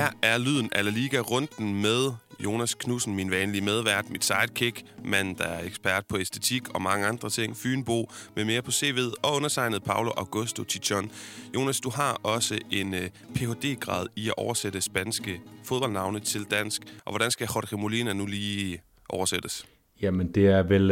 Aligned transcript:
her 0.00 0.10
er 0.22 0.38
lyden 0.38 0.68
af 0.72 0.84
La 0.84 0.90
Liga-runden 0.90 1.82
med 1.82 2.12
Jonas 2.44 2.74
Knudsen, 2.74 3.16
min 3.16 3.30
vanlige 3.30 3.64
medvært, 3.64 4.10
mit 4.10 4.24
sidekick, 4.24 4.82
mand, 5.04 5.36
der 5.36 5.44
er 5.44 5.64
ekspert 5.64 6.04
på 6.08 6.18
æstetik 6.18 6.68
og 6.74 6.82
mange 6.82 7.06
andre 7.06 7.30
ting, 7.30 7.56
Fynbo, 7.56 8.10
med 8.36 8.44
mere 8.44 8.62
på 8.62 8.70
CV'et, 8.70 9.14
og 9.22 9.36
undersignet 9.36 9.82
Paolo 9.82 10.10
Augusto 10.16 10.64
Chichon. 10.68 11.10
Jonas, 11.54 11.80
du 11.80 11.90
har 11.90 12.20
også 12.22 12.58
en 12.70 12.94
uh, 12.94 13.00
Ph.D.-grad 13.34 14.06
i 14.16 14.28
at 14.28 14.34
oversætte 14.36 14.80
spanske 14.80 15.40
fodboldnavne 15.64 16.20
til 16.20 16.44
dansk, 16.50 16.82
og 17.04 17.12
hvordan 17.12 17.30
skal 17.30 17.48
Jorge 17.54 17.80
Molina 17.80 18.12
nu 18.12 18.26
lige 18.26 18.82
oversættes? 19.08 19.66
Jamen, 20.02 20.32
det 20.32 20.46
er 20.46 20.62
vel 20.62 20.90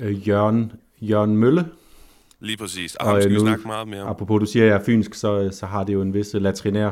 uh, 0.00 0.28
Jørgen, 0.28 0.72
Jørgen 1.00 1.36
Mølle, 1.36 1.64
Lige 2.42 2.56
præcis. 2.56 2.94
Og, 2.94 3.06
og 3.06 3.12
ham 3.12 3.22
skal 3.22 3.32
nu, 3.32 3.40
vi 3.40 3.46
snakke 3.46 3.66
meget 3.66 3.88
mere 3.88 4.02
om. 4.02 4.08
Apropos, 4.08 4.40
du 4.40 4.46
siger, 4.46 4.64
at 4.64 4.70
jeg 4.70 4.78
er 4.78 4.84
fynsk, 4.84 5.14
så, 5.14 5.50
så 5.52 5.66
har 5.66 5.84
det 5.84 5.92
jo 5.92 6.02
en 6.02 6.14
vis 6.14 6.34
latrinær 6.34 6.90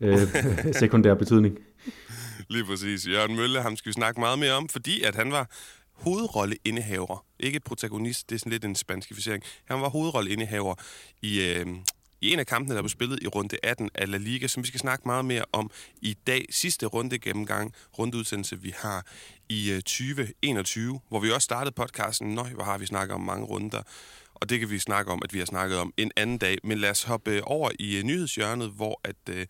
øh, 0.00 0.18
sekundær 0.80 1.14
betydning. 1.14 1.58
Lige 2.48 2.64
præcis. 2.64 3.08
Jørgen 3.08 3.36
Mølle, 3.36 3.62
ham 3.62 3.76
skal 3.76 3.88
vi 3.88 3.92
snakke 3.92 4.20
meget 4.20 4.38
mere 4.38 4.52
om, 4.52 4.68
fordi 4.68 5.02
at 5.02 5.14
han 5.14 5.32
var 5.32 5.50
hovedrolleindehaver. 5.92 7.24
Ikke 7.40 7.60
protagonist, 7.60 8.30
det 8.30 8.34
er 8.34 8.38
sådan 8.38 8.52
lidt 8.52 8.64
en 8.64 8.74
spanskificering. 8.74 9.42
Han 9.64 9.80
var 9.80 9.88
hovedrolleindehaver 9.88 10.74
i, 11.22 11.40
øh, 11.42 11.66
i 12.20 12.32
en 12.32 12.38
af 12.38 12.46
kampene, 12.46 12.74
der 12.74 12.82
blev 12.82 12.88
spillet 12.88 13.22
i 13.22 13.26
runde 13.26 13.56
18 13.62 13.90
af 13.94 14.10
La 14.10 14.16
Liga, 14.16 14.46
som 14.46 14.62
vi 14.62 14.68
skal 14.68 14.80
snakke 14.80 15.02
meget 15.06 15.24
mere 15.24 15.44
om 15.52 15.70
i 16.02 16.16
dag. 16.26 16.44
Sidste 16.50 16.86
runde 16.86 17.18
gennemgang, 17.18 17.72
rundeudsendelse, 17.98 18.60
vi 18.60 18.74
har 18.76 19.06
i 19.48 19.70
øh, 19.70 19.76
2021, 19.76 21.00
hvor 21.08 21.20
vi 21.20 21.30
også 21.30 21.44
startede 21.44 21.74
podcasten. 21.74 22.34
Nøj, 22.34 22.48
hvor 22.48 22.64
har 22.64 22.78
vi 22.78 22.86
snakket 22.86 23.14
om 23.14 23.20
mange 23.20 23.46
runder. 23.46 23.82
Og 24.34 24.50
det 24.50 24.60
kan 24.60 24.70
vi 24.70 24.78
snakke 24.78 25.12
om, 25.12 25.20
at 25.24 25.34
vi 25.34 25.38
har 25.38 25.46
snakket 25.46 25.78
om 25.78 25.92
en 25.96 26.10
anden 26.16 26.38
dag. 26.38 26.58
Men 26.64 26.78
lad 26.78 26.90
os 26.90 27.02
hoppe 27.02 27.44
over 27.44 27.70
i 27.78 27.98
uh, 27.98 28.04
nyhedshjørnet, 28.04 28.70
hvor 28.70 29.00
at 29.04 29.16
uh, 29.30 29.42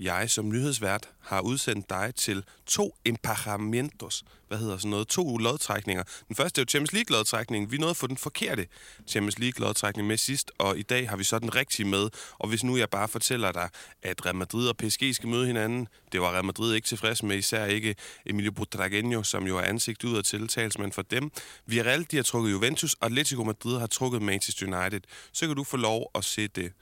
jeg 0.00 0.30
som 0.30 0.48
nyhedsvært 0.48 1.08
har 1.20 1.40
udsendt 1.40 1.90
dig 1.90 2.12
til 2.16 2.44
to 2.66 2.96
emparamentos. 3.04 4.24
Hvad 4.48 4.58
hedder 4.58 4.78
sådan 4.78 4.90
noget? 4.90 5.08
To 5.08 5.38
lodtrækninger. 5.38 6.02
Den 6.28 6.36
første 6.36 6.60
er 6.60 6.62
jo 6.62 6.66
Champions 6.68 6.92
League-lodtrækningen. 6.92 7.70
Vi 7.70 7.78
nåede 7.78 7.90
at 7.90 7.96
få 7.96 8.06
den 8.06 8.16
forkerte 8.16 8.66
Champions 9.06 9.38
League-lodtrækning 9.38 10.06
med 10.06 10.16
sidst, 10.16 10.52
og 10.58 10.78
i 10.78 10.82
dag 10.82 11.08
har 11.08 11.16
vi 11.16 11.24
så 11.24 11.38
den 11.38 11.54
rigtige 11.54 11.86
med. 11.86 12.08
Og 12.38 12.48
hvis 12.48 12.64
nu 12.64 12.76
jeg 12.76 12.90
bare 12.90 13.08
fortæller 13.08 13.52
dig, 13.52 13.68
at 14.02 14.26
Real 14.26 14.36
Madrid 14.36 14.68
og 14.68 14.76
PSG 14.76 15.14
skal 15.14 15.28
møde 15.28 15.46
hinanden, 15.46 15.88
det 16.12 16.20
var 16.20 16.32
Real 16.32 16.44
Madrid 16.44 16.74
ikke 16.74 16.88
tilfreds 16.88 17.22
med, 17.22 17.36
især 17.36 17.64
ikke 17.64 17.94
Emilio 18.26 18.52
Butragueño, 18.60 19.22
som 19.22 19.46
jo 19.46 19.58
er 19.58 19.62
ansigt 19.62 20.04
ud 20.04 20.16
af 20.16 20.24
tiltalsmand 20.24 20.92
for 20.92 21.02
dem. 21.02 21.30
Villarreal, 21.66 22.06
de 22.10 22.16
har 22.16 22.22
trukket 22.22 22.52
Juventus, 22.52 22.94
og 22.94 23.06
Atletico 23.06 23.44
Madrid 23.44 23.78
har 23.78 23.86
trukket 23.86 24.22
Manchester 24.22 24.80
United. 24.80 25.00
Så 25.32 25.46
kan 25.46 25.56
du 25.56 25.64
få 25.64 25.76
lov 25.76 26.10
at 26.14 26.24
se 26.24 26.48
det 26.48 26.72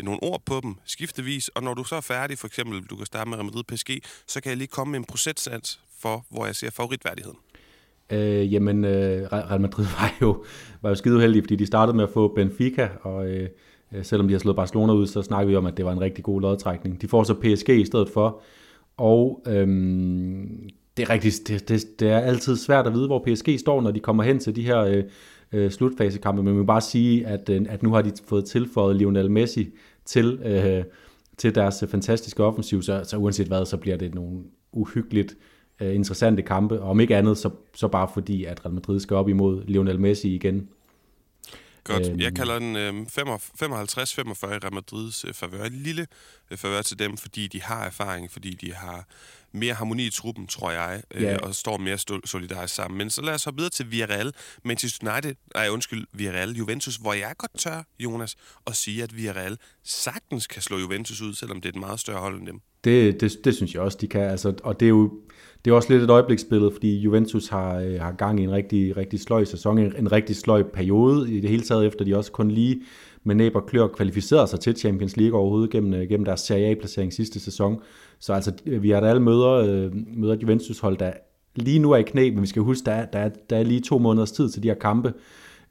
nogle 0.00 0.22
ord 0.22 0.42
på 0.46 0.60
dem 0.62 0.74
skiftevis, 0.84 1.48
og 1.48 1.62
når 1.62 1.74
du 1.74 1.84
så 1.84 1.96
er 1.96 2.00
færdig, 2.00 2.38
for 2.38 2.46
eksempel 2.46 2.82
du 2.82 2.96
kan 2.96 3.06
starte 3.06 3.30
med 3.30 3.38
Real 3.38 3.44
Madrid 3.44 3.64
PSG, 3.64 3.90
så 4.26 4.40
kan 4.40 4.50
jeg 4.50 4.56
lige 4.58 4.68
komme 4.68 4.90
med 4.90 4.98
en 4.98 5.04
procentsats 5.04 5.80
for, 6.00 6.26
hvor 6.30 6.46
jeg 6.46 6.56
ser 6.56 6.70
favoritværdigheden. 6.70 7.38
Øh, 8.10 8.52
jamen, 8.52 8.84
øh, 8.84 9.32
Real 9.32 9.60
Madrid 9.60 9.86
var 9.98 10.16
jo, 10.20 10.44
var 10.82 10.88
jo 10.88 10.94
skide 10.94 11.16
uheldige, 11.16 11.42
fordi 11.42 11.56
de 11.56 11.66
startede 11.66 11.96
med 11.96 12.04
at 12.04 12.10
få 12.10 12.34
Benfica, 12.34 12.88
og 13.02 13.26
øh, 13.26 13.48
øh, 13.92 14.04
selvom 14.04 14.28
de 14.28 14.34
har 14.34 14.38
slået 14.38 14.56
Barcelona 14.56 14.92
ud, 14.92 15.06
så 15.06 15.22
snakker 15.22 15.48
vi 15.48 15.56
om, 15.56 15.66
at 15.66 15.76
det 15.76 15.84
var 15.84 15.92
en 15.92 16.00
rigtig 16.00 16.24
god 16.24 16.40
lodtrækning. 16.40 17.02
De 17.02 17.08
får 17.08 17.24
så 17.24 17.34
PSG 17.34 17.68
i 17.68 17.84
stedet 17.84 18.08
for, 18.08 18.42
og 18.96 19.42
øh, 19.46 19.66
det 20.96 21.02
er, 21.02 21.10
rigtig, 21.10 21.32
det, 21.48 21.68
det, 21.68 22.00
det 22.00 22.08
er 22.10 22.18
altid 22.18 22.56
svært 22.56 22.86
at 22.86 22.92
vide, 22.92 23.06
hvor 23.06 23.24
PSG 23.26 23.60
står, 23.60 23.80
når 23.80 23.90
de 23.90 24.00
kommer 24.00 24.22
hen 24.22 24.38
til 24.38 24.56
de 24.56 24.62
her 24.62 24.78
øh, 24.78 25.04
øh, 25.52 25.70
slutfasekampe, 25.70 26.42
men 26.42 26.52
man 26.52 26.58
må 26.60 26.66
bare 26.66 26.80
sige, 26.80 27.26
at, 27.26 27.48
øh, 27.48 27.66
at 27.68 27.82
nu 27.82 27.92
har 27.92 28.02
de 28.02 28.12
fået 28.28 28.44
tilføjet 28.44 28.96
Lionel 28.96 29.30
Messi 29.30 29.70
til, 30.04 30.40
øh, 30.44 30.84
til 31.38 31.54
deres 31.54 31.84
fantastiske 31.88 32.44
offensiv, 32.44 32.82
så, 32.82 33.04
så 33.04 33.16
uanset 33.16 33.46
hvad, 33.46 33.66
så 33.66 33.76
bliver 33.76 33.96
det 33.96 34.14
nogle 34.14 34.42
uhyggeligt 34.72 35.36
øh, 35.80 35.94
interessante 35.94 36.42
kampe, 36.42 36.80
og 36.80 36.90
om 36.90 37.00
ikke 37.00 37.16
andet, 37.16 37.38
så, 37.38 37.50
så 37.74 37.88
bare 37.88 38.08
fordi, 38.14 38.44
at 38.44 38.64
Real 38.64 38.74
Madrid 38.74 39.00
skal 39.00 39.16
op 39.16 39.28
imod 39.28 39.64
Lionel 39.64 40.00
Messi 40.00 40.34
igen. 40.34 40.68
Godt. 41.84 42.08
Øhm. 42.08 42.20
Jeg 42.20 42.34
kalder 42.34 42.58
den 42.58 42.76
øh, 42.76 42.90
55-45 42.90 42.94
i 42.94 44.58
Real 44.58 44.74
Madrids 44.74 45.24
øh, 45.24 45.34
favør. 45.34 45.64
En 45.64 45.72
lille 45.72 46.06
øh, 46.50 46.58
favør 46.58 46.82
til 46.82 46.98
dem, 46.98 47.16
fordi 47.16 47.46
de 47.46 47.62
har 47.62 47.84
erfaring, 47.84 48.30
fordi 48.30 48.50
de 48.50 48.74
har 48.74 49.08
mere 49.52 49.74
harmoni 49.74 50.06
i 50.06 50.10
truppen, 50.10 50.46
tror 50.46 50.70
jeg, 50.70 51.02
øh, 51.14 51.22
yeah. 51.22 51.38
og 51.42 51.54
står 51.54 51.76
mere 51.76 51.98
solidarisk 52.24 52.74
sammen. 52.74 52.98
Men 52.98 53.10
så 53.10 53.22
lad 53.22 53.34
os 53.34 53.44
hoppe 53.44 53.56
videre 53.58 53.70
til 53.70 53.90
Villarreal, 53.90 54.32
Manchester 54.64 55.12
United, 55.12 55.34
nej 55.54 55.68
undskyld, 55.68 56.06
Villarreal, 56.12 56.50
Juventus, 56.50 56.96
hvor 56.96 57.12
jeg 57.12 57.34
godt 57.38 57.58
tør, 57.58 57.82
Jonas, 57.98 58.36
at 58.66 58.76
sige, 58.76 59.02
at 59.02 59.16
Villarreal 59.16 59.58
sagtens 59.84 60.46
kan 60.46 60.62
slå 60.62 60.78
Juventus 60.78 61.20
ud, 61.20 61.34
selvom 61.34 61.60
det 61.60 61.68
er 61.68 61.72
et 61.72 61.80
meget 61.80 62.00
større 62.00 62.20
hold 62.20 62.38
end 62.38 62.46
dem. 62.46 62.60
Det, 62.84 63.20
det, 63.20 63.44
det 63.44 63.54
synes 63.54 63.74
jeg 63.74 63.82
også, 63.82 63.98
de 64.00 64.08
kan. 64.08 64.30
Altså, 64.30 64.54
og 64.64 64.80
det 64.80 64.86
er 64.86 64.90
jo 64.90 65.20
det 65.64 65.70
er 65.70 65.74
også 65.74 65.92
lidt 65.92 66.02
et 66.02 66.10
øjebliksbillede, 66.10 66.72
fordi 66.72 66.98
Juventus 66.98 67.48
har, 67.48 67.78
øh, 67.78 68.00
har 68.00 68.12
gang 68.12 68.40
i 68.40 68.42
en 68.42 68.52
rigtig, 68.52 68.96
rigtig 68.96 69.20
sløj 69.20 69.44
sæson, 69.44 69.78
en, 69.78 69.96
en 69.98 70.12
rigtig 70.12 70.36
sløj 70.36 70.62
periode 70.62 71.32
i 71.32 71.40
det 71.40 71.50
hele 71.50 71.62
taget, 71.62 71.86
efter 71.86 72.04
de 72.04 72.16
også 72.16 72.32
kun 72.32 72.50
lige 72.50 72.82
med 73.24 73.34
næb 73.34 73.56
og 73.56 73.66
klør 73.66 73.86
kvalificerede 73.86 74.46
sig 74.46 74.60
til 74.60 74.76
Champions 74.76 75.16
League 75.16 75.38
overhovedet 75.40 75.70
gennem, 75.70 75.94
øh, 75.94 76.08
gennem 76.08 76.24
deres 76.24 76.40
Serie 76.40 76.66
A-placering 76.66 77.12
sidste 77.12 77.40
sæson. 77.40 77.80
Så 78.18 78.32
altså, 78.32 78.52
vi 78.64 78.90
har 78.90 79.00
da 79.00 79.06
alle 79.06 79.22
møder, 79.22 79.50
øh, 79.50 79.90
møder 80.16 80.36
Juventus-hold, 80.42 80.96
der 80.96 81.12
lige 81.56 81.78
nu 81.78 81.90
er 81.90 81.96
i 81.96 82.02
knæ, 82.02 82.30
men 82.30 82.42
vi 82.42 82.46
skal 82.46 82.62
huske, 82.62 82.84
der 82.84 82.92
er, 82.92 83.04
der 83.04 83.18
er, 83.18 83.30
der 83.50 83.56
er 83.56 83.62
lige 83.62 83.80
to 83.80 83.98
måneders 83.98 84.32
tid 84.32 84.50
til 84.50 84.62
de 84.62 84.68
her 84.68 84.74
kampe, 84.74 85.12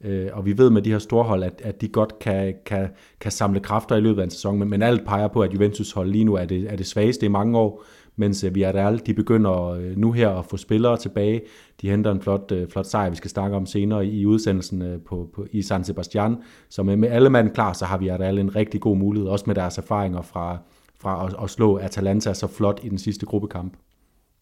øh, 0.04 0.28
og 0.32 0.46
vi 0.46 0.58
ved 0.58 0.70
med 0.70 0.82
de 0.82 0.90
her 0.90 0.98
store 0.98 1.24
hold, 1.24 1.42
at, 1.42 1.60
at 1.64 1.80
de 1.80 1.88
godt 1.88 2.18
kan, 2.18 2.54
kan, 2.66 2.88
kan 3.20 3.32
samle 3.32 3.60
kræfter 3.60 3.96
i 3.96 4.00
løbet 4.00 4.20
af 4.20 4.24
en 4.24 4.30
sæson, 4.30 4.58
men, 4.58 4.70
men 4.70 4.82
alt 4.82 5.06
peger 5.06 5.28
på, 5.28 5.40
at 5.40 5.54
Juventus-hold 5.54 6.10
lige 6.10 6.24
nu 6.24 6.34
er 6.34 6.44
det, 6.44 6.72
er 6.72 6.76
det 6.76 6.86
svageste 6.86 7.26
i 7.26 7.28
mange 7.28 7.58
år, 7.58 7.84
mens 8.22 8.44
øh, 8.44 8.54
Villarreal, 8.54 9.02
de 9.06 9.14
begynder 9.14 9.68
øh, 9.68 9.96
nu 9.96 10.12
her 10.12 10.28
at 10.28 10.44
få 10.44 10.56
spillere 10.56 10.96
tilbage. 10.96 11.42
De 11.80 11.90
henter 11.90 12.10
en 12.10 12.22
flot, 12.22 12.52
øh, 12.52 12.68
flot 12.68 12.86
sejr, 12.86 13.10
vi 13.10 13.16
skal 13.16 13.30
snakke 13.30 13.56
om 13.56 13.66
senere 13.66 14.06
i 14.06 14.26
udsendelsen 14.26 14.82
øh, 14.82 15.00
på, 15.00 15.30
på, 15.34 15.46
i 15.52 15.62
San 15.62 15.84
Sebastian. 15.84 16.36
Så 16.70 16.82
med, 16.82 16.96
med 16.96 17.08
alle 17.08 17.30
mand 17.30 17.50
klar, 17.50 17.72
så 17.72 17.84
har 17.84 17.98
Villarreal 17.98 18.38
en 18.38 18.56
rigtig 18.56 18.80
god 18.80 18.96
mulighed, 18.96 19.28
også 19.28 19.44
med 19.46 19.54
deres 19.54 19.78
erfaringer 19.78 20.22
fra, 20.22 20.58
fra 21.00 21.26
at, 21.26 21.44
at 21.44 21.50
slå 21.50 21.76
Atalanta 21.76 22.34
så 22.34 22.46
flot 22.46 22.80
i 22.82 22.88
den 22.88 22.98
sidste 22.98 23.26
gruppekamp. 23.26 23.76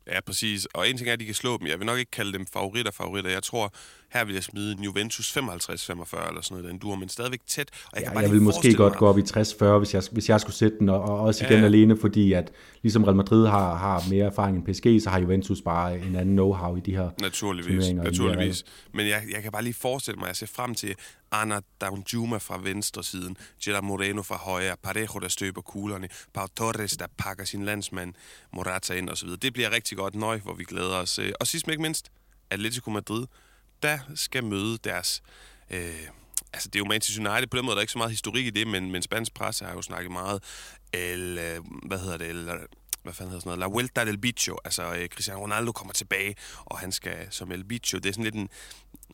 Ja, 0.07 0.21
præcis. 0.27 0.67
Og 0.75 0.89
en 0.89 0.97
ting 0.97 1.09
er, 1.09 1.13
at 1.13 1.21
de 1.21 1.25
kan 1.25 1.35
slå 1.35 1.57
dem. 1.59 1.67
Jeg 1.67 1.79
vil 1.79 1.87
nok 1.87 1.99
ikke 1.99 2.11
kalde 2.11 2.33
dem 2.33 2.47
favoritter 2.53 2.93
favoritter. 2.93 3.31
Jeg 3.31 3.43
tror, 3.43 3.73
her 4.11 4.25
vil 4.25 4.35
jeg 4.35 4.45
smide 4.45 4.73
en 4.73 4.85
Juventus 4.85 5.37
55-45 5.37 5.41
eller 5.41 6.41
sådan 6.43 6.45
noget, 6.51 6.65
den 6.65 6.79
dur, 6.79 6.95
men 6.95 7.09
stadigvæk 7.09 7.41
tæt. 7.47 7.69
Og 7.85 7.89
jeg, 7.95 8.03
ja, 8.03 8.13
kan 8.13 8.23
jeg 8.23 8.31
vil 8.31 8.43
måske 8.43 8.75
godt 8.75 8.93
mig... 8.93 8.99
gå 8.99 9.07
op 9.07 9.19
i 9.19 9.23
60-40, 9.23 9.65
hvis 9.65 9.95
jeg, 9.95 10.03
hvis 10.13 10.29
jeg 10.29 10.41
skulle 10.41 10.57
sætte 10.57 10.79
den, 10.79 10.89
og, 10.89 11.03
og 11.03 11.21
også 11.21 11.45
igen 11.45 11.59
ja. 11.59 11.65
alene, 11.65 11.97
fordi 11.97 12.33
at 12.33 12.53
ligesom 12.83 13.05
Real 13.05 13.17
Madrid 13.17 13.47
har, 13.47 13.77
har 13.77 14.03
mere 14.11 14.27
erfaring 14.27 14.57
end 14.57 14.65
PSG, 14.65 15.03
så 15.03 15.11
har 15.11 15.19
Juventus 15.19 15.63
bare 15.63 15.99
en 15.99 16.17
anden 16.17 16.39
know-how 16.39 16.77
i 16.77 16.81
de 16.81 16.97
her 16.97 17.11
Naturligvis, 17.21 17.91
naturligvis. 17.91 18.65
Men 18.95 19.07
jeg, 19.07 19.23
jeg 19.35 19.43
kan 19.43 19.53
bare 19.53 19.63
lige 19.63 19.75
forestille 19.75 20.19
mig, 20.19 20.25
at 20.25 20.29
jeg 20.29 20.37
ser 20.37 20.47
frem 20.47 20.75
til 20.75 20.95
Ana 21.33 21.61
Danjuma 21.81 22.37
fra 22.37 22.61
venstre 22.63 23.05
siden, 23.05 23.37
Gerard 23.65 23.85
Moreno 23.85 24.23
fra 24.23 24.37
højre, 24.37 24.77
Parejo, 24.83 25.21
der 25.21 25.29
støber 25.29 25.61
kuglerne, 25.61 26.09
Pau 26.35 26.47
Torres, 26.57 26.97
der 26.97 27.07
pakker 27.19 27.45
sin 27.45 27.65
landsmand 27.65 28.15
Morata 28.53 28.95
ind 28.95 29.11
osv. 29.11 29.29
Det 29.43 29.53
bliver 29.53 29.71
rigtig 29.71 29.99
godt 29.99 30.15
nøj, 30.15 30.39
hvor 30.39 30.55
vi 30.55 30.65
glæder 30.65 30.97
os. 30.97 31.21
Og 31.41 31.47
sidst 31.47 31.67
men 31.67 31.73
ikke 31.73 31.83
mindst, 31.83 32.11
Atletico 32.51 32.91
Madrid, 32.91 33.27
der 33.83 33.99
skal 34.15 34.45
møde 34.45 34.79
deres... 34.85 35.23
Øh, 35.71 36.07
altså, 36.53 36.69
det 36.69 36.75
er 36.75 36.79
jo 36.79 36.85
Manchester 36.85 37.31
United, 37.31 37.47
på 37.47 37.57
den 37.57 37.65
måde 37.65 37.75
der 37.75 37.79
er 37.79 37.83
ikke 37.83 37.93
så 37.93 37.99
meget 37.99 38.11
historik 38.11 38.47
i 38.47 38.51
det, 38.51 38.67
men, 38.67 38.91
men 38.91 39.03
spansk 39.03 39.35
presse 39.35 39.65
har 39.65 39.73
jo 39.73 39.83
snakket 39.83 40.13
meget, 40.13 40.43
el, 40.93 41.35
hvad 41.87 41.99
hedder 41.99 42.17
det, 42.17 42.29
el, 42.29 42.51
hvad 43.03 43.13
fanden 43.13 43.31
hedder 43.31 43.41
sådan 43.41 43.59
noget, 43.59 43.71
La 43.71 43.75
Vuelta 43.75 44.05
del 44.05 44.19
Bicho, 44.19 44.57
altså 44.65 44.83
øh, 44.83 45.09
Cristiano 45.09 45.43
Ronaldo 45.43 45.73
kommer 45.73 45.93
tilbage, 45.93 46.35
og 46.65 46.79
han 46.79 46.93
skal 46.93 47.17
som 47.31 47.53
El 47.53 47.65
Bicho, 47.65 47.99
det 47.99 48.07
er 48.07 48.13
sådan 48.13 48.25
lidt 48.25 48.35
en, 48.35 48.49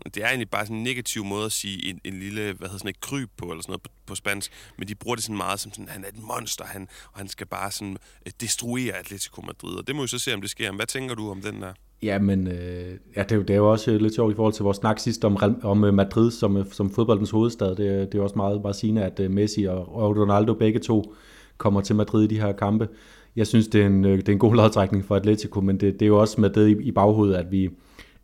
det 0.04 0.22
er 0.22 0.26
egentlig 0.26 0.50
bare 0.50 0.66
sådan 0.66 0.76
en 0.76 0.82
negativ 0.82 1.24
måde 1.24 1.44
at 1.44 1.52
sige 1.52 1.90
en, 1.90 2.00
en 2.04 2.18
lille, 2.20 2.42
hvad 2.42 2.68
hedder 2.68 2.78
sådan 2.78 2.88
et 2.88 3.00
kryb 3.00 3.30
på, 3.36 3.44
eller 3.44 3.62
sådan 3.62 3.70
noget 3.70 3.82
på, 3.82 3.90
på 4.06 4.14
spansk, 4.14 4.52
men 4.78 4.88
de 4.88 4.94
bruger 4.94 5.14
det 5.14 5.24
sådan 5.24 5.36
meget 5.36 5.60
som 5.60 5.72
sådan, 5.72 5.88
han 5.88 6.04
er 6.04 6.08
et 6.08 6.22
monster, 6.22 6.64
han, 6.64 6.88
og 7.12 7.18
han 7.18 7.28
skal 7.28 7.46
bare 7.46 7.70
sådan 7.70 7.96
øh, 8.26 8.32
destruere 8.40 8.92
Atletico 8.92 9.42
Madrid, 9.42 9.76
og 9.78 9.86
det 9.86 9.96
må 9.96 10.02
vi 10.02 10.08
så 10.08 10.18
se, 10.18 10.34
om 10.34 10.40
det 10.40 10.50
sker. 10.50 10.72
Hvad 10.72 10.86
tænker 10.86 11.14
du 11.14 11.30
om 11.30 11.42
den 11.42 11.62
der? 11.62 11.72
Ja, 12.02 12.18
men 12.18 12.46
øh, 12.46 12.98
ja, 13.16 13.22
det, 13.22 13.32
er 13.32 13.36
jo, 13.36 13.42
det 13.42 13.50
er 13.50 13.56
jo 13.56 13.70
også 13.70 13.98
lidt 13.98 14.14
sjovt 14.14 14.32
i 14.32 14.36
forhold 14.36 14.54
til 14.54 14.62
vores 14.62 14.76
snak 14.76 14.98
sidst 14.98 15.24
om, 15.24 15.36
om 15.62 15.84
øh, 15.84 15.94
Madrid 15.94 16.30
som, 16.30 16.56
øh, 16.56 16.66
som 16.72 16.90
fodboldens 16.90 17.30
hovedstad. 17.30 17.68
Det, 17.68 18.12
det 18.12 18.18
er 18.18 18.22
også 18.22 18.36
meget 18.36 18.62
bare 18.62 18.74
sigende, 18.74 19.04
at 19.04 19.20
øh, 19.20 19.30
Messi 19.30 19.64
og, 19.64 19.96
og 19.96 20.16
Ronaldo 20.16 20.54
begge 20.54 20.78
to 20.78 21.14
kommer 21.58 21.80
til 21.80 21.96
Madrid 21.96 22.24
i 22.24 22.34
de 22.34 22.40
her 22.40 22.52
kampe. 22.52 22.88
Jeg 23.36 23.46
synes, 23.46 23.68
det 23.68 23.82
er 23.82 23.86
en, 23.86 24.04
øh, 24.04 24.16
det 24.16 24.28
er 24.28 24.32
en 24.32 24.38
god 24.38 24.54
lodtrækning 24.54 25.04
for 25.04 25.16
Atletico, 25.16 25.60
men 25.60 25.80
det, 25.80 25.92
det 25.94 26.02
er 26.02 26.06
jo 26.06 26.20
også 26.20 26.40
med 26.40 26.50
det 26.50 26.68
i, 26.68 26.82
i 26.82 26.90
baghovedet, 26.90 27.34
at 27.34 27.52
vi, 27.52 27.70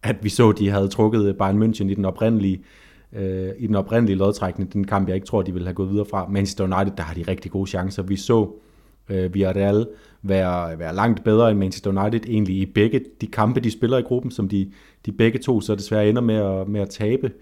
at 0.02 0.16
vi 0.22 0.28
så, 0.28 0.48
at 0.48 0.58
de 0.58 0.70
havde 0.70 0.88
trukket 0.88 1.26
øh, 1.26 1.34
Bayern 1.34 1.62
München 1.62 1.84
i 1.84 1.94
den 1.94 2.04
oprindelige 2.04 2.60
øh, 3.12 3.50
i 3.58 3.66
den 3.66 3.74
oprindelige 3.74 4.16
lodtrækning, 4.16 4.72
den 4.72 4.86
kamp, 4.86 5.08
jeg 5.08 5.14
ikke 5.14 5.26
tror, 5.26 5.42
de 5.42 5.52
ville 5.52 5.66
have 5.66 5.74
gået 5.74 5.90
videre 5.90 6.06
fra. 6.10 6.28
Manchester 6.28 6.64
United, 6.64 6.96
der 6.96 7.02
har 7.02 7.14
de 7.14 7.24
rigtig 7.28 7.50
gode 7.50 7.70
chancer. 7.70 8.02
Vi 8.02 8.16
så 8.16 8.50
øh, 9.08 9.34
Villarreal 9.34 9.86
være, 10.22 10.78
være 10.78 10.94
langt 10.94 11.24
bedre 11.24 11.50
end 11.50 11.58
Manchester 11.58 12.02
United 12.02 12.20
egentlig 12.28 12.56
i 12.56 12.66
begge 12.66 13.00
de 13.20 13.26
kampe, 13.26 13.60
de 13.60 13.70
spiller 13.70 13.98
i 13.98 14.02
gruppen, 14.02 14.30
som 14.30 14.48
de, 14.48 14.70
de 15.06 15.12
begge 15.12 15.38
to 15.38 15.60
så 15.60 15.74
desværre 15.74 16.08
ender 16.08 16.22
med 16.22 16.34
at, 16.34 16.68
med 16.68 16.80
at 16.80 16.88
tabe. 16.88 17.32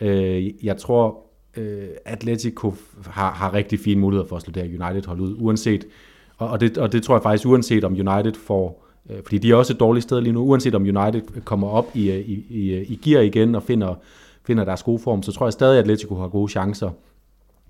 Øh, 0.00 0.64
jeg 0.64 0.76
tror, 0.76 1.26
øh, 1.56 1.88
Atletico 2.04 2.74
har, 3.06 3.32
har 3.32 3.54
rigtig 3.54 3.78
fine 3.78 4.00
muligheder 4.00 4.28
for 4.28 4.36
at 4.36 4.42
slå 4.42 4.52
det 4.52 4.62
her 4.62 4.86
United-hold 4.86 5.20
ud, 5.20 5.36
uanset 5.38 5.86
og, 6.36 6.48
og, 6.48 6.60
det, 6.60 6.78
og 6.78 6.92
det 6.92 7.02
tror 7.02 7.14
jeg 7.14 7.22
faktisk, 7.22 7.46
uanset 7.46 7.84
om 7.84 7.92
United 7.92 8.34
får, 8.34 8.86
øh, 9.10 9.16
fordi 9.22 9.38
de 9.38 9.50
er 9.50 9.54
også 9.54 9.72
et 9.72 9.80
dårligt 9.80 10.02
sted 10.02 10.20
lige 10.20 10.32
nu, 10.32 10.40
uanset 10.40 10.74
om 10.74 10.82
United 10.82 11.22
kommer 11.44 11.68
op 11.68 11.86
i, 11.94 12.10
øh, 12.10 12.18
i, 12.18 12.44
i, 12.48 12.74
øh, 12.74 12.90
i 12.90 13.00
gear 13.04 13.22
igen 13.22 13.54
og 13.54 13.62
finder, 13.62 13.94
finder 14.46 14.64
deres 14.64 14.82
gode 14.82 14.98
form, 14.98 15.22
så 15.22 15.32
tror 15.32 15.46
jeg 15.46 15.52
stadig, 15.52 15.78
at 15.78 15.82
Atletico 15.82 16.14
har 16.14 16.28
gode 16.28 16.50
chancer. 16.50 16.90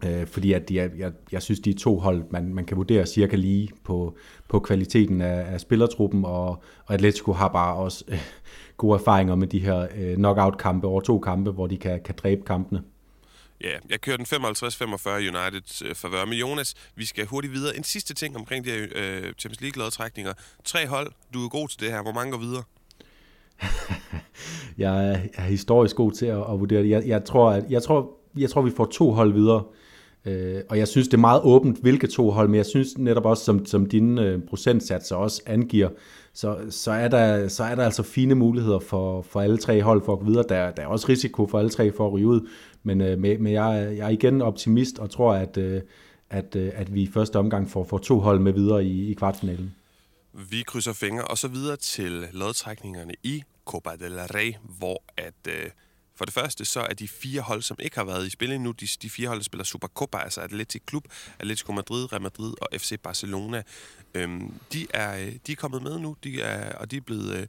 Øh, 0.05 0.27
fordi 0.27 0.53
at 0.53 0.69
de 0.69 0.81
er, 0.81 0.89
jeg, 0.99 1.13
jeg 1.33 1.43
synes, 1.43 1.61
de 1.61 1.71
er 1.71 1.75
to 1.75 1.99
hold, 1.99 2.23
man, 2.31 2.55
man 2.55 2.65
kan 2.65 2.77
vurdere 2.77 3.07
cirka 3.07 3.37
lige 3.37 3.69
på, 3.85 4.15
på 4.49 4.59
kvaliteten 4.59 5.21
af, 5.21 5.53
af 5.53 5.61
spillertruppen, 5.61 6.25
og, 6.25 6.49
og 6.87 6.95
Atletico 6.95 7.33
har 7.33 7.49
bare 7.49 7.77
også 7.77 8.05
øh, 8.09 8.19
gode 8.77 8.95
erfaringer 8.95 9.35
med 9.35 9.47
de 9.47 9.59
her 9.59 9.87
øh, 9.97 10.15
knockout-kampe 10.17 10.87
over 10.87 11.01
to 11.01 11.19
kampe, 11.19 11.51
hvor 11.51 11.67
de 11.67 11.77
kan, 11.77 12.01
kan 12.05 12.15
dræbe 12.23 12.43
kampene. 12.43 12.83
Ja, 13.61 13.79
jeg 13.91 14.01
kører 14.01 14.17
den 14.17 14.27
55-45 14.27 15.11
United 15.11 15.95
for 15.95 15.95
favør 15.95 16.27
Jonas. 16.27 16.75
Vi 16.95 17.05
skal 17.05 17.27
hurtigt 17.27 17.53
videre. 17.53 17.77
En 17.77 17.85
sidste 17.85 18.15
ting 18.15 18.37
omkring 18.37 18.65
de 18.65 18.71
her 18.71 18.87
øh, 18.95 19.33
Champions 19.39 19.61
League-lodtrækninger. 19.61 20.33
Tre 20.65 20.87
hold. 20.87 21.13
Du 21.35 21.45
er 21.45 21.49
god 21.49 21.69
til 21.69 21.81
det 21.81 21.91
her. 21.91 22.03
Hvor 22.03 22.13
mange 22.13 22.33
går 22.33 22.39
videre? 22.39 22.63
jeg, 24.79 25.07
er, 25.07 25.11
jeg 25.11 25.31
er 25.37 25.43
historisk 25.43 25.97
god 25.97 26.13
til 26.13 26.27
at, 26.27 26.39
at 26.39 26.61
vurdere 26.61 26.83
det. 26.83 26.91
Jeg, 26.91 27.03
jeg, 27.07 27.25
tror, 27.25 27.51
at, 27.51 27.65
jeg, 27.71 27.83
tror, 27.83 28.11
jeg 28.37 28.51
tror, 28.51 28.63
vi 28.63 28.71
får 28.77 28.85
to 28.85 29.11
hold 29.11 29.33
videre. 29.33 29.65
Øh, 30.25 30.63
og 30.69 30.79
jeg 30.79 30.89
synes, 30.89 31.09
det 31.09 31.15
er 31.15 31.19
meget 31.19 31.41
åbent, 31.45 31.81
hvilke 31.81 32.07
to 32.07 32.31
hold, 32.31 32.49
men 32.49 32.57
jeg 32.57 32.67
synes 32.67 32.99
netop 32.99 33.25
også, 33.25 33.45
som, 33.45 33.67
som 33.67 33.87
dine 33.87 34.23
øh, 34.23 34.41
procentsatser 34.49 35.17
også 35.17 35.43
angiver, 35.47 35.89
så, 36.37 36.67
så, 36.71 36.91
er 36.91 37.09
der, 37.09 37.49
så 37.49 37.65
er 37.65 37.75
der 37.75 37.85
altså 37.85 38.03
fine 38.03 38.35
muligheder 38.35 38.79
for, 38.79 39.23
for 39.23 39.41
alle 39.41 39.59
tre 39.59 39.83
hold 39.83 40.05
for 40.05 40.13
at 40.13 40.19
gå 40.19 40.25
videre. 40.25 40.45
Der, 40.49 40.71
der 40.71 40.83
er 40.83 40.87
også 40.87 41.09
risiko 41.09 41.47
for 41.47 41.59
alle 41.59 41.71
tre 41.71 41.93
for 41.93 42.07
at 42.07 42.13
ryge 42.13 42.27
ud, 42.27 42.49
men, 42.83 43.01
øh, 43.01 43.19
men 43.19 43.47
jeg, 43.47 43.95
jeg 43.97 44.07
er 44.07 44.09
igen 44.09 44.43
optimist 44.43 44.99
og 44.99 45.11
tror, 45.11 45.35
at, 45.35 45.57
øh, 45.57 45.83
at, 46.31 46.57
øh, 46.57 46.73
at 46.75 46.95
vi 46.95 47.03
i 47.03 47.11
første 47.13 47.37
omgang 47.37 47.71
får, 47.71 47.85
får 47.85 47.99
to 47.99 48.19
hold 48.19 48.41
med 48.41 48.53
videre 48.53 48.85
i, 48.85 49.11
i 49.11 49.15
kvartfinalen. 49.15 49.75
Vi 50.51 50.63
krydser 50.67 50.93
fingre 50.93 51.25
og 51.25 51.39
så 51.39 51.49
videre 51.49 51.77
til 51.77 52.27
lodtrækningerne 52.33 53.15
i 53.23 53.43
Copa 53.65 53.91
del 54.01 54.13
Rey, 54.13 54.55
hvor 54.79 55.03
at... 55.17 55.35
Øh, 55.49 55.71
for 56.17 56.25
det 56.25 56.35
første, 56.35 56.65
så 56.65 56.81
er 56.81 56.95
de 56.95 57.09
fire 57.09 57.41
hold, 57.41 57.63
som 57.63 57.77
ikke 57.81 57.97
har 57.97 58.05
været 58.05 58.27
i 58.27 58.31
spil 58.31 58.53
endnu, 58.53 58.73
de, 58.73 58.87
de 59.03 59.11
fire 59.11 59.29
hold, 59.29 59.39
der 59.39 59.45
spiller 59.45 59.65
Supercopa, 59.65 60.19
altså 60.19 60.41
Atletic 60.41 60.83
Klub, 60.87 61.05
Atletico 61.39 61.73
Madrid, 61.73 62.13
Real 62.13 62.23
Madrid 62.23 62.55
og 62.61 62.69
FC 62.73 62.99
Barcelona, 63.03 63.63
øhm, 64.15 64.55
de, 64.73 64.87
er, 64.95 65.19
øh, 65.19 65.33
de 65.47 65.53
er 65.53 65.57
kommet 65.57 65.83
med 65.83 65.99
nu, 65.99 66.17
de 66.25 66.43
er, 66.43 66.73
og 66.73 66.91
de 66.91 66.97
er 66.97 67.01
blevet 67.01 67.37
øh, 67.37 67.47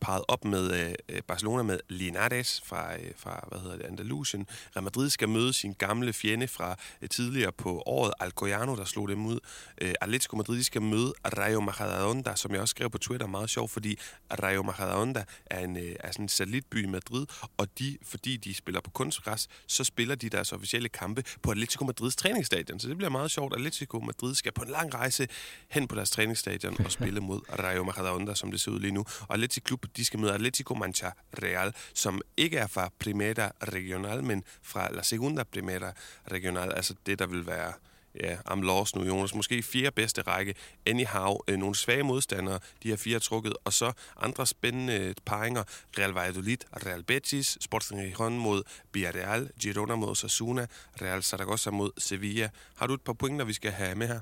parret 0.00 0.24
op 0.28 0.44
med 0.44 0.94
øh, 1.08 1.22
Barcelona 1.22 1.62
med 1.62 1.80
Linares 1.88 2.62
fra, 2.64 2.94
øh, 2.94 3.10
fra 3.16 3.48
hvad 3.48 3.60
hedder 3.60 3.76
det, 3.76 3.84
Andalusien. 3.84 4.46
Real 4.76 4.84
Madrid 4.84 5.10
skal 5.10 5.28
møde 5.28 5.52
sin 5.52 5.72
gamle 5.72 6.12
fjende 6.12 6.48
fra 6.48 6.76
øh, 7.02 7.08
tidligere 7.08 7.52
på 7.52 7.82
året, 7.86 8.12
Alcoyano, 8.20 8.76
der 8.76 8.84
slog 8.84 9.08
dem 9.08 9.26
ud. 9.26 9.38
Øh, 9.80 9.94
Atletico 10.00 10.36
Madrid 10.36 10.62
skal 10.62 10.82
møde 10.82 11.12
Rayo 11.24 11.60
Majadahonda, 11.60 12.36
som 12.36 12.52
jeg 12.52 12.60
også 12.60 12.70
skrev 12.70 12.90
på 12.90 12.98
Twitter, 12.98 13.26
meget 13.26 13.50
sjovt, 13.50 13.70
fordi 13.70 13.98
Rayo 14.42 14.62
Majadahonda 14.62 15.24
er, 15.46 15.60
en, 15.60 15.76
øh, 15.76 15.96
er 16.00 16.12
sådan 16.12 16.24
en 16.24 16.28
satellitby 16.28 16.84
i 16.84 16.86
Madrid, 16.86 17.26
og 17.56 17.78
de, 17.78 17.98
fordi 18.02 18.36
de 18.36 18.54
spiller 18.54 18.80
på 18.80 18.90
kunstgræs, 18.90 19.48
så 19.66 19.84
spiller 19.84 20.14
de 20.14 20.30
deres 20.30 20.52
officielle 20.52 20.88
kampe 20.88 21.24
på 21.42 21.50
Atletico 21.50 21.84
Madrids 21.84 22.16
træningsstadion. 22.16 22.80
Så 22.80 22.88
det 22.88 22.96
bliver 22.96 23.10
meget 23.10 23.30
sjovt. 23.30 23.54
Atletico 23.54 24.00
Madrid 24.00 24.34
skal 24.34 24.52
på 24.52 24.62
en 24.62 24.70
lang 24.70 24.94
rejse 24.94 25.28
hen 25.68 25.88
på 25.88 25.94
deres 25.96 26.10
træningsstadion 26.10 26.76
og 26.84 26.92
spille 26.98 27.20
mod 27.20 27.40
Rayo 27.58 27.84
Majadahonda, 27.84 28.34
som 28.34 28.50
det 28.50 28.60
ser 28.60 28.70
ud 28.70 28.80
lige 28.80 28.92
nu. 28.92 29.04
Og 29.20 29.34
Atletico 29.34 29.76
Klub, 29.80 29.96
de 29.96 30.04
skal 30.04 30.20
møde 30.20 30.34
Atletico 30.34 30.74
Mancha 30.74 31.10
Real, 31.42 31.74
som 31.94 32.20
ikke 32.36 32.58
er 32.58 32.66
fra 32.66 32.90
Primera 32.98 33.52
Regional, 33.62 34.24
men 34.24 34.44
fra 34.62 34.92
La 34.92 35.02
Segunda 35.02 35.42
Primera 35.42 35.92
Regional, 36.32 36.72
altså 36.72 36.94
det, 37.06 37.18
der 37.18 37.26
vil 37.26 37.46
være 37.46 37.72
ja, 38.14 38.36
I'm 38.48 38.60
lost 38.60 38.96
nu, 38.96 39.04
Jonas. 39.04 39.34
Måske 39.34 39.62
fire 39.62 39.90
bedste 39.90 40.22
række. 40.22 40.54
Anyhow, 40.86 41.38
øh, 41.48 41.58
nogle 41.58 41.74
svage 41.74 42.02
modstandere, 42.02 42.58
de 42.82 42.88
her 42.88 42.96
fire 42.96 43.18
trukket. 43.18 43.56
Og 43.64 43.72
så 43.72 43.92
andre 44.16 44.46
spændende 44.46 44.94
øh, 44.94 45.14
paringer. 45.26 45.64
Real 45.98 46.10
Valladolid, 46.10 46.58
Real 46.86 47.02
Betis, 47.02 47.58
Sporting 47.60 48.00
Gijon 48.00 48.38
mod 48.38 48.62
Villarreal, 48.92 49.50
Girona 49.60 49.94
mod 49.94 50.08
Osasuna, 50.08 50.66
Real 51.02 51.22
Zaragoza 51.22 51.70
mod 51.70 51.90
Sevilla. 51.98 52.50
Har 52.76 52.86
du 52.86 52.94
et 52.94 53.02
par 53.02 53.12
pointer, 53.12 53.44
vi 53.44 53.52
skal 53.52 53.70
have 53.70 53.94
med 53.94 54.06
her? 54.08 54.20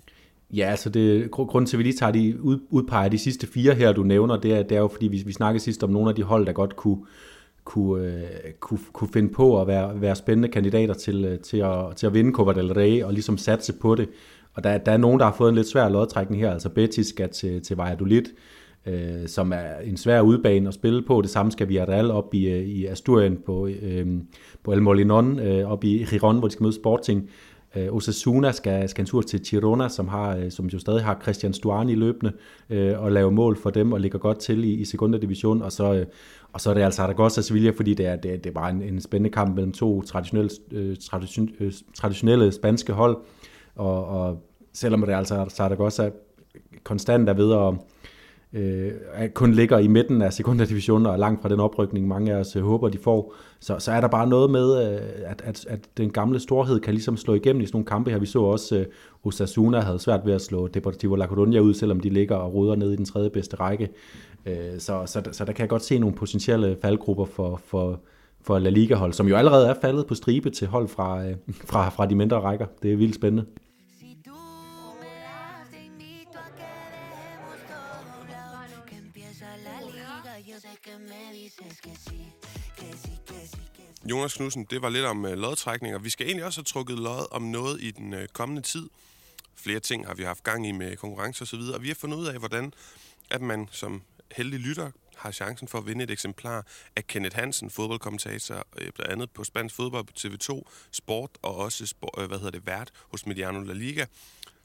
Ja, 0.54 0.70
altså 0.70 0.90
det, 0.90 1.30
grunden 1.30 1.66
til, 1.66 1.76
at 1.76 1.78
vi 1.78 1.82
lige 1.82 1.96
tager 1.96 2.12
de, 2.12 2.42
ud, 2.42 2.58
udpeger 2.70 3.08
de 3.08 3.18
sidste 3.18 3.46
fire 3.46 3.74
her, 3.74 3.92
du 3.92 4.02
nævner, 4.02 4.36
det 4.36 4.52
er, 4.52 4.62
det 4.62 4.76
er 4.76 4.80
jo, 4.80 4.88
fordi 4.88 5.08
vi, 5.08 5.22
vi 5.26 5.32
snakkede 5.32 5.64
sidst 5.64 5.84
om 5.84 5.90
nogle 5.90 6.08
af 6.08 6.14
de 6.14 6.22
hold, 6.22 6.46
der 6.46 6.52
godt 6.52 6.76
kunne, 6.76 6.98
kunne, 7.64 8.06
øh, 8.06 8.52
kunne, 8.60 8.80
kunne 8.92 9.08
finde 9.12 9.32
på 9.32 9.60
at 9.60 9.66
være, 9.66 10.00
være 10.00 10.16
spændende 10.16 10.48
kandidater 10.48 10.94
til, 10.94 11.24
øh, 11.24 11.38
til, 11.38 11.56
at, 11.56 11.96
til 11.96 12.06
at 12.06 12.14
vinde 12.14 12.32
Copa 12.32 12.52
del 12.52 12.72
Rey 12.72 13.02
og 13.02 13.12
ligesom 13.12 13.38
satse 13.38 13.72
på 13.72 13.94
det. 13.94 14.08
Og 14.54 14.64
der, 14.64 14.78
der 14.78 14.92
er 14.92 14.96
nogen, 14.96 15.20
der 15.20 15.26
har 15.26 15.32
fået 15.32 15.48
en 15.48 15.54
lidt 15.54 15.68
svær 15.68 15.88
lodtrækning 15.88 16.42
her. 16.42 16.52
Altså 16.52 16.68
Betis 16.68 17.06
skal 17.06 17.28
til, 17.28 17.62
til 17.62 17.76
Valladolid, 17.76 18.22
øh, 18.86 19.26
som 19.26 19.52
er 19.52 19.78
en 19.84 19.96
svær 19.96 20.20
udbane 20.20 20.68
at 20.68 20.74
spille 20.74 21.02
på. 21.02 21.22
Det 21.22 21.30
samme 21.30 21.52
skal 21.52 21.68
vi 21.68 21.76
have 21.76 22.12
op 22.12 22.34
i, 22.34 22.48
øh, 22.48 22.68
i 22.68 22.86
Asturien 22.86 23.38
på, 23.46 23.66
øh, 23.82 24.06
på 24.64 24.72
El 24.72 24.82
Molinon, 24.82 25.38
øh, 25.38 25.70
op 25.70 25.84
i 25.84 26.04
Giron, 26.10 26.38
hvor 26.38 26.48
de 26.48 26.52
skal 26.52 26.62
møde 26.62 26.74
Sporting. 26.74 27.30
Øh, 27.76 27.94
Osasuna 27.94 28.53
skal, 28.53 28.88
skal 28.88 29.03
en 29.03 29.06
tur 29.06 29.23
til 29.23 29.41
Girona, 29.41 29.88
som, 29.88 30.09
har, 30.09 30.37
øh, 30.37 30.50
som 30.50 30.67
jo 30.67 30.79
stadig 30.79 31.05
har 31.05 31.19
Christian 31.23 31.53
Stuani 31.53 31.94
løbende, 31.94 32.32
øh, 32.70 33.03
og 33.03 33.12
lave 33.12 33.32
mål 33.32 33.56
for 33.56 33.70
dem 33.70 33.93
og 33.93 34.00
ligger 34.00 34.19
godt 34.19 34.38
til 34.38 34.65
i, 34.65 34.73
i 34.73 34.85
sekunda 34.85 35.19
division. 35.19 35.62
Og 35.62 35.73
så, 35.73 35.94
øh, 35.94 36.06
og 36.53 36.61
så 36.61 36.70
er 36.70 36.75
det 36.75 36.82
altså 36.82 36.97
Zaragoza 36.97 37.43
Sevilla, 37.43 37.70
fordi 37.70 37.94
det 37.94 38.06
er, 38.06 38.17
det, 38.17 38.44
det 38.44 38.50
er 38.50 38.55
bare 38.55 38.70
en, 38.70 38.82
en 38.82 39.00
spændende 39.00 39.31
kamp 39.31 39.55
mellem 39.55 39.73
to 39.73 40.03
traditionelle, 40.03 40.50
øh, 40.73 40.97
tradition, 40.97 41.49
øh, 41.61 41.73
traditionelle 41.94 42.53
spanske 42.53 42.93
hold. 42.93 43.17
Og, 43.75 44.06
og 44.06 44.43
selvom 44.73 45.00
det 45.00 45.11
er 45.11 45.19
altså 45.19 45.47
Saragossa 45.49 46.11
konstant 46.85 47.29
er 47.29 47.35
ved 47.35 47.53
at 47.53 47.75
øh, 48.52 48.92
kun 49.34 49.52
ligger 49.52 49.78
i 49.78 49.86
midten 49.86 50.22
af 50.22 50.32
sekundærdivisionen 50.32 51.06
og 51.06 51.12
er 51.12 51.16
langt 51.16 51.42
fra 51.42 51.48
den 51.48 51.60
oprykning, 51.60 52.08
mange 52.08 52.32
af 52.32 52.40
os 52.40 52.56
øh, 52.56 52.62
håber, 52.62 52.88
de 52.88 52.98
får, 52.98 53.34
så, 53.60 53.78
så 53.78 53.92
er 53.92 54.00
der 54.00 54.08
bare 54.08 54.26
noget 54.26 54.50
med, 54.50 54.94
øh, 54.94 55.00
at, 55.24 55.42
at, 55.44 55.66
at 55.68 55.80
den 55.96 56.10
gamle 56.10 56.40
storhed 56.40 56.80
kan 56.80 56.94
ligesom 56.94 57.16
slå 57.16 57.34
igennem 57.34 57.62
i 57.62 57.66
sådan 57.66 57.76
nogle 57.76 57.86
kampe 57.86 58.10
her. 58.10 58.18
Vi 58.18 58.26
så 58.26 58.42
også, 58.42 58.76
øh, 58.76 58.86
Osasuna 59.24 59.80
havde 59.80 59.98
svært 59.98 60.20
ved 60.24 60.32
at 60.32 60.40
slå 60.40 60.68
Deportivo 60.68 61.14
La 61.14 61.26
Coruña 61.26 61.58
ud, 61.58 61.74
selvom 61.74 62.00
de 62.00 62.08
ligger 62.08 62.36
og 62.36 62.54
ruder 62.54 62.76
ned 62.76 62.92
i 62.92 62.96
den 62.96 63.04
tredje 63.04 63.30
bedste 63.30 63.56
række. 63.56 63.88
Øh, 64.46 64.78
så, 64.78 65.02
så, 65.06 65.22
så 65.32 65.44
der 65.44 65.52
kan 65.52 65.62
jeg 65.62 65.68
godt 65.68 65.84
se 65.84 65.98
nogle 65.98 66.16
potentielle 66.16 66.76
faldgrupper 66.82 67.24
for, 67.24 67.60
for, 67.64 68.00
for 68.40 68.58
La 68.58 68.70
Liga-hold, 68.70 69.12
som 69.12 69.28
jo 69.28 69.36
allerede 69.36 69.68
er 69.68 69.74
faldet 69.80 70.06
på 70.06 70.14
stribe 70.14 70.50
til 70.50 70.68
hold 70.68 70.88
fra, 70.88 71.24
øh, 71.24 71.36
fra, 71.70 71.88
fra 71.88 72.06
de 72.06 72.14
mindre 72.14 72.40
rækker. 72.40 72.66
Det 72.82 72.92
er 72.92 72.96
vildt 72.96 73.14
spændende. 73.14 73.44
Jonas 84.10 84.34
Knudsen, 84.34 84.65
det 84.65 84.82
var 84.82 84.88
lidt 84.88 85.05
om 85.05 85.27
øh, 85.27 85.38
lodtrækninger. 85.38 85.98
Vi 85.98 86.10
skal 86.10 86.27
egentlig 86.27 86.44
også 86.44 86.60
have 86.60 86.65
trukket 86.65 86.98
lod 86.98 87.27
om 87.31 87.43
noget 87.43 87.82
i 87.82 87.91
den 87.91 88.15
øh, 88.15 88.29
kommende 88.29 88.62
tid. 88.62 88.88
Flere 89.55 89.81
ting 89.81 90.06
har 90.06 90.15
vi 90.15 90.22
haft 90.22 90.44
gang 90.44 90.67
i 90.67 90.72
med 90.72 90.96
konkurrence 90.96 91.43
osv., 91.43 91.60
og 91.74 91.82
vi 91.82 91.88
har 91.88 91.94
fundet 91.94 92.17
ud 92.17 92.27
af, 92.27 92.38
hvordan 92.38 92.72
at 93.31 93.43
man 93.43 93.69
som 93.72 94.03
heldig 94.32 94.60
lytter 94.60 94.91
har 95.17 95.31
chancen 95.31 95.69
for 95.69 95.79
at 95.79 95.86
vinde 95.86 96.05
et 96.05 96.10
eksemplar 96.10 96.67
af 96.96 97.06
Kenneth 97.06 97.36
Hansen, 97.36 97.70
fodboldkommentator, 97.70 98.67
øh, 98.79 98.93
blandt 98.94 99.12
andet 99.12 99.31
på 99.31 99.44
Spansk 99.44 99.74
Fodbold 99.74 100.05
på 100.05 100.12
TV2, 100.19 100.62
Sport 100.91 101.31
og 101.43 101.56
også 101.56 101.86
sport, 101.86 102.15
øh, 102.19 102.27
hvad 102.27 102.38
hedder 102.38 102.50
det, 102.50 102.67
vært 102.67 102.91
hos 103.10 103.27
Mediano 103.27 103.60
La 103.60 103.72
Liga, 103.72 104.05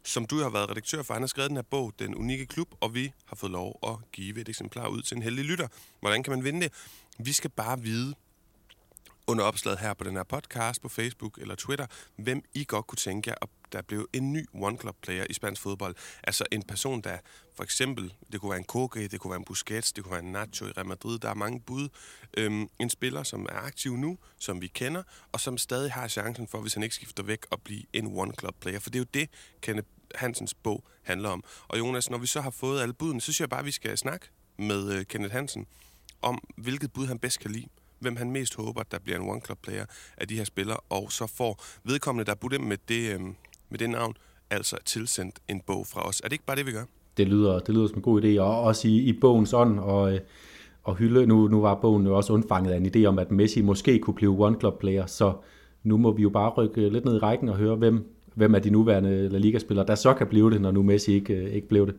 som 0.03 0.25
du 0.25 0.39
har 0.39 0.50
været 0.50 0.69
redaktør 0.69 1.03
for. 1.03 1.13
Han 1.13 1.23
har 1.23 1.27
skrevet 1.27 1.50
den 1.50 1.57
her 1.57 1.63
bog, 1.63 1.93
Den 2.00 2.15
Unikke 2.15 2.45
Klub, 2.45 2.67
og 2.81 2.95
vi 2.95 3.12
har 3.25 3.35
fået 3.35 3.51
lov 3.51 3.79
at 3.83 4.12
give 4.12 4.41
et 4.41 4.50
eksemplar 4.50 4.88
ud 4.88 5.01
til 5.01 5.17
en 5.17 5.23
heldig 5.23 5.45
lytter. 5.45 5.67
Hvordan 6.00 6.23
kan 6.23 6.31
man 6.31 6.43
vinde 6.43 6.62
det? 6.62 6.73
Vi 7.17 7.31
skal 7.31 7.50
bare 7.50 7.81
vide, 7.81 8.15
under 9.27 9.43
opslaget 9.43 9.79
her 9.79 9.93
på 9.93 10.03
den 10.03 10.15
her 10.15 10.23
podcast, 10.23 10.81
på 10.81 10.89
Facebook 10.89 11.37
eller 11.37 11.55
Twitter, 11.55 11.85
hvem 12.15 12.41
I 12.53 12.65
godt 12.67 12.87
kunne 12.87 12.97
tænke 12.97 13.29
jer, 13.29 13.35
at 13.41 13.49
der 13.71 13.81
blev 13.81 14.07
en 14.13 14.33
ny 14.33 14.45
One 14.53 14.77
Club 14.77 14.95
player 15.01 15.25
i 15.29 15.33
spansk 15.33 15.61
fodbold. 15.61 15.95
Altså 16.23 16.45
en 16.51 16.63
person, 16.63 17.01
der 17.01 17.17
for 17.55 17.63
eksempel, 17.63 18.13
det 18.31 18.41
kunne 18.41 18.49
være 18.49 18.59
en 18.59 18.65
Koke, 18.65 19.07
det 19.07 19.19
kunne 19.19 19.31
være 19.31 19.39
en 19.39 19.45
Busquets, 19.45 19.93
det 19.93 20.03
kunne 20.03 20.11
være 20.11 20.23
en 20.23 20.31
Nacho 20.31 20.65
i 20.65 20.71
Real 20.71 20.87
Madrid. 20.87 21.19
Der 21.19 21.29
er 21.29 21.33
mange 21.33 21.59
bud. 21.59 21.89
Øhm, 22.37 22.67
en 22.79 22.89
spiller, 22.89 23.23
som 23.23 23.45
er 23.49 23.55
aktiv 23.55 23.95
nu, 23.95 24.17
som 24.39 24.61
vi 24.61 24.67
kender, 24.67 25.03
og 25.31 25.39
som 25.39 25.57
stadig 25.57 25.91
har 25.91 26.07
chancen 26.07 26.47
for, 26.47 26.61
hvis 26.61 26.73
han 26.73 26.83
ikke 26.83 26.95
skifter 26.95 27.23
væk, 27.23 27.45
at 27.51 27.61
blive 27.61 27.83
en 27.93 28.07
One 28.17 28.33
Club 28.39 28.55
player. 28.59 28.79
For 28.79 28.89
det 28.89 28.99
er 28.99 29.01
jo 29.01 29.09
det, 29.13 29.29
Kenneth 29.61 29.87
Hansens 30.15 30.53
bog 30.53 30.83
handler 31.03 31.29
om. 31.29 31.43
Og 31.67 31.79
Jonas, 31.79 32.09
når 32.09 32.17
vi 32.17 32.27
så 32.27 32.41
har 32.41 32.49
fået 32.49 32.81
alle 32.81 32.93
budene, 32.93 33.21
så 33.21 33.23
synes 33.23 33.39
jeg 33.39 33.49
bare, 33.49 33.59
at 33.59 33.65
vi 33.65 33.71
skal 33.71 33.97
snakke 33.97 34.27
med 34.57 34.93
øh, 34.93 35.05
Kenneth 35.05 35.33
Hansen 35.33 35.65
om, 36.21 36.39
hvilket 36.57 36.93
bud 36.93 37.07
han 37.07 37.19
bedst 37.19 37.39
kan 37.39 37.51
lide 37.51 37.67
hvem 38.03 38.15
han 38.15 38.31
mest 38.31 38.55
håber, 38.55 38.83
der 38.91 39.00
bliver 39.00 39.19
en 39.19 39.29
One 39.29 39.41
Club 39.45 39.57
player 39.63 39.86
af 40.17 40.27
de 40.27 40.38
her 40.38 40.43
spillere, 40.43 40.77
og 40.89 41.12
så 41.12 41.27
får 41.27 41.63
vedkommende, 41.83 42.25
der 42.25 42.36
budt 42.36 42.62
med 42.62 42.77
det, 42.88 43.13
øhm, 43.13 43.36
med 43.69 43.79
det 43.79 43.89
navn, 43.89 44.13
altså 44.50 44.77
tilsendt 44.86 45.39
en 45.48 45.62
bog 45.67 45.88
fra 45.88 46.07
os. 46.07 46.19
Er 46.19 46.24
det 46.24 46.33
ikke 46.33 46.45
bare 46.45 46.57
det, 46.57 46.65
vi 46.65 46.72
gør? 46.72 46.83
Det 47.17 47.27
lyder, 47.27 47.60
det 47.60 47.75
lyder 47.75 47.88
som 47.88 47.98
en 47.98 48.01
god 48.01 48.22
idé, 48.22 48.41
og 48.41 48.62
også 48.62 48.88
i, 48.88 48.98
i 48.98 49.13
bogens 49.22 49.53
ånd, 49.53 49.79
og, 49.79 50.13
øh, 50.13 50.19
og 50.83 50.95
hylde, 50.95 51.27
nu, 51.27 51.48
nu 51.48 51.62
var 51.62 51.75
bogen 51.75 52.05
jo 52.05 52.17
også 52.17 52.33
undfanget 52.33 52.72
af 52.72 52.77
en 52.77 52.91
idé 52.95 53.05
om, 53.05 53.19
at 53.19 53.31
Messi 53.31 53.62
måske 53.62 54.00
kunne 54.00 54.13
blive 54.13 54.45
One 54.45 54.60
Club 54.60 54.79
player, 54.79 55.05
så 55.05 55.33
nu 55.83 55.98
må 55.98 56.12
vi 56.12 56.22
jo 56.22 56.29
bare 56.29 56.50
rykke 56.50 56.81
øh, 56.81 56.91
lidt 56.91 57.05
ned 57.05 57.15
i 57.15 57.19
rækken 57.19 57.50
og 57.50 57.55
høre, 57.55 57.75
hvem 57.75 58.13
hvem 58.36 58.55
er 58.55 58.60
de 58.60 58.69
nuværende 58.69 59.29
La 59.29 59.38
Liga-spillere, 59.38 59.86
der 59.86 59.95
så 59.95 60.13
kan 60.13 60.27
blive 60.27 60.51
det, 60.51 60.62
når 60.62 60.72
nu 60.72 60.83
Messi 60.83 61.13
ikke, 61.13 61.33
øh, 61.33 61.53
ikke 61.53 61.67
blev 61.67 61.88
det. 61.88 61.95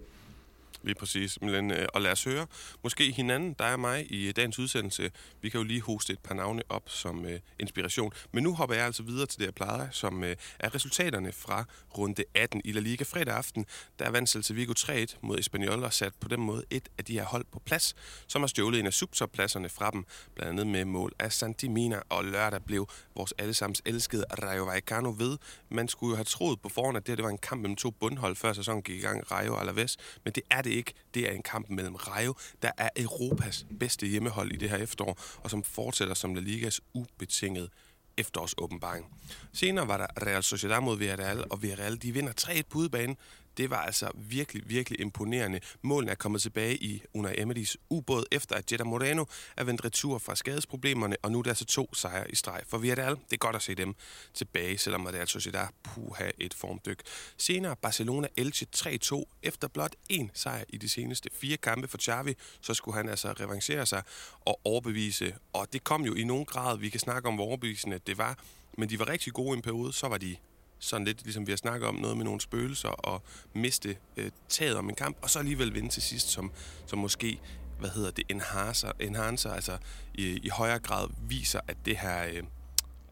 Lige 0.85 0.95
præcis. 0.95 1.41
Men, 1.41 1.71
øh, 1.71 1.87
og 1.95 2.01
lad 2.01 2.13
os 2.13 2.25
høre 2.25 2.47
måske 2.83 3.13
hinanden, 3.13 3.55
der 3.59 3.73
og 3.73 3.81
mig 3.81 4.13
i 4.13 4.29
øh, 4.29 4.37
dagens 4.37 4.59
udsendelse. 4.59 5.11
Vi 5.43 5.49
kan 5.49 5.61
jo 5.61 5.65
lige 5.65 5.81
hoste 5.81 6.13
et 6.13 6.19
par 6.19 6.35
navne 6.35 6.63
op 6.69 6.83
som 6.87 7.25
øh, 7.25 7.41
inspiration. 7.59 8.13
Men 8.33 8.43
nu 8.43 8.55
hopper 8.55 8.77
jeg 8.77 8.87
altså 8.87 9.03
videre 9.03 9.27
til 9.27 9.39
det, 9.39 9.45
jeg 9.45 9.55
plejer, 9.55 9.91
som 9.91 10.25
øh, 10.25 10.37
er 10.59 10.75
resultaterne 10.75 11.33
fra 11.33 11.65
runde 11.99 12.25
18 12.35 12.61
i 12.65 12.73
La 12.73 12.81
Liga 12.81 13.05
fredag 13.05 13.35
aften. 13.35 13.67
Der 13.99 14.11
vandt 14.11 14.31
Celta 14.31 14.55
Vigo 14.55 14.73
3 14.73 15.07
mod 15.21 15.39
Espanyol 15.39 15.85
og 15.85 15.93
sat 15.93 16.13
på 16.21 16.29
den 16.29 16.41
måde 16.41 16.65
et 16.71 16.89
af 16.99 17.05
de 17.05 17.13
her 17.13 17.25
hold 17.25 17.45
på 17.53 17.59
plads, 17.59 17.95
som 18.27 18.43
har 18.43 18.47
stjålet 18.47 18.81
en 18.81 18.87
af 18.87 18.93
subtoppladserne 18.93 19.69
fra 19.69 19.91
dem, 19.91 20.05
blandt 20.35 20.51
andet 20.51 20.67
med 20.67 20.85
mål 20.85 21.13
af 21.19 21.33
Santi 21.33 21.69
Mina. 21.69 22.01
Og 22.09 22.25
lørdag 22.25 22.65
blev 22.65 22.89
vores 23.17 23.35
allesammens 23.39 23.83
elskede 23.87 24.25
Rayo 24.43 24.65
Vallecano 24.65 25.15
ved. 25.19 25.39
Man 25.71 25.89
skulle 25.89 26.11
jo 26.11 26.17
have 26.17 26.25
troet 26.25 26.61
på 26.61 26.69
forhånd, 26.69 26.97
at 26.97 27.07
det, 27.07 27.13
her, 27.13 27.17
det 27.17 27.25
var 27.25 27.31
en 27.31 27.39
kamp 27.39 27.61
mellem 27.61 27.77
to 27.77 27.91
bundhold, 27.91 28.37
før 28.37 28.53
sæsonen 28.53 28.83
gik 28.83 28.97
i 28.97 29.01
gang, 29.01 29.31
Rayo 29.31 29.55
og 29.55 29.61
Alaves. 29.61 29.97
Men 30.25 30.33
det 30.33 30.43
er 30.51 30.63
det 30.63 30.74
ikke. 30.75 30.93
Det 31.15 31.29
er 31.29 31.33
en 31.33 31.43
kamp 31.43 31.71
mellem 31.71 31.95
Rayo, 31.95 32.35
der 32.63 32.71
er 32.79 32.89
Europas 32.97 33.67
bedste 33.81 34.07
hjemmehold 34.07 34.53
i 34.53 34.57
det 34.57 34.71
her 34.71 34.77
efterår, 34.77 35.19
og 35.39 35.51
som 35.51 35.63
fortsætter 35.63 36.15
som 36.15 36.35
La 36.35 36.41
Ligas 36.41 36.81
ubetinget 36.95 37.71
efterårsåbenbaring. 38.17 39.07
Senere 39.53 39.89
var 39.89 39.97
der 39.97 40.27
Real 40.27 40.43
Sociedad 40.43 40.81
mod 40.81 40.99
Villarreal, 40.99 41.45
og 41.51 41.63
Villarreal 41.63 42.03
de 42.03 42.13
vinder 42.13 42.33
3-1 42.41 42.63
på 42.71 42.79
udebane, 42.79 43.17
det 43.57 43.71
var 43.71 43.83
altså 43.83 44.11
virkelig, 44.15 44.63
virkelig 44.67 45.01
imponerende. 45.01 45.61
Målene 45.83 46.11
er 46.11 46.15
kommet 46.15 46.43
tilbage 46.43 46.77
i 46.77 47.03
Una 47.15 47.33
Emerys 47.39 47.77
ubåd, 47.91 48.25
efter 48.33 48.57
at 48.57 48.73
Jetta 48.73 48.85
Moreno 48.85 49.25
er 49.57 49.65
vendt 49.65 49.85
retur 49.85 50.19
fra 50.19 50.37
skadesproblemerne, 50.37 51.17
og 51.23 51.33
nu 51.33 51.39
er 51.39 51.43
der 51.43 51.51
altså 51.51 51.65
to 51.65 51.95
sejre 51.95 52.31
i 52.31 52.35
streg. 52.35 52.63
For 52.69 52.79
Villarreal, 52.79 53.15
det 53.15 53.33
er 53.33 53.37
godt 53.37 53.57
at 53.57 53.63
se 53.63 53.75
dem 53.75 53.95
tilbage, 54.35 54.79
selvom 54.79 55.05
det 55.05 55.15
altså 55.15 55.51
der 55.51 55.67
puha 55.83 56.31
et 56.39 56.55
formdyk. 56.55 57.03
Senere 57.37 57.77
Barcelona 57.77 58.29
Elche 58.37 58.67
3-2, 58.77 59.23
efter 59.43 59.69
blot 59.69 59.97
én 60.13 60.29
sejr 60.35 60.65
i 60.69 60.77
de 60.77 60.89
seneste 60.89 61.31
fire 61.33 61.57
kampe 61.57 61.89
for 61.89 61.99
Xavi, 61.99 62.35
så 62.61 62.75
skulle 62.75 62.97
han 62.97 63.09
altså 63.09 63.33
revancere 63.33 63.87
sig 63.87 64.03
og 64.41 64.61
overbevise, 64.65 65.35
og 65.53 65.73
det 65.73 65.85
kom 65.85 66.05
jo 66.05 66.15
i 66.15 66.25
nogen 66.25 66.45
grad, 66.45 66.79
vi 66.79 66.89
kan 66.89 67.01
snakke 67.01 67.29
om, 67.29 67.35
hvor 67.35 67.45
overbevisende 67.45 67.99
det 68.07 68.19
var, 68.19 68.39
men 68.79 68.89
de 68.89 68.99
var 68.99 69.09
rigtig 69.09 69.33
gode 69.33 69.51
i 69.51 69.57
en 69.57 69.63
periode, 69.63 69.93
så 69.93 70.09
var 70.09 70.19
de 70.19 70.37
sådan 70.85 71.05
lidt 71.05 71.23
ligesom 71.23 71.47
vi 71.47 71.53
har 71.53 71.57
snakket 71.57 71.89
om, 71.89 71.95
noget 71.95 72.17
med 72.17 72.25
nogle 72.25 72.41
spøgelser 72.41 72.89
og 72.89 73.23
miste 73.53 73.97
øh, 74.17 74.31
taget 74.49 74.77
om 74.77 74.89
en 74.89 74.95
kamp, 74.95 75.17
og 75.23 75.31
så 75.31 75.39
alligevel 75.39 75.75
vinde 75.75 75.89
til 75.89 76.03
sidst, 76.03 76.29
som, 76.29 76.53
som 76.87 76.99
måske 76.99 77.41
hvad 77.79 77.91
hedder 77.91 78.11
det, 78.11 78.25
enhancer, 78.29 78.93
enhancer 79.01 79.53
altså 79.53 79.79
i, 80.15 80.41
i 80.43 80.49
højere 80.49 80.79
grad 80.79 81.09
viser, 81.29 81.61
at 81.69 81.77
det 81.85 81.97
her, 81.97 82.25
øh, 82.25 82.43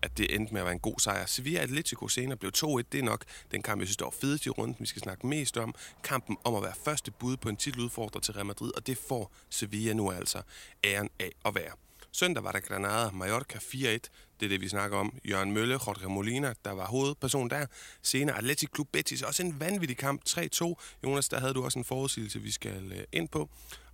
at 0.03 0.19
det 0.19 0.35
endte 0.35 0.53
med 0.53 0.61
at 0.61 0.65
være 0.65 0.73
en 0.73 0.81
god 0.81 0.99
sejr. 0.99 1.27
Sevilla 1.27 1.61
Atletico 1.61 2.09
senere 2.09 2.37
blev 2.37 2.53
2-1. 2.57 2.83
Det 2.93 3.01
er 3.01 3.03
nok 3.03 3.25
den 3.51 3.63
kamp, 3.63 3.81
jeg 3.81 3.89
synes, 3.89 3.97
der 3.97 4.05
var 4.05 4.15
fedest 4.21 4.47
i 4.47 4.51
runden. 4.51 4.77
Vi 4.79 4.87
skal 4.87 5.03
snakke 5.03 5.27
mest 5.27 5.57
om 5.57 5.75
kampen 6.05 6.37
om 6.45 6.55
at 6.55 6.63
være 6.63 6.75
første 6.85 7.11
bud 7.11 7.37
på 7.37 7.49
en 7.49 7.57
titeludfordrer 7.57 8.21
til 8.21 8.35
Real 8.35 8.47
Madrid, 8.47 8.73
og 8.77 8.87
det 8.87 8.99
får 8.99 9.33
Sevilla 9.51 9.93
nu 9.93 10.11
altså 10.11 10.43
æren 10.85 11.11
af 11.21 11.33
at 11.45 11.55
være. 11.55 11.73
Søndag 12.13 12.45
var 12.45 12.53
der 12.53 12.61
Granada 12.61 13.11
Mallorca 13.11 13.59
4-1. 13.59 13.99
Det 14.43 14.47
er 14.47 14.51
det, 14.51 14.61
vi 14.61 14.69
snakker 14.69 14.99
om. 14.99 15.19
Jørgen 15.25 15.53
Mølle, 15.53 15.73
Jorge 15.73 16.09
Molina, 16.09 16.55
der 16.65 16.71
var 16.71 16.87
hovedperson 16.87 17.51
der. 17.51 17.67
Senere 18.03 18.39
Atletic 18.39 18.69
Club 18.75 18.89
Betis, 18.93 19.23
også 19.23 19.43
en 19.43 19.61
vanvittig 19.61 19.97
kamp. 19.97 20.23
3-2. 20.29 20.75
Jonas, 21.05 21.29
der 21.29 21.41
havde 21.41 21.55
du 21.55 21.65
også 21.65 21.79
en 21.79 21.85
forudsigelse, 21.85 22.41
vi 22.41 22.51
skal 22.51 22.93
øh, 22.93 23.05
ind 23.13 23.29
på. 23.29 23.49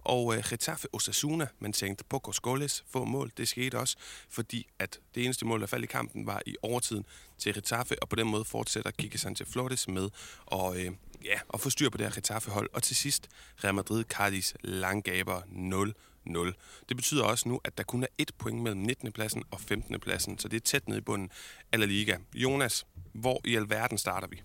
Og 0.05 0.25
uh, 0.25 0.37
Getafe 0.51 0.89
Osasuna, 0.95 1.47
man 1.59 1.73
tænkte 1.73 2.05
på 2.05 2.33
Scholes 2.33 2.85
få 2.91 3.05
mål. 3.05 3.33
Det 3.37 3.49
skete 3.49 3.79
også, 3.79 3.97
fordi 4.31 4.67
at 4.79 5.01
det 5.15 5.25
eneste 5.25 5.47
mål, 5.47 5.61
der 5.61 5.67
faldt 5.67 5.85
i 5.85 5.87
kampen, 5.87 6.27
var 6.27 6.43
i 6.47 6.57
overtiden 6.63 7.05
til 7.39 7.55
Getafe, 7.55 8.03
og 8.03 8.09
på 8.09 8.17
den 8.17 8.29
måde 8.29 8.45
fortsætter 8.45 8.91
Kike 8.91 9.19
Sanchez 9.19 9.49
Flores 9.49 9.89
med 9.89 10.09
og, 10.47 10.69
uh, 10.69 10.77
øh, 10.77 10.93
ja, 11.25 11.39
og 11.49 11.61
få 11.61 11.71
styr 11.71 11.91
på 11.91 11.99
det 11.99 12.07
her 12.07 12.15
Getafe-hold. 12.15 12.71
Og 12.73 12.83
til 12.83 12.97
sidst 12.97 13.29
Real 13.65 13.75
Madrid 13.75 14.05
Cardis 14.05 14.55
langgaber 14.61 15.43
0 15.49 15.95
0. 16.31 16.55
Det 16.89 16.97
betyder 16.97 17.23
også 17.23 17.49
nu, 17.49 17.61
at 17.65 17.79
der 17.79 17.85
kun 17.85 18.03
er 18.03 18.07
et 18.19 18.31
point 18.39 18.63
mellem 18.63 18.81
19. 18.81 19.13
pladsen 19.13 19.43
og 19.51 19.61
15. 19.61 20.01
pladsen, 20.01 20.39
så 20.39 20.49
det 20.49 20.57
er 20.57 20.61
tæt 20.61 20.89
nede 20.89 20.99
i 20.99 21.03
bunden 21.03 21.31
af 21.73 21.79
La 21.79 21.87
Liga. 21.87 22.17
Jonas, 22.35 22.87
hvor 23.13 23.41
i 23.45 23.57
alverden 23.57 23.99
starter 23.99 24.29
vi? 24.29 24.43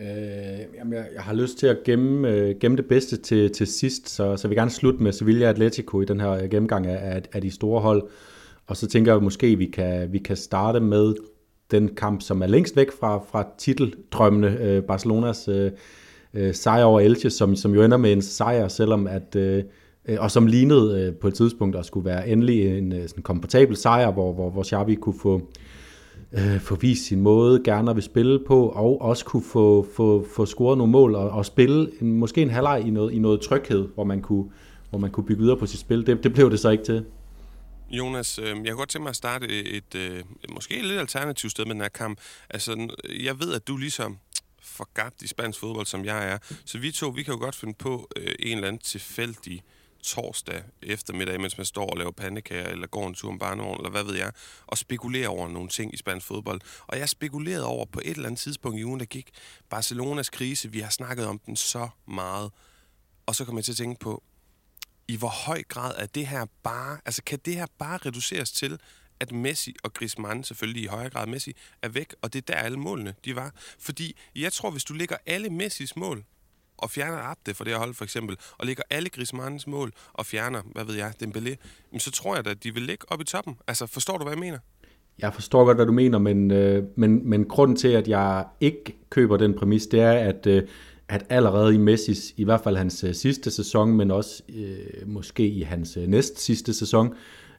Øh, 0.00 0.76
jamen 0.76 0.92
jeg, 0.92 1.08
jeg 1.14 1.22
har 1.22 1.34
lyst 1.34 1.58
til 1.58 1.66
at 1.66 1.78
gemme, 1.84 2.28
øh, 2.28 2.56
gemme 2.60 2.76
det 2.76 2.86
bedste 2.86 3.16
til, 3.16 3.52
til 3.52 3.66
sidst, 3.66 4.08
så, 4.08 4.36
så 4.36 4.48
jeg 4.48 4.56
gerne 4.56 4.70
slutte 4.70 5.02
med 5.02 5.12
Sevilla 5.12 5.46
Atletico 5.46 6.00
i 6.00 6.04
den 6.04 6.20
her 6.20 6.30
øh, 6.30 6.50
gennemgang 6.50 6.86
af, 6.86 7.16
af, 7.16 7.22
af 7.32 7.40
de 7.40 7.50
store 7.50 7.80
hold. 7.80 8.08
Og 8.66 8.76
så 8.76 8.86
tænker 8.86 9.12
jeg 9.12 9.16
at 9.16 9.22
måske, 9.22 9.56
vi 9.56 9.66
kan, 9.66 10.12
vi 10.12 10.18
kan 10.18 10.36
starte 10.36 10.80
med 10.80 11.14
den 11.70 11.94
kamp, 11.94 12.22
som 12.22 12.42
er 12.42 12.46
længst 12.46 12.76
væk 12.76 12.92
fra, 13.00 13.18
fra 13.18 13.46
titeldrømmene, 13.58 14.58
øh, 14.60 14.82
Barcelonas 14.82 15.48
øh, 15.48 15.72
øh, 16.34 16.54
sejr 16.54 16.84
over 16.84 17.00
Elche, 17.00 17.30
som, 17.30 17.56
som 17.56 17.74
jo 17.74 17.82
ender 17.82 17.96
med 17.96 18.12
en 18.12 18.22
sejr, 18.22 18.68
selvom 18.68 19.06
at... 19.06 19.36
Øh, 19.36 19.64
Øh, 20.08 20.16
og 20.20 20.30
som 20.30 20.46
lignede 20.46 21.00
øh, 21.00 21.14
på 21.14 21.28
et 21.28 21.34
tidspunkt 21.34 21.76
at 21.76 21.86
skulle 21.86 22.04
være 22.04 22.28
endelig 22.28 22.78
en 22.78 22.92
øh, 22.92 23.08
sådan 23.08 23.22
komfortabel 23.22 23.76
sejr, 23.76 24.10
hvor, 24.10 24.32
hvor, 24.32 24.50
hvor 24.50 24.64
Xavi 24.64 24.94
kunne 24.94 25.18
få, 25.22 25.50
øh, 26.32 26.60
få 26.60 26.74
vist 26.74 27.06
sin 27.06 27.20
måde 27.20 27.62
gerne 27.64 27.90
at 27.90 27.96
vil 27.96 28.02
spille 28.02 28.40
på, 28.46 28.68
og 28.68 29.00
også 29.00 29.24
kunne 29.24 29.42
få, 29.42 29.86
få, 29.96 30.26
få 30.36 30.46
scoret 30.46 30.78
nogle 30.78 30.92
mål 30.92 31.14
og, 31.14 31.30
og 31.30 31.46
spille 31.46 31.90
en, 32.00 32.12
måske 32.12 32.42
en 32.42 32.50
halvleg 32.50 32.86
i 32.86 32.90
noget, 32.90 33.12
i 33.12 33.18
noget 33.18 33.40
tryghed, 33.40 33.88
hvor 33.94 34.04
man 34.04 34.22
kunne, 34.22 34.50
hvor 34.90 34.98
man 34.98 35.10
kunne 35.10 35.26
bygge 35.26 35.42
videre 35.42 35.56
på 35.56 35.66
sit 35.66 35.80
spil. 35.80 36.06
Det, 36.06 36.24
det 36.24 36.32
blev 36.32 36.50
det 36.50 36.60
så 36.60 36.70
ikke 36.70 36.84
til. 36.84 37.04
Jonas, 37.90 38.38
øh, 38.38 38.46
jeg 38.46 38.54
kunne 38.54 38.76
godt 38.76 38.88
tænke 38.88 39.02
mig 39.02 39.10
at 39.10 39.16
starte 39.16 39.46
et, 39.46 39.94
et 39.94 40.24
måske 40.48 40.78
et 40.78 40.84
lidt 40.84 41.00
alternativt 41.00 41.50
sted 41.50 41.64
med 41.64 41.74
den 41.74 41.82
her 41.82 41.88
kamp. 41.88 42.20
Altså, 42.50 42.88
jeg 43.24 43.40
ved, 43.40 43.54
at 43.54 43.68
du 43.68 43.76
ligesom 43.76 44.18
forgabt 44.62 45.22
i 45.22 45.28
spansk 45.28 45.60
fodbold, 45.60 45.86
som 45.86 46.04
jeg 46.04 46.32
er. 46.32 46.38
Så 46.64 46.78
vi 46.78 46.90
to, 46.90 47.08
vi 47.08 47.22
kan 47.22 47.34
jo 47.34 47.40
godt 47.40 47.54
finde 47.54 47.74
på 47.78 48.08
øh, 48.16 48.34
en 48.38 48.56
eller 48.56 48.68
anden 48.68 48.82
tilfældig 48.82 49.54
øh, 49.54 49.77
torsdag 50.02 50.62
eftermiddag, 50.82 51.40
mens 51.40 51.58
man 51.58 51.64
står 51.64 51.90
og 51.90 51.96
laver 51.96 52.10
pandekager, 52.10 52.68
eller 52.68 52.86
går 52.86 53.06
en 53.06 53.14
tur 53.14 53.28
om 53.28 53.38
barnevogn, 53.38 53.76
eller 53.76 53.90
hvad 53.90 54.04
ved 54.04 54.14
jeg, 54.14 54.32
og 54.66 54.78
spekulerer 54.78 55.28
over 55.28 55.48
nogle 55.48 55.68
ting 55.68 55.94
i 55.94 55.96
spansk 55.96 56.26
fodbold. 56.26 56.60
Og 56.86 56.98
jeg 56.98 57.08
spekulerede 57.08 57.66
over 57.66 57.84
på 57.84 58.00
et 58.04 58.10
eller 58.10 58.26
andet 58.26 58.40
tidspunkt 58.40 58.78
i 58.78 58.84
ugen, 58.84 59.00
der 59.00 59.06
gik 59.06 59.30
Barcelonas 59.70 60.30
krise. 60.30 60.72
Vi 60.72 60.80
har 60.80 60.90
snakket 60.90 61.26
om 61.26 61.38
den 61.38 61.56
så 61.56 61.88
meget. 62.08 62.50
Og 63.26 63.34
så 63.34 63.44
kom 63.44 63.56
jeg 63.56 63.64
til 63.64 63.72
at 63.72 63.76
tænke 63.76 64.00
på, 64.00 64.22
i 65.08 65.16
hvor 65.16 65.46
høj 65.46 65.62
grad 65.62 65.94
er 65.96 66.06
det 66.06 66.26
her 66.26 66.46
bare, 66.62 67.00
altså 67.04 67.22
kan 67.22 67.38
det 67.44 67.54
her 67.54 67.66
bare 67.78 67.96
reduceres 67.96 68.52
til, 68.52 68.78
at 69.20 69.32
Messi 69.32 69.74
og 69.82 69.92
Griezmann, 69.92 70.44
selvfølgelig 70.44 70.82
i 70.82 70.86
højere 70.86 71.10
grad 71.10 71.26
Messi, 71.26 71.56
er 71.82 71.88
væk, 71.88 72.14
og 72.22 72.32
det 72.32 72.38
er 72.38 72.54
der 72.54 72.60
alle 72.60 72.78
målene, 72.78 73.14
de 73.24 73.36
var. 73.36 73.54
Fordi 73.78 74.16
jeg 74.36 74.52
tror, 74.52 74.70
hvis 74.70 74.84
du 74.84 74.94
lægger 74.94 75.16
alle 75.26 75.50
Messis 75.50 75.96
mål 75.96 76.24
og 76.78 76.90
fjerner 76.90 77.18
Abde 77.18 77.54
for 77.54 77.64
det 77.64 77.72
her 77.72 77.78
hold 77.78 77.94
for 77.94 78.04
eksempel, 78.04 78.36
og 78.58 78.66
lægger 78.66 78.82
alle 78.90 79.08
Griezmanns 79.08 79.66
mål 79.66 79.92
og 80.12 80.26
fjerner, 80.26 80.62
hvad 80.72 80.84
ved 80.84 80.94
jeg, 80.94 81.12
Dembélé, 81.22 81.54
så 81.98 82.10
tror 82.10 82.34
jeg 82.34 82.44
da, 82.44 82.50
at 82.50 82.64
de 82.64 82.74
vil 82.74 82.82
ligge 82.82 83.04
op 83.08 83.20
i 83.20 83.24
toppen. 83.24 83.56
Altså, 83.68 83.86
forstår 83.86 84.18
du, 84.18 84.24
hvad 84.24 84.32
jeg 84.32 84.40
mener? 84.40 84.58
Jeg 85.18 85.34
forstår 85.34 85.64
godt, 85.64 85.76
hvad 85.76 85.86
du 85.86 85.92
mener, 85.92 86.18
men, 86.18 86.50
øh, 86.50 86.84
men, 86.96 87.30
men 87.30 87.44
grunden 87.44 87.76
til, 87.76 87.88
at 87.88 88.08
jeg 88.08 88.44
ikke 88.60 88.96
køber 89.10 89.36
den 89.36 89.54
præmis, 89.54 89.86
det 89.86 90.00
er, 90.00 90.12
at, 90.12 90.46
øh, 90.46 90.62
at 91.08 91.26
allerede 91.28 91.74
i 91.74 91.78
Messis, 91.78 92.34
i 92.36 92.44
hvert 92.44 92.60
fald 92.60 92.76
hans 92.76 93.04
øh, 93.04 93.14
sidste 93.14 93.50
sæson, 93.50 93.92
men 93.92 94.10
også 94.10 94.42
øh, 94.48 95.08
måske 95.08 95.48
i 95.48 95.62
hans 95.62 95.96
øh, 95.96 96.06
næst 96.06 96.38
sidste 96.38 96.74
sæson, 96.74 97.06
øh, 97.06 97.14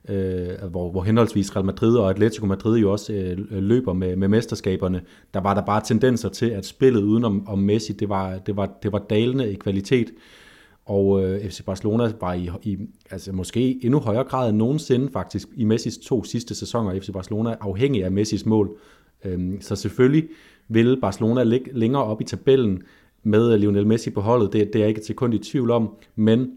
Øh, 0.07 0.49
hvor, 0.69 0.91
hvor 0.91 1.03
henholdsvis 1.03 1.55
Real 1.55 1.65
Madrid 1.65 1.97
og 1.97 2.09
Atletico 2.09 2.45
Madrid 2.45 2.79
jo 2.79 2.91
også 2.91 3.13
øh, 3.13 3.63
løber 3.63 3.93
med, 3.93 4.15
med 4.15 4.27
mesterskaberne, 4.27 5.01
der 5.33 5.39
var 5.39 5.53
der 5.53 5.61
bare 5.65 5.81
tendenser 5.85 6.29
til, 6.29 6.45
at 6.49 6.65
spillet 6.65 7.03
udenom 7.03 7.47
om 7.47 7.59
Messi, 7.59 7.93
det 7.93 8.09
var, 8.09 8.37
det 8.37 8.55
var, 8.55 8.77
det 8.83 8.91
var 8.91 8.99
dalende 8.99 9.51
i 9.51 9.55
kvalitet. 9.55 10.11
Og 10.85 11.23
øh, 11.23 11.49
FC 11.49 11.63
Barcelona 11.63 12.11
var 12.21 12.33
i, 12.33 12.49
i 12.63 12.77
altså 13.11 13.31
måske 13.31 13.79
endnu 13.85 13.99
højere 13.99 14.23
grad 14.23 14.49
end 14.49 14.57
nogensinde 14.57 15.09
faktisk 15.13 15.47
i 15.55 15.63
Messis 15.63 15.97
to 15.97 16.23
sidste 16.23 16.55
sæsoner 16.55 16.99
FC 16.99 17.11
Barcelona 17.13 17.55
afhængig 17.61 18.03
af 18.03 18.11
Messis 18.11 18.45
mål. 18.45 18.77
Øhm, 19.25 19.61
så 19.61 19.75
selvfølgelig 19.75 20.29
vil 20.67 21.01
Barcelona 21.01 21.43
ligge 21.43 21.71
længere 21.73 22.03
op 22.03 22.21
i 22.21 22.23
tabellen 22.23 22.83
med 23.23 23.57
Lionel 23.57 23.87
Messi 23.87 24.09
på 24.09 24.21
holdet, 24.21 24.53
det, 24.53 24.67
det 24.67 24.75
er 24.75 24.79
jeg 24.79 24.89
ikke 24.89 25.01
til 25.01 25.15
kun 25.15 25.33
i 25.33 25.37
tvivl 25.37 25.71
om, 25.71 25.89
men 26.15 26.51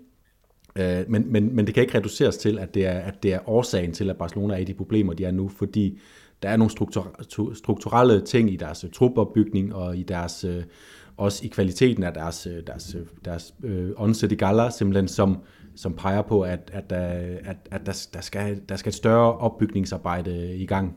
Øh, 0.77 1.05
men, 1.09 1.33
men, 1.33 1.57
men 1.57 1.67
det 1.67 1.75
kan 1.75 1.83
ikke 1.83 1.99
reduceres 1.99 2.37
til, 2.37 2.59
at 2.59 2.75
det, 2.75 2.87
er, 2.87 2.99
at 2.99 3.23
det 3.23 3.35
er 3.35 3.49
årsagen 3.49 3.93
til, 3.93 4.11
at 4.11 4.17
Barcelona 4.17 4.55
er 4.55 4.59
i 4.59 4.65
de 4.65 4.75
problemer, 4.75 5.13
de 5.13 5.25
er 5.25 5.31
nu, 5.31 5.49
fordi 5.49 6.01
der 6.43 6.49
er 6.49 6.57
nogle 6.57 6.71
struktur, 6.71 7.55
strukturelle 7.55 8.21
ting 8.21 8.53
i 8.53 8.57
deres 8.57 8.85
øh, 8.85 8.91
trupopbygning 8.91 9.75
og 9.75 9.97
i 9.97 10.03
deres, 10.03 10.45
øh, 10.45 10.63
også 11.17 11.45
i 11.45 11.49
kvaliteten 11.49 12.03
af 12.03 12.13
deres, 12.13 12.49
deres, 12.67 12.97
deres 13.25 13.55
øh, 13.65 13.85
øh 13.85 13.91
onse 13.97 14.27
de 14.27 14.37
gala, 14.37 14.71
simpelthen 14.71 15.09
som, 15.09 15.39
som 15.75 15.95
peger 15.97 16.23
på, 16.23 16.41
at, 16.41 16.71
at, 16.73 16.93
at, 16.93 17.57
at 17.71 17.87
der, 17.87 18.07
der, 18.15 18.21
skal, 18.21 18.61
der 18.69 18.77
skal 18.77 18.91
et 18.91 18.95
større 18.95 19.39
opbygningsarbejde 19.39 20.57
i 20.57 20.67
gang. 20.67 20.97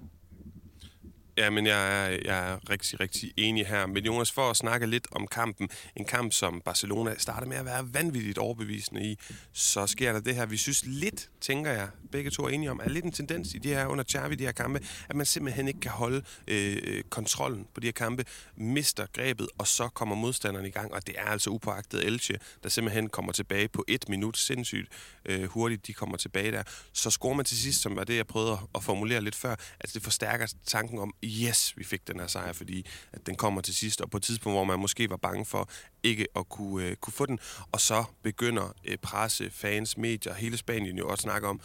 Ja, 1.38 1.50
men 1.50 1.68
jeg 1.68 2.06
er, 2.06 2.18
jeg 2.25 2.51
er 2.51 2.70
rigtig, 2.70 3.00
rigtig 3.00 3.34
enig 3.38 3.68
her. 3.68 3.86
Men 3.86 4.06
Jonas, 4.06 4.32
for 4.32 4.50
at 4.50 4.58
snakke 4.58 4.88
lidt 4.88 5.08
om 5.12 5.27
kampen, 5.27 5.70
en 5.96 6.06
kamp, 6.06 6.34
som 6.34 6.62
Barcelona 6.65 7.15
starter 7.18 7.48
med 7.48 7.58
at 7.58 7.65
være 7.65 7.94
vanvittigt 7.94 8.38
overbevisende 8.38 9.04
i, 9.04 9.20
så 9.54 9.88
sker 9.88 10.13
der 10.13 10.20
det 10.20 10.36
her, 10.36 10.46
vi 10.46 10.58
synes 10.58 10.84
lidt, 10.86 11.30
tænker 11.42 11.72
jeg, 11.72 11.89
begge 12.12 12.30
to 12.30 12.44
er 12.44 12.50
enige 12.50 12.72
om, 12.72 12.82
er 12.84 12.89
lidt 12.89 13.06
en 13.06 13.12
tendens 13.12 13.54
i 13.54 13.58
de 13.58 13.70
her 13.70 13.86
under 13.86 14.04
Xavi, 14.04 14.36
de 14.36 14.44
her 14.44 14.51
kampe, 14.51 14.80
at 15.10 15.15
man 15.15 15.25
simpelthen 15.25 15.68
ikke 15.68 15.80
kan 15.80 15.92
holde 15.92 16.24
øh, 16.48 17.04
kontrollen 17.10 17.68
på 17.74 17.80
de 17.80 17.88
her 17.88 17.92
kampe, 17.92 18.25
mister 18.56 19.06
grebet, 19.13 19.48
og 19.58 19.68
så 19.68 19.88
kommer 19.88 20.15
modstanderen 20.15 20.65
i 20.65 20.70
gang, 20.70 20.94
og 20.94 21.08
det 21.08 21.15
er 21.18 21.25
altså 21.25 21.50
upåagtet 21.50 22.06
Elche, 22.06 22.38
der 22.63 22.70
simpelthen 22.70 23.10
kommer 23.10 23.32
tilbage 23.32 23.68
på 23.68 23.86
et 23.88 24.10
minut, 24.10 24.38
sindssygt 24.38 24.89
øh, 25.25 25.44
hurtigt, 25.44 25.88
de 25.88 25.94
kommer 25.94 26.18
tilbage 26.18 26.51
der. 26.51 26.63
Så 26.94 27.10
scorer 27.10 27.36
man 27.36 27.46
til 27.46 27.58
sidst, 27.58 27.82
som 27.82 27.96
var 27.96 28.04
det, 28.04 28.15
jeg 28.18 28.27
prøvede 28.27 28.58
at 28.75 28.84
formulere 28.84 29.22
lidt 29.22 29.36
før, 29.36 29.56
at 29.80 29.94
det 29.94 30.04
forstærker 30.04 30.54
tanken 30.65 31.00
om, 31.00 31.13
yes, 31.25 31.74
vi 31.77 31.84
fik 31.84 32.08
den 32.08 32.20
her 32.20 32.27
sejr, 32.27 32.53
fordi 32.53 32.86
at 33.13 33.27
den 33.27 33.36
kommer 33.36 33.62
til 33.62 33.75
sidst, 33.75 34.01
og 34.01 34.10
på 34.10 34.17
et 34.17 34.24
tidspunkt, 34.24 34.55
hvor 34.55 34.63
man 34.63 34.79
måske 34.79 35.10
var 35.10 35.17
bange 35.17 35.46
for 35.46 35.70
ikke 36.03 36.27
at 36.36 36.50
kunne, 36.50 36.86
øh, 36.86 36.96
kunne 36.96 37.13
få 37.13 37.25
den, 37.25 37.39
og 37.72 37.82
så 37.82 38.03
begynder 38.24 38.74
øh, 38.86 38.98
presse, 38.98 39.50
fans, 39.51 39.98
medier, 39.98 40.34
hele 40.34 40.58
Spanien 40.58 40.98
jo 40.98 41.08
at 41.08 41.20
snakke 41.20 41.48
om, 41.48 41.60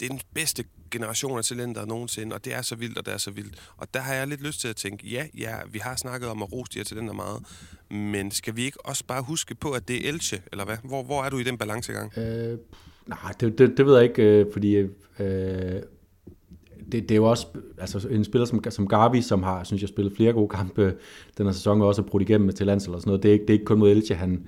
det 0.00 0.06
er 0.06 0.10
den 0.10 0.20
bedste 0.34 0.64
generation 0.90 1.38
af 1.38 1.44
talenter 1.44 1.84
nogensinde, 1.84 2.34
og 2.34 2.44
det 2.44 2.54
er 2.54 2.62
så 2.62 2.76
vildt, 2.76 2.98
og 2.98 3.06
det 3.06 3.14
er 3.14 3.18
så 3.18 3.30
vildt. 3.30 3.72
Og 3.76 3.94
der 3.94 4.00
har 4.00 4.14
jeg 4.14 4.26
lidt 4.26 4.42
lyst 4.42 4.60
til 4.60 4.68
at 4.68 4.76
tænke, 4.76 5.08
ja, 5.08 5.26
ja, 5.38 5.56
vi 5.70 5.78
har 5.78 5.96
snakket 5.96 6.28
om 6.28 6.42
at 6.42 6.52
rose 6.52 6.72
de 6.72 6.78
her 6.78 6.84
talenter 6.84 7.12
meget, 7.12 7.42
men 7.90 8.30
skal 8.30 8.56
vi 8.56 8.64
ikke 8.64 8.86
også 8.86 9.04
bare 9.04 9.22
huske 9.22 9.54
på, 9.54 9.72
at 9.72 9.88
det 9.88 10.04
er 10.04 10.08
Elche, 10.08 10.42
eller 10.52 10.64
hvad? 10.64 10.76
Hvor, 10.84 11.02
hvor 11.02 11.24
er 11.24 11.30
du 11.30 11.38
i 11.38 11.42
den 11.42 11.58
balancegang? 11.58 12.18
Øh, 12.18 12.58
nej, 13.06 13.32
det, 13.40 13.58
det, 13.58 13.74
det 13.76 13.86
ved 13.86 13.94
jeg 13.94 14.04
ikke, 14.04 14.22
øh, 14.22 14.52
fordi 14.52 14.76
øh, 15.18 15.82
det, 16.92 17.02
det 17.02 17.10
er 17.10 17.16
jo 17.16 17.24
også 17.24 17.46
altså 17.78 18.08
en 18.08 18.24
spiller 18.24 18.46
som, 18.46 18.62
som 18.70 18.88
Gavi, 18.88 19.22
som 19.22 19.42
har, 19.42 19.64
synes 19.64 19.82
jeg, 19.82 19.88
spillet 19.88 20.16
flere 20.16 20.32
gode 20.32 20.48
kampe 20.48 20.94
den 21.38 21.46
her 21.46 21.52
sæson, 21.52 21.82
og 21.82 21.88
også 21.88 22.02
har 22.02 22.08
brudt 22.08 22.22
igennem 22.22 22.52
til 22.52 22.66
landshold 22.66 22.94
og 22.94 23.00
sådan 23.00 23.08
noget. 23.10 23.22
Det 23.22 23.28
er 23.28 23.32
ikke, 23.32 23.42
det 23.42 23.50
er 23.50 23.54
ikke 23.54 23.64
kun 23.64 23.78
mod 23.78 23.90
Elche, 23.90 24.14
han, 24.14 24.46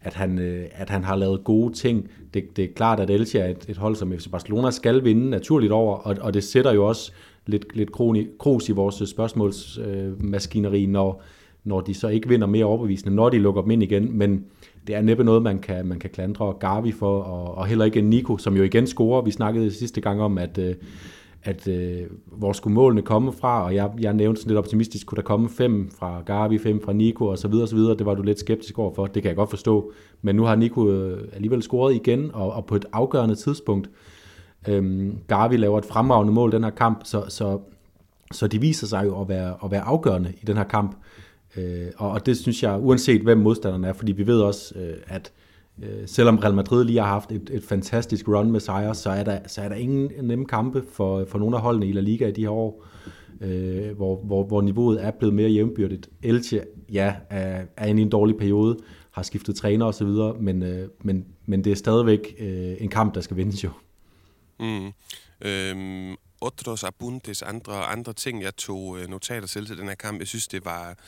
at 0.00 0.14
han, 0.14 0.38
øh, 0.38 0.66
at 0.72 0.90
han 0.90 1.04
har 1.04 1.16
lavet 1.16 1.44
gode 1.44 1.74
ting. 1.74 2.08
Det, 2.34 2.56
det 2.56 2.64
er 2.64 2.68
klart, 2.76 3.00
at 3.00 3.10
Elche 3.10 3.38
er 3.38 3.48
et, 3.48 3.64
et 3.68 3.76
hold, 3.76 3.96
som 3.96 4.12
FC 4.12 4.30
Barcelona 4.30 4.70
skal 4.70 5.04
vinde 5.04 5.30
naturligt 5.30 5.72
over, 5.72 5.96
og, 5.96 6.16
og 6.20 6.34
det 6.34 6.44
sætter 6.44 6.72
jo 6.72 6.86
også 6.86 7.12
lidt, 7.46 7.76
lidt 7.76 7.92
kroni, 7.92 8.26
kros 8.38 8.68
i 8.68 8.72
vores 8.72 9.10
spørgsmålsmaskineri, 9.10 10.82
øh, 10.82 10.88
når, 10.88 11.22
når 11.64 11.80
de 11.80 11.94
så 11.94 12.08
ikke 12.08 12.28
vinder 12.28 12.46
mere 12.46 12.64
overbevisende, 12.64 13.14
når 13.14 13.28
de 13.28 13.38
lukker 13.38 13.62
dem 13.62 13.70
ind 13.70 13.82
igen. 13.82 14.18
Men 14.18 14.44
det 14.86 14.94
er 14.94 15.02
næppe 15.02 15.24
noget, 15.24 15.42
man 15.42 15.58
kan, 15.58 15.86
man 15.86 15.98
kan 15.98 16.10
klandre 16.10 16.54
Gavi 16.60 16.92
for, 16.92 17.20
og, 17.20 17.54
og 17.54 17.66
heller 17.66 17.84
ikke 17.84 18.00
Nico, 18.00 18.38
som 18.38 18.56
jo 18.56 18.62
igen 18.62 18.86
scorer. 18.86 19.22
Vi 19.22 19.30
snakkede 19.30 19.70
sidste 19.70 20.00
gang 20.00 20.20
om, 20.20 20.38
at, 20.38 20.58
øh, 20.58 20.74
at 21.44 21.68
øh, 21.68 22.02
hvor 22.26 22.52
skulle 22.52 22.74
målene 22.74 23.02
komme 23.02 23.32
fra, 23.32 23.64
og 23.64 23.74
jeg, 23.74 23.90
jeg 24.00 24.14
nævnte 24.14 24.40
sådan 24.40 24.50
lidt 24.50 24.58
optimistisk, 24.58 25.06
kunne 25.06 25.16
der 25.16 25.22
komme 25.22 25.48
fem 25.48 25.90
fra 25.98 26.22
Gavi, 26.26 26.58
fem 26.58 26.80
fra 26.84 26.92
Nico 26.92 27.26
og 27.26 27.38
så 27.38 27.48
videre, 27.48 27.64
og 27.64 27.68
så 27.68 27.76
videre. 27.76 27.96
Det 27.96 28.06
var 28.06 28.14
du 28.14 28.22
lidt 28.22 28.38
skeptisk 28.38 28.78
overfor, 28.78 29.06
det 29.06 29.22
kan 29.22 29.28
jeg 29.28 29.36
godt 29.36 29.50
forstå. 29.50 29.92
Men 30.22 30.36
nu 30.36 30.44
har 30.44 30.56
Nico 30.56 30.90
øh, 30.90 31.28
alligevel 31.32 31.62
scoret 31.62 31.94
igen, 31.94 32.30
og, 32.34 32.52
og 32.52 32.66
på 32.66 32.76
et 32.76 32.84
afgørende 32.92 33.34
tidspunkt. 33.34 33.90
Øhm, 34.68 35.18
Gavi 35.28 35.56
laver 35.56 35.78
et 35.78 35.84
fremragende 35.84 36.32
mål 36.32 36.52
den 36.52 36.64
her 36.64 36.70
kamp, 36.70 37.00
så, 37.04 37.24
så, 37.28 37.58
så 38.32 38.46
de 38.46 38.60
viser 38.60 38.86
sig 38.86 39.04
jo 39.06 39.20
at 39.20 39.28
være, 39.28 39.54
at 39.64 39.70
være 39.70 39.80
afgørende 39.80 40.32
i 40.42 40.44
den 40.46 40.56
her 40.56 40.64
kamp. 40.64 40.96
Øh, 41.56 41.86
og, 41.96 42.10
og 42.10 42.26
det 42.26 42.36
synes 42.36 42.62
jeg, 42.62 42.78
uanset 42.80 43.22
hvem 43.22 43.38
modstanderen 43.38 43.84
er, 43.84 43.92
fordi 43.92 44.12
vi 44.12 44.26
ved 44.26 44.40
også, 44.40 44.78
øh, 44.78 44.96
at 45.06 45.32
Øh, 45.82 46.08
selvom 46.08 46.38
Real 46.38 46.54
Madrid 46.54 46.84
lige 46.84 47.00
har 47.00 47.06
haft 47.06 47.32
et, 47.32 47.50
et 47.52 47.64
fantastisk 47.64 48.28
run 48.28 48.50
med 48.50 48.60
sejre, 48.60 48.94
så 48.94 49.10
er 49.10 49.24
der, 49.24 49.38
så 49.46 49.62
er 49.62 49.68
der 49.68 49.76
ingen 49.76 50.26
nemme 50.26 50.46
kampe 50.46 50.84
for, 50.92 51.24
for 51.24 51.38
nogle 51.38 51.56
af 51.56 51.62
holdene 51.62 51.86
i 51.86 51.92
La 51.92 52.00
Liga 52.00 52.28
i 52.28 52.32
de 52.32 52.40
her 52.40 52.50
år, 52.50 52.86
øh, 53.40 53.96
hvor, 53.96 54.16
hvor, 54.16 54.44
hvor 54.44 54.60
niveauet 54.60 55.04
er 55.04 55.10
blevet 55.10 55.34
mere 55.34 55.48
jævnbyrdigt. 55.48 56.10
Elche, 56.22 56.64
ja, 56.92 57.14
er, 57.30 57.64
er 57.76 57.86
inde 57.86 58.02
i 58.02 58.04
en 58.04 58.10
dårlig 58.10 58.36
periode, 58.36 58.78
har 59.10 59.22
skiftet 59.22 59.56
træner 59.56 59.86
osv., 59.86 60.06
men, 60.40 60.62
øh, 60.62 60.88
men, 61.02 61.26
men 61.46 61.64
det 61.64 61.72
er 61.72 61.76
stadigvæk 61.76 62.34
øh, 62.38 62.76
en 62.78 62.88
kamp, 62.88 63.14
der 63.14 63.20
skal 63.20 63.36
vindes 63.36 63.64
jo. 63.64 63.70
Mm. 64.60 64.92
Øhm, 65.40 66.16
otros 66.40 66.84
apuntes, 66.84 67.42
andre, 67.42 67.84
andre 67.84 68.12
ting, 68.12 68.42
jeg 68.42 68.56
tog 68.56 68.98
øh, 68.98 69.08
notater 69.08 69.46
selv 69.46 69.66
til 69.66 69.78
den 69.78 69.88
her 69.88 69.94
kamp. 69.94 70.18
Jeg 70.18 70.26
synes, 70.26 70.48
det 70.48 70.64
var 70.64 70.98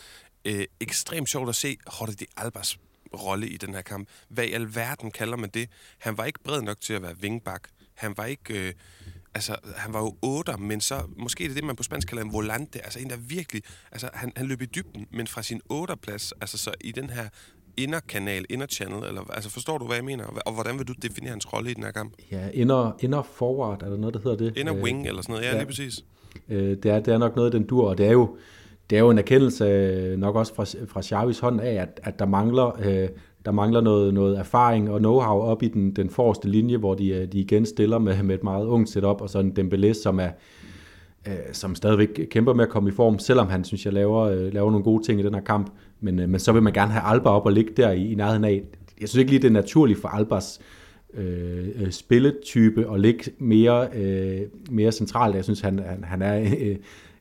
øh, 0.44 0.64
ekstremt 0.80 1.28
sjovt 1.28 1.48
at 1.48 1.54
se 1.54 1.76
Jordi 2.00 2.24
Albers 2.36 2.78
rolle 3.16 3.48
i 3.48 3.56
den 3.56 3.74
her 3.74 3.82
kamp. 3.82 4.08
Hvad 4.28 4.44
i 4.44 4.52
alverden 4.52 5.10
kalder 5.10 5.36
man 5.36 5.50
det? 5.54 5.68
Han 5.98 6.18
var 6.18 6.24
ikke 6.24 6.40
bred 6.44 6.62
nok 6.62 6.80
til 6.80 6.92
at 6.92 7.02
være 7.02 7.14
vingbak. 7.20 7.68
Han 7.94 8.14
var 8.16 8.24
ikke... 8.24 8.68
Øh, 8.68 8.72
altså, 9.34 9.56
han 9.76 9.92
var 9.92 10.00
jo 10.00 10.16
otter, 10.22 10.56
men 10.56 10.80
så 10.80 11.02
måske 11.16 11.44
det 11.44 11.50
er 11.50 11.54
det, 11.54 11.64
man 11.64 11.76
på 11.76 11.82
spansk 11.82 12.08
kalder 12.08 12.24
en 12.24 12.32
volante. 12.32 12.84
Altså 12.84 12.98
en, 12.98 13.10
der 13.10 13.16
virkelig... 13.16 13.62
Altså, 13.92 14.10
han, 14.14 14.32
han 14.36 14.46
løb 14.46 14.62
i 14.62 14.66
dybden, 14.66 15.06
men 15.10 15.26
fra 15.26 15.42
sin 15.42 15.60
otterplads, 15.68 16.32
altså 16.40 16.58
så 16.58 16.70
i 16.80 16.92
den 16.92 17.10
her 17.10 17.28
inderkanal, 17.76 18.46
inner-channel, 18.50 19.04
eller 19.04 19.30
altså 19.30 19.50
forstår 19.50 19.78
du, 19.78 19.86
hvad 19.86 19.96
jeg 19.96 20.04
mener? 20.04 20.24
Og 20.24 20.52
hvordan 20.52 20.78
vil 20.78 20.88
du 20.88 20.92
definere 21.02 21.30
hans 21.30 21.52
rolle 21.52 21.70
i 21.70 21.74
den 21.74 21.82
her 21.82 21.90
kamp? 21.90 22.12
Ja, 22.32 22.48
inner, 22.54 22.92
inner 23.00 23.22
forward, 23.22 23.82
er 23.82 23.88
der 23.88 23.96
noget, 23.96 24.14
der 24.14 24.20
hedder 24.20 24.36
det? 24.36 24.56
Inner 24.56 24.72
wing, 24.72 25.00
øh, 25.00 25.06
eller 25.06 25.22
sådan 25.22 25.32
noget, 25.32 25.44
ja, 25.44 25.50
ja. 25.50 25.56
lige 25.56 25.66
præcis. 25.66 26.04
Øh, 26.48 26.76
det, 26.82 26.86
er, 26.86 27.00
det 27.00 27.14
er 27.14 27.18
nok 27.18 27.36
noget, 27.36 27.52
den 27.52 27.66
dur, 27.66 27.88
og 27.88 27.98
det 27.98 28.06
er 28.06 28.12
jo, 28.12 28.38
det 28.90 28.96
er 28.96 29.00
jo 29.00 29.10
en 29.10 29.18
erkendelse 29.18 29.64
øh, 29.64 30.18
nok 30.18 30.36
også 30.36 30.54
fra, 30.54 30.64
fra 30.86 31.02
Xavis 31.02 31.38
hånd 31.38 31.60
af, 31.60 31.74
at, 31.74 32.00
at 32.02 32.18
der 32.18 32.26
mangler, 32.26 32.80
øh, 32.84 33.08
der 33.44 33.50
mangler 33.50 33.80
noget, 33.80 34.14
noget 34.14 34.38
erfaring 34.38 34.90
og 34.90 35.00
know-how 35.00 35.42
op 35.50 35.62
i 35.62 35.68
den, 35.68 35.92
den 35.92 36.10
forreste 36.10 36.48
linje, 36.48 36.76
hvor 36.76 36.94
de, 36.94 37.08
øh, 37.08 37.32
de 37.32 37.38
igen 37.38 37.66
stiller 37.66 37.98
med, 37.98 38.22
med 38.22 38.34
et 38.34 38.44
meget 38.44 38.66
ungt 38.66 38.88
setup, 38.88 39.20
og 39.20 39.30
så 39.30 39.38
en 39.38 39.56
Dembélé, 39.58 39.92
som 39.92 40.20
er 40.20 40.28
øh, 41.26 41.34
som 41.52 41.74
stadigvæk 41.74 42.20
kæmper 42.30 42.54
med 42.54 42.64
at 42.64 42.70
komme 42.70 42.88
i 42.88 42.92
form, 42.92 43.18
selvom 43.18 43.48
han, 43.48 43.64
synes 43.64 43.84
jeg, 43.84 43.92
laver, 43.92 44.20
øh, 44.20 44.54
laver 44.54 44.70
nogle 44.70 44.84
gode 44.84 45.04
ting 45.04 45.20
i 45.20 45.22
den 45.22 45.34
her 45.34 45.40
kamp. 45.40 45.70
Men, 46.00 46.18
øh, 46.18 46.28
men 46.28 46.40
så 46.40 46.52
vil 46.52 46.62
man 46.62 46.72
gerne 46.72 46.92
have 46.92 47.14
Alba 47.14 47.28
op 47.28 47.46
og 47.46 47.52
ligge 47.52 47.72
der 47.76 47.90
i, 47.90 48.12
i 48.12 48.14
nærheden 48.14 48.44
af. 48.44 48.62
Jeg 49.00 49.08
synes 49.08 49.20
ikke 49.20 49.30
lige, 49.30 49.42
det 49.42 49.48
er 49.48 49.52
naturligt 49.52 50.00
for 50.00 50.08
Albers 50.08 50.60
øh, 51.14 51.68
øh, 51.74 51.90
spilletype 51.90 52.88
og 52.88 53.00
ligge 53.00 53.30
mere, 53.38 53.88
øh, 53.94 54.40
mere 54.70 54.92
centralt. 54.92 55.36
Jeg 55.36 55.44
synes, 55.44 55.60
han, 55.60 55.78
han, 55.78 56.04
han 56.04 56.22
er 56.22 56.40
øh, 56.60 56.76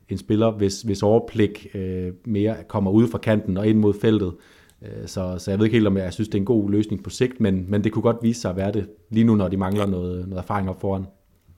en 0.08 0.18
spiller, 0.18 0.50
hvis, 0.50 0.82
hvis 0.82 1.02
overblik 1.02 1.66
øh, 1.74 2.12
mere 2.24 2.56
kommer 2.68 2.90
ud 2.90 3.08
fra 3.08 3.18
kanten 3.18 3.56
og 3.56 3.66
ind 3.66 3.78
mod 3.78 3.94
feltet. 4.00 4.34
Øh, 4.82 5.06
så, 5.06 5.34
så 5.38 5.50
jeg 5.50 5.58
ved 5.58 5.66
ikke 5.66 5.76
helt, 5.76 5.86
om 5.86 5.96
jeg 5.96 6.12
synes, 6.12 6.28
det 6.28 6.34
er 6.34 6.42
en 6.42 6.46
god 6.46 6.70
løsning 6.70 7.02
på 7.04 7.10
sigt, 7.10 7.40
men, 7.40 7.64
men 7.68 7.84
det 7.84 7.92
kunne 7.92 8.02
godt 8.02 8.22
vise 8.22 8.40
sig 8.40 8.50
at 8.50 8.56
være 8.56 8.72
det 8.72 8.88
lige 9.10 9.24
nu, 9.24 9.34
når 9.34 9.48
de 9.48 9.56
mangler 9.56 9.86
noget, 9.86 10.28
noget 10.28 10.42
erfaring 10.42 10.68
op 10.68 10.80
foran. 10.80 11.06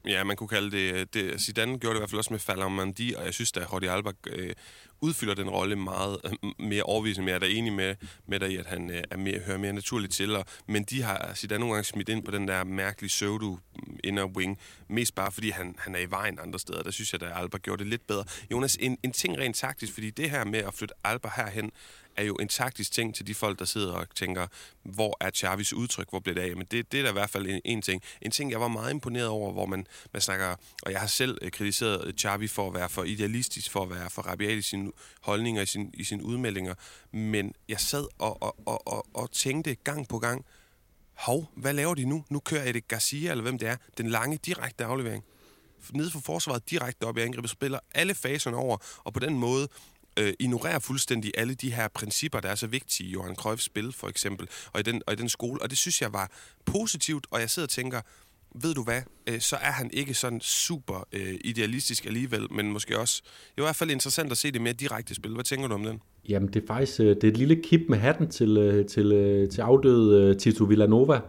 Ja, 0.07 0.25
man 0.25 0.37
kunne 0.37 0.49
kalde 0.49 0.71
det, 0.71 1.15
det 1.15 1.41
Zidane 1.41 1.79
gjorde 1.79 1.95
det 1.95 1.99
i 1.99 2.01
hvert 2.01 2.11
fald 2.11 2.19
også 2.19 2.33
med 2.33 2.39
Falamandi, 2.39 3.15
og 3.17 3.25
jeg 3.25 3.35
synes, 3.35 3.53
at 3.57 3.67
Jordi 3.73 3.87
Alba 3.87 4.11
øh, 4.27 4.55
udfylder 5.01 5.35
den 5.35 5.51
rolle 5.51 5.77
meget 5.77 6.19
øh, 6.25 6.33
mere 6.59 6.83
overvisende. 6.83 7.25
Men 7.25 7.29
jeg 7.29 7.35
er 7.35 7.39
da 7.39 7.47
enig 7.47 7.73
med, 7.73 7.95
med 8.27 8.41
dig 8.41 8.51
i, 8.51 8.57
at 8.57 8.67
han 8.67 8.91
øh, 8.91 9.03
er 9.11 9.17
mere, 9.17 9.39
hører 9.39 9.59
mere 9.59 9.73
naturligt 9.73 10.13
til. 10.13 10.37
Og, 10.37 10.45
men 10.67 10.85
de 10.85 11.03
har 11.03 11.35
Zidane 11.35 11.61
nogle 11.61 11.75
gange 11.75 11.85
smidt 11.85 12.09
ind 12.09 12.25
på 12.25 12.31
den 12.31 12.49
der 12.49 12.65
mærkelige 12.65 13.09
pseudo 13.09 13.51
mm, 13.51 13.99
inner 14.05 14.25
wing, 14.25 14.59
mest 14.89 15.15
bare 15.15 15.33
fordi 15.33 15.51
han, 15.51 15.75
han 15.79 15.95
er 15.95 15.99
i 15.99 16.11
vejen 16.11 16.39
andre 16.43 16.59
steder. 16.59 16.83
Der 16.83 16.91
synes 16.91 17.13
jeg, 17.13 17.23
at 17.23 17.33
Alba 17.37 17.59
gjorde 17.59 17.79
det 17.79 17.91
lidt 17.91 18.07
bedre. 18.07 18.25
Jonas, 18.51 18.77
en, 18.81 18.99
en 19.03 19.13
ting 19.13 19.39
rent 19.39 19.57
taktisk, 19.57 19.93
fordi 19.93 20.11
det 20.11 20.31
her 20.31 20.45
med 20.45 20.59
at 20.59 20.75
flytte 20.75 20.95
Alba 21.05 21.29
herhen, 21.37 21.71
er 22.19 22.25
jo 22.25 22.35
en 22.35 22.49
taktisk 22.49 22.93
ting 22.93 23.15
til 23.15 23.27
de 23.27 23.35
folk, 23.35 23.59
der 23.59 23.65
sidder 23.65 23.93
og 23.93 24.07
tænker, 24.15 24.47
hvor 24.83 25.17
er 25.21 25.31
Chavis 25.31 25.73
udtryk, 25.73 26.11
hvor 26.11 26.19
bliver 26.19 26.35
det 26.35 26.43
af? 26.43 26.57
Men 26.57 26.67
det, 26.71 26.93
det 26.93 27.01
er 27.01 27.05
da 27.05 27.11
i 27.11 27.13
hvert 27.13 27.31
fald 27.31 27.47
en, 27.47 27.61
en 27.65 27.83
ting. 27.83 28.03
En 28.23 28.31
ting, 28.31 28.51
jeg 28.51 28.61
var 28.61 28.69
meget 28.69 28.91
imponeret 28.91 29.29
over, 29.29 29.53
hvor 29.53 29.67
man, 29.67 29.87
man 30.13 30.23
snakker, 30.23 30.57
og 30.83 30.93
jeg 30.93 31.01
har 31.01 31.07
selv 31.07 31.39
øh, 31.43 31.51
kritiseret 31.51 32.07
øh, 32.07 32.13
Chavi 32.13 32.49
for 32.49 32.67
at 32.67 32.75
være 32.75 32.89
for 32.89 33.05
idealistisk, 33.05 33.71
for 33.71 33.83
at 33.83 33.91
være 33.91 34.11
for 34.11 34.23
rabiat 34.23 34.59
i 34.59 34.63
sine 34.63 34.93
holdninger, 35.21 35.63
i, 35.63 35.67
sin, 35.67 35.91
i 35.95 36.05
sine 36.05 36.25
udmeldinger, 36.25 36.75
men 37.13 37.55
jeg 37.69 37.81
sad 37.81 38.07
og, 38.19 38.43
og, 38.43 38.57
og, 38.67 38.89
og, 38.89 39.07
og 39.15 39.33
tænkte 39.33 39.75
gang 39.75 40.09
på 40.09 40.19
gang, 40.19 40.45
hov, 41.15 41.51
hvad 41.57 41.73
laver 41.73 41.95
de 41.95 42.05
nu? 42.05 42.25
Nu 42.29 42.39
kører 42.39 42.69
Eddie 42.69 42.83
Garcia, 42.89 43.31
eller 43.31 43.43
hvem 43.43 43.59
det 43.59 43.69
er, 43.69 43.77
den 43.99 44.09
lange 44.09 44.39
direkte 44.45 44.85
aflevering 44.85 45.25
nede 45.95 46.11
for 46.11 46.21
forsvaret 46.21 46.71
direkte 46.71 47.05
op 47.05 47.19
i 47.19 47.21
angrebet, 47.21 47.51
spiller 47.51 47.79
alle 47.95 48.15
faserne 48.15 48.57
over, 48.57 48.77
og 49.05 49.13
på 49.13 49.21
den 49.21 49.39
måde 49.39 49.69
øh, 50.19 50.33
ignorerer 50.39 50.79
fuldstændig 50.79 51.33
alle 51.35 51.55
de 51.55 51.73
her 51.73 51.89
principper, 51.89 52.41
der 52.41 52.49
er 52.49 52.55
så 52.55 52.67
vigtige 52.67 53.09
i 53.09 53.13
Johan 53.13 53.35
Cruyffs 53.35 53.65
spil, 53.65 53.93
for 53.93 54.09
eksempel, 54.09 54.49
og 54.73 54.81
i, 54.81 54.83
den, 54.83 55.03
og 55.07 55.13
i 55.13 55.17
den 55.17 55.29
skole. 55.29 55.63
Og 55.63 55.71
det 55.71 55.79
synes 55.79 56.03
jeg 56.03 56.13
var 56.13 56.31
positivt, 56.65 57.27
og 57.31 57.41
jeg 57.41 57.51
sidder 57.51 57.67
og 57.67 57.71
tænker, 57.71 58.01
ved 58.63 58.75
du 58.75 58.83
hvad, 58.83 59.01
øh, 59.29 59.41
så 59.41 59.57
er 59.57 59.73
han 59.73 59.91
ikke 59.93 60.15
sådan 60.15 60.41
super 60.41 61.09
øh, 61.13 61.35
idealistisk 61.45 62.07
alligevel, 62.07 62.53
men 62.53 62.73
måske 62.73 62.99
også, 62.99 63.23
i 63.59 63.61
hvert 63.61 63.77
fald 63.77 63.91
interessant 63.91 64.33
at 64.33 64.39
se 64.39 64.51
det 64.51 64.61
mere 64.61 64.73
direkte 64.73 65.15
spil. 65.15 65.35
Hvad 65.35 65.45
tænker 65.45 65.69
du 65.69 65.75
om 65.75 65.85
den? 65.85 66.01
Jamen, 66.29 66.49
det 66.49 66.63
er 66.63 66.67
faktisk 66.67 67.01
øh, 67.01 67.07
det 67.07 67.25
er 67.25 67.29
et 67.29 67.37
lille 67.37 67.57
kip 67.63 67.81
med 67.89 67.99
hatten 67.99 68.31
til, 68.31 68.57
øh, 68.57 68.87
til, 68.87 69.13
øh, 69.13 69.49
til 69.49 69.61
afdøde 69.61 70.35
Tito 70.35 70.65
Villanova, 70.65 71.21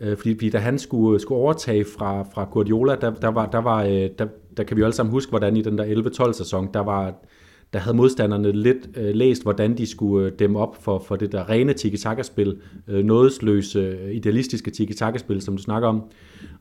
fordi, 0.00 0.34
fordi 0.34 0.50
da 0.50 0.58
han 0.58 0.78
skulle, 0.78 1.20
skulle 1.20 1.40
overtage 1.40 1.84
fra, 1.98 2.22
fra 2.22 2.48
Guardiola, 2.52 2.96
der, 2.96 3.10
der, 3.10 3.28
var, 3.28 3.46
der, 3.46 3.58
var, 3.58 3.82
der, 4.18 4.26
der 4.56 4.64
kan 4.64 4.76
vi 4.76 4.80
jo 4.80 4.86
alle 4.86 4.94
sammen 4.94 5.12
huske, 5.12 5.30
hvordan 5.30 5.56
i 5.56 5.62
den 5.62 5.78
der 5.78 6.28
11-12 6.28 6.32
sæson, 6.32 6.68
der 6.74 6.80
var 6.80 7.14
der 7.72 7.78
havde 7.78 7.96
modstanderne 7.96 8.52
lidt 8.52 8.88
øh, 8.96 9.14
læst, 9.14 9.42
hvordan 9.42 9.78
de 9.78 9.86
skulle 9.86 10.26
øh, 10.26 10.32
dæmme 10.38 10.58
op 10.58 10.82
for, 10.82 10.98
for 10.98 11.16
det 11.16 11.32
der 11.32 11.50
rene 11.50 11.72
tiki-taka-spil, 11.72 12.56
øh, 12.88 13.04
nådesløse, 13.04 13.78
øh, 13.78 14.14
idealistiske 14.14 14.70
tiki-taka-spil, 14.70 15.40
som 15.40 15.56
du 15.56 15.62
snakker 15.62 15.88
om. 15.88 16.02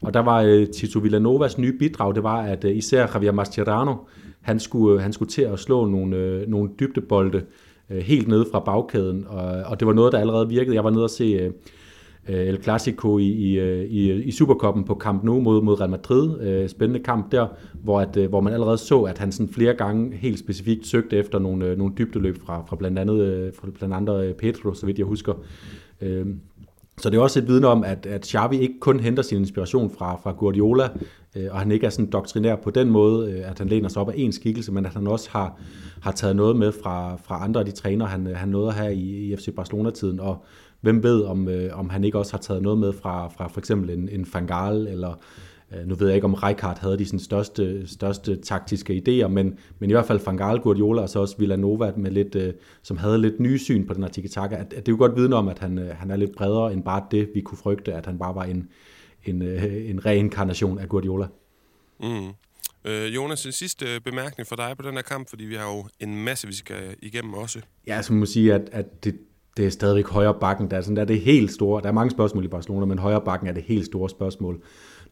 Og 0.02 0.14
der 0.14 0.20
var 0.20 0.42
øh, 0.42 0.68
Tito 0.68 1.00
Villanovas 1.00 1.58
nye 1.58 1.74
bidrag, 1.80 2.16
det 2.16 2.24
var, 2.24 2.42
at 2.42 2.64
øh, 2.64 2.78
især 2.78 3.08
Javier 3.14 3.32
Mascherano, 3.32 3.96
han 4.42 4.60
skulle, 4.60 4.96
øh, 4.96 5.02
han 5.02 5.14
skulle 5.14 5.30
til 5.30 5.42
at 5.42 5.60
slå 5.60 5.86
nogle, 5.86 6.16
øh, 6.16 6.48
nogle 6.48 6.70
dybdebolde 6.80 7.44
øh, 7.90 7.98
helt 7.98 8.28
nede 8.28 8.46
fra 8.52 8.60
bagkæden, 8.60 9.26
og, 9.28 9.44
og 9.46 9.80
det 9.80 9.88
var 9.88 9.94
noget, 9.94 10.12
der 10.12 10.20
allerede 10.20 10.50
virkede. 10.50 10.76
Jeg 10.76 10.84
var 10.84 10.90
nede 10.90 11.04
og 11.04 11.10
se 11.10 11.24
øh, 11.24 11.52
Øh, 12.30 12.48
El 12.48 12.64
Clasico 12.64 13.18
i, 13.18 13.28
i, 13.28 13.60
øh, 13.60 13.86
i, 13.86 14.12
øh, 14.12 14.28
i 14.28 14.32
Supercoppen 14.32 14.84
på 14.84 14.96
Camp 14.96 15.24
Nou 15.24 15.42
mod, 15.42 15.62
mod 15.62 15.80
Real 15.80 15.90
Madrid. 15.90 16.68
Spændende 16.68 17.04
kamp 17.04 17.32
der, 17.32 17.48
hvor, 17.84 18.00
at, 18.00 18.16
hvor 18.16 18.42
man 18.42 18.54
allerede 18.54 18.78
så, 18.78 19.02
at 19.02 19.18
han 19.18 19.32
sådan 19.32 19.54
flere 19.54 19.74
gange 19.74 20.16
helt 20.16 20.40
specifikt 20.40 20.88
søgte 20.88 21.18
efter 21.18 21.40
nogle, 21.40 21.76
nogle 21.76 21.94
dybdeløb 21.98 22.38
fra, 22.46 22.64
fra 22.70 22.76
blandt 22.76 23.00
andet 23.00 23.52
fra 23.56 23.68
blandt 23.78 23.96
andet 23.96 24.36
Pedro, 24.36 24.74
så 24.74 24.86
vidt 24.86 24.98
jeg 24.98 25.06
husker. 25.06 25.34
Så 27.02 27.10
det 27.10 27.18
er 27.18 27.22
også 27.22 27.40
et 27.40 27.48
vidne 27.48 27.68
om, 27.68 27.84
at, 27.84 28.06
at 28.06 28.26
Xavi 28.26 28.60
ikke 28.60 28.80
kun 28.80 29.00
henter 29.00 29.24
sin 29.24 29.38
inspiration 29.38 29.92
fra, 29.98 30.16
fra 30.24 30.32
Guardiola, 30.32 30.90
øh, 31.36 31.48
og 31.52 31.60
han 31.60 31.72
ikke 31.72 31.86
er 31.86 31.90
sådan 31.90 32.10
doktrinær 32.10 32.56
på 32.56 32.70
den 32.70 32.90
måde, 32.90 33.32
øh, 33.32 33.52
at 33.52 33.60
han 33.60 33.68
læner 33.68 33.90
sig 33.90 34.02
op 34.02 34.10
af 34.10 34.14
en 34.18 34.32
skikkelse, 34.32 34.72
men 34.72 34.86
at 34.86 34.94
han 34.94 35.08
også 35.08 35.30
har, 35.32 35.60
har 36.02 36.12
taget 36.12 36.36
noget 36.36 36.56
med 36.56 36.72
fra, 36.84 37.16
fra 37.16 37.44
andre 37.44 37.60
af 37.60 37.66
de 37.66 37.72
træner, 37.72 38.06
han, 38.06 38.26
han 38.36 38.50
nåede 38.50 38.72
her 38.72 38.90
i, 38.90 39.00
i 39.00 39.36
FC 39.36 39.56
Barcelona-tiden, 39.56 40.20
og 40.20 40.46
hvem 40.82 41.04
ved, 41.04 41.24
om, 41.24 41.48
øh, 41.48 41.80
om 41.80 41.90
han 41.90 42.04
ikke 42.04 42.18
også 42.18 42.34
har 42.34 42.40
taget 42.40 42.62
noget 42.62 42.78
med 42.78 42.94
fra, 42.94 43.28
fra 43.28 43.48
for 43.48 43.60
eksempel 43.60 43.90
en, 43.90 44.10
en 44.10 44.26
Fangal, 44.26 44.88
eller 44.88 45.14
øh, 45.74 45.88
nu 45.88 45.96
ved 45.96 46.08
jeg 46.08 46.16
ikke, 46.16 46.26
om 46.26 46.34
Rijkaard 46.34 46.80
havde 46.80 46.98
de 46.98 47.06
sådan 47.06 47.20
største, 47.20 47.88
største 47.88 48.36
taktiske 48.36 49.04
idéer, 49.08 49.28
men, 49.28 49.58
men 49.80 49.90
i 49.90 49.94
hvert 49.94 50.06
fald 50.06 50.20
Fangal, 50.20 50.60
Guardiola 50.60 51.02
og 51.02 51.10
så 51.10 51.20
også 51.20 51.36
Villanova, 51.38 51.94
med 51.98 52.12
lidt, 52.12 52.36
øh, 52.36 52.54
som 52.82 52.98
havde 52.98 53.22
lidt 53.22 53.40
nye 53.40 53.60
syn 53.60 53.88
på 53.88 53.94
den 53.94 54.04
her 54.04 54.10
tiki-taka. 54.10 54.56
At, 54.56 54.62
at 54.62 54.72
det 54.72 54.88
er 54.88 54.92
jo 54.92 54.98
godt 54.98 55.16
vidne 55.16 55.36
om, 55.36 55.48
at 55.48 55.60
han, 55.60 55.78
øh, 55.78 55.96
han 55.96 56.12
er 56.12 56.16
lidt 56.16 56.36
bredere 56.36 56.74
end 56.74 56.84
bare 56.84 57.06
det, 57.12 57.30
vi 57.34 57.42
kunne 57.42 57.58
frygte, 57.58 57.94
at 57.94 58.06
han 58.06 58.20
bare 58.20 58.36
var 58.36 58.44
en, 58.44 58.70
en, 59.26 59.42
øh, 59.42 59.90
en 59.90 60.06
reinkarnation 60.06 60.80
af 60.80 60.90
Guardiola. 60.90 61.28
Mm. 62.00 62.28
Øh, 62.86 63.16
Jonas, 63.16 63.46
en 63.46 63.52
sidste 63.52 63.86
bemærkning 64.06 64.48
for 64.48 64.56
dig 64.56 64.74
på 64.78 64.84
den 64.88 64.96
her 64.96 65.02
kamp, 65.02 65.30
fordi 65.30 65.44
vi 65.44 65.56
har 65.56 65.76
jo 65.76 65.86
en 66.00 66.24
masse, 66.24 66.48
vi 66.48 66.54
skal 66.54 66.96
igennem 67.02 67.34
også. 67.34 67.60
Ja, 67.88 68.02
så 68.02 68.14
må 68.14 68.26
sige, 68.26 68.54
at, 68.54 68.70
at 68.72 69.04
det, 69.04 69.20
det 69.60 69.68
er 69.68 69.72
stadigvæk 69.72 70.08
højre 70.08 70.34
bakken. 70.34 70.72
Der 70.72 70.78
er, 70.78 70.82
sådan, 70.82 70.96
der 70.96 71.02
er 71.02 71.06
det 71.06 71.22
helt 71.22 71.52
store. 71.52 71.82
Der 71.82 71.88
er 71.88 71.92
mange 71.94 72.12
spørgsmål 72.12 72.46
i 72.46 72.48
Barcelona, 72.48 72.86
men 72.86 73.00
højre 73.00 73.22
bakken 73.22 73.48
er 73.48 73.54
det 73.54 73.64
helt 73.64 73.86
store 73.86 74.10
spørgsmål. 74.10 74.62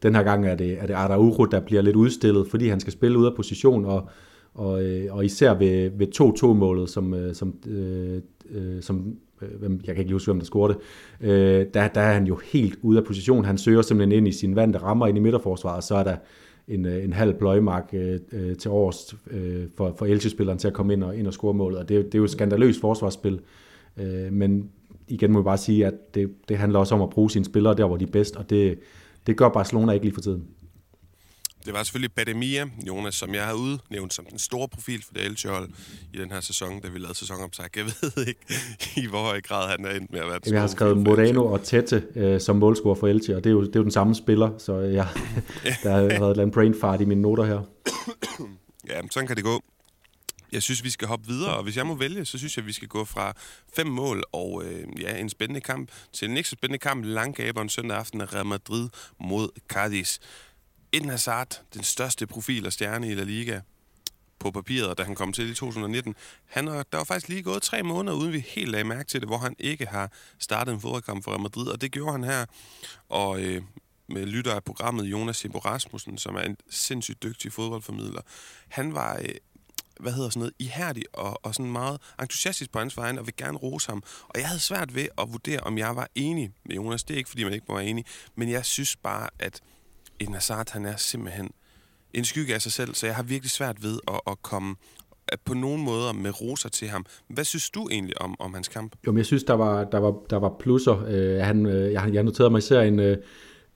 Den 0.02 0.14
her 0.14 0.22
gang 0.22 0.46
er 0.46 0.54
det, 0.54 0.78
er 0.80 0.86
det 0.86 0.94
Araujo, 0.94 1.44
der 1.44 1.60
bliver 1.60 1.82
lidt 1.82 1.96
udstillet, 1.96 2.46
fordi 2.50 2.68
han 2.68 2.80
skal 2.80 2.92
spille 2.92 3.18
ud 3.18 3.26
af 3.26 3.34
position, 3.36 3.84
og, 3.84 4.08
og, 4.54 4.84
øh, 4.84 5.14
og 5.14 5.24
især 5.24 5.54
ved, 5.54 5.90
ved 5.98 6.06
2-2-målet, 6.20 6.90
som, 6.90 7.34
som, 7.34 7.54
øh, 7.68 8.82
som 8.82 9.16
øh, 9.42 9.48
øh, 9.62 9.70
jeg 9.70 9.94
kan 9.94 9.96
ikke 9.96 10.02
lige 10.02 10.12
huske, 10.12 10.28
hvem 10.28 10.38
der 10.38 10.46
scorede 10.46 10.78
det, 11.20 11.74
der, 11.74 11.88
der 11.88 12.00
er 12.00 12.14
han 12.14 12.26
jo 12.26 12.38
helt 12.52 12.78
ude 12.82 12.98
af 12.98 13.04
position. 13.04 13.44
Han 13.44 13.58
søger 13.58 13.82
simpelthen 13.82 14.18
ind 14.18 14.28
i 14.28 14.32
sin 14.32 14.56
vand, 14.56 14.82
rammer 14.82 15.06
ind 15.06 15.18
i 15.18 15.20
midterforsvaret, 15.20 15.76
og 15.76 15.82
så 15.82 15.94
er 15.94 16.04
der 16.04 16.16
en, 16.68 16.86
en 16.86 17.12
halv 17.12 17.34
pløjemark 17.34 17.94
øh, 18.32 18.56
til 18.56 18.70
års 18.70 19.16
øh, 19.30 19.64
for, 19.76 19.94
for 19.98 20.06
Elche-spilleren 20.06 20.58
til 20.58 20.68
at 20.68 20.74
komme 20.74 20.92
ind 20.92 21.04
og, 21.04 21.16
ind 21.16 21.26
og 21.26 21.32
score 21.32 21.54
målet. 21.54 21.78
Og 21.78 21.88
det, 21.88 22.04
det 22.04 22.14
er 22.14 22.18
jo 22.18 22.24
et 22.24 22.30
skandaløst 22.30 22.80
forsvarsspil, 22.80 23.40
Øh, 24.00 24.32
men 24.32 24.70
igen 25.08 25.32
må 25.32 25.38
jeg 25.38 25.44
bare 25.44 25.58
sige, 25.58 25.86
at 25.86 26.14
det, 26.14 26.34
det 26.48 26.58
handler 26.58 26.78
også 26.78 26.94
om 26.94 27.02
at 27.02 27.10
bruge 27.10 27.30
sine 27.30 27.44
spillere 27.44 27.76
der, 27.76 27.86
hvor 27.86 27.96
de 27.96 28.04
er 28.04 28.10
bedst, 28.10 28.36
og 28.36 28.50
det, 28.50 28.78
det 29.26 29.36
gør 29.36 29.48
Barcelona 29.48 29.92
ikke 29.92 30.06
lige 30.06 30.14
for 30.14 30.20
tiden. 30.20 30.46
Det 31.64 31.74
var 31.74 31.82
selvfølgelig 31.82 32.12
Bademia, 32.12 32.64
Jonas, 32.88 33.14
som 33.14 33.34
jeg 33.34 33.44
har 33.44 33.52
udnævnt 33.52 34.14
som 34.14 34.24
den 34.24 34.38
store 34.38 34.68
profil 34.68 35.02
for 35.02 35.14
det 35.14 35.26
Elche-hold 35.26 35.68
i 36.14 36.18
den 36.18 36.30
her 36.30 36.40
sæson, 36.40 36.80
da 36.80 36.88
vi 36.88 36.98
lavede 36.98 37.14
sæsonoptag. 37.14 37.76
Jeg 37.76 37.84
ved 37.84 38.26
ikke, 38.28 38.40
i 38.96 39.06
hvor 39.06 39.18
høj 39.18 39.40
grad 39.40 39.68
han 39.68 39.84
er 39.84 39.90
endt 39.90 40.12
med 40.12 40.20
at 40.20 40.26
være 40.26 40.38
den 40.44 40.52
Jeg 40.52 40.60
har 40.60 40.68
skrevet 40.68 40.96
Moreno 40.96 41.52
og 41.52 41.62
Tete 41.62 42.04
øh, 42.14 42.40
som 42.40 42.56
målscorer 42.56 42.94
for 42.94 43.08
Elche, 43.08 43.36
og 43.36 43.44
det 43.44 43.50
er, 43.50 43.54
jo, 43.54 43.60
det 43.60 43.76
er 43.76 43.80
jo 43.80 43.82
den 43.82 43.90
samme 43.90 44.14
spiller, 44.14 44.50
så 44.58 44.78
jeg, 44.78 45.08
der 45.82 45.90
har 45.90 46.00
været 46.18 46.38
en 46.38 46.50
brain 46.50 46.74
fart 46.80 47.00
i 47.00 47.04
mine 47.04 47.22
noter 47.22 47.44
her. 47.44 47.60
ja, 48.88 49.00
sådan 49.10 49.26
kan 49.26 49.36
det 49.36 49.44
gå. 49.44 49.62
Jeg 50.52 50.62
synes, 50.62 50.84
vi 50.84 50.90
skal 50.90 51.08
hoppe 51.08 51.26
videre, 51.26 51.56
og 51.56 51.62
hvis 51.62 51.76
jeg 51.76 51.86
må 51.86 51.94
vælge, 51.94 52.24
så 52.24 52.38
synes 52.38 52.56
jeg, 52.56 52.66
vi 52.66 52.72
skal 52.72 52.88
gå 52.88 53.04
fra 53.04 53.32
fem 53.76 53.86
mål 53.86 54.22
og 54.32 54.64
øh, 54.64 55.00
ja, 55.00 55.16
en 55.16 55.28
spændende 55.28 55.60
kamp 55.60 55.90
til 56.12 56.30
en 56.30 56.36
ikke 56.36 56.48
så 56.48 56.56
spændende 56.58 56.78
kamp, 56.78 57.04
en 57.04 57.68
søndag 57.68 57.98
aften 57.98 58.20
af 58.20 58.34
Real 58.34 58.46
Madrid 58.46 58.88
mod 59.20 59.48
Cadiz. 59.68 60.18
Eden 60.92 61.08
Hazard, 61.08 61.62
den 61.74 61.82
største 61.82 62.26
profil 62.26 62.66
og 62.66 62.72
stjerne 62.72 63.08
i 63.08 63.14
La 63.14 63.22
Liga 63.22 63.60
på 64.38 64.50
papiret, 64.50 64.98
da 64.98 65.02
han 65.02 65.14
kom 65.14 65.32
til 65.32 65.50
i 65.50 65.54
2019. 65.54 66.14
Han 66.44 66.66
har, 66.66 66.86
der 66.92 66.98
var 66.98 67.04
faktisk 67.04 67.28
lige 67.28 67.42
gået 67.42 67.62
tre 67.62 67.82
måneder, 67.82 68.16
uden 68.16 68.32
vi 68.32 68.40
helt 68.48 68.70
lagde 68.70 68.84
mærke 68.84 69.08
til 69.08 69.20
det, 69.20 69.28
hvor 69.28 69.38
han 69.38 69.54
ikke 69.58 69.86
har 69.86 70.12
startet 70.38 70.72
en 70.72 70.80
fodboldkamp 70.80 71.24
for 71.24 71.30
Real 71.30 71.42
Madrid, 71.42 71.68
og 71.68 71.80
det 71.80 71.92
gjorde 71.92 72.12
han 72.12 72.24
her. 72.24 72.46
Og 73.08 73.42
øh, 73.42 73.62
med 74.08 74.26
lytter 74.26 74.54
af 74.54 74.64
programmet 74.64 75.04
Jonas 75.04 75.36
Simbo 75.36 75.58
Rasmussen, 75.58 76.18
som 76.18 76.36
er 76.36 76.40
en 76.40 76.56
sindssygt 76.70 77.22
dygtig 77.22 77.52
fodboldformidler. 77.52 78.20
Han 78.68 78.94
var 78.94 79.18
øh, 79.22 79.34
hvad 80.00 80.12
hedder 80.12 80.30
sådan 80.30 80.40
noget, 80.40 80.54
ihærdig 80.58 81.04
og, 81.12 81.46
og 81.46 81.54
sådan 81.54 81.72
meget 81.72 82.00
entusiastisk 82.22 82.72
på 82.72 82.78
hans 82.78 82.96
vegne, 82.96 83.20
og 83.20 83.26
vil 83.26 83.36
gerne 83.36 83.58
rose 83.58 83.88
ham. 83.88 84.02
Og 84.28 84.40
jeg 84.40 84.46
havde 84.48 84.60
svært 84.60 84.94
ved 84.94 85.08
at 85.18 85.32
vurdere, 85.32 85.60
om 85.60 85.78
jeg 85.78 85.96
var 85.96 86.08
enig 86.14 86.50
med 86.64 86.76
Jonas. 86.76 87.04
Det 87.04 87.14
er 87.14 87.18
ikke, 87.18 87.30
fordi 87.30 87.44
man 87.44 87.52
ikke 87.52 87.66
må 87.68 87.74
være 87.74 87.86
enig, 87.86 88.04
men 88.36 88.50
jeg 88.50 88.64
synes 88.64 88.96
bare, 88.96 89.28
at 89.38 89.60
Eden 90.20 90.34
Hazard, 90.34 90.70
han 90.72 90.86
er 90.86 90.96
simpelthen 90.96 91.50
en 92.14 92.24
skygge 92.24 92.54
af 92.54 92.62
sig 92.62 92.72
selv, 92.72 92.94
så 92.94 93.06
jeg 93.06 93.16
har 93.16 93.22
virkelig 93.22 93.50
svært 93.50 93.82
ved 93.82 93.98
at, 94.08 94.20
at 94.26 94.42
komme 94.42 94.76
at 95.28 95.40
på 95.40 95.54
nogen 95.54 95.84
måder 95.84 96.12
med 96.12 96.40
roser 96.40 96.68
til 96.68 96.88
ham. 96.88 97.04
Hvad 97.28 97.44
synes 97.44 97.70
du 97.70 97.88
egentlig 97.90 98.22
om, 98.22 98.36
om 98.38 98.54
hans 98.54 98.68
kamp? 98.68 98.96
Jo, 99.06 99.12
men 99.12 99.18
jeg 99.18 99.26
synes, 99.26 99.44
der 99.44 99.54
var, 99.54 99.84
der 99.84 99.98
var, 99.98 100.14
der 100.30 100.36
var 100.36 100.56
plusser. 100.60 101.04
Øh, 101.08 101.40
han, 101.40 101.66
øh, 101.66 101.92
jeg, 101.92 102.10
jeg 102.12 102.22
noterede 102.22 102.50
mig 102.50 102.58
især 102.58 102.80
en, 102.80 102.98
øh, 102.98 103.16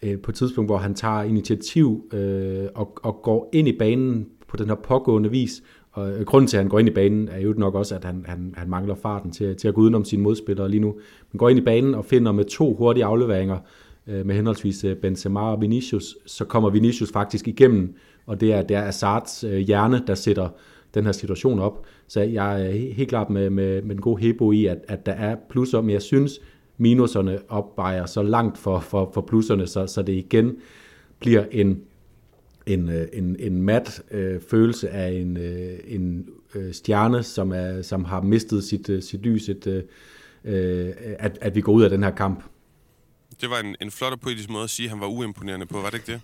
øh, 0.02 0.20
på 0.20 0.30
et 0.30 0.34
tidspunkt, 0.34 0.68
hvor 0.68 0.78
han 0.78 0.94
tager 0.94 1.22
initiativ 1.22 2.10
øh, 2.12 2.68
og, 2.74 2.98
og 3.02 3.20
går 3.22 3.50
ind 3.52 3.68
i 3.68 3.78
banen 3.78 4.28
på 4.48 4.56
den 4.56 4.68
her 4.68 4.74
pågående 4.74 5.30
vis, 5.30 5.62
og 5.92 6.10
øh, 6.10 6.24
grunden 6.24 6.48
til, 6.48 6.56
at 6.56 6.62
han 6.62 6.68
går 6.68 6.78
ind 6.78 6.88
i 6.88 6.92
banen, 6.92 7.28
er 7.28 7.40
jo 7.40 7.54
nok 7.56 7.74
også, 7.74 7.94
at 7.94 8.04
han, 8.04 8.24
han, 8.28 8.54
han 8.56 8.70
mangler 8.70 8.94
farten 8.94 9.30
til, 9.30 9.56
til 9.56 9.68
at 9.68 9.74
gå 9.74 9.80
udenom 9.80 10.04
sine 10.04 10.22
modspillere 10.22 10.68
lige 10.68 10.80
nu. 10.80 10.94
Men 11.32 11.38
går 11.38 11.48
ind 11.48 11.58
i 11.58 11.62
banen 11.62 11.94
og 11.94 12.04
finder 12.04 12.32
med 12.32 12.44
to 12.44 12.74
hurtige 12.74 13.04
afleveringer, 13.04 13.58
øh, 14.06 14.26
med 14.26 14.34
henholdsvis 14.34 14.84
øh, 14.84 14.96
Benzema 14.96 15.40
og 15.40 15.60
Vinicius, 15.60 16.16
så 16.26 16.44
kommer 16.44 16.70
Vinicius 16.70 17.12
faktisk 17.12 17.48
igennem, 17.48 17.94
og 18.26 18.40
det 18.40 18.52
er, 18.52 18.62
det 18.62 18.76
er 18.76 18.82
Azards 18.82 19.44
øh, 19.44 19.58
hjerne, 19.58 20.02
der 20.06 20.14
sætter 20.14 20.48
den 20.94 21.04
her 21.04 21.12
situation 21.12 21.58
op. 21.58 21.84
Så 22.08 22.20
jeg 22.20 22.66
er 22.66 22.70
helt 22.70 23.08
klart 23.08 23.30
med, 23.30 23.50
med, 23.50 23.82
med 23.82 23.94
den 23.94 24.00
gode 24.00 24.22
Hebo 24.22 24.52
i, 24.52 24.66
at, 24.66 24.78
at 24.88 25.06
der 25.06 25.12
er 25.12 25.36
plusser, 25.50 25.80
men 25.80 25.90
jeg 25.90 26.02
synes, 26.02 26.40
minuserne 26.78 27.38
opvejer 27.48 28.06
så 28.06 28.22
langt 28.22 28.58
for, 28.58 28.80
for, 28.80 29.10
for 29.14 29.20
plusserne, 29.20 29.66
så, 29.66 29.86
så 29.86 30.02
det 30.02 30.12
igen 30.12 30.56
bliver 31.20 31.44
en 31.50 31.80
en, 32.66 32.88
øh, 32.88 33.08
en, 33.12 33.36
en 33.38 33.62
mat 33.62 34.02
øh, 34.10 34.40
følelse 34.40 34.90
af 34.90 35.10
en, 35.10 35.36
øh, 35.36 35.78
en 35.86 36.28
øh, 36.54 36.72
stjerne, 36.72 37.22
som, 37.22 37.52
er, 37.52 37.82
som 37.82 38.04
har 38.04 38.20
mistet 38.20 38.64
sit, 38.64 38.88
øh, 38.88 39.02
sit 39.02 39.20
lys, 39.20 39.48
et, 39.48 39.66
øh, 39.66 39.82
øh 40.44 40.92
at, 41.18 41.38
at 41.40 41.54
vi 41.54 41.60
går 41.60 41.72
ud 41.72 41.82
af 41.82 41.90
den 41.90 42.02
her 42.02 42.10
kamp. 42.10 42.44
Det 43.42 43.50
var 43.50 43.58
en, 43.58 43.76
en 43.80 43.90
flot 43.90 44.12
og 44.12 44.20
poetisk 44.20 44.50
måde 44.50 44.64
at 44.64 44.70
sige, 44.70 44.86
at 44.86 44.90
han 44.90 45.00
var 45.00 45.06
uimponerende 45.06 45.66
på, 45.66 45.78
var 45.78 45.90
det 45.90 45.94
ikke 45.94 46.12
det? 46.12 46.20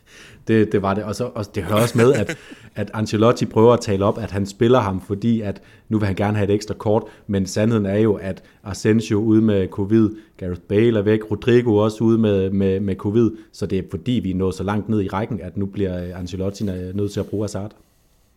Det, 0.48 0.72
det 0.72 0.82
var 0.82 0.94
det, 0.94 1.04
og, 1.04 1.14
så, 1.14 1.24
og 1.24 1.54
det 1.54 1.62
hører 1.62 1.82
også 1.82 1.98
med, 1.98 2.12
at, 2.12 2.38
at 2.74 2.90
Ancelotti 2.94 3.46
prøver 3.46 3.74
at 3.74 3.80
tale 3.80 4.04
op, 4.04 4.18
at 4.18 4.30
han 4.30 4.46
spiller 4.46 4.80
ham, 4.80 5.00
fordi 5.00 5.40
at 5.40 5.62
nu 5.88 5.98
vil 5.98 6.06
han 6.06 6.16
gerne 6.16 6.36
have 6.36 6.50
et 6.50 6.54
ekstra 6.54 6.74
kort, 6.74 7.02
men 7.26 7.46
sandheden 7.46 7.86
er 7.86 7.98
jo, 7.98 8.14
at 8.14 8.42
Asensio 8.64 9.18
ude 9.18 9.42
med 9.42 9.68
covid, 9.68 10.10
Gareth 10.36 10.60
Bale 10.60 10.98
er 10.98 11.02
væk, 11.02 11.20
Rodrigo 11.30 11.76
også 11.76 12.04
ude 12.04 12.18
med, 12.18 12.50
med, 12.50 12.80
med 12.80 12.96
covid, 12.96 13.30
så 13.52 13.66
det 13.66 13.78
er 13.78 13.82
fordi, 13.90 14.12
vi 14.12 14.30
er 14.30 14.34
nået 14.34 14.54
så 14.54 14.62
langt 14.62 14.88
ned 14.88 15.02
i 15.02 15.08
rækken, 15.08 15.40
at 15.40 15.56
nu 15.56 15.66
bliver 15.66 16.16
Ancelotti 16.16 16.64
nødt 16.64 17.12
til 17.12 17.20
at 17.20 17.26
bruge 17.26 17.42
Hazard. 17.42 17.72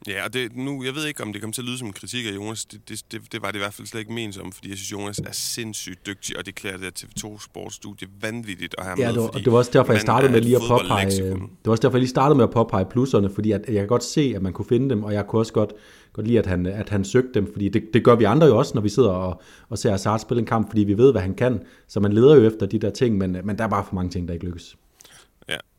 Ja, 0.07 0.25
og 0.25 0.33
det, 0.33 0.55
nu, 0.55 0.83
jeg 0.83 0.95
ved 0.95 1.05
ikke, 1.05 1.23
om 1.23 1.33
det 1.33 1.41
kommer 1.41 1.53
til 1.53 1.61
at 1.61 1.65
lyde 1.65 1.77
som 1.77 1.87
en 1.87 1.93
kritik 1.93 2.25
af 2.25 2.35
Jonas. 2.35 2.65
Det, 2.65 2.89
det, 2.89 3.01
det, 3.11 3.21
det 3.31 3.41
var 3.41 3.47
det 3.47 3.55
i 3.55 3.59
hvert 3.59 3.73
fald 3.73 3.87
slet 3.87 3.99
ikke 3.99 4.13
ment 4.13 4.35
som, 4.35 4.51
fordi 4.51 4.69
jeg 4.69 4.77
synes, 4.77 4.91
Jonas 4.91 5.19
er 5.19 5.31
sindssygt 5.31 6.05
dygtig, 6.05 6.37
og 6.37 6.45
det 6.45 6.55
klæder 6.55 6.77
det 6.77 7.03
TV2 7.03 7.43
sportsstudie 7.43 8.07
vanvittigt 8.21 8.75
at 8.77 8.85
have 8.85 8.95
ja, 8.99 9.05
med. 9.05 9.13
Det 9.13 9.21
var, 9.21 9.29
det 9.29 9.51
var 9.51 9.57
også 9.57 9.71
derfor, 9.73 9.93
jeg 9.93 10.01
startede 10.01 10.31
med 10.31 10.41
lige 10.41 10.55
at 10.55 10.61
påpege, 10.67 11.05
det 11.05 11.65
var 11.65 11.71
også 11.71 11.81
derfor, 11.81 11.97
jeg 11.97 12.01
lige 12.01 12.09
startede 12.09 12.37
med 12.37 12.43
at 12.43 12.51
påpege 12.51 12.85
plusserne, 12.85 13.29
fordi 13.29 13.51
at, 13.51 13.61
jeg 13.67 13.75
kan 13.75 13.87
godt 13.87 14.03
se, 14.03 14.33
at 14.35 14.41
man 14.41 14.53
kunne 14.53 14.65
finde 14.65 14.89
dem, 14.89 15.03
og 15.03 15.13
jeg 15.13 15.27
kunne 15.27 15.41
også 15.41 15.53
godt, 15.53 15.73
godt 16.13 16.27
lide, 16.27 16.39
at 16.39 16.45
han, 16.45 16.65
at 16.65 16.89
han 16.89 17.05
søgte 17.05 17.33
dem, 17.33 17.51
fordi 17.51 17.69
det, 17.69 17.83
det 17.93 18.03
gør 18.03 18.15
vi 18.15 18.23
andre 18.23 18.47
jo 18.47 18.57
også, 18.57 18.71
når 18.75 18.81
vi 18.81 18.89
sidder 18.89 19.09
og, 19.09 19.41
og 19.69 19.77
ser 19.77 19.91
Hazard 19.91 20.19
spille 20.19 20.39
en 20.39 20.45
kamp, 20.45 20.69
fordi 20.69 20.83
vi 20.83 20.97
ved, 20.97 21.11
hvad 21.11 21.21
han 21.21 21.33
kan, 21.33 21.59
så 21.87 21.99
man 21.99 22.13
leder 22.13 22.35
jo 22.35 22.47
efter 22.47 22.65
de 22.65 22.79
der 22.79 22.89
ting, 22.89 23.17
men, 23.17 23.37
men 23.43 23.57
der 23.57 23.63
er 23.63 23.69
bare 23.69 23.85
for 23.85 23.95
mange 23.95 24.09
ting, 24.09 24.27
der 24.27 24.33
ikke 24.33 24.45
lykkes. 24.45 24.77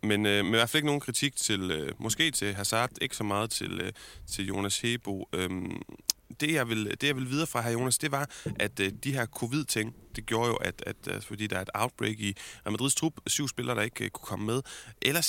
Men, 0.02 0.26
øh, 0.26 0.44
men 0.44 0.54
i 0.54 0.56
hvert 0.56 0.70
fald 0.70 0.78
ikke 0.78 0.86
nogen 0.86 1.00
kritik 1.00 1.36
til, 1.36 1.70
øh, 1.70 1.92
måske 1.98 2.30
til 2.30 2.54
Hazard, 2.54 2.90
ikke 3.00 3.16
så 3.16 3.24
meget 3.24 3.50
til, 3.50 3.80
øh, 3.80 3.92
til 4.26 4.46
Jonas 4.46 4.80
Hebo. 4.80 5.28
Øhm, 5.32 5.82
det, 6.40 6.52
jeg 6.52 6.68
vil, 6.68 6.90
det, 6.90 7.02
jeg 7.02 7.16
vil 7.16 7.30
videre 7.30 7.46
fra 7.46 7.60
her, 7.60 7.70
Jonas, 7.70 7.98
det 7.98 8.12
var, 8.12 8.30
at 8.56 8.80
øh, 8.80 8.92
de 9.04 9.12
her 9.12 9.26
covid-ting, 9.26 9.94
det 10.16 10.26
gjorde 10.26 10.48
jo, 10.48 10.54
at, 10.54 10.82
at, 10.86 11.08
at 11.08 11.24
fordi 11.24 11.46
der 11.46 11.56
er 11.56 11.62
et 11.62 11.70
outbreak 11.74 12.20
i 12.20 12.36
Real 12.66 12.72
Madrids 12.72 12.94
trup, 12.94 13.12
syv 13.26 13.48
spillere, 13.48 13.76
der 13.76 13.82
ikke 13.82 14.04
øh, 14.04 14.10
kunne 14.10 14.26
komme 14.26 14.46
med, 14.46 14.62
eller 15.02 15.20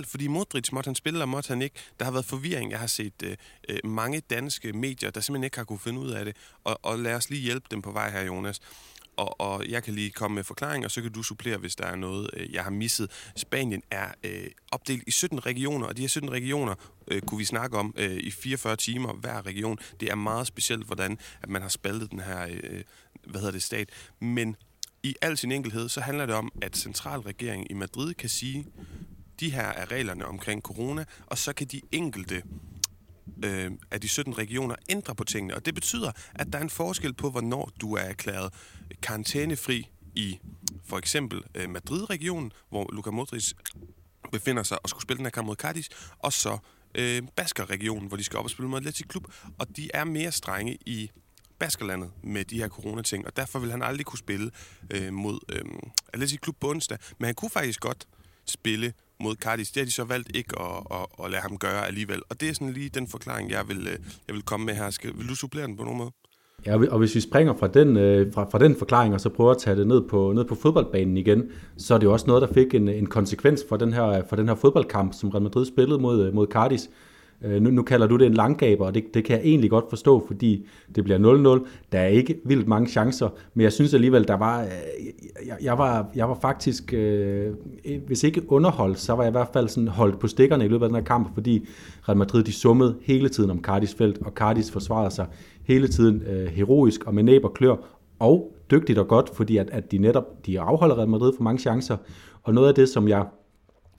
6,5, 0.00 0.02
fordi 0.10 0.26
Modric 0.26 0.72
måtte 0.72 0.88
han 0.88 0.94
spille, 0.94 1.16
eller 1.16 1.26
måtte 1.26 1.48
han 1.48 1.62
ikke. 1.62 1.76
Der 1.98 2.04
har 2.04 2.12
været 2.12 2.24
forvirring. 2.24 2.70
Jeg 2.70 2.78
har 2.78 2.86
set 2.86 3.22
øh, 3.24 3.36
øh, 3.68 3.78
mange 3.84 4.20
danske 4.20 4.72
medier, 4.72 5.10
der 5.10 5.20
simpelthen 5.20 5.44
ikke 5.44 5.56
har 5.56 5.64
kunne 5.64 5.78
finde 5.78 6.00
ud 6.00 6.10
af 6.10 6.24
det, 6.24 6.36
og, 6.64 6.78
og 6.82 6.98
lad 6.98 7.14
os 7.14 7.30
lige 7.30 7.42
hjælpe 7.42 7.66
dem 7.70 7.82
på 7.82 7.92
vej 7.92 8.10
her, 8.10 8.22
Jonas 8.22 8.60
og, 9.16 9.40
og 9.40 9.68
jeg 9.68 9.82
kan 9.82 9.94
lige 9.94 10.10
komme 10.10 10.34
med 10.34 10.44
forklaring, 10.44 10.84
og 10.84 10.90
så 10.90 11.02
kan 11.02 11.12
du 11.12 11.22
supplere, 11.22 11.58
hvis 11.58 11.76
der 11.76 11.84
er 11.84 11.96
noget, 11.96 12.30
øh, 12.32 12.54
jeg 12.54 12.62
har 12.62 12.70
misset. 12.70 13.10
Spanien 13.36 13.82
er 13.90 14.06
øh, 14.24 14.46
opdelt 14.70 15.02
i 15.06 15.10
17 15.10 15.46
regioner, 15.46 15.86
og 15.86 15.96
de 15.96 16.02
her 16.02 16.08
17 16.08 16.30
regioner 16.30 16.74
øh, 17.08 17.22
kunne 17.22 17.38
vi 17.38 17.44
snakke 17.44 17.78
om 17.78 17.94
øh, 17.96 18.16
i 18.16 18.30
44 18.30 18.76
timer 18.76 19.12
hver 19.12 19.46
region. 19.46 19.78
Det 20.00 20.10
er 20.10 20.14
meget 20.14 20.46
specielt, 20.46 20.86
hvordan 20.86 21.18
at 21.42 21.48
man 21.48 21.62
har 21.62 21.68
spaltet 21.68 22.10
den 22.10 22.20
her 22.20 22.46
øh, 22.50 22.82
hvad 23.26 23.40
hedder 23.40 23.52
det, 23.52 23.62
stat. 23.62 23.90
Men 24.20 24.56
i 25.02 25.14
al 25.22 25.38
sin 25.38 25.52
enkelhed, 25.52 25.88
så 25.88 26.00
handler 26.00 26.26
det 26.26 26.34
om, 26.34 26.52
at 26.62 26.76
centralregeringen 26.76 27.66
i 27.70 27.74
Madrid 27.74 28.14
kan 28.14 28.28
sige, 28.28 28.66
de 29.40 29.50
her 29.50 29.62
er 29.66 29.90
reglerne 29.90 30.26
omkring 30.26 30.62
corona, 30.62 31.04
og 31.26 31.38
så 31.38 31.52
kan 31.52 31.66
de 31.66 31.80
enkelte 31.92 32.42
øh, 33.44 33.70
af 33.90 34.00
de 34.00 34.08
17 34.08 34.38
regioner 34.38 34.74
ændre 34.88 35.14
på 35.14 35.24
tingene. 35.24 35.54
Og 35.54 35.66
det 35.66 35.74
betyder, 35.74 36.12
at 36.34 36.52
der 36.52 36.58
er 36.58 36.62
en 36.62 36.70
forskel 36.70 37.14
på, 37.14 37.30
hvornår 37.30 37.70
du 37.80 37.94
er 37.94 38.00
erklæret 38.00 38.54
karantænefri 39.02 39.88
i 40.14 40.38
for 40.84 40.98
eksempel 40.98 41.42
øh, 41.54 41.70
Madrid-regionen, 41.70 42.52
hvor 42.68 42.90
Luka 42.92 43.10
Modric 43.10 43.52
befinder 44.32 44.62
sig 44.62 44.78
og 44.82 44.88
skulle 44.88 45.02
spille 45.02 45.18
den 45.18 45.26
her 45.26 45.30
kamp 45.30 45.46
mod 45.46 45.56
Cardis, 45.56 45.88
og 46.18 46.32
så 46.32 46.58
øh, 46.94 47.22
Basker-regionen, 47.36 48.08
hvor 48.08 48.16
de 48.16 48.24
skal 48.24 48.38
op 48.38 48.44
og 48.44 48.50
spille 48.50 48.68
mod 48.68 48.78
Atletic 48.78 49.06
Klub, 49.06 49.24
og 49.58 49.76
de 49.76 49.90
er 49.94 50.04
mere 50.04 50.32
strenge 50.32 50.78
i 50.86 51.10
Baskerlandet 51.58 52.10
med 52.22 52.44
de 52.44 52.58
her 52.58 52.68
coronating, 52.68 53.26
og 53.26 53.36
derfor 53.36 53.58
vil 53.58 53.70
han 53.70 53.82
aldrig 53.82 54.06
kunne 54.06 54.18
spille 54.18 54.50
øh, 54.90 55.12
mod 55.12 55.38
øh, 55.48 55.64
Atletic 56.12 56.40
Klub 56.40 56.56
på 56.60 56.70
onsdag, 56.70 56.98
men 57.18 57.26
han 57.26 57.34
kunne 57.34 57.50
faktisk 57.50 57.80
godt 57.80 58.06
spille 58.46 58.92
mod 59.20 59.36
Cardis. 59.36 59.70
Det 59.70 59.80
har 59.80 59.84
de 59.84 59.90
så 59.90 60.04
valgt 60.04 60.36
ikke 60.36 60.58
at, 60.60 60.82
at, 60.90 61.24
at 61.24 61.30
lade 61.30 61.42
ham 61.42 61.58
gøre 61.58 61.86
alligevel. 61.86 62.22
Og 62.28 62.40
det 62.40 62.48
er 62.48 62.52
sådan 62.52 62.72
lige 62.72 62.88
den 62.88 63.08
forklaring, 63.08 63.50
jeg 63.50 63.68
vil, 63.68 63.86
øh, 63.86 63.98
jeg 64.28 64.34
vil 64.34 64.42
komme 64.42 64.66
med 64.66 64.74
her. 64.74 64.90
Skal, 64.90 65.18
vil 65.18 65.28
du 65.28 65.34
supplere 65.34 65.66
den 65.66 65.76
på 65.76 65.84
nogen 65.84 65.98
måde? 65.98 66.12
Ja, 66.66 66.76
og 66.90 66.98
hvis 66.98 67.14
vi 67.14 67.20
springer 67.20 67.54
fra 67.54 67.66
den, 67.66 67.96
øh, 67.96 68.32
fra, 68.32 68.44
fra 68.50 68.58
den 68.58 68.76
forklaring, 68.76 69.14
og 69.14 69.20
så 69.20 69.28
prøver 69.28 69.50
at 69.50 69.58
tage 69.58 69.76
det 69.76 69.86
ned 69.86 70.00
på, 70.00 70.32
ned 70.32 70.44
på 70.44 70.54
fodboldbanen 70.54 71.16
igen, 71.16 71.44
så 71.76 71.94
er 71.94 71.98
det 71.98 72.06
jo 72.06 72.12
også 72.12 72.26
noget, 72.26 72.42
der 72.42 72.54
fik 72.54 72.74
en, 72.74 72.88
en 72.88 73.06
konsekvens 73.06 73.64
for 73.68 73.76
den, 73.76 73.92
her, 73.92 74.22
for 74.28 74.36
den 74.36 74.48
her 74.48 74.54
fodboldkamp, 74.54 75.14
som 75.14 75.28
Real 75.28 75.42
Madrid 75.42 75.66
spillede 75.66 76.02
mod, 76.02 76.26
øh, 76.26 76.34
mod 76.34 76.46
Cardis. 76.46 76.90
Øh, 77.44 77.62
nu, 77.62 77.70
nu 77.70 77.82
kalder 77.82 78.06
du 78.06 78.16
det 78.16 78.26
en 78.26 78.34
langgaber, 78.34 78.86
og 78.86 78.94
det, 78.94 79.14
det 79.14 79.24
kan 79.24 79.36
jeg 79.36 79.44
egentlig 79.44 79.70
godt 79.70 79.84
forstå, 79.88 80.26
fordi 80.26 80.66
det 80.94 81.04
bliver 81.04 81.58
0-0. 81.62 81.66
Der 81.92 81.98
er 81.98 82.06
ikke 82.06 82.38
vildt 82.44 82.68
mange 82.68 82.88
chancer, 82.88 83.28
men 83.54 83.64
jeg 83.64 83.72
synes 83.72 83.94
alligevel, 83.94 84.28
der 84.28 84.34
var, 84.34 84.62
øh, 84.62 84.68
jeg, 85.46 85.56
jeg, 85.62 85.78
var, 85.78 86.10
jeg 86.14 86.28
var 86.28 86.38
faktisk, 86.42 86.94
øh, 86.94 87.52
hvis 88.06 88.24
ikke 88.24 88.52
underholdt, 88.52 88.98
så 88.98 89.14
var 89.14 89.22
jeg 89.22 89.30
i 89.30 89.32
hvert 89.32 89.50
fald 89.52 89.68
sådan 89.68 89.88
holdt 89.88 90.18
på 90.18 90.26
stikkerne 90.26 90.64
i 90.64 90.68
løbet 90.68 90.84
af 90.84 90.88
den 90.88 90.96
her 90.96 91.04
kamp, 91.04 91.34
fordi 91.34 91.68
Real 92.08 92.18
Madrid 92.18 92.44
de 92.44 92.52
summede 92.52 92.96
hele 93.02 93.28
tiden 93.28 93.50
om 93.50 93.62
Cardis 93.62 93.94
felt, 93.94 94.18
og 94.18 94.32
Cardis 94.32 94.70
forsvarede 94.70 95.10
sig 95.10 95.26
hele 95.64 95.88
tiden 95.88 96.22
øh, 96.22 96.46
heroisk 96.46 97.04
og 97.04 97.14
med 97.14 97.22
næb 97.22 97.44
og 97.44 97.54
klør, 97.54 97.76
og 98.18 98.56
dygtigt 98.70 98.98
og 98.98 99.08
godt, 99.08 99.30
fordi 99.34 99.56
at, 99.56 99.70
at 99.70 99.92
de 99.92 99.98
netop 99.98 100.46
de 100.46 100.60
afholder 100.60 100.98
Real 100.98 101.08
Madrid 101.08 101.32
for 101.36 101.42
mange 101.42 101.58
chancer. 101.58 101.96
Og 102.42 102.54
noget 102.54 102.68
af 102.68 102.74
det, 102.74 102.88
som 102.88 103.08
jeg, 103.08 103.26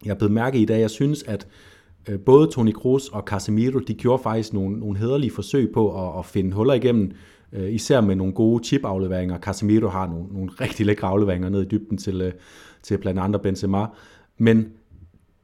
jeg 0.06 0.12
er 0.12 0.16
blevet 0.16 0.34
mærke 0.34 0.58
i 0.58 0.66
dag, 0.66 0.80
jeg 0.80 0.90
synes, 0.90 1.24
at 1.24 1.48
Øh, 1.48 1.73
Øh, 2.10 2.20
både 2.20 2.48
Toni 2.48 2.72
Kroos 2.72 3.10
og 3.10 3.24
Casemiro, 3.26 3.80
de 3.80 3.94
gjorde 3.94 4.24
faktisk 4.24 4.54
nogle, 4.54 4.80
nogle 4.80 4.98
hederlige 4.98 5.32
forsøg 5.32 5.72
på 5.74 6.08
at, 6.08 6.20
at 6.20 6.26
finde 6.26 6.52
huller 6.56 6.74
igennem, 6.74 7.12
øh, 7.54 7.74
især 7.74 8.02
med 8.02 8.16
nogle 8.16 8.34
gode 8.34 8.64
chip-afleveringer. 8.64 9.40
Casemiro 9.40 9.88
har 9.88 10.08
nogle, 10.08 10.26
nogle 10.34 10.50
rigtig 10.62 10.86
lækre 10.86 11.08
afleveringer 11.08 11.50
ned 11.50 11.62
i 11.62 11.68
dybden 11.68 11.98
til, 11.98 12.22
øh, 12.22 12.32
til 12.84 12.98
blandt 12.98 13.20
andre 13.20 13.40
Benzema. 13.40 13.86
Men 14.38 14.68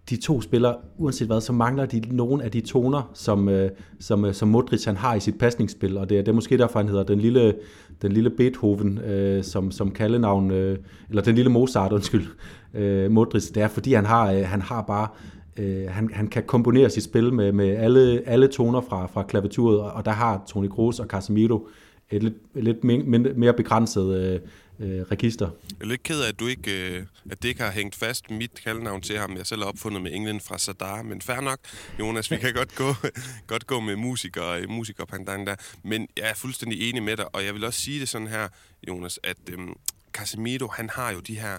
de 0.09 0.17
to 0.17 0.41
spillere, 0.41 0.75
uanset 0.97 1.27
hvad, 1.27 1.41
så 1.41 1.53
mangler 1.53 1.85
de 1.85 2.01
nogle 2.11 2.43
af 2.43 2.51
de 2.51 2.61
toner, 2.61 3.11
som, 3.13 3.49
øh, 3.49 3.69
som, 3.99 4.25
øh, 4.25 4.33
som 4.33 4.47
Modric 4.47 4.85
han 4.85 4.97
har 4.97 5.15
i 5.15 5.19
sit 5.19 5.37
pasningsspil, 5.37 5.97
og 5.97 6.09
det 6.09 6.17
er, 6.17 6.21
det 6.21 6.31
er 6.31 6.35
måske 6.35 6.57
derfor, 6.57 6.79
han 6.79 6.87
hedder 6.89 7.03
den 7.03 7.19
lille, 7.19 7.55
den 8.01 8.11
lille 8.11 8.29
Beethoven 8.29 8.97
øh, 8.97 9.43
som, 9.43 9.71
som 9.71 9.91
kaldenavn, 9.91 10.51
øh, 10.51 10.77
eller 11.09 11.21
den 11.21 11.35
lille 11.35 11.51
Mozart, 11.51 11.91
undskyld, 11.91 12.25
øh, 12.73 13.11
Modric. 13.11 13.51
Det 13.51 13.63
er, 13.63 13.67
fordi 13.67 13.93
han 13.93 14.05
har, 14.05 14.31
øh, 14.31 14.41
han 14.45 14.61
har 14.61 14.81
bare 14.81 15.07
øh, 15.59 15.89
han, 15.89 16.09
han 16.13 16.27
kan 16.27 16.43
komponere 16.43 16.89
sit 16.89 17.03
spil 17.03 17.33
med, 17.33 17.51
med 17.51 17.69
alle, 17.69 18.23
alle 18.25 18.47
toner 18.47 18.81
fra, 18.81 19.07
fra 19.07 19.23
klaviaturet, 19.23 19.79
og 19.79 20.05
der 20.05 20.11
har 20.11 20.43
Toni 20.47 20.67
Kroos 20.67 20.99
og 20.99 21.05
Casemiro 21.05 21.67
et 22.11 22.23
lidt, 22.23 22.33
lidt 22.55 22.83
mere, 22.83 23.19
mere 23.19 23.53
begrænset 23.53 24.17
øh, 24.17 24.39
øh, 24.79 25.01
register. 25.01 25.49
Jeg 25.79 25.85
er 25.85 25.89
lidt 25.89 26.03
ked 26.03 26.21
af, 26.21 26.27
at, 26.27 26.39
du 26.39 26.47
ikke, 26.47 26.97
øh, 26.97 27.05
at 27.31 27.43
det 27.43 27.49
ikke 27.49 27.61
har 27.63 27.71
hængt 27.71 27.95
fast 27.95 28.31
mit 28.31 28.51
kaldnavn 28.63 29.01
til 29.01 29.17
ham. 29.17 29.37
Jeg 29.37 29.45
selv 29.45 29.61
har 29.61 29.69
opfundet 29.69 30.01
med 30.01 30.11
England 30.13 30.41
fra 30.41 30.57
Sadar, 30.57 31.01
men 31.01 31.21
fair 31.21 31.41
nok, 31.41 31.59
Jonas, 31.99 32.31
vi 32.31 32.37
kan 32.37 32.53
godt 32.53 32.75
gå, 32.75 32.93
godt 33.47 33.67
gå 33.67 33.79
med 33.79 33.95
musikere, 33.95 34.67
musiker 34.67 35.03
øh, 35.13 35.45
der. 35.45 35.55
Men 35.83 36.07
jeg 36.17 36.29
er 36.29 36.33
fuldstændig 36.35 36.89
enig 36.89 37.03
med 37.03 37.17
dig, 37.17 37.35
og 37.35 37.45
jeg 37.45 37.53
vil 37.53 37.63
også 37.63 37.81
sige 37.81 37.99
det 37.99 38.09
sådan 38.09 38.27
her, 38.27 38.47
Jonas, 38.87 39.19
at 39.23 39.37
øh, 39.51 39.57
Casemiro, 40.13 40.67
han 40.67 40.89
har 40.93 41.11
jo 41.11 41.19
de 41.19 41.39
her 41.39 41.57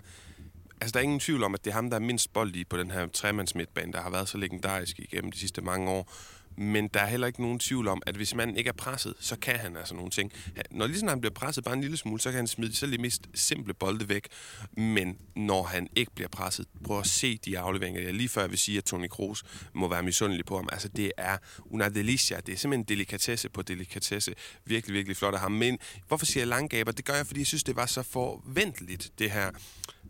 Altså, 0.80 0.92
der 0.92 0.98
er 0.98 1.02
ingen 1.02 1.20
tvivl 1.20 1.42
om, 1.42 1.54
at 1.54 1.64
det 1.64 1.70
er 1.70 1.74
ham, 1.74 1.90
der 1.90 1.96
er 1.96 2.00
mindst 2.00 2.32
bold 2.32 2.56
i 2.56 2.64
på 2.64 2.76
den 2.76 2.90
her 2.90 3.06
tremands 3.06 3.54
midtbane, 3.54 3.92
der 3.92 4.00
har 4.00 4.10
været 4.10 4.28
så 4.28 4.38
legendarisk 4.38 4.98
igennem 4.98 5.32
de 5.32 5.38
sidste 5.38 5.62
mange 5.62 5.90
år. 5.90 6.12
Men 6.56 6.88
der 6.88 7.00
er 7.00 7.06
heller 7.06 7.26
ikke 7.26 7.42
nogen 7.42 7.58
tvivl 7.58 7.88
om, 7.88 8.02
at 8.06 8.16
hvis 8.16 8.34
manden 8.34 8.56
ikke 8.56 8.68
er 8.68 8.72
presset, 8.72 9.14
så 9.20 9.36
kan 9.36 9.56
han 9.56 9.76
altså 9.76 9.94
nogle 9.94 10.10
ting. 10.10 10.32
Når 10.70 10.86
lige 10.86 10.96
sådan 10.96 11.08
han 11.08 11.20
bliver 11.20 11.34
presset 11.34 11.64
bare 11.64 11.74
en 11.74 11.80
lille 11.80 11.96
smule, 11.96 12.20
så 12.20 12.30
kan 12.30 12.36
han 12.36 12.46
smide 12.46 12.76
selv 12.76 12.92
de 12.92 12.98
mest 12.98 13.28
simple 13.34 13.74
bolde 13.74 14.08
væk. 14.08 14.28
Men 14.76 15.18
når 15.36 15.62
han 15.62 15.88
ikke 15.96 16.12
bliver 16.14 16.28
presset, 16.28 16.66
prøv 16.84 16.98
at 16.98 17.06
se 17.06 17.38
de 17.44 17.58
afleveringer. 17.58 18.00
Jeg 18.00 18.14
lige 18.14 18.28
før 18.28 18.40
jeg 18.40 18.50
vil 18.50 18.58
sige, 18.58 18.78
at 18.78 18.84
Toni 18.84 19.08
Kroos 19.08 19.42
må 19.74 19.88
være 19.88 20.02
misundelig 20.02 20.44
på 20.44 20.56
ham. 20.56 20.68
Altså 20.72 20.88
det 20.88 21.12
er 21.16 21.38
una 21.64 21.88
delicia. 21.88 22.40
Det 22.40 22.52
er 22.52 22.56
simpelthen 22.56 22.84
delikatesse 22.84 23.48
på 23.48 23.62
delikatesse. 23.62 24.34
Virkelig, 24.64 24.94
virkelig 24.94 25.16
flot 25.16 25.34
af 25.34 25.40
ham. 25.40 25.52
Men 25.52 25.78
hvorfor 26.08 26.26
siger 26.26 26.40
jeg 26.40 26.48
langgaber? 26.48 26.92
Det 26.92 27.04
gør 27.04 27.14
jeg, 27.14 27.26
fordi 27.26 27.40
jeg 27.40 27.46
synes, 27.46 27.64
det 27.64 27.76
var 27.76 27.86
så 27.86 28.02
forventeligt, 28.02 29.10
det 29.18 29.30
her 29.30 29.50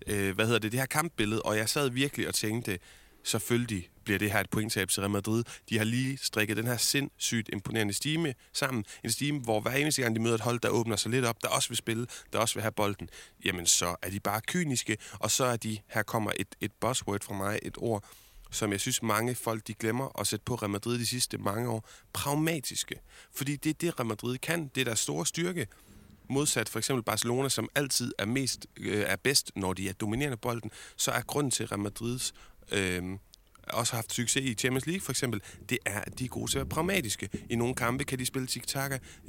øh, 0.06 0.34
hvad 0.34 0.46
hedder 0.46 0.58
det, 0.58 0.72
det 0.72 0.80
her 0.80 0.86
kampbillede, 0.86 1.42
og 1.42 1.56
jeg 1.56 1.68
sad 1.68 1.90
virkelig 1.90 2.28
og 2.28 2.34
tænkte, 2.34 2.78
selvfølgelig 3.22 3.90
bliver 4.04 4.18
det 4.18 4.32
her 4.32 4.40
et 4.40 4.50
pointtab 4.50 4.88
til 4.88 5.00
Real 5.00 5.10
Madrid. 5.10 5.44
De 5.68 5.78
har 5.78 5.84
lige 5.84 6.18
strikket 6.22 6.56
den 6.56 6.66
her 6.66 6.76
sindssygt 6.76 7.50
imponerende 7.52 7.92
stime 7.92 8.34
sammen. 8.52 8.84
En 9.04 9.10
stime, 9.10 9.40
hvor 9.40 9.60
hver 9.60 9.70
eneste 9.70 10.02
gang 10.02 10.16
de 10.16 10.20
møder 10.20 10.34
et 10.34 10.40
hold, 10.40 10.60
der 10.60 10.68
åbner 10.68 10.96
sig 10.96 11.10
lidt 11.10 11.24
op, 11.24 11.42
der 11.42 11.48
også 11.48 11.68
vil 11.68 11.76
spille, 11.76 12.06
der 12.32 12.38
også 12.38 12.54
vil 12.54 12.62
have 12.62 12.72
bolden, 12.72 13.08
jamen 13.44 13.66
så 13.66 13.96
er 14.02 14.10
de 14.10 14.20
bare 14.20 14.40
kyniske, 14.46 14.96
og 15.12 15.30
så 15.30 15.44
er 15.44 15.56
de, 15.56 15.78
her 15.88 16.02
kommer 16.02 16.32
et, 16.36 16.48
et 16.60 16.72
buzzword 16.80 17.24
fra 17.24 17.34
mig, 17.34 17.58
et 17.62 17.74
ord, 17.78 18.04
som 18.50 18.72
jeg 18.72 18.80
synes 18.80 19.02
mange 19.02 19.34
folk 19.34 19.66
de 19.66 19.74
glemmer 19.74 20.20
at 20.20 20.26
sætte 20.26 20.44
på 20.44 20.54
Real 20.54 20.70
Madrid 20.70 20.98
de 20.98 21.06
sidste 21.06 21.38
mange 21.38 21.68
år, 21.70 21.88
pragmatiske. 22.12 23.00
Fordi 23.32 23.56
det 23.56 23.70
er 23.70 23.74
det, 23.74 23.98
Real 24.00 24.06
Madrid 24.06 24.38
kan. 24.38 24.70
Det 24.74 24.80
er 24.80 24.84
deres 24.84 24.98
store 24.98 25.26
styrke 25.26 25.66
modsat 26.30 26.68
for 26.68 26.78
eksempel 26.78 27.02
Barcelona, 27.02 27.48
som 27.48 27.68
altid 27.74 28.12
er 28.18 28.26
mest 28.26 28.66
øh, 28.76 29.04
er 29.06 29.16
bedst, 29.16 29.52
når 29.56 29.72
de 29.72 29.88
er 29.88 29.92
dominerende 29.92 30.36
bolden, 30.36 30.70
så 30.96 31.10
er 31.10 31.20
grunden 31.20 31.50
til 31.50 31.66
Real 31.66 31.80
Madrids 31.80 32.34
øh, 32.72 33.02
også 33.72 33.92
har 33.92 33.98
haft 33.98 34.12
succes 34.12 34.44
i 34.44 34.54
Champions 34.54 34.86
League 34.86 35.00
for 35.00 35.12
eksempel, 35.12 35.40
det 35.68 35.78
er, 35.86 36.00
at 36.00 36.18
de 36.18 36.24
er 36.24 36.28
gode 36.28 36.50
til 36.50 36.58
at 36.58 36.60
være 36.60 36.68
pragmatiske. 36.68 37.28
I 37.50 37.56
nogle 37.56 37.74
kampe 37.74 38.04
kan 38.04 38.18
de 38.18 38.26
spille 38.26 38.46
tic 38.46 38.74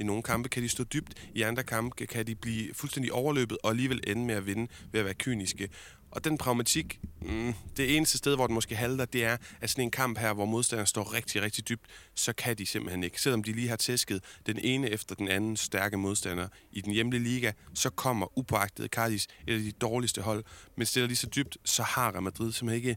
i 0.00 0.04
nogle 0.04 0.22
kampe 0.22 0.48
kan 0.48 0.62
de 0.62 0.68
stå 0.68 0.84
dybt, 0.84 1.14
i 1.34 1.42
andre 1.42 1.62
kampe 1.62 2.06
kan 2.06 2.26
de 2.26 2.34
blive 2.34 2.74
fuldstændig 2.74 3.12
overløbet 3.12 3.58
og 3.62 3.70
alligevel 3.70 4.00
ende 4.06 4.24
med 4.24 4.34
at 4.34 4.46
vinde 4.46 4.68
ved 4.92 5.00
at 5.00 5.04
være 5.04 5.14
kyniske. 5.14 5.68
Og 6.12 6.24
den 6.24 6.38
pragmatik, 6.38 7.00
mm, 7.22 7.54
det 7.76 7.96
eneste 7.96 8.18
sted, 8.18 8.34
hvor 8.34 8.46
den 8.46 8.54
måske 8.54 8.76
halter, 8.76 9.04
det 9.04 9.24
er, 9.24 9.36
at 9.60 9.70
sådan 9.70 9.84
en 9.84 9.90
kamp 9.90 10.18
her, 10.18 10.32
hvor 10.32 10.44
modstanderen 10.44 10.86
står 10.86 11.14
rigtig, 11.14 11.42
rigtig 11.42 11.68
dybt, 11.68 11.86
så 12.14 12.32
kan 12.32 12.58
de 12.58 12.66
simpelthen 12.66 13.04
ikke. 13.04 13.20
Selvom 13.20 13.42
de 13.42 13.52
lige 13.52 13.68
har 13.68 13.76
tæsket 13.76 14.24
den 14.46 14.58
ene 14.58 14.90
efter 14.90 15.14
den 15.14 15.28
anden 15.28 15.56
stærke 15.56 15.96
modstander 15.96 16.48
i 16.72 16.80
den 16.80 16.92
hjemlige 16.92 17.22
liga, 17.22 17.52
så 17.74 17.90
kommer 17.90 18.38
upåagtet 18.38 18.90
Cardis 18.90 19.26
et 19.46 19.54
af 19.54 19.60
de 19.60 19.72
dårligste 19.72 20.22
hold. 20.22 20.44
Men 20.76 20.86
stiller 20.86 21.08
de 21.08 21.16
så 21.16 21.26
dybt, 21.26 21.56
så 21.64 21.82
har 21.82 22.12
Real 22.12 22.22
Madrid 22.22 22.52
simpelthen 22.52 22.88
ikke 22.88 22.96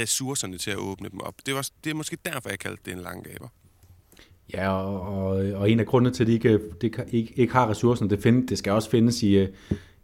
ressourcerne 0.00 0.58
til 0.58 0.70
at 0.70 0.76
åbne 0.76 1.08
dem 1.08 1.20
op. 1.20 1.34
Det, 1.46 1.54
var, 1.54 1.68
det 1.84 1.90
er 1.90 1.94
måske 1.94 2.18
derfor, 2.24 2.48
jeg 2.48 2.58
kaldte 2.58 2.82
det 2.84 2.92
en 2.92 3.00
lang 3.00 3.24
gaber. 3.24 3.48
Ja, 4.54 4.68
og, 4.68 5.00
og, 5.00 5.36
og 5.36 5.70
en 5.70 5.80
af 5.80 5.86
grundene 5.86 6.14
til, 6.14 6.22
at 6.22 6.26
de 6.26 6.32
ikke, 6.32 6.60
de 6.82 6.90
ikke, 7.12 7.32
ikke 7.36 7.52
har 7.52 7.70
ressourcerne, 7.70 8.10
det, 8.10 8.22
find, 8.22 8.48
det 8.48 8.58
skal 8.58 8.72
også 8.72 8.90
findes 8.90 9.22
i, 9.22 9.36
øh, 9.36 9.48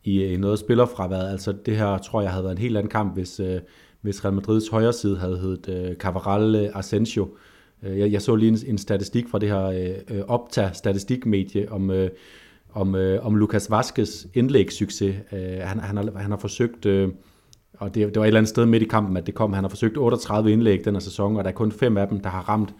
i 0.05 0.37
noget 0.37 0.59
spillerfraværet. 0.59 1.31
Altså 1.31 1.53
det 1.67 1.77
her 1.77 1.99
tror 1.99 2.23
jeg 2.23 2.31
havde 2.31 2.45
været 2.45 2.55
en 2.55 2.63
helt 2.63 2.77
anden 2.77 2.91
kamp, 2.91 3.15
hvis, 3.15 3.41
øh, 3.41 3.61
hvis 4.01 4.25
Real 4.25 4.35
Madrids 4.35 4.69
højre 4.69 4.93
side 4.93 5.19
havde 5.19 5.39
heddet 5.39 5.69
øh, 5.69 5.97
Cavaral 5.97 6.55
øh, 6.55 6.69
Asensio. 6.75 7.29
Øh, 7.83 7.99
jeg, 7.99 8.13
jeg 8.13 8.23
så 8.23 8.37
lige 8.37 8.49
en, 8.49 8.59
en 8.67 8.79
statistik 8.79 9.29
fra 9.29 9.39
det 9.39 9.49
her 9.49 9.65
øh, 9.65 10.17
øh 10.19 10.23
Opta 10.29 10.71
statistikmedie 10.73 11.73
om, 11.73 11.91
øh, 11.91 12.11
om, 12.73 12.95
øh, 12.95 13.27
om 13.27 13.37
Lucas 13.37 13.71
Vazquez 13.71 14.27
indlægssucces. 14.35 15.17
Øh, 15.33 15.59
han, 15.63 15.81
han, 15.81 15.97
har, 15.97 16.19
han 16.19 16.31
har 16.31 16.39
forsøgt, 16.39 16.87
øh, 16.87 17.09
og 17.79 17.95
det, 17.95 18.07
det 18.07 18.17
var 18.17 18.23
et 18.23 18.27
eller 18.27 18.41
andet 18.41 18.49
sted 18.49 18.67
midt 18.67 18.83
i 18.83 18.87
kampen, 18.87 19.17
at 19.17 19.27
det 19.27 19.35
kom, 19.35 19.53
han 19.53 19.65
har 19.65 19.69
forsøgt 19.69 19.97
38 19.97 20.53
indlæg 20.53 20.85
den 20.85 20.95
her 20.95 21.01
sæson, 21.01 21.37
og 21.37 21.45
der 21.45 21.51
er 21.51 21.55
kun 21.55 21.73
fem 21.73 21.97
af 21.97 22.09
dem, 22.09 22.21
der 22.21 22.29
har 22.29 22.49
ramt 22.49 22.75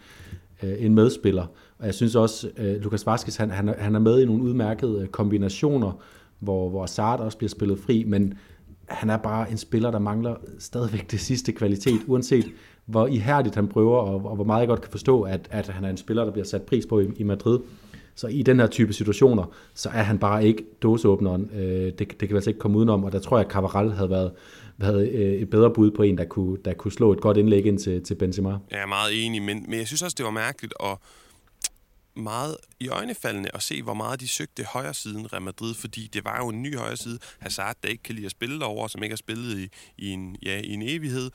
øh, 0.63 0.73
en 0.79 0.95
medspiller. 0.95 1.45
Og 1.79 1.85
jeg 1.85 1.93
synes 1.93 2.15
også, 2.15 2.49
øh, 2.57 2.75
Lucas 2.75 3.05
Vazquez, 3.05 3.35
han, 3.35 3.51
han, 3.51 3.75
han 3.77 3.95
er 3.95 3.99
med 3.99 4.21
i 4.21 4.25
nogle 4.25 4.43
udmærkede 4.43 5.07
kombinationer, 5.11 6.01
hvor, 6.43 6.69
hvor 6.69 6.85
Sart 6.85 7.19
også 7.19 7.37
bliver 7.37 7.49
spillet 7.49 7.79
fri, 7.79 8.03
men 8.07 8.33
han 8.85 9.09
er 9.09 9.17
bare 9.17 9.51
en 9.51 9.57
spiller, 9.57 9.91
der 9.91 9.99
mangler 9.99 10.35
stadigvæk 10.59 11.11
det 11.11 11.19
sidste 11.19 11.51
kvalitet, 11.51 12.01
uanset 12.07 12.45
hvor 12.85 13.07
ihærdigt 13.07 13.55
han 13.55 13.67
prøver, 13.67 13.97
og, 13.97 14.25
og 14.25 14.35
hvor 14.35 14.43
meget 14.43 14.59
jeg 14.59 14.67
godt 14.67 14.81
kan 14.81 14.91
forstå, 14.91 15.21
at, 15.21 15.47
at 15.51 15.67
han 15.67 15.85
er 15.85 15.89
en 15.89 15.97
spiller, 15.97 16.23
der 16.25 16.31
bliver 16.31 16.45
sat 16.45 16.61
pris 16.61 16.85
på 16.85 16.99
i, 16.99 17.07
i 17.17 17.23
Madrid, 17.23 17.59
så 18.15 18.27
i 18.27 18.41
den 18.41 18.59
her 18.59 18.67
type 18.67 18.93
situationer, 18.93 19.45
så 19.73 19.89
er 19.89 20.03
han 20.03 20.19
bare 20.19 20.45
ikke 20.45 20.65
dåseåbneren. 20.81 21.49
Øh, 21.55 21.91
det, 21.99 21.99
det 21.99 22.17
kan 22.17 22.35
altså 22.35 22.49
ikke 22.49 22.59
komme 22.59 22.77
udenom, 22.77 23.03
og 23.03 23.11
der 23.11 23.19
tror 23.19 23.37
jeg, 23.37 23.45
at 23.45 23.51
Cavaral 23.51 23.91
havde 23.91 24.09
været, 24.09 24.31
havde 24.81 25.09
øh, 25.09 25.33
et 25.33 25.49
bedre 25.49 25.71
bud 25.73 25.91
på 25.91 26.03
en, 26.03 26.17
der 26.17 26.25
kunne, 26.25 26.57
der 26.65 26.73
kunne 26.73 26.91
slå 26.91 27.11
et 27.11 27.21
godt 27.21 27.37
indlæg 27.37 27.65
ind 27.65 27.79
til, 27.79 28.03
til 28.03 28.15
Benzema. 28.15 28.49
Jeg 28.49 28.81
er 28.81 28.87
meget 28.87 29.25
enig, 29.25 29.41
men, 29.41 29.65
men 29.67 29.79
jeg 29.79 29.87
synes 29.87 30.01
også, 30.01 30.15
det 30.17 30.25
var 30.25 30.31
mærkeligt 30.31 30.73
at 30.79 30.97
meget 32.15 32.57
i 32.79 32.87
øjnefaldende 32.87 33.49
at 33.53 33.63
se, 33.63 33.83
hvor 33.83 33.93
meget 33.93 34.19
de 34.19 34.27
søgte 34.27 34.63
højre 34.63 34.93
siden 34.93 35.33
Real 35.33 35.41
Madrid, 35.41 35.73
fordi 35.73 36.07
det 36.07 36.25
var 36.25 36.37
jo 36.37 36.49
en 36.49 36.61
ny 36.61 36.77
højre 36.77 36.97
side. 36.97 37.19
Hazard, 37.39 37.77
der 37.83 37.89
ikke 37.89 38.03
kan 38.03 38.15
lide 38.15 38.25
at 38.25 38.31
spille 38.31 38.65
over, 38.65 38.87
som 38.87 39.03
ikke 39.03 39.13
har 39.13 39.17
spillet 39.17 39.59
i, 39.59 39.69
i, 39.97 40.09
en, 40.09 40.37
ja, 40.41 40.59
i 40.59 40.73
en 40.73 40.81
evighed, 40.81 41.31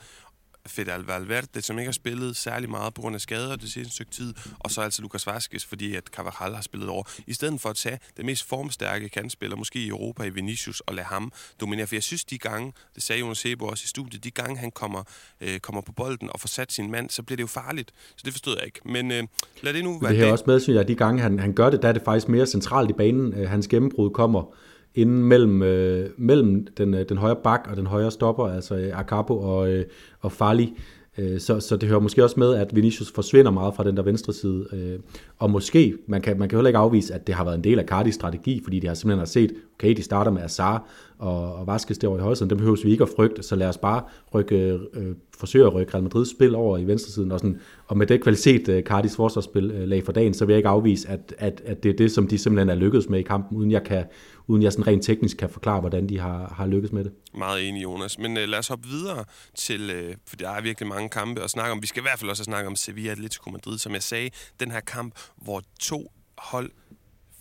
Fidel 0.69 1.01
Valverde, 1.01 1.61
som 1.61 1.79
ikke 1.79 1.87
har 1.87 1.93
spillet 1.93 2.35
særlig 2.35 2.69
meget 2.69 2.93
på 2.93 3.01
grund 3.01 3.15
af 3.15 3.21
skader 3.21 3.55
det 3.55 3.71
seneste 3.71 3.93
stykke 3.93 4.11
tid, 4.11 4.33
og 4.59 4.71
så 4.71 4.81
altså 4.81 5.01
Lucas 5.01 5.27
Vazquez, 5.27 5.65
fordi 5.65 5.95
at 5.95 6.03
Carvajal 6.03 6.55
har 6.55 6.61
spillet 6.61 6.89
over. 6.89 7.03
I 7.27 7.33
stedet 7.33 7.61
for 7.61 7.69
at 7.69 7.75
tage 7.75 7.99
den 8.17 8.25
mest 8.25 8.47
formstærke 8.47 9.09
kandspiller, 9.09 9.57
måske 9.57 9.79
i 9.79 9.87
Europa 9.87 10.23
i 10.23 10.29
Vinicius, 10.29 10.79
og 10.79 10.93
lade 10.93 11.07
ham 11.07 11.31
dominere. 11.61 11.87
For 11.87 11.95
jeg 11.95 12.03
synes, 12.03 12.25
de 12.25 12.37
gange, 12.37 12.73
det 12.95 13.03
sagde 13.03 13.19
Jonas 13.19 13.37
Sebo 13.37 13.65
også 13.65 13.83
i 13.83 13.87
studiet, 13.87 14.23
de 14.23 14.31
gange 14.31 14.57
han 14.57 14.71
kommer, 14.71 15.03
øh, 15.41 15.59
kommer 15.59 15.81
på 15.81 15.91
bolden 15.91 16.29
og 16.33 16.39
får 16.39 16.47
sat 16.47 16.71
sin 16.71 16.91
mand, 16.91 17.09
så 17.09 17.23
bliver 17.23 17.37
det 17.37 17.41
jo 17.43 17.47
farligt. 17.47 17.91
Så 18.15 18.21
det 18.25 18.33
forstod 18.33 18.55
jeg 18.57 18.65
ikke. 18.65 18.79
Men 18.85 19.11
øh, 19.11 19.23
lad 19.61 19.73
det 19.73 19.83
nu 19.83 19.99
være 19.99 20.11
det. 20.11 20.19
Det 20.19 20.31
også 20.31 20.43
med, 20.47 20.59
synes 20.59 20.75
jeg, 20.75 20.81
at 20.81 20.87
de 20.87 20.95
gange 20.95 21.21
han, 21.21 21.39
han 21.39 21.53
gør 21.53 21.69
det, 21.69 21.81
der 21.81 21.87
er 21.87 21.93
det 21.93 22.01
faktisk 22.05 22.29
mere 22.29 22.45
centralt 22.45 22.89
i 22.89 22.93
banen. 22.93 23.33
Øh, 23.33 23.49
hans 23.49 23.67
gennembrud 23.67 24.09
kommer 24.09 24.55
inden 24.95 25.23
mellem, 25.23 25.61
øh, 25.61 26.09
mellem 26.17 26.67
den, 26.77 26.93
øh, 26.93 27.09
den 27.09 27.17
højre 27.17 27.35
bak 27.43 27.67
og 27.71 27.77
den 27.77 27.87
højre 27.87 28.11
stopper, 28.11 28.47
altså 28.47 28.75
øh, 28.75 28.99
Akapo 28.99 29.39
og, 29.39 29.71
øh, 29.71 29.85
og 30.19 30.31
Fali. 30.31 30.73
Øh, 31.17 31.39
så, 31.39 31.59
så 31.59 31.77
det 31.77 31.89
hører 31.89 31.99
måske 31.99 32.23
også 32.23 32.39
med, 32.39 32.55
at 32.55 32.75
Vinicius 32.75 33.11
forsvinder 33.11 33.51
meget 33.51 33.75
fra 33.75 33.83
den 33.83 33.97
der 33.97 34.03
venstre 34.03 34.33
side. 34.33 34.65
Øh, 34.73 34.99
og 35.37 35.51
måske, 35.51 35.93
man 36.07 36.21
kan, 36.21 36.39
man 36.39 36.49
kan 36.49 36.57
heller 36.57 36.69
ikke 36.69 36.77
afvise, 36.77 37.13
at 37.13 37.27
det 37.27 37.35
har 37.35 37.43
været 37.43 37.55
en 37.55 37.63
del 37.63 37.79
af 37.79 37.85
Cardis 37.85 38.15
strategi, 38.15 38.61
fordi 38.63 38.79
de 38.79 38.87
har 38.87 38.93
simpelthen 38.93 39.19
har 39.19 39.25
set, 39.25 39.53
okay, 39.75 39.93
de 39.93 40.03
starter 40.03 40.31
med 40.31 40.41
Azar 40.41 40.87
og, 41.17 41.55
og 41.55 41.67
Vasquez 41.67 41.97
derovre 41.97 42.19
i 42.19 42.21
højre 42.21 42.35
dem 42.35 42.57
behøver 42.57 42.77
vi 42.83 42.91
ikke 42.91 43.03
at 43.03 43.09
frygte, 43.15 43.43
så 43.43 43.55
lad 43.55 43.67
os 43.67 43.77
bare 43.77 44.01
rykke, 44.33 44.79
øh, 44.93 45.15
forsøge 45.37 45.65
at 45.65 45.73
rykke 45.73 45.93
Real 45.93 46.03
Madrids 46.03 46.31
spil 46.31 46.55
over 46.55 46.77
i 46.77 46.87
venstre 46.87 47.11
siden. 47.11 47.31
Og, 47.31 47.39
sådan, 47.39 47.59
og 47.87 47.97
med 47.97 48.07
det 48.07 48.21
kvalitet, 48.21 48.69
øh, 48.69 48.83
Cardis 48.83 49.15
forsvarsspil 49.15 49.71
øh, 49.71 49.87
lag 49.87 50.03
for 50.03 50.11
dagen, 50.11 50.33
så 50.33 50.45
vil 50.45 50.53
jeg 50.53 50.57
ikke 50.57 50.69
afvise, 50.69 51.09
at, 51.09 51.35
at, 51.37 51.61
at 51.65 51.83
det 51.83 51.89
er 51.89 51.97
det, 51.97 52.11
som 52.11 52.27
de 52.27 52.37
simpelthen 52.37 52.69
er 52.69 52.75
lykkedes 52.75 53.09
med 53.09 53.19
i 53.19 53.23
kampen, 53.23 53.57
uden 53.57 53.71
jeg 53.71 53.83
kan, 53.83 54.03
uden 54.49 54.63
jeg 54.63 54.71
sådan 54.71 54.87
rent 54.87 55.03
teknisk 55.03 55.37
kan 55.37 55.49
forklare, 55.49 55.79
hvordan 55.79 56.09
de 56.09 56.19
har, 56.19 56.53
har 56.57 56.67
lykkes 56.67 56.91
med 56.91 57.03
det. 57.03 57.11
Meget 57.33 57.67
enig, 57.67 57.83
Jonas. 57.83 58.19
Men 58.19 58.37
øh, 58.37 58.49
lad 58.49 58.59
os 58.59 58.67
hoppe 58.67 58.87
videre 58.87 59.25
til, 59.55 59.89
øh, 59.89 60.15
for 60.27 60.35
der 60.35 60.49
er 60.49 60.61
virkelig 60.61 60.87
mange 60.89 61.09
kampe 61.09 61.41
at 61.41 61.49
snakke 61.49 61.71
om. 61.71 61.81
Vi 61.81 61.87
skal 61.87 62.01
i 62.01 62.05
hvert 62.05 62.19
fald 62.19 62.29
også 62.29 62.43
snakke 62.43 62.67
om 62.67 62.75
Sevilla 62.75 63.11
Atletico 63.11 63.49
Madrid, 63.49 63.77
som 63.77 63.93
jeg 63.93 64.03
sagde, 64.03 64.29
den 64.59 64.71
her 64.71 64.79
kamp, 64.79 65.15
hvor 65.35 65.61
to 65.79 66.11
hold 66.37 66.71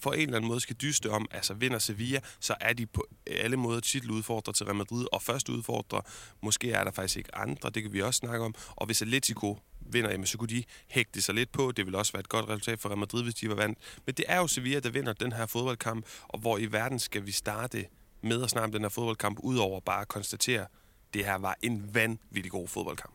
for 0.00 0.12
en 0.12 0.20
eller 0.20 0.36
anden 0.36 0.48
måde 0.48 0.60
skal 0.60 0.76
dyste 0.76 1.10
om, 1.10 1.26
altså 1.30 1.54
vinder 1.54 1.78
Sevilla, 1.78 2.20
så 2.40 2.54
er 2.60 2.72
de 2.72 2.86
på 2.86 3.06
alle 3.26 3.56
måder 3.56 3.80
titeludfordrer 3.80 4.52
til 4.52 4.66
Real 4.66 4.76
Madrid, 4.76 5.06
og 5.12 5.22
først 5.22 5.48
udfordrer, 5.48 6.00
måske 6.42 6.72
er 6.72 6.84
der 6.84 6.90
faktisk 6.90 7.16
ikke 7.16 7.34
andre, 7.34 7.70
det 7.70 7.82
kan 7.82 7.92
vi 7.92 8.02
også 8.02 8.18
snakke 8.18 8.44
om, 8.44 8.54
og 8.76 8.86
hvis 8.86 9.02
Atletico 9.02 9.58
vinder, 9.92 10.10
jamen, 10.10 10.26
så 10.26 10.38
kunne 10.38 10.48
de 10.48 10.64
hægte 10.88 11.22
sig 11.22 11.34
lidt 11.34 11.52
på. 11.52 11.72
Det 11.76 11.84
ville 11.84 11.98
også 11.98 12.12
være 12.12 12.20
et 12.20 12.28
godt 12.28 12.48
resultat 12.48 12.78
for 12.80 12.88
Real 12.88 12.98
Madrid, 12.98 13.22
hvis 13.22 13.34
de 13.34 13.48
var 13.48 13.54
vandt. 13.54 13.78
Men 14.06 14.14
det 14.14 14.24
er 14.28 14.38
jo 14.38 14.46
Sevilla, 14.46 14.80
der 14.80 14.90
vinder 14.90 15.12
den 15.12 15.32
her 15.32 15.46
fodboldkamp, 15.46 16.06
og 16.28 16.40
hvor 16.40 16.58
i 16.58 16.72
verden 16.72 16.98
skal 16.98 17.26
vi 17.26 17.32
starte 17.32 17.84
med 18.22 18.42
at 18.42 18.50
snakke 18.50 18.64
om 18.64 18.72
den 18.72 18.82
her 18.82 18.88
fodboldkamp, 18.88 19.38
udover 19.42 19.80
bare 19.80 20.00
at 20.00 20.08
konstatere, 20.08 20.60
at 20.60 20.68
det 21.14 21.24
her 21.24 21.38
var 21.38 21.56
en 21.62 21.90
vanvittig 21.94 22.52
god 22.52 22.68
fodboldkamp. 22.68 23.14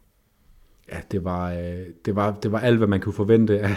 Ja, 0.91 1.01
det 1.11 1.23
var, 1.23 1.53
øh, 1.53 1.85
det 2.05 2.15
var, 2.15 2.39
det 2.43 2.51
var 2.51 2.59
alt, 2.59 2.77
hvad 2.77 2.87
man 2.87 2.99
kunne 2.99 3.13
forvente 3.13 3.59
af, 3.59 3.75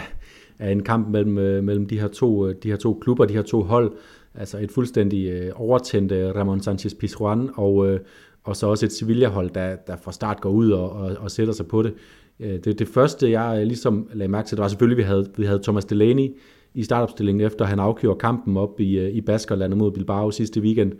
af 0.59 0.71
en 0.71 0.83
kamp 0.83 1.07
mellem, 1.07 1.37
øh, 1.37 1.63
mellem 1.63 1.87
de, 1.87 1.99
her 1.99 2.07
to, 2.07 2.47
øh, 2.47 2.55
de 2.63 2.69
her 2.69 2.77
to 2.77 2.99
klubber, 3.01 3.25
de 3.25 3.33
her 3.33 3.41
to 3.41 3.63
hold. 3.63 3.97
Altså 4.33 4.57
et 4.57 4.71
fuldstændig 4.71 5.53
overtændt 5.55 6.11
Ramon 6.35 6.61
Sanchez 6.61 6.93
Pizjuan 6.93 7.49
og, 7.53 7.99
og 8.43 8.55
så 8.55 8.67
også 8.67 8.85
et 8.85 8.91
Sevilla-hold, 8.91 9.49
der, 9.49 9.75
der 9.75 9.95
fra 9.95 10.11
start 10.11 10.41
går 10.41 10.49
ud 10.49 10.71
og, 10.71 10.91
og, 10.91 11.15
og 11.19 11.31
sætter 11.31 11.53
sig 11.53 11.67
på 11.67 11.81
det. 11.81 11.93
Øh, 12.39 12.59
det, 12.63 12.79
det 12.79 12.87
første, 12.87 13.31
jeg 13.31 13.57
øh, 13.59 13.67
ligesom 13.67 14.09
lagde 14.13 14.31
mærke 14.31 14.47
til, 14.47 14.57
det 14.57 14.61
var 14.61 14.67
selvfølgelig, 14.67 15.03
at 15.03 15.07
vi 15.07 15.07
havde, 15.07 15.29
vi 15.37 15.45
havde 15.45 15.63
Thomas 15.63 15.85
Delaney 15.85 16.35
i 16.73 16.83
startopstillingen, 16.83 17.45
efter 17.45 17.65
han 17.65 17.79
afgjorde 17.79 18.19
kampen 18.19 18.57
op 18.57 18.79
i, 18.79 18.99
øh, 18.99 19.09
i 19.09 19.21
Baskerlandet 19.21 19.77
mod 19.77 19.91
Bilbao 19.91 20.31
sidste 20.31 20.61
weekend. 20.61 20.91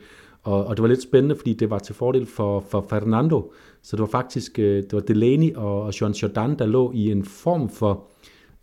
Og, 0.43 0.65
og 0.65 0.78
det 0.78 0.82
var 0.82 0.88
lidt 0.88 1.02
spændende, 1.02 1.36
fordi 1.36 1.54
det 1.54 1.69
var 1.69 1.80
til 1.80 1.95
fordel 1.95 2.26
for, 2.26 2.60
for 2.60 2.86
Fernando. 2.89 3.52
Så 3.82 3.95
det 3.95 4.02
var 4.02 4.08
faktisk 4.08 4.58
det 4.58 4.93
var 4.93 5.00
Delaney 5.00 5.54
og, 5.56 5.82
og 5.82 6.02
Jean 6.02 6.12
Jordan, 6.12 6.60
der 6.60 6.65
lå 6.65 6.91
i 6.95 7.12
en 7.12 7.23
form 7.26 7.69
for 7.69 8.08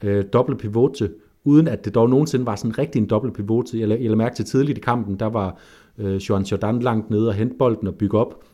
øh, 0.05 0.25
dobbelt 0.33 0.59
pivote, 0.59 1.11
uden 1.45 1.69
at 1.69 1.85
det 1.85 1.95
dog 1.95 2.11
nogensinde 2.11 2.47
var 2.47 2.57
sådan 2.57 2.79
rigtig 2.79 3.01
en 3.01 3.07
dobbelt 3.07 3.35
pivote. 3.35 3.81
Jeg, 3.81 3.89
jeg 3.89 4.01
lagde 4.01 4.17
mærke 4.17 4.37
til 4.37 4.45
tidligt 4.45 4.79
i 4.79 4.81
kampen, 4.81 5.21
der 5.21 5.27
var 5.27 5.59
øh, 5.99 6.31
Jean 6.31 6.43
Jordan 6.43 6.79
langt 6.79 7.11
nede 7.11 7.29
og 7.29 7.35
hente 7.35 7.55
bolden 7.59 7.87
og 7.89 7.95
bygge 7.95 8.19
op. 8.19 8.45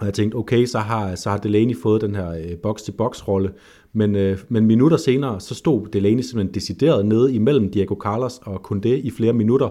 Og 0.00 0.06
jeg 0.06 0.14
tænkte, 0.14 0.36
okay, 0.36 0.64
så 0.64 0.78
har, 0.78 1.14
så 1.14 1.30
har 1.30 1.38
Delaney 1.38 1.76
fået 1.76 2.00
den 2.00 2.14
her 2.14 2.30
øh, 2.30 2.56
box-til-box-rolle. 2.62 3.52
Men, 3.92 4.16
øh, 4.16 4.38
men 4.48 4.66
minutter 4.66 4.96
senere, 4.96 5.40
så 5.40 5.54
stod 5.54 5.86
Delaney 5.86 6.22
simpelthen 6.22 6.54
decideret 6.54 7.06
nede 7.06 7.34
imellem 7.34 7.70
Diego 7.70 7.94
Carlos 7.94 8.40
og 8.42 8.70
Koundé 8.70 8.88
i 8.88 9.10
flere 9.10 9.32
minutter 9.32 9.68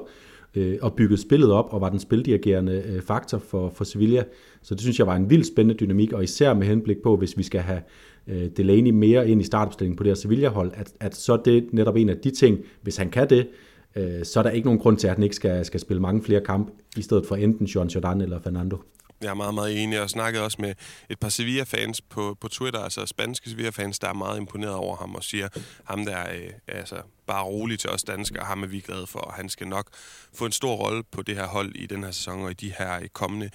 øh, 0.55 0.77
og 0.81 0.93
byggede 0.93 1.21
spillet 1.21 1.51
op 1.51 1.73
og 1.73 1.81
var 1.81 1.89
den 1.89 1.99
spildirigerende 1.99 2.83
øh, 2.89 3.01
faktor 3.01 3.37
for, 3.37 3.69
for 3.69 3.83
Sevilla. 3.83 4.23
Så 4.61 4.75
det 4.75 4.81
synes 4.81 4.99
jeg 4.99 5.07
var 5.07 5.15
en 5.15 5.29
vild 5.29 5.43
spændende 5.43 5.79
dynamik, 5.79 6.13
og 6.13 6.23
især 6.23 6.53
med 6.53 6.67
henblik 6.67 6.97
på, 7.03 7.15
hvis 7.15 7.37
vi 7.37 7.43
skal 7.43 7.61
have 7.61 7.81
øh, 8.27 8.49
Delaney 8.57 8.91
mere 8.91 9.29
ind 9.29 9.41
i 9.41 9.45
startopstillingen 9.45 9.97
på 9.97 10.03
det 10.03 10.09
her 10.09 10.15
Sevilla-hold, 10.15 10.71
at, 10.73 10.93
at 10.99 11.15
så 11.15 11.33
er 11.33 11.37
det 11.37 11.67
netop 11.71 11.95
en 11.95 12.09
af 12.09 12.17
de 12.17 12.31
ting, 12.31 12.59
hvis 12.81 12.97
han 12.97 13.09
kan 13.09 13.29
det, 13.29 13.47
øh, 13.95 14.23
så 14.23 14.39
er 14.39 14.43
der 14.43 14.49
ikke 14.49 14.65
nogen 14.65 14.79
grund 14.79 14.97
til, 14.97 15.07
at 15.07 15.13
han 15.13 15.23
ikke 15.23 15.35
skal, 15.35 15.65
skal 15.65 15.79
spille 15.79 16.01
mange 16.01 16.21
flere 16.21 16.41
kampe, 16.41 16.71
i 16.97 17.01
stedet 17.01 17.25
for 17.25 17.35
enten 17.35 17.65
Jean 17.65 17.87
Jordan 17.87 18.21
eller 18.21 18.39
Fernando. 18.39 18.77
Jeg 19.21 19.29
er 19.29 19.33
meget, 19.33 19.53
meget 19.53 19.83
enig, 19.83 20.01
og 20.01 20.09
snakkede 20.09 20.43
også 20.43 20.57
med 20.61 20.75
et 21.09 21.19
par 21.19 21.29
Sevilla-fans 21.29 22.01
på, 22.01 22.37
på 22.41 22.47
Twitter, 22.47 22.79
altså 22.79 23.05
spanske 23.05 23.49
Sevilla-fans, 23.49 23.99
der 23.99 24.09
er 24.09 24.13
meget 24.13 24.37
imponeret 24.37 24.73
over 24.73 24.95
ham 24.97 25.15
og 25.15 25.23
siger, 25.23 25.49
ham 25.83 26.05
der 26.05 26.15
er 26.15 26.35
øh, 26.35 26.51
altså, 26.67 27.01
bare 27.27 27.43
rolig 27.43 27.79
til 27.79 27.89
os 27.89 28.03
danskere, 28.03 28.45
ham 28.45 28.63
er 28.63 28.67
vi 28.67 28.79
glade 28.79 29.07
for, 29.07 29.19
og 29.19 29.33
han 29.33 29.49
skal 29.49 29.67
nok 29.67 29.87
få 30.33 30.45
en 30.45 30.51
stor 30.51 30.75
rolle 30.75 31.03
på 31.11 31.21
det 31.21 31.35
her 31.35 31.47
hold 31.47 31.75
i 31.75 31.85
den 31.85 32.03
her 32.03 32.11
sæson 32.11 32.41
og 32.41 32.51
i 32.51 32.53
de 32.53 32.73
her 32.77 32.99
øh, 32.99 33.07
kommende 33.13 33.49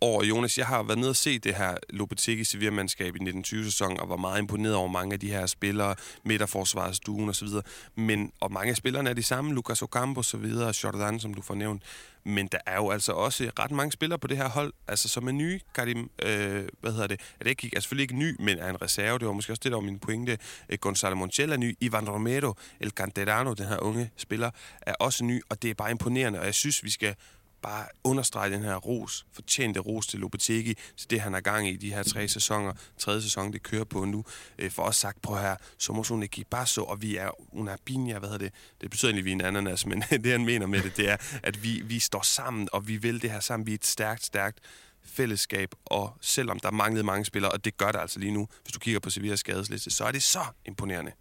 år. 0.00 0.24
Jonas, 0.24 0.58
jeg 0.58 0.66
har 0.66 0.82
været 0.82 0.98
nede 0.98 1.10
og 1.10 1.16
se 1.16 1.38
det 1.38 1.54
her 1.54 1.76
Lopetegi 1.90 2.44
Sevilla-mandskab 2.44 3.16
i 3.16 3.18
1920-sæsonen, 3.18 4.00
og 4.00 4.08
var 4.08 4.16
meget 4.16 4.38
imponeret 4.38 4.74
over 4.74 4.88
mange 4.88 5.12
af 5.12 5.20
de 5.20 5.30
her 5.30 5.46
spillere, 5.46 5.94
midterforsvarsduen 6.24 7.28
og 7.28 7.34
så 7.34 7.44
videre. 7.44 7.62
Men, 7.94 8.32
og 8.40 8.52
mange 8.52 8.70
af 8.70 8.76
spillerne 8.76 9.10
er 9.10 9.14
de 9.14 9.22
samme, 9.22 9.54
Lucas 9.54 9.82
Ocampo 9.82 10.18
og 10.18 10.24
så 10.24 10.36
videre, 10.36 10.74
Jordan, 10.84 11.20
som 11.20 11.34
du 11.34 11.42
får 11.42 11.54
nævnt. 11.54 11.82
Men 12.24 12.46
der 12.46 12.58
er 12.66 12.76
jo 12.76 12.90
altså 12.90 13.12
også 13.12 13.50
ret 13.58 13.70
mange 13.70 13.92
spillere 13.92 14.18
på 14.18 14.26
det 14.26 14.36
her 14.36 14.48
hold, 14.48 14.72
altså 14.88 15.08
som 15.08 15.28
er 15.28 15.32
nye. 15.32 15.60
Karim, 15.74 16.10
øh, 16.22 16.68
hvad 16.80 16.92
hedder 16.92 17.06
det? 17.06 17.20
Er 17.40 17.44
det 17.44 17.50
ikke, 17.50 17.70
er 17.76 17.80
selvfølgelig 17.80 18.02
ikke 18.02 18.16
ny, 18.16 18.36
men 18.40 18.58
er 18.58 18.70
en 18.70 18.82
reserve. 18.82 19.18
Det 19.18 19.26
var 19.26 19.32
måske 19.32 19.52
også 19.52 19.60
det, 19.64 19.72
der 19.72 19.76
var 19.76 19.84
min 19.84 19.98
pointe. 19.98 20.38
Øh, 20.68 20.78
Gonzalo 20.78 21.14
Montiel 21.14 21.52
er 21.52 21.56
ny. 21.56 21.76
Ivan 21.80 22.08
Romero, 22.08 22.54
El 22.80 22.90
Canterano, 22.90 23.52
den 23.54 23.66
her 23.66 23.82
unge 23.82 24.10
spiller, 24.16 24.50
er 24.82 24.94
også 24.94 25.24
ny. 25.24 25.42
Og 25.48 25.62
det 25.62 25.70
er 25.70 25.74
bare 25.74 25.90
imponerende, 25.90 26.38
og 26.38 26.44
jeg 26.44 26.54
synes, 26.54 26.84
vi 26.84 26.90
skal 26.90 27.14
bare 27.62 27.86
understrege 28.04 28.50
den 28.50 28.62
her 28.62 28.76
ros, 28.76 29.26
fortjente 29.32 29.80
ros 29.80 30.06
til 30.06 30.20
Lopetegi, 30.20 30.74
til 30.96 31.10
det, 31.10 31.20
han 31.20 31.32
har 31.32 31.40
gang 31.40 31.68
i 31.68 31.76
de 31.76 31.94
her 31.94 32.02
tre 32.02 32.28
sæsoner. 32.28 32.72
Tredje 32.98 33.22
sæson, 33.22 33.52
det 33.52 33.62
kører 33.62 33.84
på 33.84 34.04
nu. 34.04 34.24
Øh, 34.58 34.70
for 34.70 34.82
os 34.82 34.96
sagt, 34.96 35.22
på 35.22 35.36
her, 35.36 35.56
somos 35.78 36.10
un 36.10 36.24
så, 36.64 36.82
og 36.82 37.02
vi 37.02 37.16
er 37.16 37.54
una 37.54 37.76
piña, 37.90 38.18
hvad 38.18 38.28
hedder 38.28 38.38
det? 38.38 38.52
Det 38.80 38.90
betyder 38.90 39.12
egentlig, 39.12 39.22
at 39.22 39.24
vi 39.24 39.30
er 39.30 39.48
en 39.48 39.56
ananas, 39.56 39.86
men 39.86 40.04
det, 40.24 40.26
han 40.26 40.44
mener 40.44 40.66
med 40.66 40.82
det, 40.82 40.96
det 40.96 41.10
er, 41.10 41.16
at 41.42 41.62
vi, 41.62 41.82
vi 41.84 41.98
står 41.98 42.22
sammen, 42.22 42.68
og 42.72 42.88
vi 42.88 42.96
vil 42.96 43.22
det 43.22 43.30
her 43.30 43.40
sammen. 43.40 43.66
Vi 43.66 43.70
er 43.70 43.74
et 43.74 43.86
stærkt, 43.86 44.24
stærkt 44.24 44.58
fællesskab, 45.04 45.74
og 45.84 46.16
selvom 46.20 46.60
der 46.60 46.70
manglede 46.70 47.04
mange 47.04 47.24
spillere, 47.24 47.52
og 47.52 47.64
det 47.64 47.76
gør 47.76 47.92
der 47.92 47.98
altså 47.98 48.18
lige 48.18 48.32
nu, 48.32 48.48
hvis 48.62 48.72
du 48.72 48.78
kigger 48.78 49.00
på 49.00 49.10
Sevillas 49.10 49.40
skadesliste, 49.40 49.90
så 49.90 50.04
er 50.04 50.12
det 50.12 50.22
så 50.22 50.44
imponerende. 50.66 51.12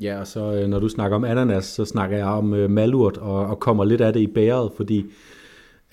Ja, 0.00 0.20
og 0.20 0.26
så 0.26 0.52
øh, 0.54 0.68
når 0.68 0.78
du 0.78 0.88
snakker 0.88 1.16
om 1.16 1.24
ananas, 1.24 1.64
så 1.64 1.84
snakker 1.84 2.16
jeg 2.16 2.26
om 2.26 2.54
øh, 2.54 2.70
malurt 2.70 3.16
og, 3.16 3.46
og 3.46 3.60
kommer 3.60 3.84
lidt 3.84 4.00
af 4.00 4.12
det 4.12 4.20
i 4.20 4.26
bæret, 4.26 4.70
fordi 4.76 5.06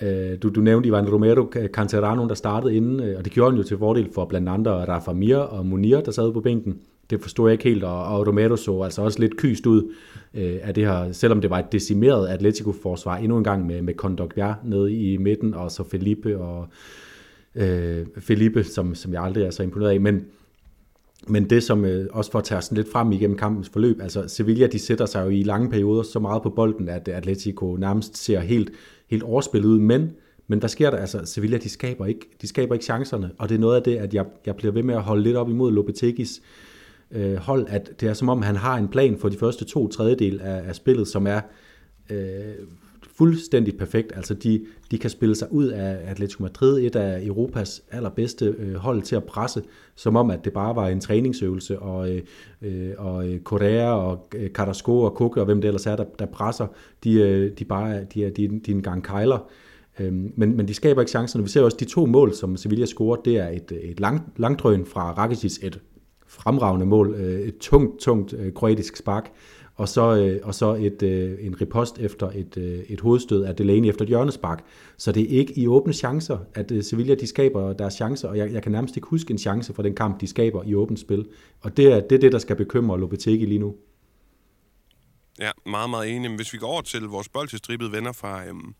øh, 0.02 0.42
du, 0.42 0.48
du 0.48 0.60
nævnte 0.60 0.88
Ivan 0.88 1.12
Romero 1.12 1.50
Canterano, 1.72 2.28
der 2.28 2.34
startede 2.34 2.76
inden, 2.76 3.00
øh, 3.00 3.18
og 3.18 3.24
det 3.24 3.32
gjorde 3.32 3.50
han 3.50 3.58
jo 3.58 3.64
til 3.64 3.78
fordel 3.78 4.08
for 4.14 4.24
blandt 4.24 4.48
andre 4.48 4.84
Rafa 4.84 5.12
Mir 5.12 5.36
og 5.36 5.66
Munir, 5.66 6.00
der 6.00 6.10
sad 6.10 6.32
på 6.32 6.40
bænken. 6.40 6.78
Det 7.10 7.20
forstod 7.20 7.48
jeg 7.48 7.52
ikke 7.52 7.64
helt, 7.64 7.84
og, 7.84 8.04
og 8.04 8.26
Romero 8.26 8.56
så 8.56 8.82
altså 8.82 9.02
også 9.02 9.20
lidt 9.20 9.36
kyst 9.36 9.66
ud 9.66 9.92
øh, 10.34 10.56
af 10.62 10.74
det 10.74 10.86
her, 10.86 11.12
selvom 11.12 11.40
det 11.40 11.50
var 11.50 11.58
et 11.58 11.72
decimeret 11.72 12.28
Atletico-forsvar, 12.28 13.16
endnu 13.16 13.38
en 13.38 13.44
gang 13.44 13.66
med, 13.66 13.82
med 13.82 13.94
Kondogbia 13.94 14.54
nede 14.64 14.92
i 14.92 15.16
midten, 15.16 15.54
og 15.54 15.70
så 15.70 15.84
Felipe 15.90 16.38
og 16.38 16.68
øh, 17.54 18.06
Felipe, 18.18 18.64
som, 18.64 18.94
som 18.94 19.12
jeg 19.12 19.22
aldrig 19.22 19.44
er 19.44 19.50
så 19.50 19.62
imponeret 19.62 19.90
af, 19.90 20.00
men 20.00 20.24
men 21.30 21.50
det, 21.50 21.62
som 21.62 21.84
øh, 21.84 22.06
også 22.10 22.30
for 22.30 22.38
at 22.38 22.44
tage 22.44 22.74
lidt 22.74 22.92
frem 22.92 23.12
igennem 23.12 23.36
kampens 23.36 23.68
forløb, 23.68 24.00
altså 24.00 24.28
Sevilla, 24.28 24.66
de 24.66 24.78
sætter 24.78 25.06
sig 25.06 25.24
jo 25.24 25.30
i 25.30 25.42
lange 25.42 25.70
perioder 25.70 26.02
så 26.02 26.18
meget 26.18 26.42
på 26.42 26.50
bolden, 26.50 26.88
at 26.88 27.08
Atletico 27.08 27.76
nærmest 27.76 28.16
ser 28.16 28.40
helt, 28.40 28.70
helt 29.08 29.22
overspillet 29.22 29.68
ud, 29.68 29.78
men, 29.78 30.10
men 30.46 30.62
der 30.62 30.68
sker 30.68 30.90
der, 30.90 30.98
altså 30.98 31.20
Sevilla, 31.24 31.56
de 31.56 31.68
skaber, 31.68 32.06
ikke, 32.06 32.20
de 32.42 32.46
skaber 32.46 32.74
ikke 32.74 32.84
chancerne, 32.84 33.30
og 33.38 33.48
det 33.48 33.54
er 33.54 33.58
noget 33.58 33.76
af 33.76 33.82
det, 33.82 33.96
at 33.96 34.14
jeg, 34.14 34.24
jeg 34.46 34.56
bliver 34.56 34.72
ved 34.72 34.82
med 34.82 34.94
at 34.94 35.02
holde 35.02 35.22
lidt 35.22 35.36
op 35.36 35.50
imod 35.50 35.72
Lopetegis 35.72 36.42
øh, 37.10 37.36
hold, 37.36 37.66
at 37.68 37.90
det 38.00 38.08
er 38.08 38.14
som 38.14 38.28
om, 38.28 38.42
han 38.42 38.56
har 38.56 38.76
en 38.76 38.88
plan 38.88 39.18
for 39.18 39.28
de 39.28 39.36
første 39.36 39.64
to 39.64 39.88
tredjedel 39.88 40.40
af, 40.40 40.68
af 40.68 40.74
spillet, 40.74 41.08
som 41.08 41.26
er 41.26 41.40
øh, 42.10 42.54
fuldstændig 43.18 43.76
perfekt. 43.78 44.12
Altså 44.16 44.34
de, 44.34 44.64
de 44.90 44.98
kan 44.98 45.10
spille 45.10 45.34
sig 45.34 45.52
ud 45.52 45.66
af 45.66 46.10
Atletico 46.10 46.42
Madrid, 46.42 46.86
et 46.86 46.96
af 46.96 47.26
Europas 47.26 47.82
allerbedste 47.90 48.54
øh, 48.58 48.74
hold 48.74 49.02
til 49.02 49.16
at 49.16 49.24
presse, 49.24 49.62
som 49.94 50.16
om 50.16 50.30
at 50.30 50.44
det 50.44 50.52
bare 50.52 50.76
var 50.76 50.88
en 50.88 51.00
træningsøvelse, 51.00 51.78
og, 51.78 52.10
øh, 52.62 52.94
og 52.98 53.28
øh, 53.28 53.40
Correa 53.40 53.90
og 53.90 54.28
øh, 54.36 54.50
Carrasco 54.50 55.00
og 55.00 55.14
Koke 55.14 55.40
og 55.40 55.44
hvem 55.44 55.60
det 55.60 55.68
ellers 55.68 55.86
er, 55.86 55.96
der, 55.96 56.04
der 56.18 56.26
presser, 56.26 56.66
de, 57.04 57.12
øh, 57.12 57.58
de, 57.58 57.64
bare, 57.64 58.04
de, 58.04 58.24
er, 58.24 58.30
de, 58.30 58.60
de 58.66 58.70
er 58.70 58.76
en 58.76 58.82
gang 58.82 59.04
kejler. 59.04 59.50
Øhm, 60.00 60.32
men, 60.36 60.56
men 60.56 60.68
de 60.68 60.74
skaber 60.74 61.00
ikke 61.00 61.10
chancerne. 61.10 61.44
Vi 61.44 61.50
ser 61.50 61.62
også 61.62 61.76
de 61.80 61.84
to 61.84 62.06
mål, 62.06 62.34
som 62.34 62.56
Sevilla 62.56 62.86
scorer, 62.86 63.16
det 63.16 63.36
er 63.36 63.48
et, 63.48 63.72
et 63.82 64.00
lang, 64.00 64.32
langdrøn 64.36 64.86
fra 64.86 65.12
Rakitic, 65.12 65.58
et 65.62 65.80
fremragende 66.26 66.86
mål, 66.86 67.14
øh, 67.14 67.40
et 67.40 67.58
tungt, 67.58 68.00
tungt 68.00 68.34
kroatisk 68.54 68.96
spark, 68.96 69.32
og 69.78 69.88
så, 69.88 70.16
øh, 70.16 70.40
og 70.42 70.54
så 70.54 70.74
et, 70.74 71.02
øh, 71.02 71.46
en 71.46 71.60
ripost 71.60 71.98
efter 71.98 72.30
et, 72.34 72.56
øh, 72.56 72.78
et 72.88 73.00
hovedstød 73.00 73.44
af 73.44 73.56
Delaney 73.56 73.88
efter 73.88 74.02
et 74.02 74.08
hjørnespark. 74.08 74.64
Så 74.96 75.12
det 75.12 75.22
er 75.22 75.38
ikke 75.38 75.58
i 75.58 75.66
åbne 75.66 75.92
chancer, 75.92 76.38
at 76.54 76.70
øh, 76.70 76.82
Sevilla 76.82 77.14
de 77.14 77.26
skaber 77.26 77.72
deres 77.72 77.94
chancer, 77.94 78.28
og 78.28 78.38
jeg, 78.38 78.52
jeg 78.52 78.62
kan 78.62 78.72
nærmest 78.72 78.96
ikke 78.96 79.08
huske 79.08 79.30
en 79.30 79.38
chance 79.38 79.74
for 79.74 79.82
den 79.82 79.94
kamp, 79.94 80.20
de 80.20 80.26
skaber 80.26 80.62
i 80.64 80.74
åbent 80.74 81.00
spil. 81.00 81.26
Og 81.60 81.76
det 81.76 81.92
er 81.92 82.00
det, 82.00 82.12
er 82.16 82.20
det 82.20 82.32
der 82.32 82.38
skal 82.38 82.56
bekymre 82.56 83.00
Lopetegi 83.00 83.44
lige 83.44 83.58
nu. 83.58 83.74
Ja, 85.40 85.50
meget, 85.66 85.90
meget 85.90 86.16
enig. 86.16 86.30
Men 86.30 86.36
hvis 86.36 86.52
vi 86.52 86.58
går 86.58 86.66
over 86.66 86.82
til 86.82 87.02
vores 87.02 87.28
boldtilstribede 87.28 87.92
venner 87.92 88.12
fra, 88.12 88.46
øhm, 88.46 88.74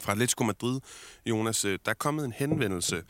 fra 0.00 0.12
Atletico 0.12 0.44
Madrid, 0.44 0.80
Jonas. 1.26 1.64
Øh, 1.64 1.78
der 1.84 1.90
er 1.90 1.94
kommet 1.94 2.24
en 2.24 2.32
henvendelse 2.32 3.02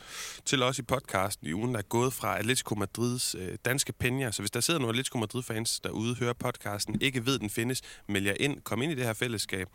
til 0.45 0.63
os 0.63 0.79
i 0.79 0.81
podcasten 0.81 1.47
i 1.47 1.53
ugen, 1.53 1.73
der 1.73 1.79
er 1.79 1.83
gået 1.83 2.13
fra 2.13 2.39
Atletico 2.39 2.75
Madrids 2.75 3.35
øh, 3.39 3.57
danske 3.65 3.93
penjer. 3.93 4.31
Så 4.31 4.41
hvis 4.41 4.51
der 4.51 4.59
sidder 4.59 4.79
nogle 4.79 4.91
Atletico 4.91 5.17
Madrid-fans 5.17 5.79
derude, 5.79 6.15
hører 6.15 6.33
podcasten, 6.33 7.01
ikke 7.01 7.25
ved, 7.25 7.39
den 7.39 7.49
findes, 7.49 7.81
meld 8.07 8.25
jer 8.25 8.35
ind, 8.39 8.61
kom 8.61 8.81
ind 8.81 8.91
i 8.91 8.95
det 8.95 9.03
her 9.03 9.13
fællesskab. 9.13 9.67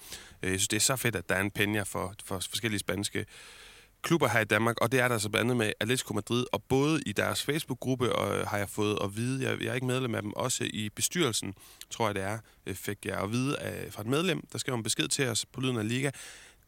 Øh, 0.43 0.51
jeg 0.51 0.61
synes, 0.61 0.69
det 0.69 0.77
er 0.77 0.81
så 0.81 0.97
fedt, 0.97 1.17
at 1.17 1.29
der 1.29 1.35
er 1.35 1.41
en 1.41 1.51
penjer 1.51 1.85
for, 1.85 2.15
for 2.25 2.41
forskellige 2.51 2.81
spanske 2.81 3.27
klubber 4.03 4.29
her 4.29 4.41
i 4.41 4.45
Danmark, 4.45 4.81
og 4.81 4.93
det 4.93 5.01
er 5.01 5.09
der 5.09 5.19
så 5.19 5.29
blandt 5.29 5.51
andet 5.51 5.57
med 5.57 5.73
Atletico 5.81 6.15
Madrid, 6.15 6.45
og 6.53 6.63
både 6.63 7.01
i 7.07 7.13
deres 7.13 7.43
Facebook-gruppe 7.43 8.17
og 8.17 8.39
øh, 8.39 8.47
har 8.47 8.59
jeg 8.59 8.69
fået 8.69 8.99
at 9.05 9.17
vide, 9.17 9.51
jeg, 9.51 9.61
jeg 9.61 9.69
er 9.69 9.75
ikke 9.75 9.87
medlem 9.87 10.15
af 10.15 10.23
dem, 10.23 10.33
også 10.33 10.65
i 10.65 10.89
bestyrelsen, 10.97 11.55
tror 11.91 12.07
jeg 12.07 12.15
det 12.15 12.23
er, 12.23 12.39
øh, 12.67 12.75
fik 12.75 12.99
jeg 13.05 13.19
at 13.21 13.33
vide 13.33 13.59
af, 13.59 13.93
fra 13.93 14.03
et 14.03 14.09
medlem, 14.09 14.47
der 14.53 14.59
skrev 14.59 14.75
en 14.75 14.83
besked 14.83 15.09
til 15.09 15.29
os 15.29 15.47
på 15.47 15.61
Lyden 15.61 15.77
af 15.77 15.89
Liga, 15.89 16.11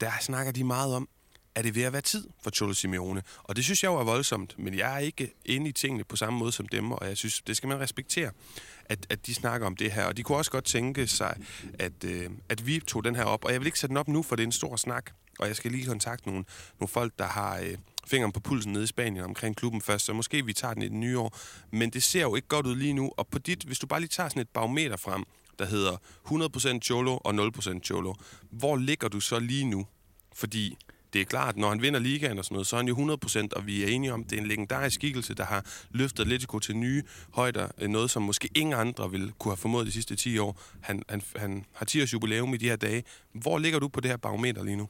der 0.03 0.11
snakker 0.21 0.53
de 0.53 0.65
meget 0.65 0.95
om, 0.95 1.09
er 1.55 1.63
det 1.63 1.75
ved 1.75 1.83
at 1.83 1.93
være 1.93 2.03
tid 2.03 2.29
for 2.43 2.51
Cholo 2.51 2.75
Simeone? 2.75 3.23
Og 3.43 3.57
det 3.57 3.65
synes 3.65 3.83
jeg 3.83 3.89
jo 3.89 3.97
er 3.97 4.05
voldsomt, 4.05 4.59
men 4.59 4.79
jeg 4.79 4.95
er 4.95 4.99
ikke 4.99 5.35
inde 5.45 5.69
i 5.69 5.73
tingene 5.73 6.05
på 6.05 6.17
samme 6.17 6.39
måde 6.39 6.53
som 6.53 6.69
dem, 6.69 6.93
og 6.93 7.09
jeg 7.09 7.17
synes, 7.17 7.43
det 7.43 7.57
skal 7.57 7.69
man 7.69 7.81
respektere, 7.81 8.31
at, 8.85 9.07
at 9.11 9.27
de 9.27 9.35
snakker 9.35 9.67
om 9.67 9.77
det 9.77 9.93
her. 9.93 10.05
Og 10.05 10.17
de 10.17 10.23
kunne 10.23 10.39
også 10.39 10.51
godt 10.51 10.65
tænke 10.65 11.07
sig, 11.07 11.37
at, 11.79 12.05
øh, 12.05 12.31
at 12.49 12.67
vi 12.67 12.81
tog 12.81 13.05
den 13.05 13.17
her 13.17 13.25
op. 13.25 13.45
Og 13.45 13.53
jeg 13.53 13.61
vil 13.61 13.67
ikke 13.67 13.79
sætte 13.79 13.89
den 13.89 13.97
op 13.97 14.09
nu, 14.09 14.23
for 14.23 14.37
det 14.37 14.43
er 14.43 14.47
en 14.47 14.53
stor 14.53 14.77
snak, 14.77 15.11
og 15.39 15.47
jeg 15.47 15.57
skal 15.57 15.71
lige 15.71 15.87
kontakte 15.87 16.29
nogle, 16.29 16.45
nogle 16.81 16.89
folk, 16.89 17.13
der 17.19 17.27
har 17.27 17.59
øh, 17.59 17.79
fingeren 18.07 18.33
på 18.33 18.41
pulsen 18.41 18.73
nede 18.73 18.85
i 18.85 18.87
Spanien 18.87 19.25
omkring 19.25 19.57
klubben 19.57 19.81
først, 19.81 20.05
så 20.05 20.13
måske 20.13 20.45
vi 20.45 20.53
tager 20.53 20.75
den 20.75 20.83
i 20.83 20.89
det 20.89 20.97
nye 20.97 21.19
år. 21.19 21.39
Men 21.71 21.91
det 21.91 22.03
ser 22.03 22.21
jo 22.21 22.35
ikke 22.35 22.49
godt 22.49 22.67
ud 22.67 22.77
lige 22.77 22.93
nu, 22.93 23.13
og 23.17 23.27
på 23.29 23.39
dit, 23.39 23.63
hvis 23.63 23.79
du 23.79 23.87
bare 23.87 24.01
lige 24.01 24.09
tager 24.09 24.29
sådan 24.29 24.43
et 24.43 24.49
barometer 24.49 24.97
frem, 24.97 25.25
der 25.63 25.69
hedder 25.69 25.97
100% 26.77 26.81
Cholo 26.81 27.17
og 27.17 27.35
0% 27.35 27.81
Cholo. 27.81 28.15
Hvor 28.51 28.77
ligger 28.77 29.09
du 29.09 29.21
så 29.21 29.39
lige 29.39 29.65
nu? 29.65 29.87
Fordi 30.35 30.77
det 31.13 31.21
er 31.21 31.25
klart, 31.25 31.57
når 31.57 31.69
han 31.69 31.83
vinder 31.83 32.01
ligaen 32.01 32.39
og 32.39 32.45
sådan 32.45 32.55
noget, 32.55 32.67
så 32.67 32.77
er 32.77 32.81
han 32.81 32.89
jo 32.89 32.95
100%, 32.95 33.49
og 33.57 33.67
vi 33.67 33.83
er 33.83 33.87
enige 33.87 34.13
om, 34.13 34.21
at 34.21 34.31
det 34.31 34.37
er 34.37 34.41
en 34.41 34.49
legendarisk 34.49 34.95
skikkelse, 34.95 35.35
der 35.35 35.45
har 35.45 35.65
løftet 35.91 36.23
Atletico 36.23 36.59
til 36.59 36.77
nye 36.77 37.03
højder. 37.31 37.69
Øh, 37.81 37.89
noget, 37.89 38.11
som 38.11 38.23
måske 38.23 38.49
ingen 38.55 38.75
andre 38.75 39.11
ville 39.11 39.33
kunne 39.39 39.53
have 39.53 39.57
formået 39.57 39.87
de 39.87 39.93
sidste 39.93 40.17
10 40.17 40.39
år. 40.39 40.61
Han, 40.81 41.03
han, 41.09 41.23
han 41.37 41.65
har 41.73 41.87
10 41.87 42.03
års 42.03 42.13
jubilæum 42.13 42.55
i 42.55 42.57
de 42.57 42.69
her 42.69 42.77
dage. 42.77 43.05
Hvor 43.33 43.59
ligger 43.59 43.79
du 43.79 43.89
på 43.89 44.01
det 44.01 44.11
her 44.11 44.17
barometer 44.17 44.65
lige 44.65 44.77
nu? 44.77 44.89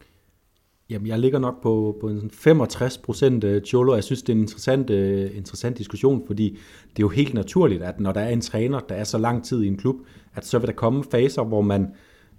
Jamen, 0.91 1.07
jeg 1.07 1.19
ligger 1.19 1.39
nok 1.39 1.63
på, 1.63 1.99
på 2.01 2.09
en 2.09 2.31
65 2.31 2.99
procent 2.99 3.45
øh, 3.45 3.63
Cholo. 3.63 3.95
Jeg 3.95 4.05
synes, 4.05 4.23
det 4.23 4.29
er 4.29 4.37
en 4.37 4.41
interessant, 4.41 4.91
øh, 4.91 5.37
interessant 5.37 5.79
diskussion, 5.79 6.23
fordi 6.27 6.51
det 6.91 6.99
er 6.99 7.01
jo 7.01 7.09
helt 7.09 7.35
naturligt, 7.35 7.83
at 7.83 8.01
når 8.01 8.13
der 8.13 8.21
er 8.21 8.29
en 8.29 8.41
træner, 8.41 8.81
der 8.81 8.95
er 8.95 9.05
så 9.05 9.19
lang 9.19 9.45
tid 9.45 9.63
i 9.63 9.67
en 9.67 9.77
klub, 9.77 9.97
at 10.35 10.47
så 10.47 10.59
vil 10.59 10.67
der 10.67 10.73
komme 10.73 11.05
faser, 11.05 11.45
hvor 11.45 11.61
man 11.61 11.87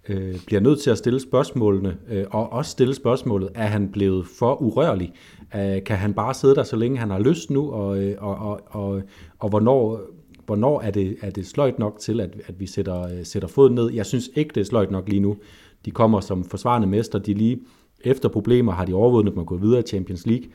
øh, 0.09 0.35
bliver 0.45 0.59
nødt 0.61 0.79
til 0.79 0.89
at 0.89 0.97
stille 0.97 1.19
spørgsmålene, 1.19 1.97
øh, 2.09 2.25
og 2.31 2.53
også 2.53 2.71
stille 2.71 2.95
spørgsmålet, 2.95 3.49
er 3.55 3.67
han 3.67 3.91
blevet 3.91 4.27
for 4.39 4.61
urørlig? 4.61 5.13
Øh, 5.55 5.83
kan 5.83 5.97
han 5.97 6.13
bare 6.13 6.33
sidde 6.33 6.55
der, 6.55 6.63
så 6.63 6.75
længe 6.75 6.97
han 6.97 7.09
har 7.09 7.19
lyst 7.19 7.51
nu, 7.51 7.71
og, 7.71 8.03
øh, 8.03 8.15
og, 8.19 8.35
og, 8.35 8.61
og, 8.67 9.01
og 9.39 9.49
hvornår, 9.49 9.99
hvornår 10.45 10.81
er, 10.81 10.91
det, 10.91 11.17
er 11.21 11.29
det 11.29 11.47
sløjt 11.47 11.79
nok 11.79 11.99
til, 11.99 12.19
at, 12.19 12.35
at 12.45 12.59
vi 12.59 12.65
sætter, 12.65 13.01
øh, 13.01 13.25
sætter 13.25 13.47
foden 13.47 13.75
ned? 13.75 13.91
Jeg 13.93 14.05
synes 14.05 14.29
ikke, 14.35 14.51
det 14.55 14.61
er 14.61 14.65
sløjt 14.65 14.91
nok 14.91 15.09
lige 15.09 15.19
nu. 15.19 15.37
De 15.85 15.91
kommer 15.91 16.19
som 16.19 16.43
forsvarende 16.43 16.87
mester, 16.87 17.19
de 17.19 17.33
lige 17.33 17.59
efter 18.01 18.29
problemer 18.29 18.71
har 18.71 18.85
de 18.85 18.93
overvundet 18.93 19.33
dem 19.33 19.39
at 19.39 19.45
gå 19.45 19.57
videre 19.57 19.79
i 19.79 19.83
Champions 19.83 20.25
League. 20.25 20.45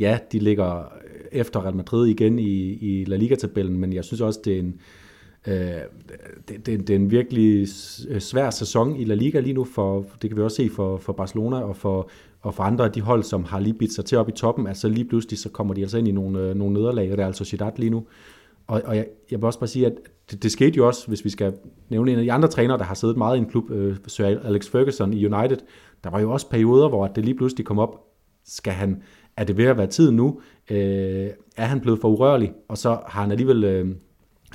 Ja, 0.00 0.18
de 0.32 0.38
ligger 0.38 0.78
øh, 0.78 0.84
efter 1.32 1.64
Real 1.64 1.76
Madrid 1.76 2.06
igen 2.06 2.38
i, 2.38 2.72
i 2.72 3.04
La 3.04 3.16
Liga-tabellen, 3.16 3.78
men 3.78 3.92
jeg 3.92 4.04
synes 4.04 4.20
også, 4.20 4.40
det 4.44 4.54
er 4.54 4.58
en, 4.58 4.66
øh, 4.66 4.74
Øh, 5.48 5.56
det, 6.48 6.66
det, 6.66 6.66
det 6.66 6.90
er 6.90 6.94
en 6.94 7.10
virkelig 7.10 7.68
svær 8.18 8.50
sæson 8.50 8.96
i 8.96 9.04
La 9.04 9.14
Liga 9.14 9.40
lige 9.40 9.52
nu, 9.52 9.64
for 9.64 10.06
det 10.22 10.30
kan 10.30 10.36
vi 10.36 10.42
også 10.42 10.56
se 10.56 10.70
for, 10.70 10.96
for 10.96 11.12
Barcelona 11.12 11.56
og 11.56 11.76
for, 11.76 12.10
og 12.40 12.54
for 12.54 12.62
andre 12.62 12.84
af 12.84 12.92
de 12.92 13.00
hold, 13.00 13.22
som 13.22 13.44
har 13.44 13.60
lige 13.60 13.74
bidt 13.74 13.94
sig 13.94 14.04
til 14.04 14.18
op 14.18 14.28
i 14.28 14.32
toppen, 14.32 14.66
altså 14.66 14.88
lige 14.88 15.04
pludselig 15.04 15.38
så 15.38 15.48
kommer 15.48 15.74
de 15.74 15.80
altså 15.80 15.98
ind 15.98 16.08
i 16.08 16.12
nogle, 16.12 16.38
øh, 16.38 16.54
nogle 16.54 16.74
nederlag, 16.74 17.10
og 17.10 17.16
det 17.16 17.22
er 17.22 17.26
altså 17.26 17.44
Ciudad 17.44 17.72
lige 17.76 17.90
nu. 17.90 18.06
Og, 18.66 18.82
og 18.84 18.96
jeg, 18.96 19.06
jeg 19.30 19.38
vil 19.38 19.46
også 19.46 19.58
bare 19.58 19.68
sige, 19.68 19.86
at 19.86 19.92
det, 20.30 20.42
det 20.42 20.52
skete 20.52 20.76
jo 20.76 20.86
også, 20.86 21.08
hvis 21.08 21.24
vi 21.24 21.30
skal 21.30 21.52
nævne 21.88 22.12
en 22.12 22.18
af 22.18 22.24
de 22.24 22.32
andre 22.32 22.48
trænere, 22.48 22.78
der 22.78 22.84
har 22.84 22.94
siddet 22.94 23.16
meget 23.16 23.36
i 23.36 23.38
en 23.38 23.46
klub, 23.46 23.70
øh, 23.70 23.96
Sir 24.06 24.26
Alex 24.26 24.68
Ferguson 24.68 25.12
i 25.12 25.26
United, 25.26 25.56
der 26.04 26.10
var 26.10 26.20
jo 26.20 26.32
også 26.32 26.48
perioder, 26.48 26.88
hvor 26.88 27.06
det 27.06 27.24
lige 27.24 27.34
pludselig 27.34 27.66
kom 27.66 27.78
op, 27.78 28.00
skal 28.44 28.72
han, 28.72 29.02
er 29.36 29.44
det 29.44 29.56
ved 29.56 29.64
at 29.64 29.78
være 29.78 29.86
tid 29.86 30.10
nu? 30.10 30.40
Øh, 30.70 31.28
er 31.56 31.64
han 31.64 31.80
blevet 31.80 32.00
for 32.00 32.08
urørlig? 32.08 32.52
Og 32.68 32.78
så 32.78 32.88
har 32.88 33.22
han 33.22 33.30
alligevel 33.30 33.64
øh, 33.64 33.94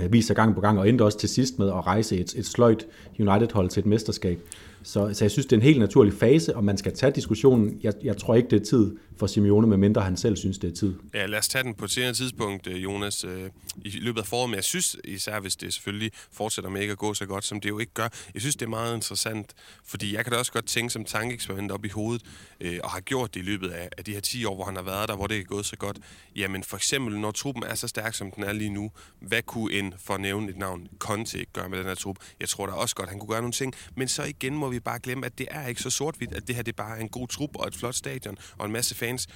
vist 0.10 0.28
sig 0.28 0.36
gang 0.36 0.56
på 0.56 0.62
gang, 0.62 0.80
og 0.80 0.90
endte 0.90 1.04
også 1.04 1.18
til 1.18 1.30
sidst 1.30 1.60
med 1.60 1.68
at 1.68 1.88
rejse 1.88 2.18
et, 2.18 2.34
et 2.36 2.46
sløjt 2.46 2.86
United-hold 3.20 3.70
til 3.70 3.80
et 3.80 3.86
mesterskab. 3.86 4.40
Så, 4.84 5.14
så 5.14 5.26
jeg 5.26 5.32
synes, 5.32 5.46
det 5.46 5.52
er 5.52 5.58
en 5.58 5.64
helt 5.64 5.80
naturlig 5.80 6.14
fase, 6.14 6.56
og 6.56 6.64
man 6.64 6.78
skal 6.78 6.94
tage 6.94 7.12
diskussionen. 7.12 7.80
Jeg, 7.84 7.94
jeg 8.04 8.18
tror 8.18 8.36
ikke, 8.36 8.50
det 8.50 8.62
er 8.62 8.66
tid 8.66 8.96
for 9.20 9.28
Simeone, 9.28 9.68
medmindre 9.68 10.02
han 10.02 10.18
selv 10.18 10.36
synes, 10.36 10.58
det 10.58 10.72
er 10.72 10.76
tid. 10.76 10.94
Ja, 11.14 11.26
lad 11.26 11.40
os 11.40 11.48
tage 11.48 11.64
den 11.64 11.74
på 11.74 11.86
et 11.86 11.92
senere 11.92 12.14
tidspunkt, 12.14 12.68
øh, 12.68 12.84
Jonas, 12.84 13.24
øh, 13.24 13.50
i 13.86 13.90
løbet 13.90 14.20
af 14.20 14.26
foråret. 14.26 14.50
Men 14.50 14.56
jeg 14.56 14.64
synes, 14.64 14.98
især 15.04 15.40
hvis 15.40 15.56
det 15.56 15.74
selvfølgelig 15.74 16.12
fortsætter 16.32 16.70
med 16.70 16.82
ikke 16.82 16.92
at 16.92 16.98
gå 16.98 17.14
så 17.14 17.26
godt, 17.26 17.46
som 17.46 17.62
det 17.62 17.70
jo 17.70 17.80
ikke 17.80 17.94
gør, 17.94 18.08
jeg 18.34 18.42
synes, 18.42 18.56
det 18.56 18.66
er 18.66 18.70
meget 18.70 18.96
interessant, 18.96 19.54
fordi 19.86 20.16
jeg 20.16 20.26
kan 20.26 20.34
da 20.34 20.40
også 20.40 20.52
godt 20.52 20.66
tænke 20.66 20.94
som 20.94 21.06
tankeeksperiment 21.06 21.72
op 21.72 21.86
i 21.86 21.90
hovedet, 21.90 22.26
øh, 22.62 22.80
og 22.84 22.90
har 22.90 23.00
gjort 23.00 23.34
det 23.34 23.40
i 23.40 23.44
løbet 23.44 23.70
af, 23.70 23.90
af 23.98 24.06
de 24.06 24.14
her 24.14 24.22
10 24.22 24.46
år, 24.46 24.56
hvor 24.56 24.66
han 24.66 24.76
har 24.76 24.84
været 24.84 25.10
der, 25.10 25.16
hvor 25.16 25.28
det 25.28 25.38
er 25.38 25.44
gået 25.44 25.66
så 25.66 25.76
godt. 25.76 25.98
Jamen 26.36 26.64
for 26.64 26.78
eksempel, 26.78 27.20
når 27.20 27.32
truppen 27.32 27.64
er 27.64 27.76
så 27.76 27.88
stærk, 27.88 28.14
som 28.14 28.32
den 28.32 28.44
er 28.44 28.54
lige 28.54 28.70
nu, 28.70 28.92
hvad 29.20 29.42
kunne 29.42 29.74
en, 29.74 29.94
for 29.98 30.14
at 30.14 30.22
nævne 30.22 30.50
et 30.50 30.58
navn, 30.58 30.88
Conte 31.00 31.46
gøre 31.54 31.70
med 31.70 31.78
den 31.78 31.86
her 31.86 31.96
trup? 31.96 32.16
Jeg 32.40 32.50
tror 32.50 32.66
da 32.66 32.72
også 32.72 32.96
godt, 32.96 33.10
han 33.10 33.20
kunne 33.20 33.30
gøre 33.30 33.42
nogle 33.42 33.54
ting, 33.54 33.74
men 33.96 34.08
så 34.08 34.24
igen 34.24 34.56
må 34.56 34.69
vi 34.70 34.80
bare 34.80 35.00
glemme, 35.00 35.26
at 35.26 35.38
det 35.38 35.48
er 35.52 35.68
ikke 35.68 35.82
så 35.82 35.90
sort-hvidt, 35.90 36.34
at 36.34 36.48
det 36.48 36.56
her 36.56 36.64
det 36.64 36.76
bare 36.76 36.98
er 36.98 37.02
en 37.02 37.10
god 37.10 37.28
trup 37.28 37.56
og 37.56 37.68
et 37.68 37.76
flot 37.76 37.96
stadion 37.96 38.38
og 38.58 38.66
en 38.66 38.72
masse 38.72 38.96
fans. 38.96 39.28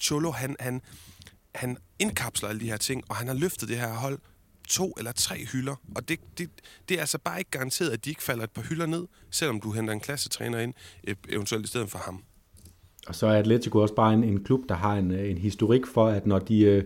Cholo, 0.00 0.30
han, 0.30 0.56
han, 0.60 0.80
han 1.54 1.76
indkapsler 1.98 2.48
alle 2.48 2.60
de 2.60 2.70
her 2.70 2.76
ting, 2.76 3.02
og 3.08 3.16
han 3.16 3.26
har 3.26 3.34
løftet 3.34 3.68
det 3.68 3.78
her 3.78 3.94
hold 3.94 4.18
to 4.68 4.94
eller 4.98 5.12
tre 5.12 5.46
hylder. 5.52 5.76
Og 5.96 6.08
det, 6.08 6.20
det, 6.38 6.50
det 6.88 6.96
er 6.96 7.00
altså 7.00 7.18
bare 7.18 7.38
ikke 7.38 7.50
garanteret, 7.50 7.90
at 7.90 8.04
de 8.04 8.10
ikke 8.10 8.22
falder 8.22 8.44
et 8.44 8.50
par 8.50 8.62
hylder 8.62 8.86
ned, 8.86 9.06
selvom 9.30 9.60
du 9.60 9.72
henter 9.72 9.92
en 9.92 10.00
klassetræner 10.00 10.58
ind, 10.58 10.74
e, 11.04 11.14
eventuelt 11.28 11.64
i 11.64 11.68
stedet 11.68 11.90
for 11.90 11.98
ham. 11.98 12.22
Og 13.06 13.14
så 13.14 13.26
er 13.26 13.38
Atletico 13.38 13.78
også 13.78 13.94
bare 13.94 14.14
en, 14.14 14.24
en 14.24 14.44
klub, 14.44 14.60
der 14.68 14.74
har 14.74 14.94
en, 14.94 15.10
en 15.10 15.38
historik 15.38 15.86
for, 15.86 16.08
at 16.08 16.26
når 16.26 16.38
de, 16.38 16.60
øh, 16.60 16.84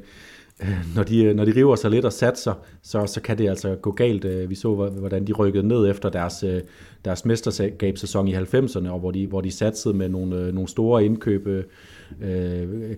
når 0.97 1.03
de, 1.03 1.35
når 1.35 1.45
de 1.45 1.53
river 1.57 1.77
sig 1.77 1.91
lidt 1.91 2.05
og 2.05 2.13
satser, 2.13 2.55
så, 2.83 3.07
så 3.07 3.21
kan 3.21 3.39
det 3.39 3.49
altså 3.49 3.75
gå 3.75 3.93
galt. 3.93 4.25
Øh, 4.25 4.51
vi 4.51 4.55
så, 4.55 4.75
hvordan 4.75 5.27
de 5.27 5.33
rykkede 5.33 5.69
ned 5.69 5.91
efter 5.91 6.11
deres, 6.11 6.43
øh, 6.43 6.61
deres 7.05 7.25
mesterskabssæson 7.25 8.29
i 8.29 8.35
90'erne, 8.35 8.89
og 8.89 8.99
hvor 8.99 9.11
de, 9.11 9.27
hvor 9.27 9.41
de 9.41 9.51
satsede 9.51 9.95
med 9.95 10.09
nogle, 10.09 10.37
øh, 10.37 10.55
nogle 10.55 10.69
store 10.69 11.05
indkøb. 11.05 11.49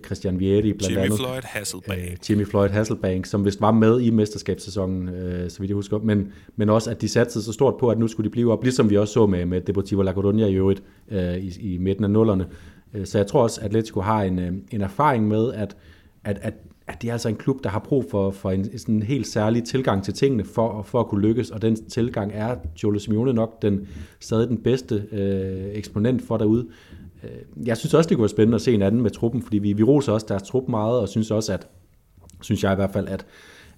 Christian 0.05 0.39
Vieri 0.39 0.73
blandt 0.73 0.89
Jimmy 0.89 1.05
andet. 1.05 1.19
Floyd 1.19 1.41
Hasselbank. 1.43 2.29
Jimmy 2.29 2.45
Floyd 2.45 2.69
Hasselbank, 2.69 3.25
som 3.25 3.45
vist 3.45 3.61
var 3.61 3.71
med 3.71 4.01
i 4.01 4.09
mesterskabssæsonen, 4.09 5.07
så 5.49 5.59
vidt 5.59 5.69
jeg 5.69 5.75
husker. 5.75 5.97
Men, 5.97 6.31
men 6.55 6.69
også, 6.69 6.91
at 6.91 7.01
de 7.01 7.09
satsede 7.09 7.43
så 7.43 7.53
stort 7.53 7.77
på, 7.79 7.89
at 7.89 7.99
nu 7.99 8.07
skulle 8.07 8.25
de 8.25 8.31
blive 8.31 8.51
op, 8.51 8.63
ligesom 8.63 8.89
vi 8.89 8.97
også 8.97 9.13
så 9.13 9.25
med, 9.25 9.45
med 9.45 9.61
Deportivo 9.61 10.01
La 10.01 10.11
Coruña 10.11 10.43
i 10.43 10.55
øvrigt 10.55 10.83
i, 11.39 11.53
i 11.59 11.77
midten 11.77 12.03
af 12.03 12.09
nullerne. 12.09 12.45
Så 13.03 13.17
jeg 13.17 13.27
tror 13.27 13.43
også, 13.43 13.61
at 13.61 13.65
Atletico 13.65 14.01
har 14.01 14.23
en, 14.23 14.39
en 14.71 14.81
erfaring 14.81 15.27
med, 15.27 15.53
at, 15.53 15.75
at, 16.23 16.39
at 16.41 16.53
at 16.87 17.01
det 17.01 17.07
er 17.07 17.11
altså 17.13 17.29
en 17.29 17.35
klub, 17.35 17.63
der 17.63 17.69
har 17.69 17.79
brug 17.79 18.05
for, 18.11 18.31
for 18.31 18.51
en 18.51 18.79
sådan 18.79 18.95
en 18.95 19.03
helt 19.03 19.27
særlig 19.27 19.63
tilgang 19.63 20.03
til 20.03 20.13
tingene 20.13 20.43
for, 20.43 20.81
for 20.81 20.99
at 20.99 21.07
kunne 21.07 21.21
lykkes, 21.21 21.49
og 21.49 21.61
den 21.61 21.89
tilgang 21.89 22.31
er 22.33 22.55
Jolo 22.83 22.99
Simeone 22.99 23.33
nok 23.33 23.61
den, 23.61 23.87
stadig 24.19 24.49
den 24.49 24.57
bedste 24.57 25.03
øh, 25.11 25.69
eksponent 25.73 26.21
for 26.21 26.37
derude. 26.37 26.67
Øh, 27.23 27.67
jeg 27.67 27.77
synes 27.77 27.93
også, 27.93 28.07
det 28.07 28.17
kunne 28.17 28.23
være 28.23 28.29
spændende 28.29 28.55
at 28.55 28.61
se 28.61 28.73
en 28.73 28.81
anden 28.81 29.01
med 29.01 29.11
truppen, 29.11 29.41
fordi 29.41 29.57
vi, 29.57 29.73
vi 29.73 29.83
roser 29.83 30.13
også 30.13 30.25
deres 30.29 30.43
trup 30.43 30.69
meget, 30.69 30.99
og 30.99 31.09
synes 31.09 31.31
også, 31.31 31.53
at 31.53 31.67
synes 32.41 32.63
jeg 32.63 32.71
i 32.71 32.75
hvert 32.75 32.91
fald, 32.91 33.07
at, 33.07 33.25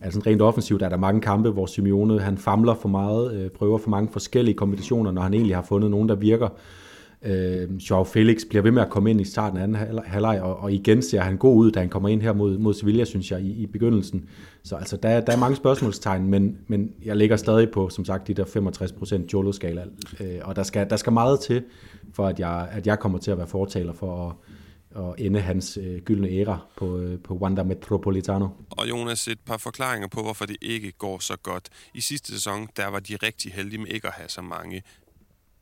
Altså 0.01 0.22
rent 0.28 0.41
offensivt 0.41 0.82
er 0.82 0.89
der 0.89 0.97
mange 0.97 1.22
kampe, 1.22 1.49
hvor 1.49 1.66
Simeone 1.66 2.20
han 2.20 2.38
famler 2.38 2.74
for 2.74 2.89
meget, 2.89 3.34
øh, 3.34 3.49
prøver 3.49 3.78
for 3.78 3.89
mange 3.89 4.10
forskellige 4.12 4.55
kombinationer, 4.55 5.12
når 5.12 5.22
han 5.22 5.34
egentlig 5.34 5.55
har 5.55 5.64
fundet 5.64 5.91
nogen, 5.91 6.10
der 6.10 6.16
virker. 6.16 6.45
Øh, 6.45 6.57
Øh, 7.22 7.76
Joao 7.76 8.03
Felix 8.03 8.41
bliver 8.49 8.61
ved 8.61 8.72
med 8.72 8.82
at 8.82 8.89
komme 8.89 9.09
ind 9.09 9.22
i 9.22 9.24
starten 9.24 9.57
af 9.57 9.63
anden 9.63 10.03
halvleg, 10.05 10.41
og, 10.41 10.59
og 10.59 10.74
igen 10.74 11.01
ser 11.01 11.22
han 11.22 11.38
god 11.38 11.57
ud, 11.57 11.72
da 11.72 11.80
han 11.80 11.89
kommer 11.89 12.09
ind 12.09 12.22
her 12.22 12.34
mod, 12.34 12.57
mod 12.57 12.74
Sevilla, 12.74 13.05
synes 13.05 13.32
jeg, 13.32 13.41
i, 13.41 13.51
i 13.51 13.65
begyndelsen. 13.65 14.30
Så 14.63 14.76
altså, 14.76 14.97
der, 14.97 15.22
der 15.22 15.34
er 15.34 15.38
mange 15.38 15.55
spørgsmålstegn, 15.55 16.28
men, 16.28 16.57
men 16.67 16.91
jeg 17.05 17.15
ligger 17.15 17.38
stadig 17.38 17.72
på, 17.72 17.89
som 17.89 18.05
sagt, 18.05 18.28
de 18.28 18.34
der 18.34 18.45
65% 18.45 19.28
Jolo-skala, 19.34 19.84
øh, 20.20 20.39
og 20.41 20.55
der 20.55 20.63
skal, 20.63 20.89
der 20.89 20.95
skal 20.95 21.13
meget 21.13 21.39
til, 21.39 21.63
for 22.13 22.28
at 22.28 22.39
jeg, 22.39 22.70
at 22.72 22.88
jeg 22.88 22.99
kommer 22.99 23.20
til 23.20 23.32
at 23.32 23.38
være 23.38 23.47
fortaler 23.47 23.93
for 23.93 24.28
at, 24.28 24.36
og 24.95 25.15
ende 25.17 25.39
hans 25.39 25.78
øh, 25.82 26.01
gyldne 26.01 26.30
æra 26.30 26.59
på, 26.78 26.97
øh, 26.97 27.20
på 27.20 27.34
Wanda 27.34 27.63
Metropolitano. 27.63 28.47
Og 28.70 28.89
Jonas, 28.89 29.28
et 29.28 29.39
par 29.45 29.57
forklaringer 29.57 30.07
på, 30.07 30.22
hvorfor 30.22 30.45
det 30.45 30.57
ikke 30.61 30.91
går 30.91 31.20
så 31.20 31.38
godt. 31.43 31.70
I 31.93 32.01
sidste 32.01 32.32
sæson, 32.32 32.67
der 32.78 32.88
var 32.88 32.99
de 32.99 33.15
rigtig 33.15 33.51
heldige 33.51 33.80
med 33.80 33.88
ikke 33.88 34.07
at 34.07 34.13
have 34.13 34.30
så 34.30 34.41
mange 34.41 34.82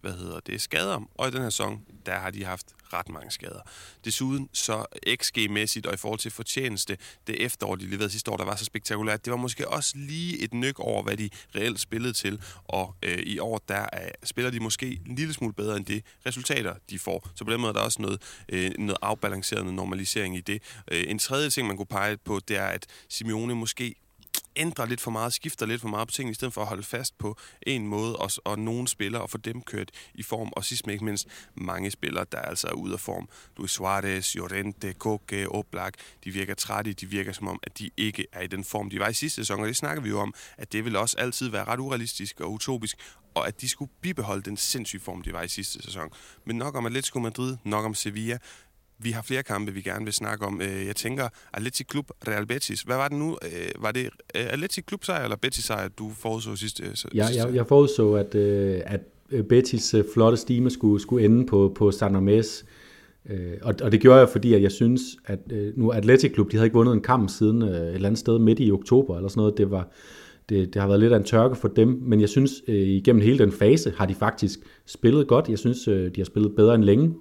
hvad 0.08 0.18
hedder 0.18 0.40
det, 0.40 0.62
skader. 0.62 1.10
Og 1.16 1.28
i 1.28 1.32
den 1.32 1.42
her 1.42 1.50
sæson, 1.50 1.82
der 2.06 2.16
har 2.20 2.32
de 2.32 2.46
haft 2.46 2.68
ret 2.94 3.10
mange 3.10 3.32
skader. 3.32 3.60
Desuden 4.06 4.50
så 4.54 4.86
XG-mæssigt 5.24 5.86
og 5.86 5.94
i 5.94 5.98
forhold 5.98 6.20
til 6.20 6.32
fortjeneste, 6.32 6.98
det 7.28 7.46
efterår, 7.46 7.76
de 7.76 7.86
leverede 7.86 8.10
sidste 8.10 8.32
år, 8.32 8.38
der 8.38 8.46
var 8.46 8.56
så 8.56 8.66
spektakulært, 8.66 9.26
det 9.26 9.32
var 9.32 9.38
måske 9.38 9.68
også 9.68 9.94
lige 9.96 10.44
et 10.44 10.54
nyk 10.54 10.80
over, 10.80 11.04
hvad 11.04 11.18
de 11.18 11.30
reelt 11.56 11.80
spillede 11.80 12.14
til. 12.14 12.42
Og 12.64 12.96
øh, 13.04 13.20
i 13.20 13.40
år, 13.40 13.62
der 13.68 13.86
er, 13.94 14.10
spiller 14.24 14.52
de 14.52 14.60
måske 14.60 15.00
en 15.06 15.16
lille 15.16 15.34
smule 15.34 15.54
bedre 15.54 15.78
end 15.78 15.86
det 15.86 16.04
resultater, 16.26 16.76
de 16.90 17.00
får. 17.00 17.30
Så 17.36 17.46
på 17.46 17.52
den 17.52 17.62
måde 17.62 17.70
er 17.70 17.74
der 17.74 17.82
også 17.82 18.02
noget, 18.02 18.22
øh, 18.50 18.72
noget 18.78 18.98
afbalanceret 19.02 19.74
normalisering 19.74 20.38
i 20.38 20.42
det. 20.42 20.62
Øh, 20.92 21.04
en 21.08 21.20
tredje 21.20 21.50
ting, 21.50 21.68
man 21.68 21.78
kunne 21.78 21.86
pege 21.86 22.18
på, 22.18 22.40
det 22.48 22.58
er, 22.58 22.66
at 22.66 22.86
Simeone 23.10 23.56
måske 23.56 23.96
ændrer 24.58 24.86
lidt 24.86 25.02
for 25.02 25.12
meget, 25.12 25.34
skifter 25.34 25.66
lidt 25.66 25.82
for 25.82 25.88
meget 25.88 26.08
på 26.08 26.12
tingene, 26.12 26.32
i 26.32 26.36
stedet 26.36 26.54
for 26.54 26.62
at 26.62 26.68
holde 26.68 26.84
fast 26.84 27.18
på 27.18 27.38
en 27.62 27.88
måde, 27.88 28.16
og, 28.16 28.32
og 28.46 28.60
nogle 28.60 28.88
spillere, 28.88 29.22
og 29.22 29.30
få 29.30 29.38
dem 29.38 29.62
kørt 29.62 29.92
i 30.14 30.24
form, 30.24 30.50
og 30.56 30.64
sidst 30.66 30.86
men 30.86 30.94
ikke 30.94 31.06
mindst 31.06 31.28
mange 31.56 31.92
spillere, 31.92 32.26
der 32.32 32.40
altså 32.40 32.68
er 32.68 32.74
ude 32.74 32.94
af 32.94 33.00
form. 33.00 33.30
Luis 33.58 33.72
Suarez, 33.72 34.36
Llorente, 34.36 34.94
Koke, 34.94 35.50
Oblak, 35.50 35.94
de 36.24 36.32
virker 36.32 36.54
trætte, 36.56 36.94
de 36.94 37.06
virker 37.06 37.32
som 37.32 37.48
om, 37.48 37.60
at 37.64 37.80
de 37.80 37.90
ikke 37.98 38.26
er 38.32 38.42
i 38.42 38.48
den 38.48 38.64
form, 38.64 38.90
de 38.90 39.00
var 39.00 39.08
i 39.10 39.14
sidste 39.14 39.36
sæson, 39.42 39.60
og 39.60 39.68
det 39.68 39.76
snakker 39.76 40.04
vi 40.04 40.10
jo 40.10 40.20
om, 40.20 40.34
at 40.58 40.74
det 40.74 40.86
vil 40.86 40.96
også 40.96 41.16
altid 41.20 41.50
være 41.50 41.64
ret 41.64 41.80
urealistisk 41.80 42.40
og 42.40 42.52
utopisk, 42.52 42.98
og 43.38 43.48
at 43.48 43.62
de 43.62 43.70
skulle 43.70 43.92
bibeholde 44.02 44.42
den 44.42 44.58
sindssyge 44.58 45.02
form, 45.02 45.22
de 45.22 45.34
var 45.34 45.42
i 45.42 45.48
sidste 45.48 45.84
sæson. 45.84 46.10
Men 46.46 46.56
nok 46.56 46.76
om 46.76 46.86
Atletico 46.86 47.20
Madrid, 47.20 47.58
nok 47.64 47.86
om 47.86 47.94
Sevilla, 47.94 48.38
vi 49.00 49.12
har 49.12 49.22
flere 49.22 49.44
kampe, 49.44 49.74
vi 49.74 49.82
gerne 49.82 50.06
vil 50.06 50.14
snakke 50.14 50.46
om. 50.46 50.62
Øh, 50.62 50.88
jeg 50.88 50.96
tænker, 50.96 51.28
Atletic 51.54 51.88
Klub, 51.88 52.10
Real 52.28 52.46
Betis. 52.46 52.82
Hvad 52.82 52.96
var 52.96 53.08
det 53.08 53.18
nu? 53.18 53.38
Øh, 53.44 53.84
var 53.84 53.92
det 53.92 54.06
øh, 54.06 54.10
Atletic 54.54 54.86
Klub 54.86 55.04
sejr 55.04 55.24
eller 55.24 55.38
Betis 55.38 55.64
sejr, 55.64 55.88
du 55.88 56.12
forudså 56.16 56.56
sidste? 56.56 56.84
Ja, 57.14 57.26
jeg, 57.36 57.56
jeg 57.56 57.68
forudså, 57.68 58.14
at, 58.14 58.36
at 58.36 59.02
Betis 59.50 59.96
flotte 60.14 60.38
stime 60.38 60.70
skulle, 60.70 61.02
skulle 61.02 61.26
ende 61.26 61.46
på, 61.46 61.74
på 61.76 61.92
San 61.92 62.16
Mamés. 62.16 62.66
Og, 63.62 63.76
og 63.84 63.92
det 63.92 64.02
gjorde 64.02 64.20
jeg, 64.20 64.30
fordi 64.30 64.54
at 64.54 64.62
jeg 64.62 64.72
synes, 64.72 65.02
at 65.26 65.40
nu 65.76 65.90
Atletic 65.90 66.34
Klub, 66.34 66.52
de 66.52 66.58
havde 66.58 66.66
ikke 66.66 66.78
vundet 66.78 66.94
en 66.94 67.02
kamp 67.02 67.30
siden 67.30 67.62
et 67.62 67.94
eller 67.94 68.10
andet 68.10 68.20
sted 68.20 68.40
midt 68.40 68.60
i 68.60 68.72
oktober 68.72 69.16
eller 69.16 69.30
sådan 69.30 69.42
noget. 69.42 69.58
Det 69.58 69.72
var, 69.72 69.88
det, 70.50 70.74
det 70.74 70.82
har 70.82 70.88
været 70.88 71.00
lidt 71.00 71.14
af 71.14 71.18
en 71.18 71.24
tørke 71.24 71.56
for 71.56 71.68
dem, 71.68 72.02
men 72.02 72.22
jeg 72.22 72.30
synes, 72.30 72.52
igennem 72.68 73.22
hele 73.22 73.38
den 73.38 73.52
fase 73.52 73.94
har 73.98 74.06
de 74.06 74.16
faktisk 74.16 74.60
spillet 74.86 75.28
godt. 75.28 75.50
Jeg 75.50 75.60
synes, 75.60 75.84
de 75.86 76.12
har 76.18 76.26
spillet 76.26 76.56
bedre 76.56 76.76
end 76.76 76.84
længe. 76.84 77.14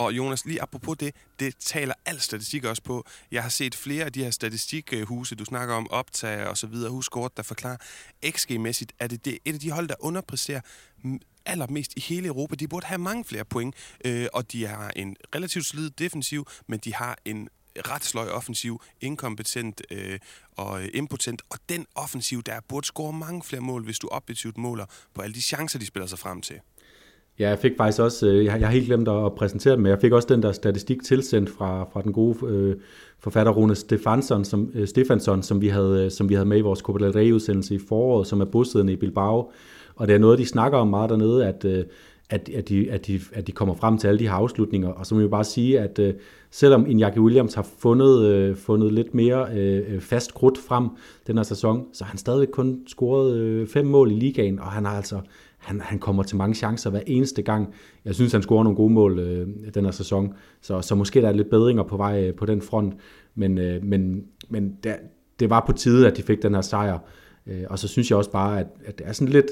Og 0.00 0.12
Jonas, 0.12 0.46
lige 0.46 0.62
apropos 0.62 0.96
det, 0.98 1.14
det 1.40 1.56
taler 1.56 1.94
al 2.06 2.20
statistik 2.20 2.64
også 2.64 2.82
på. 2.82 3.04
Jeg 3.30 3.42
har 3.42 3.50
set 3.50 3.74
flere 3.74 4.04
af 4.04 4.12
de 4.12 4.24
her 4.24 4.30
statistikhuse, 4.30 5.34
du 5.34 5.44
snakker 5.44 5.74
om, 5.74 5.90
optager 5.90 6.46
og 6.46 6.58
så 6.58 6.66
videre, 6.66 6.90
huskort, 6.90 7.36
der 7.36 7.42
forklarer, 7.42 7.76
XG-mæssigt 8.26 8.92
er 8.98 9.06
det, 9.06 9.24
det 9.24 9.38
et 9.44 9.54
af 9.54 9.60
de 9.60 9.70
hold, 9.70 9.88
der 9.88 9.94
underpræsterer 10.00 10.60
allermest 11.46 11.92
i 11.96 12.00
hele 12.00 12.28
Europa. 12.28 12.54
De 12.54 12.68
burde 12.68 12.86
have 12.86 12.98
mange 12.98 13.24
flere 13.24 13.44
point, 13.44 13.74
øh, 14.04 14.26
og 14.32 14.52
de 14.52 14.66
har 14.66 14.92
en 14.96 15.16
relativt 15.34 15.66
solid 15.66 15.90
defensiv, 15.90 16.46
men 16.66 16.78
de 16.78 16.94
har 16.94 17.18
en 17.24 17.48
ret 17.76 18.04
sløj 18.04 18.28
offensiv, 18.28 18.82
inkompetent 19.00 19.82
øh, 19.90 20.18
og 20.56 20.84
impotent, 20.94 21.42
og 21.50 21.58
den 21.68 21.86
offensiv, 21.94 22.42
der 22.42 22.60
burde 22.68 22.86
score 22.86 23.12
mange 23.12 23.42
flere 23.42 23.62
mål, 23.62 23.84
hvis 23.84 23.98
du 23.98 24.08
objektivt 24.08 24.58
måler 24.58 24.86
på 25.14 25.22
alle 25.22 25.34
de 25.34 25.42
chancer, 25.42 25.78
de 25.78 25.86
spiller 25.86 26.06
sig 26.06 26.18
frem 26.18 26.40
til. 26.40 26.60
Ja, 27.40 27.48
jeg 27.48 27.58
fik 27.58 27.72
faktisk 27.76 28.00
også, 28.00 28.28
øh, 28.28 28.44
jeg, 28.44 28.60
jeg 28.60 28.68
har 28.68 28.72
helt 28.72 28.86
glemt 28.86 29.08
at 29.08 29.32
præsentere 29.32 29.72
dem, 29.72 29.82
men 29.82 29.90
jeg 29.90 30.00
fik 30.00 30.12
også 30.12 30.28
den 30.30 30.42
der 30.42 30.52
statistik 30.52 31.02
tilsendt 31.02 31.50
fra, 31.50 31.84
fra 31.92 32.02
den 32.02 32.12
gode 32.12 32.36
øh, 32.46 32.76
forfatter 33.18 33.52
Rune 33.52 33.74
Stefansson, 33.74 34.44
som, 34.44 34.70
øh, 34.74 34.88
Stefansson, 34.88 35.42
som 35.42 35.60
vi, 35.60 35.68
havde, 35.68 36.04
øh, 36.04 36.10
som 36.10 36.28
vi 36.28 36.34
havde 36.34 36.48
med 36.48 36.58
i 36.58 36.60
vores 36.60 36.78
Copa 36.78 37.04
del 37.04 37.12
Rey-udsendelse 37.12 37.74
i 37.74 37.78
foråret, 37.88 38.26
som 38.26 38.40
er 38.40 38.44
bosiddende 38.44 38.92
i 38.92 38.96
Bilbao. 38.96 39.50
Og 39.96 40.08
det 40.08 40.14
er 40.14 40.18
noget, 40.18 40.38
de 40.38 40.46
snakker 40.46 40.78
om 40.78 40.88
meget 40.88 41.10
dernede, 41.10 41.46
at, 41.46 41.64
øh, 41.64 41.84
at, 42.30 42.48
at, 42.48 42.68
de, 42.68 42.90
at, 42.90 43.06
de, 43.06 43.20
at 43.32 43.46
de 43.46 43.52
kommer 43.52 43.74
frem 43.74 43.98
til 43.98 44.08
alle 44.08 44.18
de 44.18 44.28
her 44.28 44.34
afslutninger. 44.34 44.88
Og 44.88 45.06
så 45.06 45.14
må 45.14 45.18
vi 45.18 45.22
jo 45.22 45.28
bare 45.30 45.44
sige, 45.44 45.80
at 45.80 45.98
øh, 45.98 46.14
selvom 46.50 46.86
Iñaki 46.86 47.18
Williams 47.18 47.54
har 47.54 47.66
fundet, 47.78 48.24
øh, 48.24 48.56
fundet 48.56 48.92
lidt 48.92 49.14
mere 49.14 49.46
øh, 49.54 49.94
øh, 49.94 50.00
fast 50.00 50.34
krudt 50.34 50.58
frem 50.68 50.88
den 51.26 51.36
her 51.36 51.42
sæson, 51.42 51.86
så 51.92 52.04
har 52.04 52.10
han 52.10 52.18
stadigvæk 52.18 52.48
kun 52.52 52.80
scoret 52.86 53.36
øh, 53.36 53.66
fem 53.66 53.86
mål 53.86 54.10
i 54.10 54.14
ligaen, 54.14 54.58
og 54.58 54.66
han 54.66 54.84
har 54.84 54.96
altså 54.96 55.20
han, 55.60 55.80
han 55.80 55.98
kommer 55.98 56.22
til 56.22 56.36
mange 56.36 56.54
chancer 56.54 56.90
hver 56.90 57.00
eneste 57.06 57.42
gang. 57.42 57.74
Jeg 58.04 58.14
synes, 58.14 58.32
han 58.32 58.42
scorer 58.42 58.64
nogle 58.64 58.76
gode 58.76 58.92
mål 58.92 59.18
øh, 59.18 59.48
den 59.74 59.84
her 59.84 59.92
sæson, 59.92 60.34
så, 60.60 60.80
så 60.80 60.94
måske 60.94 61.20
der 61.20 61.28
er 61.28 61.32
lidt 61.32 61.50
bedringer 61.50 61.82
på 61.82 61.96
vej 61.96 62.24
øh, 62.28 62.34
på 62.34 62.46
den 62.46 62.62
front, 62.62 62.94
men, 63.34 63.58
øh, 63.58 63.84
men, 63.84 64.24
men 64.48 64.76
der, 64.84 64.94
det 65.40 65.50
var 65.50 65.64
på 65.66 65.72
tide, 65.72 66.06
at 66.06 66.16
de 66.16 66.22
fik 66.22 66.42
den 66.42 66.54
her 66.54 66.60
sejr. 66.60 66.98
Øh, 67.46 67.64
og 67.70 67.78
så 67.78 67.88
synes 67.88 68.10
jeg 68.10 68.18
også 68.18 68.30
bare, 68.30 68.60
at, 68.60 68.66
at 68.84 68.98
det 68.98 69.08
er 69.08 69.12
sådan 69.12 69.32
lidt 69.32 69.46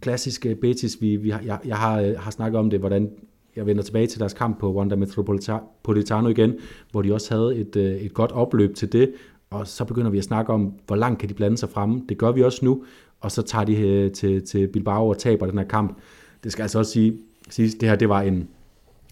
klassisk 0.00 0.46
øh, 0.46 0.56
Betis. 0.56 1.00
Vi, 1.00 1.16
vi 1.16 1.30
har, 1.30 1.40
jeg, 1.40 1.58
jeg 1.64 1.76
har, 1.76 2.00
øh, 2.00 2.18
har 2.18 2.30
snakket 2.30 2.58
om 2.58 2.70
det, 2.70 2.80
hvordan 2.80 3.10
jeg 3.56 3.66
vender 3.66 3.82
tilbage 3.82 4.06
til 4.06 4.20
deres 4.20 4.32
kamp 4.32 4.58
på 4.58 4.74
Wanda 4.74 4.96
Metropolitano 4.96 6.28
igen, 6.28 6.54
hvor 6.90 7.02
de 7.02 7.14
også 7.14 7.34
havde 7.34 7.56
et, 7.56 7.76
øh, 7.76 7.96
et 7.96 8.14
godt 8.14 8.32
opløb 8.32 8.74
til 8.74 8.92
det, 8.92 9.12
og 9.50 9.66
så 9.66 9.84
begynder 9.84 10.10
vi 10.10 10.18
at 10.18 10.24
snakke 10.24 10.52
om, 10.52 10.72
hvor 10.86 10.96
langt 10.96 11.20
kan 11.20 11.28
de 11.28 11.34
blande 11.34 11.56
sig 11.56 11.68
fremme. 11.68 12.02
Det 12.08 12.18
gør 12.18 12.32
vi 12.32 12.42
også 12.42 12.64
nu, 12.64 12.84
og 13.24 13.32
så 13.32 13.42
tager 13.42 13.64
de 13.64 13.76
øh, 13.76 14.12
til, 14.12 14.46
til 14.46 14.68
Bilbao 14.68 15.08
og 15.08 15.18
taber 15.18 15.46
den 15.46 15.58
her 15.58 15.66
kamp. 15.66 15.98
Det 16.44 16.52
skal 16.52 16.62
altså 16.62 16.78
også 16.78 16.92
sige, 16.92 17.18
sige 17.50 17.68
det 17.80 17.88
her 17.88 17.96
det 17.96 18.08
var 18.08 18.20
en, 18.20 18.48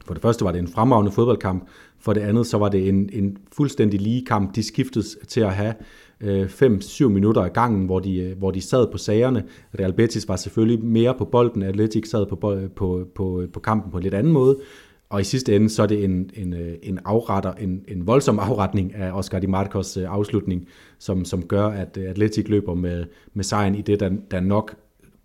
for 0.06 0.14
det 0.14 0.22
første 0.22 0.44
var 0.44 0.52
det 0.52 0.58
en 0.58 0.68
fremragende 0.68 1.12
fodboldkamp, 1.12 1.68
for 2.00 2.12
det 2.12 2.20
andet 2.20 2.46
så 2.46 2.58
var 2.58 2.68
det 2.68 2.88
en, 2.88 3.10
en 3.12 3.36
fuldstændig 3.52 4.00
lige 4.00 4.26
kamp. 4.26 4.54
De 4.54 4.62
skiftes 4.62 5.18
til 5.28 5.40
at 5.40 5.54
have 5.54 5.74
5-7 6.22 7.04
øh, 7.04 7.10
minutter 7.10 7.42
af 7.42 7.52
gangen, 7.52 7.86
hvor 7.86 8.00
de, 8.00 8.18
øh, 8.18 8.38
hvor 8.38 8.50
de 8.50 8.60
sad 8.60 8.86
på 8.92 8.98
sagerne. 8.98 9.44
Real 9.78 9.92
Betis 9.92 10.28
var 10.28 10.36
selvfølgelig 10.36 10.84
mere 10.84 11.14
på 11.18 11.24
bolden, 11.24 11.62
Atletic 11.62 12.10
sad 12.10 12.26
på, 12.26 12.36
på, 12.76 13.08
på, 13.14 13.46
på 13.52 13.60
kampen 13.60 13.90
på 13.90 13.96
en 13.96 14.02
lidt 14.02 14.14
anden 14.14 14.32
måde, 14.32 14.58
og 15.12 15.20
i 15.20 15.24
sidste 15.24 15.56
ende, 15.56 15.70
så 15.70 15.82
er 15.82 15.86
det 15.86 16.04
en, 16.04 16.30
en, 16.34 16.52
øh, 16.52 16.78
en 16.82 16.98
afretter, 17.04 17.54
en, 17.54 17.84
en 17.88 18.06
voldsom 18.06 18.38
afretning 18.38 18.94
af 18.94 19.12
Oscar 19.12 19.38
Di 19.38 19.46
Marcos 19.46 19.96
øh, 19.96 20.04
afslutning, 20.08 20.68
som, 20.98 21.24
som 21.24 21.46
gør, 21.46 21.66
at 21.66 21.96
øh, 21.96 22.10
Atletic 22.10 22.48
løber 22.48 22.74
med, 22.74 23.06
med 23.34 23.44
sejren 23.44 23.74
i 23.74 23.82
det, 23.82 24.00
der, 24.00 24.10
der 24.30 24.40
nok 24.40 24.76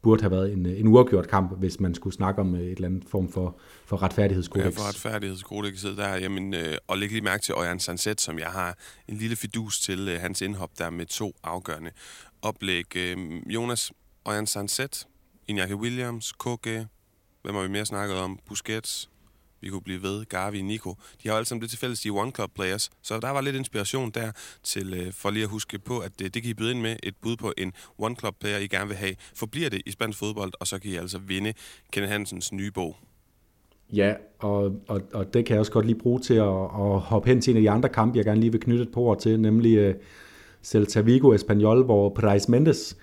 burde 0.02 0.22
have 0.22 0.32
været 0.32 0.54
en, 0.54 0.66
en 0.66 0.88
uafgjort 0.88 1.28
kamp, 1.28 1.60
hvis 1.60 1.80
man 1.80 1.96
skulle 1.96 2.14
snakke 2.14 2.42
om 2.42 2.56
et 2.56 2.72
eller 2.72 2.88
andet 2.88 3.04
form 3.10 3.30
for, 3.30 3.60
for 3.86 4.04
retfærdighedskodex. 4.04 4.66
Ja, 4.66 4.70
for 4.70 4.88
retfærdighedskodexet 4.90 5.98
der. 5.98 6.16
Jamen, 6.16 6.54
øh, 6.54 6.78
og 6.88 6.98
læg 6.98 7.12
lige 7.12 7.22
mærke 7.22 7.44
til 7.44 7.54
Øjan 7.54 7.80
Sanset, 7.80 8.22
som 8.22 8.40
jeg 8.40 8.48
har 8.48 8.78
en 9.08 9.18
lille 9.18 9.36
fidus 9.36 9.80
til 9.80 10.10
øh, 10.10 10.22
hans 10.22 10.42
indhop 10.42 10.70
der 10.78 10.90
med 10.90 11.06
to 11.06 11.34
afgørende 11.44 11.92
oplæg. 12.42 12.98
Øh, 12.98 13.18
Jonas, 13.50 13.92
Øjan 14.26 14.48
Sanset, 14.48 15.08
Iñaki 15.52 15.74
Williams, 15.74 16.32
Koke, 16.32 16.88
hvem 17.44 17.56
har 17.56 17.62
vi 17.62 17.70
mere 17.70 17.86
snakket 17.86 18.18
om? 18.18 18.40
Busquets, 18.48 19.10
vi 19.62 19.70
kunne 19.70 19.82
blive 19.82 20.02
ved, 20.04 20.26
Garvi, 20.26 20.62
Nico. 20.62 20.90
De 20.90 21.28
har 21.28 21.32
jo 21.32 21.38
alle 21.38 21.46
sammen 21.46 21.62
det 21.62 21.70
til 21.70 21.80
fælles, 21.80 22.00
de 22.00 22.10
One 22.10 22.32
Club 22.32 22.52
players. 22.56 22.90
Så 23.02 23.20
der 23.20 23.30
var 23.30 23.42
lidt 23.42 23.56
inspiration 23.56 24.10
der 24.10 24.32
til, 24.64 24.94
øh, 24.94 25.14
for 25.14 25.30
lige 25.30 25.44
at 25.44 25.50
huske 25.50 25.80
på, 25.80 26.00
at 26.00 26.20
det, 26.20 26.34
det 26.34 26.42
kan 26.42 26.52
I 26.52 26.54
byde 26.54 26.72
ind 26.72 26.82
med 26.82 26.96
et 27.04 27.16
bud 27.22 27.38
på 27.38 27.54
en 27.58 27.74
One 27.98 28.16
Club 28.16 28.36
player, 28.40 28.58
I 28.58 28.68
gerne 28.68 28.88
vil 28.88 28.98
have. 28.98 29.16
Forbliver 29.36 29.70
det 29.70 29.82
i 29.86 29.92
spansk 29.92 30.20
fodbold, 30.20 30.52
og 30.60 30.68
så 30.68 30.80
kan 30.80 30.92
I 30.92 30.96
altså 30.96 31.18
vinde 31.18 31.54
Kenneth 31.92 32.12
Hansens 32.12 32.52
nye 32.54 32.72
bog. 32.72 32.96
Ja, 33.94 34.14
og, 34.40 34.82
og, 34.88 35.02
og 35.14 35.34
det 35.34 35.46
kan 35.46 35.54
jeg 35.54 35.60
også 35.60 35.72
godt 35.72 35.86
lige 35.86 36.00
bruge 36.00 36.20
til 36.20 36.34
at, 36.34 36.64
at 36.64 37.00
hoppe 37.00 37.30
hen 37.30 37.42
til 37.42 37.52
en 37.52 37.58
af 37.58 37.62
de 37.62 37.70
andre 37.70 37.90
kampe, 37.90 38.18
jeg 38.18 38.26
gerne 38.26 38.40
lige 38.40 38.52
vil 38.52 38.62
knytte 38.62 38.84
et 38.84 38.92
par 38.92 39.02
ord 39.02 39.20
til, 39.20 39.40
nemlig 39.40 39.90
uh, 39.90 39.96
Celta 40.64 41.02
Vigo 41.02 41.34
Espanyol, 41.34 41.84
hvor 41.84 42.10
Price 42.10 42.52
Mendes 42.52 42.98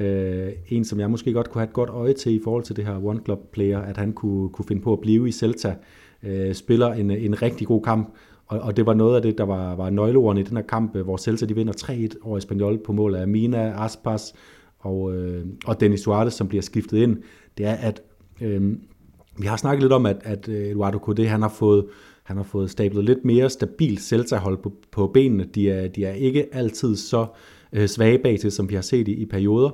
Øh, 0.00 0.52
en, 0.68 0.84
som 0.84 1.00
jeg 1.00 1.10
måske 1.10 1.32
godt 1.32 1.50
kunne 1.50 1.60
have 1.60 1.68
et 1.68 1.72
godt 1.72 1.90
øje 1.90 2.12
til 2.12 2.34
i 2.34 2.40
forhold 2.44 2.62
til 2.62 2.76
det 2.76 2.86
her 2.86 3.04
One 3.04 3.20
Club 3.24 3.38
player, 3.52 3.78
at 3.78 3.96
han 3.96 4.12
kunne, 4.12 4.48
kunne 4.48 4.64
finde 4.64 4.82
på 4.82 4.92
at 4.92 5.00
blive 5.00 5.28
i 5.28 5.32
Celta, 5.32 5.74
øh, 6.22 6.54
spiller 6.54 6.92
en, 6.92 7.10
en 7.10 7.42
rigtig 7.42 7.66
god 7.66 7.82
kamp, 7.82 8.14
og, 8.46 8.60
og 8.60 8.76
det 8.76 8.86
var 8.86 8.94
noget 8.94 9.16
af 9.16 9.22
det, 9.22 9.38
der 9.38 9.44
var, 9.44 9.76
var 9.76 9.90
nøgleordene 9.90 10.40
i 10.40 10.44
den 10.44 10.56
her 10.56 10.64
kamp, 10.64 10.96
øh, 10.96 11.04
hvor 11.04 11.16
Celta 11.16 11.46
de 11.46 11.54
vinder 11.54 11.72
3-1 11.82 12.28
over 12.28 12.38
Espanyol 12.38 12.78
på 12.78 12.92
mål 12.92 13.14
af 13.14 13.28
Mina, 13.28 13.84
Aspas 13.84 14.34
og, 14.78 15.14
øh, 15.14 15.46
og 15.66 15.80
Denis 15.80 16.00
Suarez, 16.00 16.34
som 16.34 16.48
bliver 16.48 16.62
skiftet 16.62 16.98
ind. 16.98 17.16
Det 17.58 17.66
er, 17.66 17.74
at 17.74 18.02
øh, 18.40 18.72
vi 19.38 19.46
har 19.46 19.56
snakket 19.56 19.82
lidt 19.82 19.92
om, 19.92 20.06
at, 20.06 20.18
at 20.22 20.48
øh, 20.48 20.66
Eduardo 20.66 20.98
Codé, 20.98 21.22
han 21.22 21.42
har 21.42 21.48
fået 21.48 21.86
han 22.22 22.36
har 22.36 22.44
fået 22.44 22.70
stablet 22.70 23.04
lidt 23.04 23.24
mere 23.24 23.50
stabilt 23.50 24.00
Celta-hold 24.00 24.58
på, 24.62 24.72
på 24.92 25.06
benene. 25.06 25.44
De 25.44 25.70
er, 25.70 25.88
de 25.88 26.04
er 26.04 26.12
ikke 26.12 26.54
altid 26.54 26.96
så 26.96 27.20
øh, 27.20 27.26
Øh, 27.72 27.88
svage 27.88 28.18
bag 28.18 28.52
som 28.52 28.70
vi 28.70 28.74
har 28.74 28.82
set 28.82 29.08
i, 29.08 29.12
i 29.12 29.26
perioder. 29.26 29.70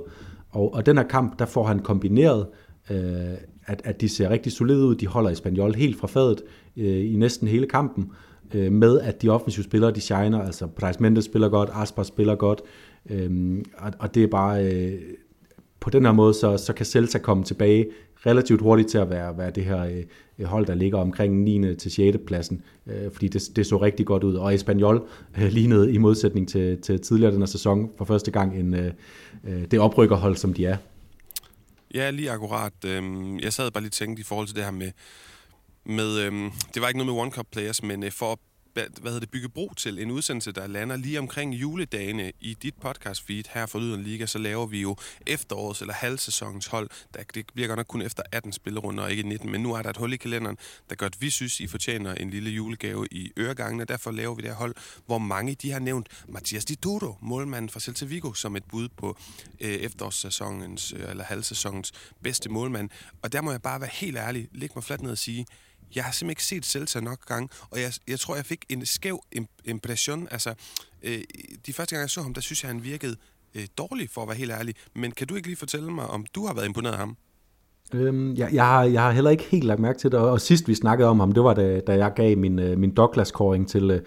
Og, 0.51 0.75
og 0.75 0.87
den 0.87 0.97
her 0.97 1.05
kamp, 1.05 1.39
der 1.39 1.47
får 1.47 1.65
han 1.65 1.79
kombineret, 1.79 2.47
øh, 2.91 3.35
at, 3.67 3.83
at 3.85 4.01
de 4.01 4.09
ser 4.09 4.31
rigtig 4.31 4.53
solide 4.53 4.87
ud. 4.87 4.95
De 4.95 5.07
holder 5.07 5.31
Espanyol 5.31 5.75
helt 5.75 5.99
fra 5.99 6.07
fadet 6.07 6.43
øh, 6.77 7.13
i 7.13 7.17
næsten 7.17 7.49
hele 7.49 7.67
kampen, 7.67 8.11
øh, 8.55 8.73
med 8.73 9.01
at 9.01 9.23
de 9.23 9.29
offensive 9.29 9.65
spillere, 9.65 9.91
de 9.91 10.01
shiner. 10.01 10.43
Altså, 10.43 10.67
Price 10.67 11.03
Mendes 11.03 11.25
spiller 11.25 11.49
godt, 11.49 11.71
Aspas 11.73 12.07
spiller 12.07 12.35
godt, 12.35 12.63
øh, 13.11 13.59
og, 13.79 13.93
og 13.99 14.15
det 14.15 14.23
er 14.23 14.29
bare... 14.29 14.65
Øh, 14.67 15.01
på 15.81 15.91
den 15.91 16.05
her 16.05 16.13
måde, 16.13 16.35
så, 16.35 16.57
så 16.57 16.73
kan 16.73 16.87
Celta 16.87 17.19
komme 17.19 17.45
tilbage 17.45 17.87
relativt 18.27 18.61
hurtigt 18.61 18.89
til 18.89 18.99
at 18.99 19.11
være, 19.11 19.39
være 19.39 19.51
det 19.51 19.65
her 19.65 20.05
øh, 20.39 20.47
hold, 20.47 20.67
der 20.67 20.75
ligger 20.75 20.99
omkring 20.99 21.43
9. 21.43 21.75
til 21.75 21.91
6. 21.91 22.19
pladsen, 22.27 22.63
øh, 22.87 23.13
fordi 23.13 23.29
det, 23.29 23.43
det 23.57 23.67
så 23.67 23.77
rigtig 23.77 24.07
godt 24.07 24.25
ud. 24.25 24.35
Og 24.35 24.55
Espanyol 24.55 25.09
øh, 25.39 25.49
lignede 25.49 25.93
i 25.93 25.99
modsætning 25.99 26.49
til, 26.49 26.81
til 26.83 27.01
tidligere 27.01 27.33
den 27.33 27.41
her 27.41 27.47
sæson 27.47 27.91
for 27.99 28.05
første 28.05 28.31
gang 28.31 28.59
en, 28.59 28.75
øh, 28.75 28.93
øh 29.45 29.65
det 29.71 29.81
oprykkerhold, 29.81 30.37
som 30.37 30.55
de 30.55 30.67
er. 30.67 30.77
Ja, 31.95 32.11
lige 32.11 32.31
akkurat. 32.31 32.73
Øhm, 32.85 33.39
jeg 33.39 33.53
sad 33.53 33.71
bare 33.71 33.83
lige 33.83 33.91
tænkt 33.91 34.21
i 34.21 34.23
forhold 34.23 34.47
til 34.47 34.57
det 34.57 34.65
her 34.65 34.71
med, 34.71 34.91
med 35.85 36.19
øhm, 36.19 36.51
det 36.75 36.83
var 36.83 36.89
ikke 36.89 36.99
noget 36.99 37.13
med 37.13 37.23
One 37.23 37.31
Cup 37.31 37.47
Players, 37.53 37.83
men 37.83 38.05
øh, 38.05 38.11
for 38.13 38.33
at 38.33 38.39
hvad 38.83 39.13
hedder 39.13 39.21
det, 39.21 39.31
bygge 39.31 39.49
bro 39.49 39.73
til 39.77 39.99
en 39.99 40.11
udsendelse, 40.11 40.53
der 40.53 40.67
lander 40.67 40.97
lige 40.97 41.19
omkring 41.19 41.55
juledagene 41.55 42.33
i 42.41 42.55
dit 42.55 42.75
podcast 42.75 43.27
feed 43.27 43.45
her 43.51 43.67
for 43.67 43.79
Lyden 43.79 44.03
Liga, 44.03 44.27
så 44.27 44.39
laver 44.39 44.67
vi 44.67 44.81
jo 44.81 44.97
efterårets 45.27 45.81
eller 45.81 45.95
halvsæsonens 45.95 46.67
hold. 46.67 46.89
Der, 47.15 47.23
det 47.35 47.47
bliver 47.55 47.69
godt 47.69 47.77
nok 47.77 47.87
kun 47.87 48.03
efter 48.03 48.23
18 48.33 48.53
spillerunder 48.53 49.05
og 49.05 49.11
ikke 49.11 49.23
19, 49.23 49.51
men 49.51 49.61
nu 49.61 49.75
er 49.75 49.83
der 49.83 49.91
et 49.91 49.97
hul 49.97 50.13
i 50.13 50.17
kalenderen, 50.17 50.59
der 50.91 50.97
gør, 50.97 51.07
at 51.07 51.21
vi 51.21 51.31
synes, 51.31 51.61
I 51.61 51.67
fortjener 51.67 52.15
en 52.15 52.31
lille 52.31 52.51
julegave 52.51 53.07
i 53.11 53.33
øregangen, 53.39 53.81
og 53.81 53.89
derfor 53.89 54.11
laver 54.11 54.35
vi 54.35 54.43
det 54.43 54.51
her 54.51 54.57
hold, 54.57 54.75
hvor 55.07 55.19
mange 55.19 55.55
de 55.55 55.71
har 55.71 55.79
nævnt 55.79 56.09
Mathias 56.29 56.65
Di 56.65 56.77
målmanden 57.21 57.69
fra 57.69 57.81
Celta 57.81 58.05
Vigo, 58.05 58.33
som 58.33 58.57
et 58.57 58.65
bud 58.65 58.89
på 58.97 59.19
øh, 59.61 59.71
efterårssæsonens 59.71 60.93
øh, 60.93 61.11
eller 61.11 61.25
halvsæsonens 61.25 61.93
bedste 62.23 62.49
målmand. 62.49 62.91
Og 63.23 63.33
der 63.33 63.41
må 63.41 63.51
jeg 63.51 63.63
bare 63.63 63.81
være 63.81 63.91
helt 63.93 64.17
ærlig, 64.17 64.49
lægge 64.53 64.73
mig 64.77 64.85
fladt 64.85 65.03
ned 65.03 65.11
og 65.11 65.19
sige, 65.19 65.47
jeg 65.95 66.05
har 66.05 66.13
simpelthen 66.13 66.31
ikke 66.31 66.45
set 66.45 66.67
Celta 66.67 67.01
nok 67.01 67.27
gange, 67.27 67.49
og 67.71 67.81
jeg, 67.81 67.93
jeg 68.09 68.21
tror, 68.21 68.37
jeg 68.37 68.47
fik 68.47 68.65
en 68.69 68.87
skæv 68.87 69.21
impression. 69.65 70.29
Altså, 70.31 70.55
øh, 71.03 71.19
de 71.67 71.73
første 71.73 71.95
gange, 71.95 72.03
jeg 72.03 72.11
så 72.11 72.23
ham, 72.23 72.35
der 72.35 72.41
synes 72.41 72.63
jeg, 72.63 72.69
han 72.69 72.85
virkede 72.85 73.17
øh, 73.55 73.67
dårlig, 73.79 74.11
for 74.11 74.23
at 74.23 74.29
være 74.29 74.37
helt 74.37 74.53
ærlig. 74.53 74.75
Men 74.95 75.11
kan 75.11 75.27
du 75.27 75.35
ikke 75.35 75.49
lige 75.49 75.57
fortælle 75.57 75.91
mig, 75.91 76.07
om 76.07 76.27
du 76.35 76.47
har 76.47 76.55
været 76.55 76.67
imponeret 76.67 76.93
af 76.93 76.99
ham? 76.99 77.17
Øhm, 77.95 78.35
jeg, 78.35 78.49
jeg, 78.53 78.65
har, 78.65 78.85
jeg 78.85 79.03
har 79.03 79.11
heller 79.11 79.31
ikke 79.31 79.45
helt 79.45 79.65
lagt 79.65 79.81
mærke 79.81 79.99
til 79.99 80.13
det, 80.13 80.21
og 80.21 80.41
sidst 80.41 80.69
vi 80.69 80.75
snakkede 80.75 81.09
om 81.09 81.21
ham, 81.21 81.33
det 81.33 81.45
var 81.45 81.55
da, 81.55 81.81
da 81.81 81.93
jeg 81.93 82.13
gav 82.17 82.37
min, 82.39 82.59
øh, 82.59 82.79
min 82.79 82.95
Douglas-koring 82.95 83.69
til, 83.69 83.91
øh, 83.91 84.01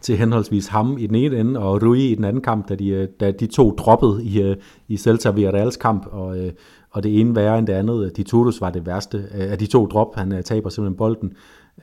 til 0.00 0.16
henholdsvis 0.16 0.66
ham 0.66 0.98
i 0.98 1.06
den 1.06 1.14
ene 1.14 1.40
ende, 1.40 1.60
og 1.60 1.82
Rui 1.82 2.10
i 2.10 2.14
den 2.14 2.24
anden 2.24 2.42
kamp, 2.42 2.68
da 2.68 2.74
de, 2.74 2.88
øh, 2.88 3.08
da 3.20 3.30
de 3.30 3.46
to 3.46 3.70
droppede 3.70 4.24
i, 4.24 4.42
øh, 4.42 4.56
i 4.88 4.96
Celta 4.96 5.30
Villarreals 5.30 5.76
kamp, 5.76 6.06
og, 6.06 6.38
øh, 6.38 6.52
og 6.96 7.02
det 7.02 7.20
ene 7.20 7.36
værre 7.36 7.58
end 7.58 7.66
det 7.66 7.72
andet. 7.72 8.16
De 8.16 8.22
Todos 8.22 8.60
var 8.60 8.70
det 8.70 8.86
værste 8.86 9.18
øh, 9.18 9.52
af 9.52 9.58
de 9.58 9.66
to 9.66 9.86
drop. 9.86 10.14
Han 10.14 10.32
øh, 10.32 10.42
taber 10.42 10.70
simpelthen 10.70 10.96
bolden. 10.96 11.32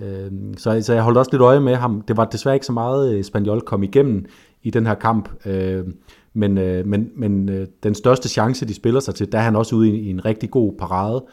Øhm, 0.02 0.58
så, 0.58 0.82
så 0.82 0.94
jeg 0.94 1.04
holdt 1.04 1.18
også 1.18 1.32
lidt 1.32 1.42
øje 1.42 1.60
med 1.60 1.76
ham. 1.76 2.02
Det 2.02 2.18
var 2.18 2.26
desværre 2.26 2.56
ikke 2.56 2.66
så 2.66 2.72
meget, 2.72 3.14
øh, 3.14 3.24
Spaniol 3.24 3.62
kom 3.62 3.84
igennem 3.84 4.26
i 4.64 4.70
den 4.70 4.86
her 4.86 4.94
kamp. 4.94 5.30
Øhm, 5.46 5.96
men, 6.34 6.54
men, 6.90 7.10
men 7.16 7.48
den 7.84 7.96
største 7.96 8.30
chance, 8.30 8.68
de 8.68 8.74
spiller 8.74 9.00
sig 9.00 9.16
til, 9.16 9.32
der 9.32 9.38
er 9.38 9.42
han 9.42 9.56
også 9.56 9.76
ude 9.76 9.90
i, 9.90 10.00
i 10.00 10.10
en 10.10 10.26
rigtig 10.26 10.52
god 10.52 10.74
parade. 10.80 11.26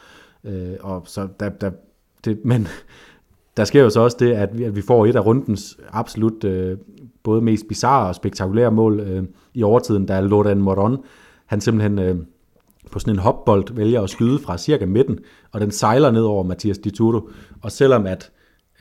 Og 0.81 1.03
så 1.05 1.27
der, 1.39 1.49
der, 1.49 1.71
det, 2.25 2.39
men 2.51 2.67
der 3.57 3.63
sker 3.63 3.83
jo 3.83 3.89
så 3.89 3.99
også 3.99 4.17
det, 4.19 4.31
at 4.31 4.57
vi, 4.57 4.63
at 4.63 4.75
vi 4.75 4.81
får 4.81 5.05
et 5.05 5.15
af 5.15 5.25
rundens 5.25 5.77
absolut 5.89 6.45
både 7.23 7.41
mest 7.41 7.67
bizarre 7.67 8.07
og 8.07 8.15
spektakulære 8.15 8.71
mål 8.71 9.25
i 9.53 9.63
overtiden, 9.63 10.05
da 10.05 10.19
Lodan 10.19 10.61
Moron, 10.61 10.97
han 11.45 11.61
simpelthen 11.61 12.25
på 12.91 12.99
sådan 12.99 13.13
en 13.13 13.19
hopbold 13.19 13.73
vælger 13.73 14.01
at 14.01 14.09
skyde 14.09 14.39
fra 14.39 14.57
cirka 14.57 14.85
midten, 14.85 15.19
og 15.51 15.61
den 15.61 15.71
sejler 15.71 16.11
ned 16.11 16.21
over 16.21 16.43
Mathias 16.43 16.77
Dituro. 16.77 17.29
Og 17.61 17.71
selvom 17.71 18.05
at 18.05 18.31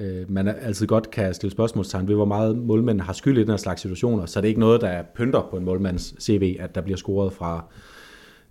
øh, 0.00 0.30
man 0.30 0.48
altid 0.48 0.86
godt 0.86 1.10
kan 1.10 1.34
stille 1.34 1.52
spørgsmålstegn 1.52 2.08
ved, 2.08 2.14
hvor 2.14 2.24
meget 2.24 2.58
målmænd 2.58 3.00
har 3.00 3.12
skyld 3.12 3.38
i 3.38 3.40
den 3.40 3.50
her 3.50 3.56
slags 3.56 3.82
situationer, 3.82 4.26
så 4.26 4.38
er 4.38 4.40
det 4.40 4.48
ikke 4.48 4.60
noget, 4.60 4.80
der 4.80 5.02
pynter 5.14 5.46
på 5.50 5.56
en 5.56 5.64
målmands 5.64 6.24
CV, 6.24 6.56
at 6.60 6.74
der 6.74 6.80
bliver 6.80 6.96
scoret 6.96 7.32
fra, 7.32 7.64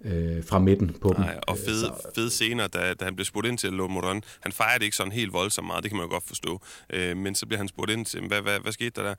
øh, 0.06 0.44
fra 0.46 0.60
midten 0.60 0.96
på 1.02 1.14
dem. 1.14 1.20
Nej, 1.20 1.40
og 1.48 1.58
øh, 1.58 1.66
fede, 1.66 1.80
så... 1.80 2.12
fede 2.16 2.30
scener, 2.30 2.68
da, 2.68 2.94
da 2.94 3.06
han 3.06 3.16
blev 3.16 3.26
spurgt 3.26 3.48
ind 3.48 3.58
til 3.58 3.74
Lo 3.74 3.88
Moron. 3.88 4.24
Han 4.40 4.52
fejrer 4.52 4.78
det 4.78 4.86
ikke 4.86 4.98
sådan 4.98 5.12
helt 5.12 5.34
voldsomt 5.34 5.68
meget, 5.68 5.84
det 5.84 5.92
kan 5.92 5.98
man 5.98 6.06
jo 6.06 6.12
godt 6.12 6.28
forstå. 6.28 6.62
Øh, 6.90 7.18
men 7.18 7.36
så 7.36 7.46
bliver 7.46 7.58
han 7.58 7.68
spurgt 7.68 7.92
ind 7.92 8.06
til, 8.06 8.28
hvad, 8.28 8.42
hvad, 8.42 8.60
hvad 8.60 8.72
skete 8.72 8.90
der 8.90 9.04
der? 9.04 9.16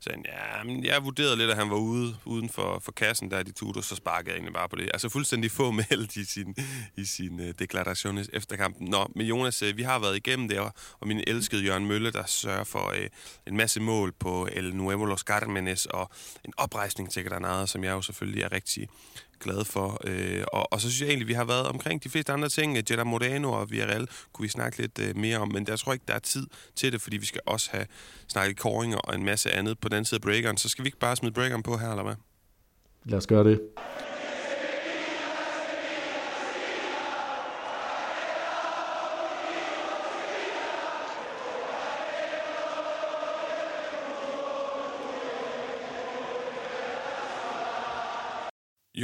Så 0.00 0.10
han, 0.10 0.24
ja, 0.28 0.64
men 0.64 0.84
jeg 0.84 1.04
vurderede 1.04 1.36
lidt, 1.36 1.50
at 1.50 1.56
han 1.56 1.70
var 1.70 1.76
ude 1.76 2.16
uden 2.24 2.48
for, 2.48 2.78
for 2.78 2.92
kassen, 2.92 3.30
der 3.30 3.42
de 3.42 3.52
tog 3.52 3.84
så 3.84 3.96
sparkede 3.96 4.30
jeg 4.30 4.34
egentlig 4.34 4.54
bare 4.54 4.68
på 4.68 4.76
det. 4.76 4.90
Altså 4.92 5.08
fuldstændig 5.08 5.50
få 5.50 5.70
meldt 5.90 6.16
i 6.16 6.24
sin, 6.24 6.54
i 6.96 7.04
sin 7.04 7.40
uh, 7.40 7.46
deklaration 7.58 8.18
efter 8.32 8.56
kampen. 8.56 8.88
Nå, 8.88 9.10
men 9.16 9.26
Jonas, 9.26 9.62
uh, 9.62 9.76
vi 9.76 9.82
har 9.82 9.98
været 9.98 10.16
igennem 10.16 10.48
det, 10.48 10.58
og 11.00 11.08
min 11.08 11.24
elskede 11.26 11.64
Jørgen 11.64 11.86
Mølle, 11.86 12.10
der 12.12 12.22
sørger 12.26 12.64
for 12.64 12.88
uh, 12.90 13.06
en 13.46 13.56
masse 13.56 13.80
mål 13.80 14.12
på 14.12 14.48
El 14.52 14.76
Nuevo 14.76 15.04
Los 15.04 15.20
Carmenes, 15.20 15.86
og 15.86 16.10
en 16.44 16.52
oprejsning 16.56 17.10
til 17.10 17.24
Granada, 17.24 17.66
som 17.66 17.84
jeg 17.84 17.92
jo 17.92 18.02
selvfølgelig 18.02 18.42
er 18.42 18.52
rigtig 18.52 18.88
glad 19.44 19.64
for. 19.64 20.00
Øh, 20.04 20.44
og, 20.52 20.72
og 20.72 20.80
så 20.80 20.90
synes 20.90 21.00
jeg 21.00 21.08
egentlig, 21.08 21.28
vi 21.28 21.32
har 21.32 21.44
været 21.44 21.66
omkring 21.66 22.04
de 22.04 22.08
fleste 22.08 22.32
andre 22.32 22.48
ting. 22.48 22.76
Øh, 22.76 22.82
Jetta 22.90 23.04
Moreno 23.04 23.52
og 23.52 23.70
Villarreal 23.70 24.08
kunne 24.32 24.42
vi 24.42 24.48
snakke 24.48 24.78
lidt 24.78 24.98
øh, 24.98 25.16
mere 25.16 25.38
om, 25.38 25.48
men 25.52 25.66
jeg 25.68 25.78
tror 25.78 25.92
ikke, 25.92 26.04
der 26.08 26.14
er 26.14 26.18
tid 26.18 26.46
til 26.76 26.92
det, 26.92 27.00
fordi 27.00 27.16
vi 27.16 27.26
skal 27.26 27.40
også 27.46 27.70
have 27.72 27.86
snakket 28.28 28.58
koringer 28.58 28.98
og 28.98 29.14
en 29.14 29.24
masse 29.24 29.52
andet 29.52 29.78
på 29.78 29.88
den 29.88 29.94
anden 29.94 30.04
side 30.04 30.18
af 30.18 30.22
breakeren. 30.22 30.56
Så 30.56 30.68
skal 30.68 30.84
vi 30.84 30.88
ikke 30.88 30.98
bare 30.98 31.16
smide 31.16 31.32
breakeren 31.32 31.62
på 31.62 31.76
her, 31.76 31.90
eller 31.90 32.02
hvad? 32.02 32.14
Lad 33.04 33.18
os 33.18 33.26
gøre 33.26 33.44
det. 33.44 33.60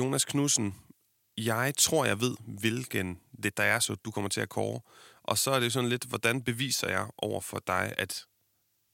Jonas 0.00 0.24
Knudsen, 0.24 0.74
jeg 1.36 1.72
tror, 1.78 2.04
jeg 2.04 2.20
ved, 2.20 2.36
hvilken 2.60 3.20
det 3.42 3.56
der 3.56 3.62
er, 3.62 3.78
så 3.78 3.94
du 3.94 4.10
kommer 4.10 4.28
til 4.28 4.40
at 4.40 4.48
kåre. 4.48 4.80
Og 5.22 5.38
så 5.38 5.50
er 5.50 5.60
det 5.60 5.72
sådan 5.72 5.88
lidt, 5.88 6.04
hvordan 6.04 6.42
beviser 6.42 6.88
jeg 6.88 7.06
over 7.18 7.40
for 7.40 7.62
dig, 7.66 7.94
at 7.98 8.24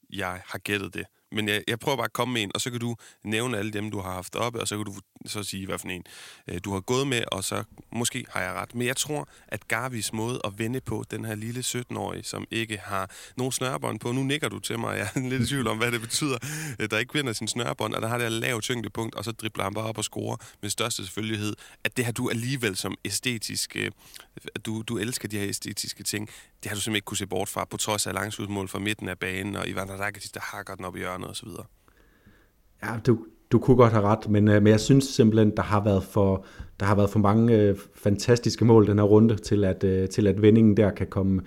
jeg 0.09 0.41
har 0.45 0.59
gættet 0.59 0.93
det? 0.93 1.05
Men 1.31 1.47
jeg, 1.47 1.63
jeg 1.67 1.79
prøver 1.79 1.97
bare 1.97 2.05
at 2.05 2.13
komme 2.13 2.33
med 2.33 2.43
en, 2.43 2.51
og 2.55 2.61
så 2.61 2.71
kan 2.71 2.79
du 2.79 2.95
nævne 3.23 3.57
alle 3.57 3.71
dem, 3.71 3.91
du 3.91 3.99
har 3.99 4.11
haft 4.11 4.35
oppe, 4.35 4.61
og 4.61 4.67
så 4.67 4.75
kan 4.75 4.85
du 4.85 4.95
så 5.29 5.43
sige, 5.43 5.65
hvad 5.65 5.79
for 5.79 5.87
en 5.87 6.03
øh, 6.47 6.59
du 6.65 6.73
har 6.73 6.79
gået 6.79 7.07
med, 7.07 7.23
og 7.31 7.43
så 7.43 7.63
måske 7.91 8.25
har 8.29 8.41
jeg 8.41 8.53
ret. 8.53 8.75
Men 8.75 8.87
jeg 8.87 8.97
tror, 8.97 9.27
at 9.47 9.67
Garvis 9.67 10.13
måde 10.13 10.41
at 10.43 10.59
vende 10.59 10.81
på 10.81 11.03
den 11.11 11.25
her 11.25 11.35
lille 11.35 11.59
17-årige, 11.59 12.23
som 12.23 12.45
ikke 12.51 12.77
har 12.77 13.11
nogen 13.37 13.51
snørbånd 13.51 13.99
på, 13.99 14.11
nu 14.11 14.23
nikker 14.23 14.49
du 14.49 14.59
til 14.59 14.79
mig, 14.79 14.97
jeg 14.97 15.09
er 15.15 15.19
lidt 15.29 15.41
i 15.43 15.47
tvivl 15.47 15.67
om, 15.67 15.77
hvad 15.77 15.91
det 15.91 16.01
betyder, 16.01 16.37
øh, 16.79 16.89
der 16.89 16.97
ikke 16.97 17.13
vinder 17.13 17.33
sin 17.33 17.47
snørbånd, 17.47 17.93
og 17.93 18.01
der 18.01 18.07
har 18.07 18.17
det 18.17 18.31
lavt 18.31 18.63
tyngdepunkt, 18.63 19.15
og 19.15 19.25
så 19.25 19.31
dribler 19.31 19.63
han 19.63 19.73
bare 19.73 19.85
op 19.85 19.97
og 19.97 20.03
scorer 20.03 20.37
med 20.61 20.69
største 20.69 21.05
selvfølgelighed, 21.05 21.55
at 21.83 21.97
det 21.97 22.05
har 22.05 22.11
du 22.11 22.29
alligevel 22.29 22.75
som 22.75 22.95
æstetisk, 23.05 23.75
øh, 23.75 23.91
du, 24.65 24.81
du 24.81 24.97
elsker 24.97 25.27
de 25.27 25.39
her 25.39 25.49
æstetiske 25.49 26.03
ting, 26.03 26.29
det 26.63 26.69
har 26.69 26.75
du 26.75 26.81
simpelthen 26.81 26.95
ikke 26.95 27.05
kunne 27.05 27.17
se 27.17 27.27
bort 27.27 27.49
fra, 27.49 27.65
på 27.65 27.77
trods 27.77 28.07
af 28.07 28.13
langskudsmål 28.13 28.67
fra 28.67 28.79
midten 28.79 29.09
af 29.09 29.19
banen, 29.19 29.55
og 29.55 29.67
Ivan 29.67 29.99
Rakitic, 29.99 30.31
der 30.31 30.39
hakker 30.39 30.75
den 30.75 30.85
op 30.85 30.95
i 30.95 30.99
hjørnet 30.99 31.29
osv. 31.29 31.47
Ja, 32.83 32.99
du, 33.05 33.25
du 33.51 33.59
kunne 33.59 33.77
godt 33.77 33.93
have 33.93 34.05
ret, 34.05 34.29
men, 34.29 34.47
øh, 34.47 34.63
men 34.63 34.71
jeg 34.71 34.79
synes 34.79 35.03
simpelthen, 35.03 35.51
der 35.57 35.63
har 35.63 35.83
været 35.83 36.03
for, 36.03 36.45
der 36.79 36.85
har 36.85 36.95
været 36.95 37.09
for 37.09 37.19
mange 37.19 37.57
øh, 37.57 37.75
fantastiske 37.95 38.65
mål 38.65 38.87
den 38.87 38.99
her 38.99 39.05
runde, 39.05 39.35
til 39.35 39.63
at, 39.63 39.83
øh, 39.83 40.09
til 40.09 40.27
at 40.27 40.41
vendingen 40.41 40.77
der 40.77 40.91
kan 40.91 41.07
komme 41.07 41.41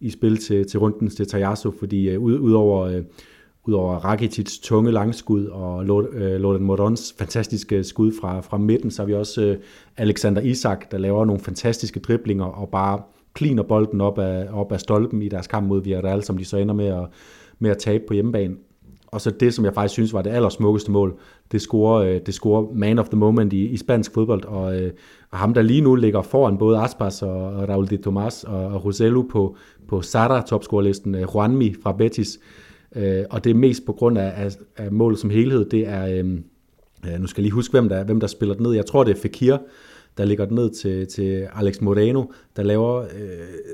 i 0.00 0.10
spil 0.10 0.36
til, 0.36 0.68
til 0.68 0.80
rundens 0.80 1.14
til 1.14 1.26
Tajasso, 1.26 1.70
fordi 1.78 2.08
øh, 2.08 2.20
ud, 2.20 2.38
udover, 2.38 2.80
øh, 2.86 3.02
udover 3.64 3.94
Rakitics 3.94 4.58
tunge 4.58 4.92
langskud 4.92 5.46
og 5.46 5.84
Loden 5.84 6.54
øh, 6.54 6.60
Morons 6.60 7.14
fantastiske 7.18 7.84
skud 7.84 8.12
fra, 8.20 8.40
fra 8.40 8.58
midten, 8.58 8.90
så 8.90 9.02
har 9.02 9.06
vi 9.06 9.14
også 9.14 9.42
øh, 9.42 9.56
Alexander 9.96 10.42
Isak, 10.42 10.90
der 10.90 10.98
laver 10.98 11.24
nogle 11.24 11.40
fantastiske 11.40 12.00
driblinger 12.00 12.44
og 12.44 12.68
bare 12.68 13.02
kliner 13.34 13.62
bolden 13.62 14.00
op 14.00 14.18
af, 14.18 14.48
op 14.52 14.72
af 14.72 14.80
stolpen 14.80 15.22
i 15.22 15.28
deres 15.28 15.46
kamp 15.46 15.68
mod 15.68 15.82
Villarreal, 15.82 16.22
som 16.22 16.38
de 16.38 16.44
så 16.44 16.56
ender 16.56 16.74
med 16.74 16.86
at, 16.86 17.06
med 17.58 17.70
at 17.70 17.78
tabe 17.78 18.04
på 18.08 18.14
hjemmebane. 18.14 18.54
Og 19.06 19.20
så 19.20 19.30
det, 19.30 19.54
som 19.54 19.64
jeg 19.64 19.74
faktisk 19.74 19.92
synes 19.92 20.12
var 20.12 20.22
det 20.22 20.30
allersmukkeste 20.30 20.90
mål, 20.90 21.18
det 21.52 21.60
scorer, 21.60 22.02
øh, 22.02 22.20
det 22.26 22.34
scorer 22.34 22.66
man 22.74 22.98
of 22.98 23.08
the 23.08 23.16
moment 23.16 23.52
i, 23.52 23.66
i 23.66 23.76
spansk 23.76 24.14
fodbold, 24.14 24.44
og, 24.44 24.62
og 25.30 25.38
ham, 25.38 25.54
der 25.54 25.62
lige 25.62 25.80
nu 25.80 25.94
ligger 25.94 26.22
foran 26.22 26.58
både 26.58 26.78
Aspas 26.78 27.22
og, 27.22 27.44
og 27.44 27.68
Raul 27.68 27.90
de 27.90 27.96
Tomas 27.96 28.44
og, 28.44 28.66
og 28.66 28.84
Roselu 28.84 29.22
på, 29.22 29.56
på 29.88 30.02
Sara 30.02 30.42
topscorelisten, 30.42 31.14
øh, 31.14 31.26
Juanmi 31.34 31.74
fra 31.82 31.92
Betis, 31.92 32.38
og 33.30 33.44
det 33.44 33.50
er 33.50 33.54
mest 33.54 33.86
på 33.86 33.92
grund 33.92 34.18
af, 34.18 34.32
af, 34.44 34.56
af 34.76 34.92
målet 34.92 35.18
som 35.18 35.30
helhed, 35.30 35.64
det 35.70 35.88
er, 35.88 36.06
øh, 36.06 36.24
nu 37.20 37.26
skal 37.26 37.40
jeg 37.40 37.42
lige 37.42 37.52
huske, 37.52 37.72
hvem 37.72 37.88
der, 37.88 38.04
hvem 38.04 38.20
der 38.20 38.26
spiller 38.26 38.54
den 38.54 38.66
ned, 38.66 38.72
jeg 38.72 38.86
tror 38.86 39.04
det 39.04 39.16
er 39.16 39.20
Fekir, 39.20 39.56
der 40.18 40.24
ligger 40.24 40.44
den 40.44 40.54
ned 40.54 40.70
til, 40.70 41.06
til 41.06 41.48
Alex 41.54 41.80
Moreno, 41.80 42.24
der 42.56 42.62
laver 42.62 43.00
øh, 43.02 43.08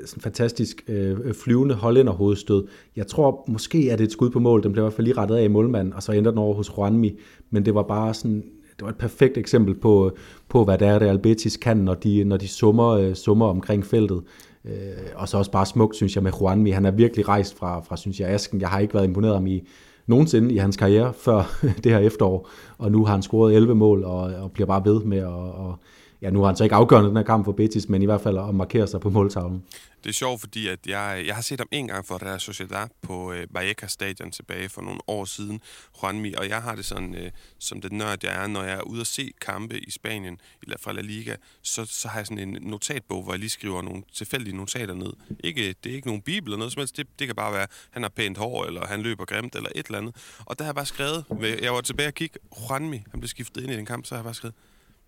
sådan 0.05 0.21
fantastisk 0.21 0.83
øh, 0.87 1.33
flyvende 1.33 1.75
hollænder 1.75 2.13
hovedstød. 2.13 2.67
Jeg 2.95 3.07
tror 3.07 3.45
måske, 3.47 3.77
at 3.77 3.99
det 3.99 4.03
er 4.03 4.07
et 4.07 4.11
skud 4.11 4.29
på 4.29 4.39
mål. 4.39 4.63
Den 4.63 4.71
blev 4.71 4.81
i 4.81 4.85
hvert 4.85 4.93
fald 4.93 5.07
lige 5.07 5.17
rettet 5.17 5.35
af 5.35 5.43
i 5.43 5.47
målmanden, 5.47 5.93
og 5.93 6.03
så 6.03 6.11
ender 6.11 6.31
den 6.31 6.37
over 6.37 6.55
hos 6.55 6.71
Juanmi. 6.77 7.19
Men 7.49 7.65
det 7.65 7.75
var 7.75 7.83
bare 7.83 8.13
sådan 8.13 8.43
det 8.77 8.81
var 8.81 8.89
et 8.89 8.97
perfekt 8.97 9.37
eksempel 9.37 9.75
på, 9.75 10.11
på 10.49 10.63
hvad 10.63 10.77
det 10.77 10.87
er, 10.87 11.01
Real 11.01 11.19
Betis 11.19 11.57
kan, 11.57 11.77
når 11.77 11.93
de, 11.93 12.23
når 12.23 12.37
de 12.37 12.47
summer, 12.47 12.89
øh, 12.89 13.15
summer 13.15 13.45
omkring 13.45 13.85
feltet. 13.85 14.21
Øh, 14.65 14.71
og 15.15 15.29
så 15.29 15.37
også 15.37 15.51
bare 15.51 15.65
smukt, 15.65 15.95
synes 15.95 16.15
jeg, 16.15 16.23
med 16.23 16.31
Juanmi. 16.41 16.69
Han 16.69 16.85
er 16.85 16.91
virkelig 16.91 17.27
rejst 17.27 17.57
fra, 17.57 17.79
fra 17.79 17.97
synes 17.97 18.19
jeg, 18.19 18.29
Asken. 18.29 18.61
Jeg 18.61 18.69
har 18.69 18.79
ikke 18.79 18.93
været 18.93 19.05
imponeret 19.05 19.33
ham 19.33 19.47
i 19.47 19.63
nogensinde 20.07 20.53
i 20.53 20.57
hans 20.57 20.77
karriere 20.77 21.13
før 21.13 21.59
det 21.83 21.91
her 21.91 21.99
efterår, 21.99 22.49
og 22.77 22.91
nu 22.91 23.05
har 23.05 23.13
han 23.13 23.21
scoret 23.21 23.55
11 23.55 23.75
mål 23.75 24.03
og, 24.03 24.19
og 24.19 24.51
bliver 24.51 24.67
bare 24.67 24.85
ved 24.85 25.03
med 25.03 25.17
at, 25.17 25.27
og, 25.27 25.79
ja, 26.23 26.29
nu 26.29 26.39
har 26.39 26.45
han 26.45 26.55
så 26.55 26.63
ikke 26.63 26.75
afgørende 26.75 27.09
den 27.09 27.17
her 27.17 27.23
kamp 27.23 27.45
for 27.45 27.51
Betis, 27.51 27.89
men 27.89 28.01
i 28.01 28.05
hvert 28.05 28.21
fald 28.21 28.37
at 28.37 28.55
markere 28.55 28.87
sig 28.87 28.99
på 28.99 29.09
måltavlen. 29.09 29.63
Det 30.03 30.09
er 30.09 30.13
sjovt, 30.13 30.39
fordi 30.39 30.67
at 30.67 30.79
jeg, 30.87 31.23
jeg 31.27 31.35
har 31.35 31.41
set 31.41 31.59
ham 31.59 31.67
en 31.71 31.87
gang 31.87 32.05
for 32.05 32.23
Real 32.23 32.39
Sociedad 32.39 32.87
på 33.01 33.31
øh, 33.31 33.47
Vallecas 33.51 33.91
stadion 33.91 34.31
tilbage 34.31 34.69
for 34.69 34.81
nogle 34.81 34.99
år 35.07 35.25
siden, 35.25 35.61
Juanmi, 36.01 36.33
og 36.33 36.49
jeg 36.49 36.61
har 36.61 36.75
det 36.75 36.85
sådan, 36.85 37.15
øh, 37.15 37.31
som 37.59 37.81
det 37.81 37.91
nørd 37.91 38.17
jeg 38.23 38.43
er, 38.43 38.47
når 38.47 38.63
jeg 38.63 38.73
er 38.73 38.81
ude 38.81 39.01
at 39.01 39.07
se 39.07 39.31
kampe 39.41 39.79
i 39.79 39.91
Spanien, 39.91 40.37
eller 40.63 40.77
fra 40.81 40.91
La 40.91 41.01
Liga, 41.01 41.35
så, 41.61 41.85
så 41.85 42.07
har 42.07 42.19
jeg 42.19 42.27
sådan 42.27 42.49
en 42.49 42.57
notatbog, 42.61 43.23
hvor 43.23 43.33
jeg 43.33 43.39
lige 43.39 43.49
skriver 43.49 43.81
nogle 43.81 44.03
tilfældige 44.13 44.57
notater 44.57 44.93
ned. 44.93 45.13
Ikke, 45.43 45.75
det 45.83 45.91
er 45.91 45.95
ikke 45.95 46.07
nogen 46.07 46.21
bibel 46.21 46.47
eller 46.47 46.57
noget 46.57 46.73
som 46.73 46.79
helst, 46.79 46.97
det, 46.97 47.07
det 47.19 47.27
kan 47.27 47.35
bare 47.35 47.53
være, 47.53 47.67
han 47.91 48.01
har 48.01 48.09
pænt 48.09 48.37
hår, 48.37 48.65
eller 48.65 48.87
han 48.87 49.01
løber 49.01 49.25
grimt, 49.25 49.55
eller 49.55 49.69
et 49.75 49.85
eller 49.85 49.97
andet. 49.97 50.15
Og 50.45 50.59
der 50.59 50.65
har 50.65 50.69
jeg 50.69 50.75
bare 50.75 50.85
skrevet, 50.85 51.25
jeg 51.61 51.73
var 51.73 51.81
tilbage 51.81 52.07
og 52.07 52.13
kigge, 52.13 52.39
Juanmi, 52.69 53.03
han 53.11 53.19
blev 53.19 53.27
skiftet 53.27 53.61
ind 53.63 53.71
i 53.71 53.75
den 53.75 53.85
kamp, 53.85 54.05
så 54.05 54.15
har 54.15 54.19
jeg 54.19 54.23
bare 54.23 54.33
skrevet, 54.33 54.55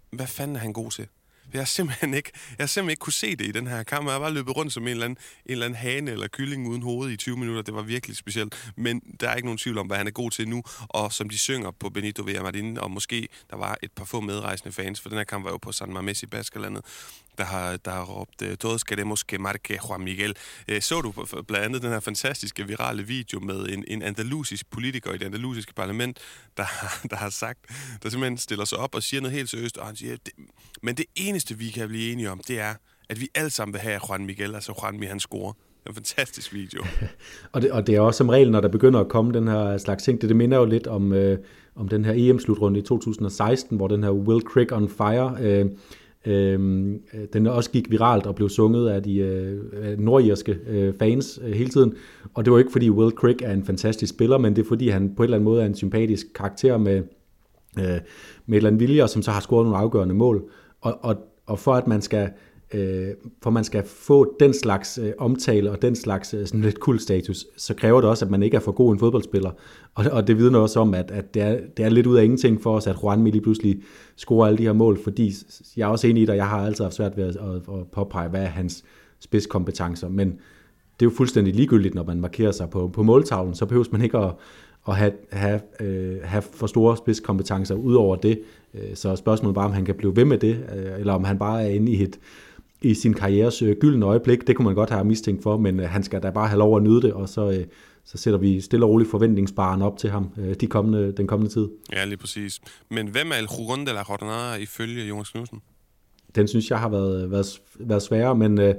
hvad 0.09 0.27
fanden 0.27 0.55
er 0.55 0.59
han 0.59 0.73
god 0.73 0.91
til? 0.91 1.07
Jeg 1.53 1.61
har 1.61 1.65
simpelthen 1.65 2.13
ikke, 2.13 2.31
jeg 2.33 2.63
har 2.63 2.67
simpelthen 2.67 2.89
ikke 2.89 2.99
kunne 2.99 3.13
se 3.13 3.35
det 3.35 3.47
i 3.47 3.51
den 3.51 3.67
her 3.67 3.83
kamp. 3.83 4.05
Jeg 4.05 4.13
har 4.13 4.19
bare 4.19 4.33
løbet 4.33 4.55
rundt 4.55 4.73
som 4.73 4.83
en 4.83 4.89
eller, 4.89 5.05
anden, 5.05 5.17
en 5.45 5.51
eller 5.51 5.65
anden 5.65 5.77
hane 5.77 6.11
eller 6.11 6.27
kylling 6.27 6.67
uden 6.67 6.81
hoved 6.81 7.11
i 7.11 7.17
20 7.17 7.37
minutter. 7.37 7.61
Det 7.61 7.73
var 7.73 7.81
virkelig 7.81 8.17
specielt. 8.17 8.71
Men 8.75 9.01
der 9.19 9.29
er 9.29 9.35
ikke 9.35 9.47
nogen 9.47 9.57
tvivl 9.57 9.77
om, 9.77 9.87
hvad 9.87 9.97
han 9.97 10.07
er 10.07 10.11
god 10.11 10.31
til 10.31 10.49
nu. 10.49 10.63
Og 10.89 11.13
som 11.13 11.29
de 11.29 11.37
synger 11.37 11.71
på 11.71 11.89
Benito 11.89 12.23
Villamarin, 12.23 12.77
og 12.77 12.91
måske 12.91 13.27
der 13.49 13.57
var 13.57 13.77
et 13.83 13.91
par 13.91 14.05
få 14.05 14.19
medrejsende 14.19 14.71
fans, 14.71 15.01
for 15.01 15.09
den 15.09 15.17
her 15.17 15.25
kamp 15.25 15.45
var 15.45 15.51
jo 15.51 15.57
på 15.57 15.71
San 15.71 15.97
Mamés 15.97 16.19
i 16.23 16.25
Baskerlandet, 16.25 16.85
der 17.37 17.43
har, 17.43 17.77
der 17.77 17.91
har 17.91 18.03
råbt, 18.03 18.41
øh, 18.41 18.57
todos 18.57 18.83
queremos 18.83 19.19
que 19.19 19.37
marque 19.37 19.79
Juan 19.89 20.01
Miguel. 20.01 20.35
Øh, 20.67 20.81
så 20.81 21.01
du 21.01 21.11
blandt 21.47 21.65
andet 21.65 21.81
den 21.81 21.91
her 21.91 21.99
fantastiske 21.99 22.67
virale 22.67 23.03
video 23.03 23.39
med 23.39 23.69
en, 23.69 23.83
en 23.87 24.01
andalusisk 24.01 24.71
politiker 24.71 25.13
i 25.13 25.17
det 25.17 25.25
andalusiske 25.25 25.73
parlament, 25.73 26.19
der, 26.57 26.65
der 27.11 27.15
har 27.15 27.29
sagt, 27.29 27.59
der 28.03 28.09
simpelthen 28.09 28.37
stiller 28.37 28.65
sig 28.65 28.77
op 28.77 28.95
og 28.95 29.03
siger 29.03 29.21
noget 29.21 29.37
helt 29.37 29.49
seriøst, 29.49 29.77
og 29.77 29.85
han 29.85 29.95
siger, 29.95 30.17
men 30.81 30.97
det 30.97 31.05
eneste, 31.35 31.57
vi 31.57 31.69
kan 31.69 31.87
blive 31.87 32.11
enige 32.11 32.31
om, 32.31 32.41
det 32.47 32.59
er, 32.59 32.73
at 33.09 33.21
vi 33.21 33.27
alle 33.35 33.49
sammen 33.49 33.73
vil 33.73 33.81
have 33.81 33.99
Juan 34.09 34.25
Miguel, 34.25 34.55
altså 34.55 34.73
Juan 34.81 34.93
Miguel, 34.93 35.09
han 35.09 35.19
scorer. 35.19 35.53
En 35.87 35.93
fantastisk 35.93 36.53
video. 36.53 36.83
og, 37.53 37.61
det, 37.61 37.71
og 37.71 37.87
det 37.87 37.95
er 37.95 37.99
også 37.99 38.17
som 38.17 38.29
regel, 38.29 38.51
når 38.51 38.61
der 38.61 38.67
begynder 38.67 38.99
at 38.99 39.07
komme 39.07 39.33
den 39.33 39.47
her 39.47 39.77
slags 39.77 40.03
ting, 40.03 40.21
det, 40.21 40.29
det 40.29 40.37
minder 40.37 40.57
jo 40.57 40.65
lidt 40.65 40.87
om, 40.87 41.13
øh, 41.13 41.37
om 41.75 41.87
den 41.87 42.05
her 42.05 42.13
EM-slutrunde 42.15 42.79
i 42.79 42.81
2016, 42.81 43.77
hvor 43.77 43.87
den 43.87 44.03
her 44.03 44.11
Will 44.11 44.41
Crick 44.41 44.71
on 44.71 44.89
Fire, 44.89 45.37
øh, 45.41 45.65
øh, 46.25 46.59
den 47.33 47.47
også 47.47 47.71
gik 47.71 47.91
viralt 47.91 48.25
og 48.25 48.35
blev 48.35 48.49
sunget 48.49 48.89
af 48.89 49.03
de 49.03 49.17
øh, 49.17 49.99
nordirske 49.99 50.57
øh, 50.67 50.93
fans 50.99 51.39
øh, 51.43 51.53
hele 51.53 51.69
tiden. 51.69 51.93
Og 52.33 52.45
det 52.45 52.53
var 52.53 52.59
ikke 52.59 52.71
fordi 52.71 52.89
Will 52.89 53.11
Crick 53.11 53.41
er 53.41 53.51
en 53.51 53.65
fantastisk 53.65 54.13
spiller, 54.13 54.37
men 54.37 54.55
det 54.55 54.61
er 54.63 54.67
fordi 54.67 54.89
han 54.89 55.15
på 55.15 55.23
en 55.23 55.25
eller 55.25 55.37
anden 55.37 55.45
måde 55.45 55.61
er 55.61 55.65
en 55.65 55.75
sympatisk 55.75 56.27
karakter 56.35 56.77
med, 56.77 56.97
øh, 57.77 57.83
med 57.83 57.89
et 57.89 58.01
eller 58.49 58.69
andet 58.69 58.79
vilje, 58.79 59.07
som 59.07 59.21
så 59.21 59.31
har 59.31 59.41
scoret 59.41 59.65
nogle 59.65 59.77
afgørende 59.77 60.15
mål. 60.15 60.49
Og, 60.85 60.99
og, 61.01 61.15
og 61.45 61.59
for 61.59 61.73
at 61.73 61.87
man 61.87 62.01
skal 62.01 62.29
øh, 62.73 63.07
for 63.43 63.49
man 63.49 63.63
skal 63.63 63.83
få 63.85 64.35
den 64.39 64.53
slags 64.53 64.97
øh, 64.97 65.11
omtale 65.17 65.71
og 65.71 65.81
den 65.81 65.95
slags 65.95 66.33
øh, 66.33 66.45
sådan 66.45 66.61
lidt 66.61 66.79
kul 66.79 66.99
status, 66.99 67.45
så 67.57 67.73
kræver 67.73 68.01
det 68.01 68.09
også, 68.09 68.25
at 68.25 68.31
man 68.31 68.43
ikke 68.43 68.57
er 68.57 68.61
for 68.61 68.71
god 68.71 68.93
en 68.93 68.99
fodboldspiller. 68.99 69.51
Og, 69.95 70.05
og 70.11 70.27
det 70.27 70.37
vidner 70.37 70.59
også 70.59 70.79
om, 70.79 70.93
at, 70.93 71.11
at 71.11 71.33
det, 71.33 71.41
er, 71.41 71.59
det 71.77 71.85
er 71.85 71.89
lidt 71.89 72.07
ud 72.07 72.17
af 72.17 72.23
ingenting 72.23 72.61
for 72.61 72.75
os, 72.75 72.87
at 72.87 72.95
Juan 73.03 73.23
lige 73.23 73.41
pludselig 73.41 73.81
scorer 74.15 74.47
alle 74.47 74.57
de 74.57 74.63
her 74.63 74.73
mål, 74.73 75.03
fordi 75.03 75.33
jeg 75.77 75.83
er 75.83 75.87
også 75.87 76.07
enig 76.07 76.23
i 76.23 76.25
dig, 76.25 76.35
jeg 76.35 76.47
har 76.47 76.65
altid 76.65 76.83
haft 76.83 76.95
svært 76.95 77.17
ved 77.17 77.23
at, 77.23 77.35
at, 77.35 77.55
at 77.55 77.87
påpege, 77.91 78.29
hvad 78.29 78.41
er 78.41 78.45
hans 78.45 78.83
spidskompetencer, 79.19 80.09
men 80.09 80.27
det 80.99 81.05
er 81.05 81.09
jo 81.09 81.15
fuldstændig 81.17 81.55
ligegyldigt, 81.55 81.95
når 81.95 82.03
man 82.03 82.19
markerer 82.19 82.51
sig 82.51 82.69
på, 82.69 82.87
på 82.87 83.03
måltavlen, 83.03 83.55
så 83.55 83.65
behøver 83.65 83.85
man 83.91 84.01
ikke 84.01 84.17
at, 84.17 84.33
at 84.87 84.95
have, 84.95 85.11
have, 85.31 85.61
øh, 85.79 86.17
have 86.23 86.41
for 86.41 86.67
store 86.67 86.97
spidskompetencer 86.97 87.75
ud 87.75 87.95
over 87.95 88.15
det. 88.15 88.41
Øh, 88.73 88.95
så 88.95 89.15
spørgsmålet 89.15 89.55
bare, 89.55 89.65
om 89.65 89.73
han 89.73 89.85
kan 89.85 89.95
blive 89.95 90.15
ved 90.15 90.25
med 90.25 90.37
det, 90.37 90.65
øh, 90.75 90.99
eller 90.99 91.13
om 91.13 91.23
han 91.23 91.39
bare 91.39 91.63
er 91.63 91.69
inde 91.69 91.91
i 91.91 92.03
et, 92.03 92.19
i 92.81 92.93
sin 92.93 93.13
karrieres 93.13 93.61
øh, 93.61 93.75
gyldne 93.79 94.05
øjeblik. 94.05 94.47
Det 94.47 94.55
kunne 94.55 94.65
man 94.65 94.75
godt 94.75 94.89
have 94.89 95.05
mistænkt 95.05 95.43
for, 95.43 95.57
men 95.57 95.79
øh, 95.79 95.89
han 95.89 96.03
skal 96.03 96.23
da 96.23 96.29
bare 96.29 96.47
have 96.47 96.59
lov 96.59 96.77
at 96.77 96.83
nyde 96.83 97.01
det, 97.01 97.13
og 97.13 97.29
så, 97.29 97.51
øh, 97.51 97.65
så 98.05 98.17
sætter 98.17 98.39
vi 98.39 98.61
stille 98.61 98.85
og 98.85 98.89
roligt 98.89 99.11
forventningsbaren 99.11 99.81
op 99.81 99.97
til 99.97 100.09
ham 100.09 100.29
øh, 100.37 100.53
de 100.53 100.67
kommende, 100.67 101.11
den 101.11 101.27
kommende 101.27 101.53
tid. 101.53 101.67
Ja, 101.93 102.05
lige 102.05 102.17
præcis. 102.17 102.61
Men 102.89 103.07
hvem 103.07 103.31
er 103.31 103.35
El 103.35 103.45
Jurón 103.45 103.79
de 103.79 103.93
la 103.93 104.03
Jornada 104.09 104.55
ifølge 104.55 105.05
Jonas 105.05 105.29
Knudsen? 105.29 105.61
Den 106.35 106.47
synes 106.47 106.69
jeg 106.69 106.79
har 106.79 106.89
været, 106.89 107.31
været, 107.31 107.61
været 107.79 108.01
sværere, 108.01 108.35
men 108.35 108.59
øh, 108.61 108.75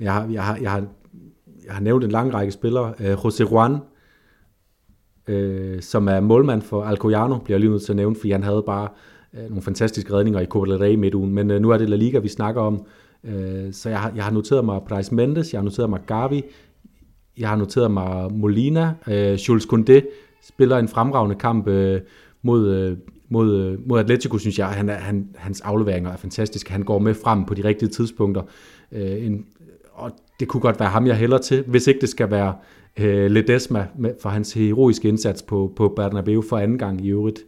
jeg, 0.00 0.12
har, 0.12 0.28
jeg, 0.28 0.44
har, 0.44 0.56
jeg, 0.56 0.70
har, 0.70 0.86
jeg 1.64 1.74
har 1.74 1.80
nævnt 1.80 2.04
en 2.04 2.10
lang 2.10 2.34
række 2.34 2.52
spillere. 2.52 2.94
Øh, 3.00 3.12
José 3.12 3.50
Juan, 3.50 3.76
øh, 5.28 5.82
som 5.82 6.08
er 6.08 6.20
målmand 6.20 6.62
for 6.62 6.82
Alcoyano, 6.82 7.38
bliver 7.38 7.54
jeg 7.54 7.60
lige 7.60 7.70
nødt 7.70 7.82
til 7.82 7.92
at 7.92 7.96
nævne, 7.96 8.16
fordi 8.16 8.30
han 8.30 8.42
havde 8.42 8.62
bare 8.66 8.88
øh, 9.34 9.42
nogle 9.42 9.62
fantastiske 9.62 10.12
redninger 10.12 10.40
i 10.40 10.46
Copa 10.46 10.70
del 10.70 10.78
Rey 10.78 10.94
midtugen. 10.94 11.34
Men 11.34 11.50
øh, 11.50 11.60
nu 11.60 11.70
er 11.70 11.78
det 11.78 11.88
La 11.88 11.96
Liga, 11.96 12.18
vi 12.18 12.28
snakker 12.28 12.62
om. 12.62 12.86
Øh, 13.24 13.72
så 13.72 13.88
jeg 13.88 14.00
har, 14.00 14.12
jeg 14.16 14.24
har 14.24 14.30
noteret 14.30 14.64
mig 14.64 14.80
Bryce 14.88 15.14
Mendes, 15.14 15.52
jeg 15.52 15.60
har 15.60 15.64
noteret 15.64 15.90
mig 15.90 16.00
Gavi, 16.06 16.42
jeg 17.38 17.48
har 17.48 17.56
noteret 17.56 17.90
mig 17.90 18.32
Molina. 18.32 18.94
Øh, 19.08 19.32
Jules 19.32 19.64
Koundé 19.64 20.00
spiller 20.42 20.78
en 20.78 20.88
fremragende 20.88 21.36
kamp 21.36 21.68
øh, 21.68 22.00
mod, 22.42 22.68
øh, 22.68 22.96
mod, 23.28 23.56
øh, 23.60 23.88
mod 23.88 23.98
Atletico, 23.98 24.38
synes 24.38 24.58
jeg. 24.58 24.68
Han 24.68 24.88
han, 24.88 25.28
hans 25.34 25.60
afleveringer 25.60 26.10
er 26.10 26.16
fantastiske. 26.16 26.72
Han 26.72 26.82
går 26.82 26.98
med 26.98 27.14
frem 27.14 27.44
på 27.44 27.54
de 27.54 27.64
rigtige 27.64 27.88
tidspunkter. 27.88 28.42
Øh, 28.92 29.26
en, 29.26 29.46
og 29.92 30.10
det 30.40 30.48
kunne 30.48 30.60
godt 30.60 30.80
være 30.80 30.88
ham, 30.88 31.06
jeg 31.06 31.16
hælder 31.16 31.38
til, 31.38 31.64
hvis 31.66 31.86
ikke 31.86 32.00
det 32.00 32.08
skal 32.08 32.30
være 32.30 32.54
øh, 32.96 33.30
Ledesma 33.30 33.86
for 34.22 34.28
hans 34.28 34.52
heroiske 34.52 35.08
indsats 35.08 35.42
på, 35.42 35.72
på 35.76 35.88
Bernabeu 35.88 36.42
for 36.48 36.58
anden 36.58 36.78
gang 36.78 37.06
i 37.06 37.08
øvrigt. 37.08 37.40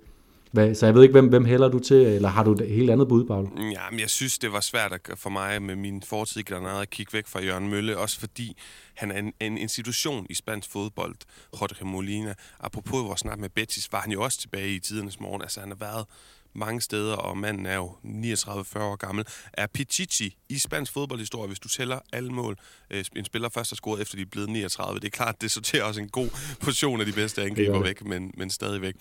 Hvad, 0.52 0.74
så 0.74 0.86
jeg 0.86 0.94
ved 0.94 1.02
ikke, 1.02 1.12
hvem, 1.12 1.28
hvem 1.28 1.44
hælder 1.44 1.68
du 1.68 1.78
til, 1.78 1.96
eller 1.96 2.28
har 2.28 2.44
du 2.44 2.52
et 2.52 2.68
helt 2.68 2.90
andet 2.90 3.08
bud, 3.08 3.24
Paul? 3.24 3.48
Ja, 3.56 3.90
men 3.90 4.00
jeg 4.00 4.10
synes, 4.10 4.38
det 4.38 4.52
var 4.52 4.60
svært 4.60 5.00
for 5.16 5.30
mig 5.30 5.62
med 5.62 5.76
min 5.76 6.02
fortid 6.02 6.40
i 6.40 6.44
Granada 6.44 6.82
at 6.82 6.90
kigge 6.90 7.12
væk 7.12 7.26
fra 7.26 7.42
Jørgen 7.42 7.70
Mølle, 7.70 7.98
også 7.98 8.20
fordi 8.20 8.56
han 8.94 9.10
er 9.10 9.18
en, 9.18 9.32
en 9.40 9.58
institution 9.58 10.26
i 10.30 10.34
spansk 10.34 10.70
fodbold, 10.70 11.14
Jorge 11.60 11.86
Molina. 11.86 12.34
Apropos 12.60 13.04
vores 13.04 13.20
snak 13.20 13.38
med 13.38 13.48
Betis, 13.48 13.92
var 13.92 14.00
han 14.00 14.12
jo 14.12 14.22
også 14.22 14.40
tilbage 14.40 14.74
i 14.74 14.78
tidernes 14.78 15.20
morgen. 15.20 15.42
Altså, 15.42 15.60
han 15.60 15.68
har 15.68 15.76
været 15.76 16.06
mange 16.54 16.80
steder, 16.80 17.14
og 17.14 17.38
manden 17.38 17.66
er 17.66 17.76
jo 17.76 17.90
39-40 18.04 18.78
år 18.78 18.96
gammel, 18.96 19.24
er 19.52 19.66
Pichichi 19.66 20.36
i 20.48 20.58
spansk 20.58 20.92
fodboldhistorie, 20.92 21.46
hvis 21.46 21.58
du 21.58 21.68
tæller 21.68 21.98
alle 22.12 22.30
mål. 22.30 22.56
Øh, 22.90 23.04
en 23.16 23.24
spiller 23.24 23.48
først 23.48 23.70
har 23.70 23.74
scoret, 23.74 24.02
efter 24.02 24.16
de 24.16 24.22
er 24.22 24.26
blevet 24.30 24.48
39. 24.48 25.00
Det 25.00 25.06
er 25.06 25.10
klart, 25.10 25.42
det 25.42 25.50
sorterer 25.50 25.84
også 25.84 26.00
en 26.00 26.08
god 26.08 26.28
position 26.60 27.00
af 27.00 27.06
de 27.06 27.12
bedste 27.12 27.42
angriber 27.42 27.82
væk, 27.82 28.04
men, 28.04 28.30
men 28.36 28.50
stadigvæk. 28.50 28.94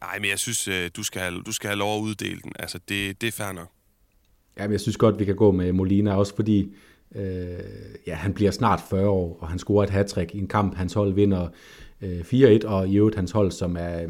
Nej, 0.00 0.18
men 0.18 0.30
jeg 0.30 0.38
synes, 0.38 0.68
øh, 0.68 0.90
du 0.96 1.02
skal, 1.02 1.20
have, 1.22 1.42
du 1.42 1.52
skal 1.52 1.68
have 1.68 1.78
lov 1.78 1.98
at 1.98 2.02
uddele 2.02 2.40
den. 2.40 2.52
Altså, 2.58 2.78
det, 2.88 3.20
det 3.20 3.26
er 3.26 3.32
fair 3.32 3.52
nok. 3.52 3.68
Ja, 4.58 4.62
men 4.62 4.72
jeg 4.72 4.80
synes 4.80 4.96
godt, 4.96 5.18
vi 5.18 5.24
kan 5.24 5.36
gå 5.36 5.52
med 5.52 5.72
Molina, 5.72 6.14
også 6.14 6.36
fordi 6.36 6.74
øh, 7.14 7.58
ja, 8.06 8.14
han 8.14 8.34
bliver 8.34 8.50
snart 8.50 8.80
40 8.90 9.08
år, 9.08 9.38
og 9.40 9.48
han 9.48 9.58
scorer 9.58 9.84
et 9.84 9.90
hat 9.90 10.16
i 10.32 10.38
en 10.38 10.48
kamp. 10.48 10.76
Hans 10.76 10.92
hold 10.92 11.14
vinder 11.14 11.48
øh, 12.00 12.20
4-1, 12.20 12.66
og 12.66 12.88
i 12.88 12.96
øvrigt 12.96 13.16
hans 13.16 13.30
hold, 13.30 13.50
som 13.50 13.76
er 13.78 14.06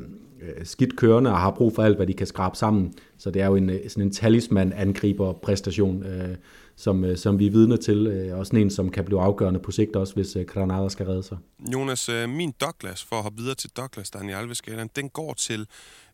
Øh, 0.47 0.67
skidt 0.67 0.97
kørende 0.97 1.31
og 1.31 1.39
har 1.39 1.51
brug 1.51 1.75
for 1.75 1.83
alt, 1.83 1.97
hvad 1.97 2.07
de 2.07 2.15
kan 2.15 2.27
skrabe 2.27 2.57
sammen. 2.57 2.95
Så 3.19 3.31
det 3.31 3.43
er 3.43 3.47
jo 3.47 3.57
en, 3.57 3.71
øh, 3.71 3.81
sådan 3.89 4.03
en 4.03 4.13
talisman-angriber-præstation. 4.13 6.03
Øh, 6.03 6.37
som, 6.77 7.05
øh, 7.05 7.17
som 7.17 7.39
vi 7.39 7.47
er 7.47 7.51
vidne 7.51 7.77
til, 7.77 8.07
øh, 8.07 8.39
og 8.39 8.47
sådan 8.47 8.61
en, 8.61 8.71
som 8.71 8.91
kan 8.91 9.05
blive 9.05 9.21
afgørende 9.21 9.61
på 9.61 9.71
sigt 9.71 9.97
også, 9.97 10.15
hvis 10.15 10.37
øh, 10.37 10.47
Granada 10.47 10.89
skal 10.89 11.07
redde 11.07 11.23
sig. 11.23 11.39
Jonas, 11.73 12.11
min 12.29 12.55
Douglas, 12.61 13.05
for 13.05 13.17
at 13.17 13.23
hoppe 13.23 13.39
videre 13.39 13.55
til 13.55 13.71
Douglas, 13.71 14.11
Daniel 14.11 14.37
Alves 14.37 14.63
den 14.97 15.09
går 15.09 15.35
til 15.35 15.67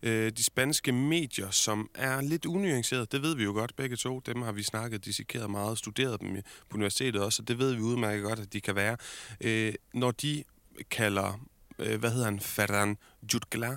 øh, 0.03 0.33
de 0.37 0.45
spanske 0.45 0.93
medier, 0.93 1.51
som 1.51 1.91
er 1.95 2.21
lidt 2.21 2.47
unuanceret. 2.47 3.13
Det 3.13 3.23
ved 3.23 3.37
vi 3.37 3.45
jo 3.45 3.53
godt, 3.53 3.77
begge 3.77 3.97
to. 3.97 4.21
Dem 4.27 4.43
har 4.43 4.53
vi 4.53 4.63
snakket, 4.63 5.05
dissekeret 5.05 5.51
meget, 5.51 5.79
studeret 5.79 6.21
dem 6.21 6.37
på 6.71 6.77
universitetet 6.77 7.23
også, 7.23 7.43
og 7.43 7.49
det 7.49 7.59
ved 7.59 7.75
vi 7.75 7.81
udmærket 7.81 8.25
godt, 8.25 8.39
at 8.39 8.53
de 8.53 8.61
kan 8.61 8.75
være. 8.75 8.97
Øh, 9.41 9.75
når 9.95 10.11
de 10.11 10.45
kalder, 10.91 11.41
øh, 11.79 12.01
hvad 12.01 12.11
hedder 12.11 12.25
han, 12.25 12.41
Ferran 12.41 12.97
Jutgla, 13.35 13.77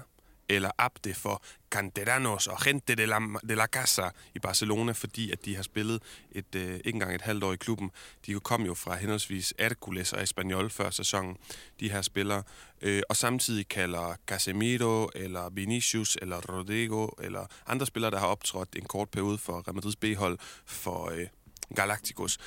eller 0.49 0.69
Abde 0.77 1.13
for 1.13 1.43
Canteranos 1.71 2.47
og 2.47 2.57
Gente 2.63 2.95
de 2.95 3.05
la, 3.05 3.19
de 3.49 3.55
la 3.55 3.65
Casa 3.65 4.09
i 4.35 4.39
Barcelona, 4.39 4.91
fordi 4.91 5.31
at 5.31 5.45
de 5.45 5.55
har 5.55 5.63
spillet 5.63 6.03
et, 6.31 6.55
øh, 6.55 6.75
ikke 6.75 6.89
engang 6.89 7.15
et 7.15 7.21
halvt 7.21 7.43
år 7.43 7.53
i 7.53 7.55
klubben. 7.55 7.91
De 8.25 8.39
kom 8.39 8.65
jo 8.65 8.73
fra 8.73 8.95
henholdsvis 8.95 9.53
Hercules 9.59 10.13
og 10.13 10.23
Espanyol 10.23 10.69
før 10.69 10.89
sæsonen, 10.89 11.37
de 11.79 11.91
her 11.91 12.01
spillere. 12.01 12.43
Øh, 12.81 13.01
og 13.09 13.15
samtidig 13.15 13.67
kalder 13.67 14.15
Casemiro, 14.27 15.09
eller 15.15 15.49
Vinicius, 15.49 16.17
eller 16.21 16.41
Rodrigo, 16.49 17.07
eller 17.07 17.45
andre 17.67 17.85
spillere, 17.85 18.11
der 18.11 18.19
har 18.19 18.27
optrådt 18.27 18.75
en 18.75 18.85
kort 18.85 19.09
periode 19.09 19.37
for 19.37 19.63
Real 19.67 19.77
Madrid's 19.77 19.95
B-hold, 20.01 20.39
for 20.65 21.09
øh, 21.09 21.27
Galacticos. 21.75 22.37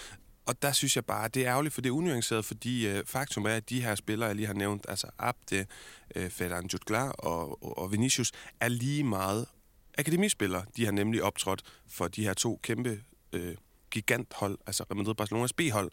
Og 0.49 0.63
der 0.63 0.73
synes 0.73 0.97
jeg 0.97 1.05
bare, 1.05 1.29
det 1.29 1.47
er 1.47 1.51
ærgerligt, 1.51 1.75
for 1.75 1.81
det 1.81 1.89
er 1.89 1.93
unuanceret, 1.93 2.45
fordi 2.45 2.87
øh, 2.87 3.07
faktum 3.07 3.45
er, 3.45 3.51
at 3.51 3.71
de 3.71 3.83
her 3.83 3.95
spillere, 3.95 4.27
jeg 4.27 4.37
lige 4.37 4.47
har 4.47 4.55
nævnt, 4.55 4.87
altså 4.89 5.07
Abde, 5.19 5.67
øh, 6.15 6.31
Ferdinand 6.31 6.73
Jutglar 6.73 7.09
og, 7.09 7.63
og, 7.65 7.79
og 7.79 7.93
Vinicius, 7.93 8.33
er 8.61 8.69
lige 8.69 9.05
meget 9.05 9.47
akademispillere. 9.99 10.65
De 10.77 10.85
har 10.85 10.93
nemlig 10.93 11.23
optrådt 11.23 11.63
for 11.89 12.09
de 12.09 12.25
her 12.25 12.35
to 12.35 12.61
kæmpe 12.63 13.03
øh, 13.33 13.55
giganthold, 13.91 14.59
altså 14.67 14.85
Real 14.85 14.97
Madrid 14.97 15.15
Barcelonas 15.15 15.53
B-hold. 15.53 15.91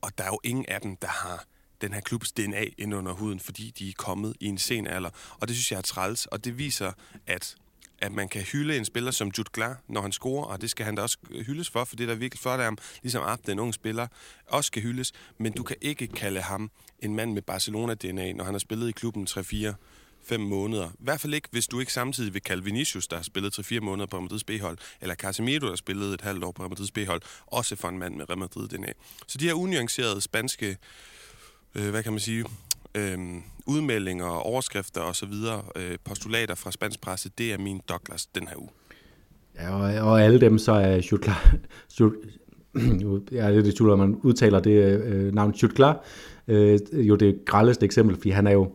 Og 0.00 0.18
der 0.18 0.24
er 0.24 0.28
jo 0.28 0.40
ingen 0.44 0.66
af 0.68 0.80
dem, 0.80 0.96
der 0.96 1.08
har 1.08 1.44
den 1.80 1.92
her 1.92 2.00
klubs 2.00 2.32
DNA 2.32 2.64
ind 2.78 2.94
under 2.94 3.12
huden, 3.12 3.40
fordi 3.40 3.70
de 3.70 3.88
er 3.88 3.92
kommet 3.96 4.36
i 4.40 4.46
en 4.46 4.58
sen 4.58 4.86
alder. 4.86 5.10
Og 5.40 5.48
det 5.48 5.56
synes 5.56 5.72
jeg 5.72 5.78
er 5.78 5.82
træls, 5.82 6.26
og 6.26 6.44
det 6.44 6.58
viser, 6.58 6.92
at 7.26 7.56
at 7.98 8.12
man 8.12 8.28
kan 8.28 8.42
hylde 8.42 8.76
en 8.76 8.84
spiller 8.84 9.10
som 9.10 9.30
Jude 9.38 9.50
Glar, 9.52 9.76
når 9.88 10.02
han 10.02 10.12
scorer, 10.12 10.44
og 10.44 10.60
det 10.60 10.70
skal 10.70 10.84
han 10.86 10.94
da 10.94 11.02
også 11.02 11.18
øh, 11.30 11.46
hyldes 11.46 11.70
for, 11.70 11.84
for 11.84 11.96
det 11.96 12.04
er 12.04 12.08
da 12.08 12.14
virkelig 12.14 12.40
flot 12.40 12.58
af 12.60 12.64
ham, 12.64 12.78
ligesom 13.02 13.22
Abde, 13.22 13.52
en 13.52 13.58
ung 13.58 13.74
spiller, 13.74 14.06
også 14.46 14.66
skal 14.68 14.82
hyldes, 14.82 15.12
men 15.38 15.52
du 15.52 15.62
kan 15.62 15.76
ikke 15.80 16.06
kalde 16.06 16.40
ham 16.40 16.70
en 16.98 17.16
mand 17.16 17.32
med 17.32 17.42
Barcelona-DNA, 17.42 18.32
når 18.32 18.44
han 18.44 18.54
har 18.54 18.58
spillet 18.58 18.88
i 18.88 18.92
klubben 18.92 19.26
3-4 19.30 19.74
5 20.26 20.40
måneder. 20.40 20.88
I 20.88 20.94
hvert 20.98 21.20
fald 21.20 21.34
ikke, 21.34 21.48
hvis 21.50 21.66
du 21.66 21.80
ikke 21.80 21.92
samtidig 21.92 22.34
vil 22.34 22.42
kalde 22.42 22.64
Vinicius, 22.64 23.08
der 23.08 23.16
har 23.16 23.22
spillet 23.22 23.58
3-4 23.58 23.80
måneder 23.80 24.06
på 24.06 24.18
Madrid's 24.18 24.42
B-hold, 24.46 24.78
eller 25.00 25.14
Casemiro, 25.14 25.60
der 25.60 25.68
har 25.68 25.76
spillet 25.76 26.14
et 26.14 26.20
halvt 26.20 26.44
år 26.44 26.52
på 26.52 26.66
Madrid's 26.66 26.90
B-hold, 26.94 27.22
også 27.46 27.76
for 27.76 27.88
en 27.88 27.98
mand 27.98 28.16
med 28.16 28.28
Real 28.30 28.38
Madrid 28.38 28.68
DNA. 28.68 28.92
Så 29.26 29.38
de 29.38 29.44
her 29.44 29.54
unuancerede 29.54 30.20
spanske, 30.20 30.76
øh, 31.74 31.90
hvad 31.90 32.02
kan 32.02 32.12
man 32.12 32.20
sige, 32.20 32.44
øh, 32.96 33.18
udmeldinger, 33.66 34.46
overskrifter 34.46 35.00
osv., 35.00 35.32
øh, 35.76 35.96
postulater 36.04 36.54
fra 36.54 36.70
spansk 36.70 37.00
presse, 37.00 37.30
det 37.38 37.52
er 37.52 37.58
min 37.58 37.80
Douglas 37.88 38.26
den 38.26 38.48
her 38.48 38.56
uge. 38.56 38.68
Ja, 39.54 39.74
og, 39.74 40.10
og 40.10 40.22
alle 40.22 40.40
dem 40.40 40.58
så 40.58 40.72
er 40.72 41.00
Jutla, 41.12 41.34
ja, 43.32 43.52
det 43.52 43.58
er 43.58 43.62
det, 43.62 43.98
man 43.98 44.14
udtaler 44.22 44.60
det 44.60 45.02
øh, 45.04 45.34
navn 45.34 45.50
Jutla, 45.62 45.94
øh, 46.48 46.78
jo 46.92 47.16
det 47.16 47.44
grældeste 47.44 47.84
eksempel, 47.84 48.16
fordi 48.16 48.30
han 48.30 48.46
er 48.46 48.50
jo, 48.52 48.70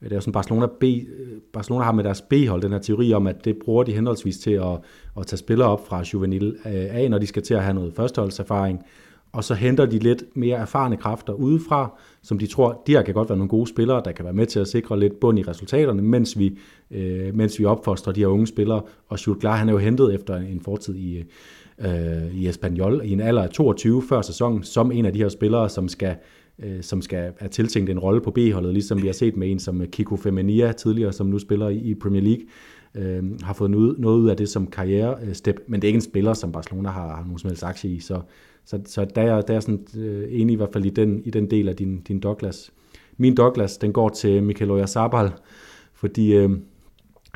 det 0.00 0.12
er 0.12 0.16
jo 0.16 0.20
sådan 0.20 0.32
Barcelona, 0.32 0.66
B, 0.66 0.82
øh, 0.84 1.40
Barcelona 1.52 1.84
har 1.84 1.92
med 1.92 2.04
deres 2.04 2.22
B-hold 2.22 2.62
den 2.62 2.72
her 2.72 2.78
teori 2.78 3.12
om, 3.12 3.26
at 3.26 3.44
det 3.44 3.56
bruger 3.64 3.82
de 3.82 3.92
henholdsvis 3.92 4.38
til 4.38 4.50
at, 4.50 4.78
at 5.18 5.26
tage 5.26 5.38
spillere 5.38 5.68
op 5.68 5.86
fra 5.88 6.02
juvenil 6.12 6.56
øh, 6.66 6.72
A, 6.72 7.08
når 7.08 7.18
de 7.18 7.26
skal 7.26 7.42
til 7.42 7.54
at 7.54 7.62
have 7.62 7.74
noget 7.74 7.94
førsteholdserfaring, 7.96 8.82
og 9.32 9.44
så 9.44 9.54
henter 9.54 9.86
de 9.86 9.98
lidt 9.98 10.24
mere 10.34 10.58
erfarne 10.58 10.96
kræfter 10.96 11.32
udefra, 11.32 11.98
som 12.26 12.38
de 12.38 12.46
tror, 12.46 12.82
de 12.86 12.92
her 12.92 13.02
kan 13.02 13.14
godt 13.14 13.28
være 13.28 13.38
nogle 13.38 13.48
gode 13.48 13.66
spillere, 13.66 14.02
der 14.04 14.12
kan 14.12 14.24
være 14.24 14.34
med 14.34 14.46
til 14.46 14.60
at 14.60 14.68
sikre 14.68 15.00
lidt 15.00 15.20
bund 15.20 15.38
i 15.38 15.42
resultaterne, 15.42 16.02
mens 16.02 16.38
vi, 16.38 16.58
øh, 16.90 17.34
mens 17.34 17.58
vi 17.58 17.64
opfostrer 17.64 18.12
de 18.12 18.20
her 18.20 18.26
unge 18.26 18.46
spillere. 18.46 18.82
Og 19.08 19.26
Jules 19.26 19.40
Klar, 19.40 19.56
han 19.56 19.68
er 19.68 19.72
jo 19.72 19.78
hentet 19.78 20.14
efter 20.14 20.36
en 20.36 20.60
fortid 20.60 20.96
i, 20.96 21.24
øh, 21.78 22.34
i 22.34 22.48
Espanyol 22.48 23.00
i 23.04 23.10
en 23.10 23.20
alder 23.20 23.42
af 23.42 23.50
22 23.50 24.02
før 24.08 24.22
sæsonen, 24.22 24.62
som 24.62 24.92
en 24.92 25.06
af 25.06 25.12
de 25.12 25.18
her 25.18 25.28
spillere, 25.28 25.68
som 25.68 25.88
skal 25.88 26.16
øh, 26.58 26.82
som 26.82 27.02
skal 27.02 27.32
have 27.38 27.48
tiltænkt 27.48 27.90
en 27.90 27.98
rolle 27.98 28.20
på 28.20 28.30
B-holdet, 28.30 28.72
ligesom 28.72 29.02
vi 29.02 29.06
har 29.06 29.14
set 29.14 29.36
med 29.36 29.50
en 29.50 29.58
som 29.58 29.82
Kiko 29.92 30.16
Femenia 30.16 30.72
tidligere, 30.72 31.12
som 31.12 31.26
nu 31.26 31.38
spiller 31.38 31.68
i 31.68 31.94
Premier 31.94 32.22
League, 32.22 32.44
øh, 32.96 33.40
har 33.42 33.52
fået 33.52 33.70
noget, 33.70 33.98
noget 33.98 34.18
ud 34.18 34.28
af 34.28 34.36
det 34.36 34.48
som 34.48 34.66
karriere-step, 34.66 35.58
øh, 35.58 35.64
men 35.70 35.82
det 35.82 35.86
er 35.86 35.88
ikke 35.88 35.96
en 35.96 36.02
spiller, 36.02 36.34
som 36.34 36.52
Barcelona 36.52 36.88
har, 36.88 37.16
har 37.16 37.22
nogen 37.22 37.38
som 37.38 37.50
helst 37.50 37.64
aktie 37.64 37.90
i, 37.90 38.00
så, 38.00 38.20
så, 38.64 38.80
så 38.86 39.04
der, 39.14 39.22
er, 39.22 39.40
der 39.40 39.54
er 39.54 39.60
sådan 39.60 39.86
øh, 39.96 40.26
enig 40.30 40.52
i 40.52 40.56
hvert 40.56 40.72
fald 40.72 40.84
i 40.84 40.90
den, 40.90 41.22
i 41.24 41.30
den 41.30 41.50
del 41.50 41.68
af 41.68 41.76
din, 41.76 42.00
din 42.00 42.20
Douglas. 42.20 42.72
Min 43.16 43.34
Douglas, 43.34 43.78
den 43.78 43.92
går 43.92 44.08
til 44.08 44.42
Michael 44.42 44.70
Oyarzabal, 44.70 45.30
fordi 45.94 46.34
øh, 46.36 46.50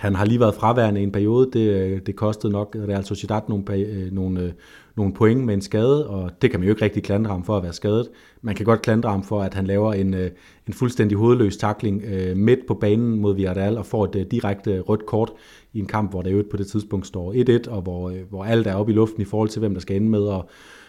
han 0.01 0.15
har 0.15 0.25
lige 0.25 0.41
været 0.41 0.55
fraværende 0.55 1.01
i 1.01 1.05
en 1.05 1.13
periode. 1.13 1.51
Det, 1.53 1.71
øh, 1.71 2.01
det 2.07 2.17
kostede 2.17 2.53
nok 2.53 2.77
Real 2.89 3.05
Sociedad 3.05 3.41
nogle, 3.49 3.75
øh, 3.75 4.13
nogle, 4.13 4.41
øh, 4.41 4.53
nogle 4.97 5.13
point 5.13 5.45
med 5.45 5.55
en 5.55 5.61
skade, 5.61 6.07
og 6.07 6.31
det 6.43 6.51
kan 6.51 6.61
man 6.61 6.67
jo 6.67 6.73
ikke 6.73 6.85
rigtig 6.85 7.03
klandre 7.03 7.31
ham 7.31 7.45
for 7.45 7.57
at 7.57 7.63
være 7.63 7.73
skadet. 7.73 8.09
Man 8.43 8.55
kan 8.55 8.67
godt 8.67 8.83
klandre 8.83 9.11
ham 9.11 9.23
for, 9.23 9.43
at 9.43 9.55
han 9.55 9.67
laver 9.67 9.93
en, 9.93 10.15
en 10.15 10.73
fuldstændig 10.73 11.19
hovedløs 11.19 11.57
takling 11.57 12.03
midt 12.37 12.61
på 12.69 12.75
banen 12.75 13.21
mod 13.21 13.35
Villarreal 13.35 13.79
og 13.79 13.87
får 13.87 14.05
et 14.05 14.31
direkte 14.31 14.81
rødt 14.81 15.07
kort 15.07 15.33
i 15.73 15.79
en 15.79 15.87
kamp, 15.87 16.11
hvor 16.11 16.23
der 16.23 16.31
jo 16.31 16.45
på 16.51 16.57
det 16.57 16.67
tidspunkt 16.67 17.07
står 17.07 17.33
1-1, 17.67 17.71
og 17.71 17.83
hvor, 17.83 18.13
hvor 18.31 18.45
alt 18.45 18.67
er 18.67 18.75
oppe 18.75 18.93
i 18.93 18.95
luften 18.95 19.23
i 19.23 19.25
forhold 19.25 19.49
til, 19.49 19.61
hvem 19.61 19.75
der 19.75 19.81
skal 19.81 19.97
ende 19.97 20.09
med 20.09 20.29
at, 20.29 20.43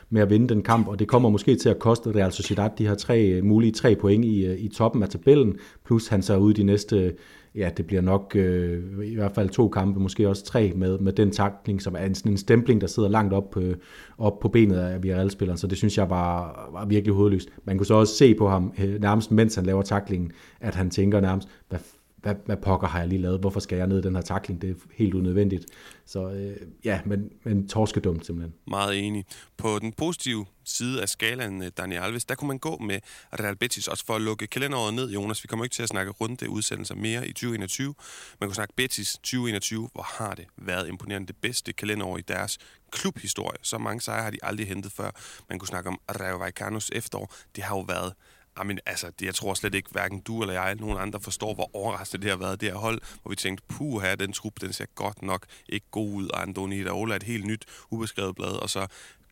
med 0.10 0.22
at 0.22 0.30
vinde 0.30 0.48
den 0.48 0.62
kamp, 0.62 0.88
og 0.88 1.00
det 1.00 1.08
kommer 1.08 1.30
måske 1.30 1.56
til 1.56 1.70
at 1.70 1.80
koste 1.80 2.12
Real 2.16 2.32
Sociedad 2.32 2.70
de 2.78 2.88
her 2.88 2.96
tre, 2.96 3.42
mulige 3.42 3.72
tre 3.72 3.96
point 3.96 4.26
i, 4.26 4.56
i 4.56 4.68
toppen 4.68 5.04
af 5.04 5.10
tabellen, 5.10 5.58
plus 5.86 6.08
han 6.08 6.22
så 6.22 6.38
ud 6.38 6.54
de 6.54 6.64
næste 6.64 7.14
ja, 7.56 7.70
det 7.78 7.88
bliver 7.88 8.02
nok 8.02 8.36
øh, 8.36 8.84
i 9.06 9.16
hvert 9.16 9.32
fald 9.32 9.50
to 9.50 9.70
kampe, 9.70 10.00
måske 10.00 10.30
også 10.30 10.46
tre 10.46 10.74
med, 10.76 11.00
med 11.00 11.14
den 11.14 11.32
takling, 11.32 11.82
som 11.82 11.96
er 11.96 12.06
en, 12.06 12.16
sådan 12.16 12.32
en 12.32 12.38
stempling, 12.38 12.82
der 12.82 12.88
sidder 12.88 13.10
langt 13.10 13.34
op, 13.34 13.58
øh, 13.58 13.76
op 14.18 14.40
på 14.40 14.48
benet 14.48 14.78
af 14.78 15.04
Villarreal-spilleren, 15.04 15.58
så 15.58 15.68
det 15.68 15.78
synes 15.78 15.98
jeg 15.98 16.10
var, 16.10 16.70
var 16.74 16.86
virkelig 16.86 17.16
hovedløst. 17.16 17.50
Man 17.66 17.78
kunne 17.78 17.86
så 17.86 17.94
også 17.94 18.16
se 18.16 18.36
på 18.36 18.50
ham, 18.50 18.74
øh, 18.84 19.02
nærmest 19.02 19.32
mens 19.32 19.56
han 19.56 19.66
laver 19.66 19.82
taklingen, 19.82 20.32
at 20.60 20.76
han 20.76 20.90
tænker 20.90 21.20
nærmest, 21.20 21.48
hvad 21.70 21.80
hvad, 22.22 22.36
hvad 22.46 22.58
pokker 22.58 22.88
har 22.88 23.00
jeg 23.00 23.08
lige 23.08 23.22
lavet? 23.22 23.40
Hvorfor 23.40 23.60
skal 23.60 23.78
jeg 23.78 23.88
ned 23.88 24.00
i 24.00 24.02
den 24.02 24.16
her 24.16 24.22
takling? 24.22 24.62
Det 24.62 24.70
er 24.70 24.74
helt 24.94 25.14
unødvendigt. 25.14 25.66
Så 26.06 26.30
øh, 26.30 26.58
ja, 26.86 27.02
men, 27.06 27.30
men 27.44 27.68
torskedumt 27.68 28.26
simpelthen. 28.26 28.54
Meget 28.68 29.08
enig. 29.08 29.26
På 29.58 29.80
den 29.80 29.94
positive 29.94 30.46
side 30.64 31.02
af 31.02 31.10
skalaen, 31.10 31.64
øh, 31.64 31.72
Daniel 31.78 32.02
Alves, 32.02 32.26
der 32.26 32.36
kunne 32.36 32.48
man 32.48 32.60
gå 32.60 32.78
med 32.78 33.00
Real 33.40 33.56
Betis, 33.56 33.88
også 33.88 34.06
for 34.06 34.16
at 34.16 34.22
lukke 34.22 34.48
kalenderåret 34.48 34.94
ned, 34.94 35.10
Jonas. 35.10 35.44
Vi 35.44 35.48
kommer 35.48 35.66
ikke 35.66 35.74
til 35.74 35.84
at 35.84 35.90
snakke 35.90 36.12
runde 36.12 36.50
udsendelser 36.50 36.96
mere 36.96 37.28
i 37.28 37.34
2021. 37.34 37.94
Man 38.40 38.50
kunne 38.50 38.56
snakke 38.56 38.74
Betis 38.78 39.14
2021, 39.14 39.90
hvor 39.94 40.08
har 40.18 40.36
det 40.36 40.46
været 40.58 40.88
imponerende 40.88 41.28
det 41.28 41.36
bedste 41.42 41.74
kalenderår 41.74 42.18
i 42.18 42.22
deres 42.22 42.58
klubhistorie. 42.92 43.58
Så 43.62 43.78
mange 43.78 44.02
sejre 44.02 44.24
har 44.24 44.32
de 44.32 44.38
aldrig 44.44 44.68
hentet 44.68 44.92
før. 44.92 45.12
Man 45.50 45.60
kunne 45.60 45.68
snakke 45.68 45.90
om 45.90 46.00
Rayo 46.10 46.38
Vallecano's 46.46 46.90
efterår. 46.92 47.34
Det 47.56 47.64
har 47.64 47.76
jo 47.76 47.82
været 47.82 48.14
Jamen, 48.58 48.80
altså, 48.86 49.12
det, 49.20 49.26
jeg 49.26 49.36
tror 49.36 49.54
slet 49.54 49.76
ikke, 49.76 49.90
hverken 49.92 50.22
du 50.22 50.42
eller 50.42 50.54
jeg, 50.54 50.72
eller 50.72 50.82
nogen 50.82 51.00
andre 51.00 51.20
forstår, 51.20 51.54
hvor 51.54 51.70
overraskende 51.74 52.22
det 52.24 52.32
har 52.32 52.38
været, 52.38 52.62
det 52.62 52.72
her 52.72 52.78
hold, 52.78 53.02
hvor 53.22 53.30
vi 53.30 53.36
tænkte, 53.36 53.64
puh, 53.68 54.02
her 54.02 54.16
den 54.16 54.34
trup, 54.34 54.62
den 54.62 54.74
ser 54.74 54.86
godt 54.96 55.22
nok 55.22 55.46
ikke 55.70 55.86
god 55.92 56.14
ud, 56.14 56.28
og 56.28 56.42
Andoni 56.42 56.88
Ola 56.88 57.16
et 57.16 57.24
helt 57.24 57.46
nyt, 57.46 57.66
ubeskrevet 57.90 58.36
blad, 58.36 58.52
og 58.52 58.70
så 58.70 58.88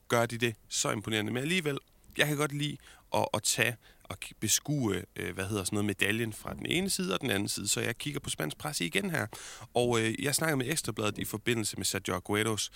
gør 0.07 0.26
de 0.26 0.38
det 0.38 0.55
så 0.70 0.91
imponerende. 0.91 1.34
Men 1.34 1.41
alligevel, 1.41 1.78
jeg 2.17 2.28
kan 2.28 2.38
godt 2.38 2.51
lide 2.51 2.78
at, 3.13 3.28
at 3.34 3.43
tage 3.43 3.76
og 4.03 4.17
beskue, 4.39 5.03
øh, 5.15 5.34
hvad 5.34 5.45
hedder 5.45 5.63
sådan 5.63 5.76
noget, 5.76 5.86
medaljen 5.86 6.34
fra 6.34 6.53
den 6.53 6.65
ene 6.65 6.89
side 6.89 7.13
og 7.13 7.22
den 7.22 7.30
anden 7.30 7.49
side, 7.49 7.67
så 7.67 7.82
jeg 7.82 7.97
kigger 7.97 8.20
på 8.20 8.30
spansk 8.30 8.57
presse 8.57 8.86
igen 8.86 9.09
her. 9.09 9.28
Og 9.74 10.01
øh, 10.01 10.24
jeg 10.24 10.36
snakker 10.36 10.55
med 10.55 10.72
Ekstrabladet 10.72 11.17
i 11.17 11.26
forbindelse 11.26 11.78
med 11.78 11.86
Sergio 11.86 12.15
Agueros 12.15 12.72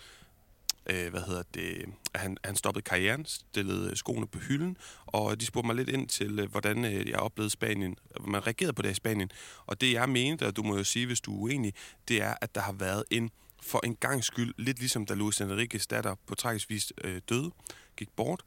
øh, 0.89 1.09
hvad 1.09 1.21
hedder 1.21 1.43
det, 1.53 1.85
at 2.13 2.19
han, 2.19 2.37
han 2.43 2.55
stoppede 2.55 2.83
karrieren, 2.83 3.25
stillede 3.25 3.89
øh, 3.89 3.95
skoene 3.95 4.27
på 4.27 4.39
hylden, 4.39 4.77
og 5.05 5.39
de 5.39 5.45
spurgte 5.45 5.67
mig 5.67 5.75
lidt 5.75 5.89
ind 5.89 6.07
til, 6.07 6.39
øh, 6.39 6.51
hvordan 6.51 6.85
øh, 6.85 7.09
jeg 7.09 7.19
oplevede 7.19 7.49
Spanien, 7.49 7.95
man 8.27 8.47
reagerede 8.47 8.73
på 8.73 8.81
det 8.81 8.91
i 8.91 8.93
Spanien. 8.93 9.31
Og 9.65 9.81
det 9.81 9.93
jeg 9.93 10.09
mente, 10.09 10.47
og 10.47 10.55
du 10.55 10.63
må 10.63 10.77
jo 10.77 10.83
sige, 10.83 11.05
hvis 11.05 11.21
du 11.21 11.35
er 11.35 11.39
uenig, 11.39 11.73
det 12.07 12.21
er, 12.21 12.33
at 12.41 12.55
der 12.55 12.61
har 12.61 12.73
været 12.73 13.03
en 13.11 13.31
for 13.61 13.81
en 13.83 13.95
gang 13.95 14.23
skyld, 14.23 14.53
lidt 14.57 14.79
ligesom 14.79 15.05
da 15.05 15.13
Luis 15.13 15.41
Enrique's 15.41 15.85
datter 15.89 16.15
på 16.27 16.35
tragisk 16.35 16.69
vis 16.69 16.93
øh, 17.03 17.21
døde, 17.29 17.51
gik 17.97 18.09
bort, 18.15 18.43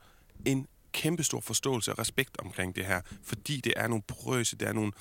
en 0.46 0.66
kæmpe 0.92 1.22
stor 1.22 1.40
forståelse 1.40 1.92
og 1.92 1.98
respekt 1.98 2.36
omkring 2.38 2.76
det 2.76 2.86
her, 2.86 3.00
fordi 3.22 3.60
det 3.60 3.72
er 3.76 3.88
nogle 3.88 4.02
prøse, 4.02 4.56
det 4.56 4.68
er 4.68 4.72
nogle, 4.72 4.92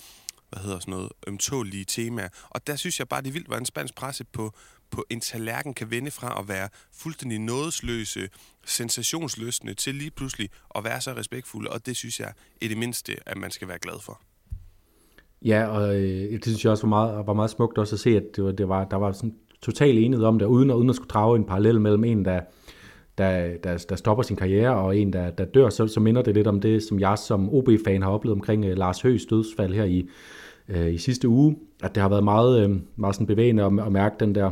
hvad 0.50 0.60
hedder 0.60 0.80
sådan 0.80 0.92
noget, 0.92 1.12
ømtålige 1.28 1.86
temaer. 1.86 2.30
Og 2.50 2.68
der 2.68 2.76
synes 2.76 3.00
jeg 3.00 3.08
bare, 3.08 3.22
det 3.22 3.28
er 3.28 3.34
vildt, 3.34 3.48
hvordan 3.48 3.62
en 3.62 3.66
spansk 3.66 3.96
presse 3.96 4.24
på, 4.24 4.54
på 4.96 5.06
en 5.10 5.20
tallerken 5.20 5.74
kan 5.74 5.92
vende 5.92 6.12
fra 6.12 6.40
at 6.40 6.48
være 6.48 6.70
fuldstændig 6.94 7.40
nådesløse, 7.40 8.30
sensationsløsende, 8.66 9.74
til 9.74 9.96
lige 9.96 10.12
pludselig 10.12 10.50
at 10.76 10.84
være 10.84 11.02
så 11.02 11.12
respektfulde, 11.12 11.70
og 11.70 11.86
det 11.86 11.96
synes 11.98 12.20
jeg 12.20 12.34
er 12.62 12.68
det 12.68 12.78
mindste, 12.78 13.16
at 13.26 13.38
man 13.38 13.52
skal 13.52 13.68
være 13.68 13.80
glad 13.80 14.00
for. 14.02 14.22
Ja, 15.42 15.68
og 15.68 15.96
øh, 15.96 16.32
det 16.32 16.46
synes 16.46 16.64
jeg 16.64 16.72
også 16.72 16.84
var 16.84 16.90
meget, 16.90 17.28
var 17.28 17.34
meget 17.34 17.50
smukt 17.50 17.78
også 17.78 17.96
at 17.96 18.00
se, 18.00 18.10
at 18.10 18.24
det 18.36 18.44
var, 18.44 18.52
det 18.52 18.70
var, 18.70 18.86
der 18.86 18.98
var 18.98 19.12
sådan 19.12 19.36
total 19.62 19.98
enighed 19.98 20.26
om 20.26 20.40
det, 20.40 20.46
uden, 20.46 20.72
uden 20.72 20.90
at 20.90 20.96
skulle 20.96 21.10
drage 21.10 21.36
en 21.36 21.46
parallel 21.46 21.82
mellem 21.82 22.04
en, 22.04 22.26
der, 22.26 22.42
der, 23.18 23.58
der, 23.64 23.86
der 23.90 23.96
stopper 23.96 24.24
sin 24.24 24.36
karriere, 24.36 24.76
og 24.76 24.98
en, 24.98 25.14
der, 25.14 25.30
der 25.30 25.46
dør, 25.46 25.70
så, 25.70 25.88
så 25.88 26.00
minder 26.00 26.22
det 26.22 26.34
lidt 26.34 26.48
om 26.48 26.62
det, 26.62 26.84
som 26.84 27.00
jeg 27.00 27.18
som 27.18 27.54
OB-fan 27.54 28.02
har 28.02 28.10
oplevet 28.10 28.36
omkring 28.36 28.66
øh, 28.66 28.78
Lars 28.78 29.02
Høghs 29.02 29.26
dødsfald 29.26 29.74
her 29.74 29.84
i, 29.84 30.10
øh, 30.70 30.94
i 30.94 30.98
sidste 30.98 31.28
uge, 31.28 31.56
at 31.84 31.96
det 31.96 32.02
har 32.02 32.10
været 32.10 32.24
meget, 32.24 32.64
øh, 32.64 32.76
meget 32.96 33.16
sådan 33.16 33.28
bevægende 33.28 33.64
at, 33.64 33.72
at 33.86 33.92
mærke 33.92 34.16
den 34.20 34.36
der 34.36 34.52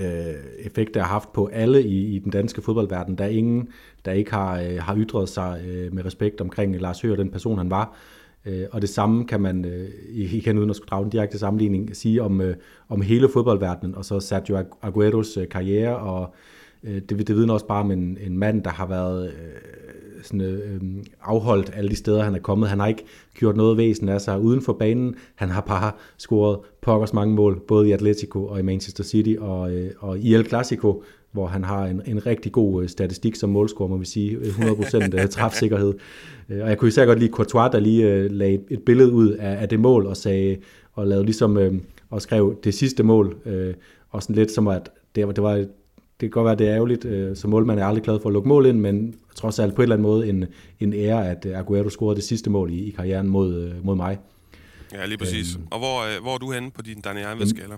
øh, 0.00 0.34
effekt, 0.58 0.94
det 0.94 1.02
har 1.02 1.08
haft 1.08 1.32
på 1.32 1.46
alle 1.52 1.82
i, 1.82 2.16
i 2.16 2.18
den 2.18 2.32
danske 2.32 2.62
fodboldverden. 2.62 3.18
Der 3.18 3.24
er 3.24 3.28
ingen, 3.28 3.68
der 4.04 4.12
ikke 4.12 4.30
har, 4.30 4.60
øh, 4.60 4.76
har 4.78 4.96
ytret 4.96 5.28
sig 5.28 5.60
øh, 5.68 5.94
med 5.94 6.04
respekt 6.04 6.40
omkring 6.40 6.80
Lars 6.80 7.00
Høgh 7.00 7.12
og 7.12 7.18
den 7.18 7.30
person, 7.30 7.58
han 7.58 7.70
var. 7.70 7.96
Øh, 8.46 8.64
og 8.72 8.80
det 8.80 8.88
samme 8.88 9.26
kan 9.26 9.40
man, 9.40 9.64
øh, 9.64 9.88
igen 10.08 10.58
uden 10.58 10.70
at 10.70 10.76
skulle 10.76 10.88
drage 10.88 11.04
en 11.04 11.10
direkte 11.10 11.38
sammenligning, 11.38 11.96
sige 11.96 12.22
om, 12.22 12.40
øh, 12.40 12.56
om 12.88 13.02
hele 13.02 13.28
fodboldverdenen, 13.28 13.94
og 13.94 14.04
så 14.04 14.20
Sergio 14.20 14.64
Agueros 14.82 15.36
øh, 15.36 15.48
karriere, 15.48 15.96
og 15.96 16.34
øh, 16.84 17.00
det, 17.08 17.28
det 17.28 17.36
vidner 17.36 17.54
også 17.54 17.66
bare 17.66 17.80
om 17.80 17.90
en, 17.90 18.18
en 18.20 18.38
mand, 18.38 18.62
der 18.62 18.70
har 18.70 18.86
været 18.86 19.28
øh, 19.28 19.34
sådan, 20.22 20.40
øh, 20.40 20.74
øh, 20.74 20.80
afholdt 21.22 21.70
alle 21.74 21.90
de 21.90 21.96
steder, 21.96 22.22
han 22.22 22.34
er 22.34 22.38
kommet. 22.38 22.68
Han 22.68 22.80
har 22.80 22.86
ikke 22.86 23.04
gjort 23.34 23.56
noget 23.56 23.76
væsen 23.76 24.08
af 24.08 24.20
sig 24.20 24.40
uden 24.40 24.62
for 24.62 24.72
banen. 24.72 25.14
Han 25.34 25.48
har 25.48 25.60
bare 25.60 25.92
scoret 26.18 26.58
pokkers 26.82 27.12
mange 27.12 27.34
mål, 27.34 27.60
både 27.68 27.88
i 27.88 27.92
Atletico 27.92 28.46
og 28.46 28.58
i 28.58 28.62
Manchester 28.62 29.04
City 29.04 29.34
og, 29.38 29.72
øh, 29.72 29.90
og 29.98 30.18
i 30.18 30.34
El 30.34 30.46
Clasico, 30.46 31.02
hvor 31.32 31.46
han 31.46 31.64
har 31.64 31.86
en, 31.86 32.02
en 32.06 32.26
rigtig 32.26 32.52
god 32.52 32.82
øh, 32.82 32.88
statistik 32.88 33.34
som 33.34 33.50
målscorer, 33.50 33.88
må 33.88 33.96
vi 33.96 34.06
sige. 34.06 34.36
Øh, 34.36 34.58
100% 34.58 35.26
træfsikkerhed. 35.26 35.94
Og 36.62 36.68
jeg 36.68 36.78
kunne 36.78 36.88
især 36.88 37.06
godt 37.06 37.18
lide 37.18 37.32
Courtois, 37.32 37.70
der 37.72 37.80
lige 37.80 38.14
øh, 38.14 38.30
lagde 38.30 38.60
et 38.70 38.82
billede 38.82 39.12
ud 39.12 39.28
af, 39.28 39.62
af 39.62 39.68
det 39.68 39.80
mål 39.80 40.06
og 40.06 40.16
sagde, 40.16 40.56
og 40.92 41.06
lavede 41.06 41.24
ligesom, 41.24 41.56
øh, 41.56 41.74
og 42.10 42.22
skrev 42.22 42.56
det 42.64 42.74
sidste 42.74 43.02
mål, 43.02 43.36
øh, 43.46 43.74
og 44.10 44.22
sådan 44.22 44.36
lidt 44.36 44.50
som 44.50 44.68
at, 44.68 44.90
det, 45.14 45.26
var, 45.26 45.32
det 45.32 45.42
var 45.42 45.64
det 46.20 46.26
kan 46.26 46.30
godt 46.30 46.44
være, 46.44 46.56
det 46.56 46.68
er 46.68 46.74
ærgerligt. 46.74 47.04
Øh, 47.04 47.36
som 47.36 47.50
målmand 47.50 47.80
er 47.80 47.84
aldrig 47.84 48.04
glad 48.04 48.20
for 48.20 48.28
at 48.28 48.32
lukke 48.32 48.48
mål 48.48 48.66
ind, 48.66 48.80
men 48.80 49.14
trods 49.34 49.58
alt 49.58 49.74
på 49.74 49.82
en 49.82 49.84
eller 49.84 49.96
anden 49.96 50.02
måde 50.02 50.28
en, 50.28 50.44
en 50.80 50.92
ære, 50.92 51.30
at 51.30 51.46
Aguero 51.46 51.88
scorede 51.88 52.16
det 52.16 52.24
sidste 52.24 52.50
mål 52.50 52.72
i, 52.72 52.88
i 52.88 52.90
karrieren 52.90 53.28
mod, 53.28 53.72
mod 53.82 53.96
mig. 53.96 54.18
Ja, 54.92 55.06
lige 55.06 55.18
præcis. 55.18 55.54
Øhm, 55.54 55.66
og 55.70 55.78
hvor, 55.78 56.20
hvor 56.22 56.34
er 56.34 56.38
du 56.38 56.52
henne 56.52 56.70
på 56.70 56.82
din 56.82 57.00
Daniel 57.00 57.26
Alves-skala? 57.26 57.74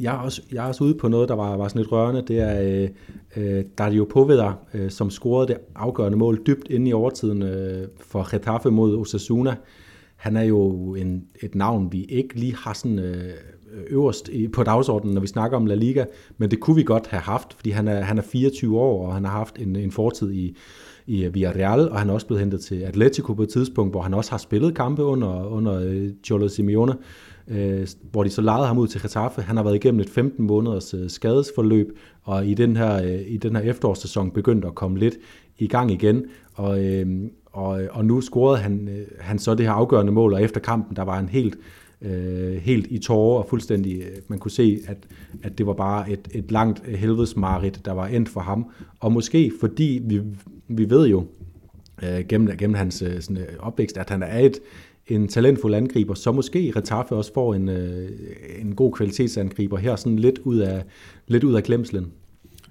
Jeg 0.00 0.14
er, 0.14 0.18
også, 0.18 0.42
jeg 0.52 0.64
er 0.64 0.68
også 0.68 0.84
ude 0.84 0.94
på 0.94 1.08
noget, 1.08 1.28
der 1.28 1.34
var, 1.34 1.56
var 1.56 1.68
sådan 1.68 1.80
lidt 1.80 1.92
rørende. 1.92 2.24
Det 2.28 2.40
er 2.40 2.88
øh, 3.36 3.64
Dario 3.78 4.04
Poveda, 4.04 4.52
øh, 4.74 4.90
som 4.90 5.10
scorede 5.10 5.48
det 5.48 5.56
afgørende 5.74 6.18
mål 6.18 6.42
dybt 6.46 6.68
inde 6.70 6.90
i 6.90 6.92
overtiden 6.92 7.42
øh, 7.42 7.88
for 8.00 8.30
Getafe 8.30 8.70
mod 8.70 8.96
Osasuna. 8.96 9.56
Han 10.16 10.36
er 10.36 10.42
jo 10.42 10.94
en, 10.94 11.24
et 11.42 11.54
navn, 11.54 11.92
vi 11.92 12.04
ikke 12.04 12.40
lige 12.40 12.56
har 12.56 12.72
sådan 12.72 12.98
øh, 12.98 13.34
øverst 13.90 14.28
i, 14.28 14.48
på 14.48 14.62
dagsordenen, 14.62 15.14
når 15.14 15.20
vi 15.20 15.26
snakker 15.26 15.56
om 15.56 15.66
La 15.66 15.74
Liga, 15.74 16.04
men 16.38 16.50
det 16.50 16.60
kunne 16.60 16.76
vi 16.76 16.82
godt 16.82 17.06
have 17.06 17.20
haft, 17.20 17.52
fordi 17.54 17.70
han 17.70 17.88
er, 17.88 18.00
han 18.00 18.18
er 18.18 18.22
24 18.22 18.80
år, 18.80 19.06
og 19.06 19.14
han 19.14 19.24
har 19.24 19.32
haft 19.32 19.58
en, 19.58 19.76
en 19.76 19.90
fortid 19.90 20.32
i, 20.32 20.56
i 21.06 21.28
Villarreal, 21.28 21.88
og 21.90 21.98
han 21.98 22.10
er 22.10 22.14
også 22.14 22.26
blevet 22.26 22.40
hentet 22.40 22.60
til 22.60 22.82
Atletico 22.82 23.34
på 23.34 23.42
et 23.42 23.48
tidspunkt, 23.48 23.92
hvor 23.92 24.02
han 24.02 24.14
også 24.14 24.30
har 24.30 24.38
spillet 24.38 24.74
kampe 24.74 25.02
under, 25.02 25.46
under 25.46 25.80
øh, 25.80 26.10
Cholo 26.24 26.48
Simeone, 26.48 26.94
øh, 27.48 27.86
hvor 28.10 28.24
de 28.24 28.30
så 28.30 28.42
lejede 28.42 28.66
ham 28.66 28.78
ud 28.78 28.88
til 28.88 29.02
Getafe. 29.02 29.42
Han 29.42 29.56
har 29.56 29.64
været 29.64 29.74
igennem 29.74 30.00
et 30.00 30.10
15 30.10 30.46
måneders 30.46 30.94
øh, 30.94 31.10
skadesforløb, 31.10 31.98
og 32.22 32.46
i 32.46 32.54
den 32.54 32.76
her, 32.76 33.02
øh, 33.02 33.20
i 33.26 33.36
den 33.36 33.56
her 33.56 33.62
efterårssæson 33.62 34.30
begyndte 34.30 34.68
at 34.68 34.74
komme 34.74 34.98
lidt 34.98 35.14
i 35.58 35.66
gang 35.66 35.90
igen, 35.90 36.24
og, 36.54 36.84
øh, 36.84 37.06
og, 37.52 37.80
og 37.90 38.04
nu 38.04 38.20
scorede 38.20 38.58
han, 38.58 38.88
øh, 38.88 39.06
han 39.20 39.38
så 39.38 39.54
det 39.54 39.66
her 39.66 39.72
afgørende 39.72 40.12
mål, 40.12 40.34
og 40.34 40.42
efter 40.42 40.60
kampen, 40.60 40.96
der 40.96 41.02
var 41.02 41.16
han 41.16 41.28
helt 41.28 41.58
øh, 42.02 42.56
helt 42.56 42.86
i 42.90 42.98
tårer 42.98 43.38
og 43.42 43.48
fuldstændig, 43.48 44.02
øh, 44.02 44.16
man 44.28 44.38
kunne 44.38 44.50
se, 44.50 44.80
at, 44.86 44.98
at 45.42 45.58
det 45.58 45.66
var 45.66 45.72
bare 45.72 46.10
et, 46.10 46.28
et 46.34 46.50
langt 46.50 46.86
helvedesmarit, 46.86 47.84
der 47.84 47.92
var 47.92 48.06
endt 48.06 48.28
for 48.28 48.40
ham. 48.40 48.70
Og 49.00 49.12
måske 49.12 49.52
fordi 49.60 50.00
vi, 50.04 50.20
vi 50.68 50.90
ved 50.90 51.06
jo 51.06 51.26
øh, 52.02 52.26
gennem, 52.28 52.56
gennem 52.56 52.74
hans 52.74 53.02
øh, 53.02 53.20
sådan, 53.20 53.36
øh, 53.36 53.58
opvækst, 53.58 53.96
at 53.96 54.10
han 54.10 54.22
er 54.22 54.38
et, 54.38 54.60
en 55.06 55.28
talentfuld 55.28 55.74
angriber, 55.74 56.14
så 56.14 56.32
måske 56.32 56.72
Retaffe 56.76 57.14
også 57.14 57.32
får 57.34 57.54
en, 57.54 57.68
øh, 57.68 58.10
en 58.58 58.74
god 58.74 58.92
kvalitetsangriber 58.92 59.78
her, 59.78 59.96
sådan 59.96 60.18
lidt 60.18 60.38
ud 60.38 60.58
af, 60.58 60.84
lidt 61.26 61.44
ud 61.44 61.54
af 61.54 61.62
glemslen. 61.62 62.12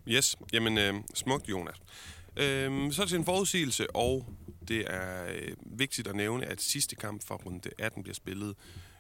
Yes, 0.07 0.35
jamen 0.53 0.77
øh, 0.77 0.93
smukt 1.13 1.49
Jonas. 1.49 1.75
Øh, 2.37 2.91
så 2.91 3.05
til 3.07 3.17
en 3.17 3.25
forudsigelse, 3.25 3.95
og 3.95 4.25
det 4.67 4.83
er 4.87 5.23
øh, 5.35 5.79
vigtigt 5.79 6.07
at 6.07 6.15
nævne, 6.15 6.45
at 6.45 6.61
sidste 6.61 6.95
kamp 6.95 7.27
fra 7.27 7.35
runde 7.35 7.69
18 7.79 8.03
bliver 8.03 8.15
spillet 8.15 8.55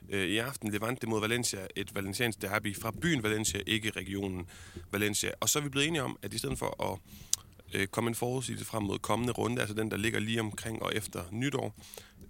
øh, 0.09 0.27
i 0.27 0.37
aften. 0.37 0.71
Levante 0.71 1.07
mod 1.07 1.21
Valencia, 1.21 1.67
et 1.75 1.95
valenciansk 1.95 2.41
derby 2.41 2.75
fra 2.75 2.91
byen 3.01 3.23
Valencia, 3.23 3.61
ikke 3.67 3.89
regionen 3.89 4.47
Valencia. 4.91 5.31
Og 5.39 5.49
så 5.49 5.59
er 5.59 5.63
vi 5.63 5.69
blevet 5.69 5.87
enige 5.87 6.03
om, 6.03 6.17
at 6.21 6.33
i 6.33 6.37
stedet 6.37 6.59
for 6.59 6.91
at 6.91 6.99
øh, 7.73 7.87
komme 7.87 8.07
en 8.07 8.15
forudsigelse 8.15 8.65
frem 8.65 8.83
mod 8.83 8.99
kommende 8.99 9.33
runde, 9.33 9.61
altså 9.61 9.75
den, 9.75 9.91
der 9.91 9.97
ligger 9.97 10.19
lige 10.19 10.39
omkring 10.39 10.83
og 10.83 10.95
efter 10.95 11.23
nytår, 11.31 11.75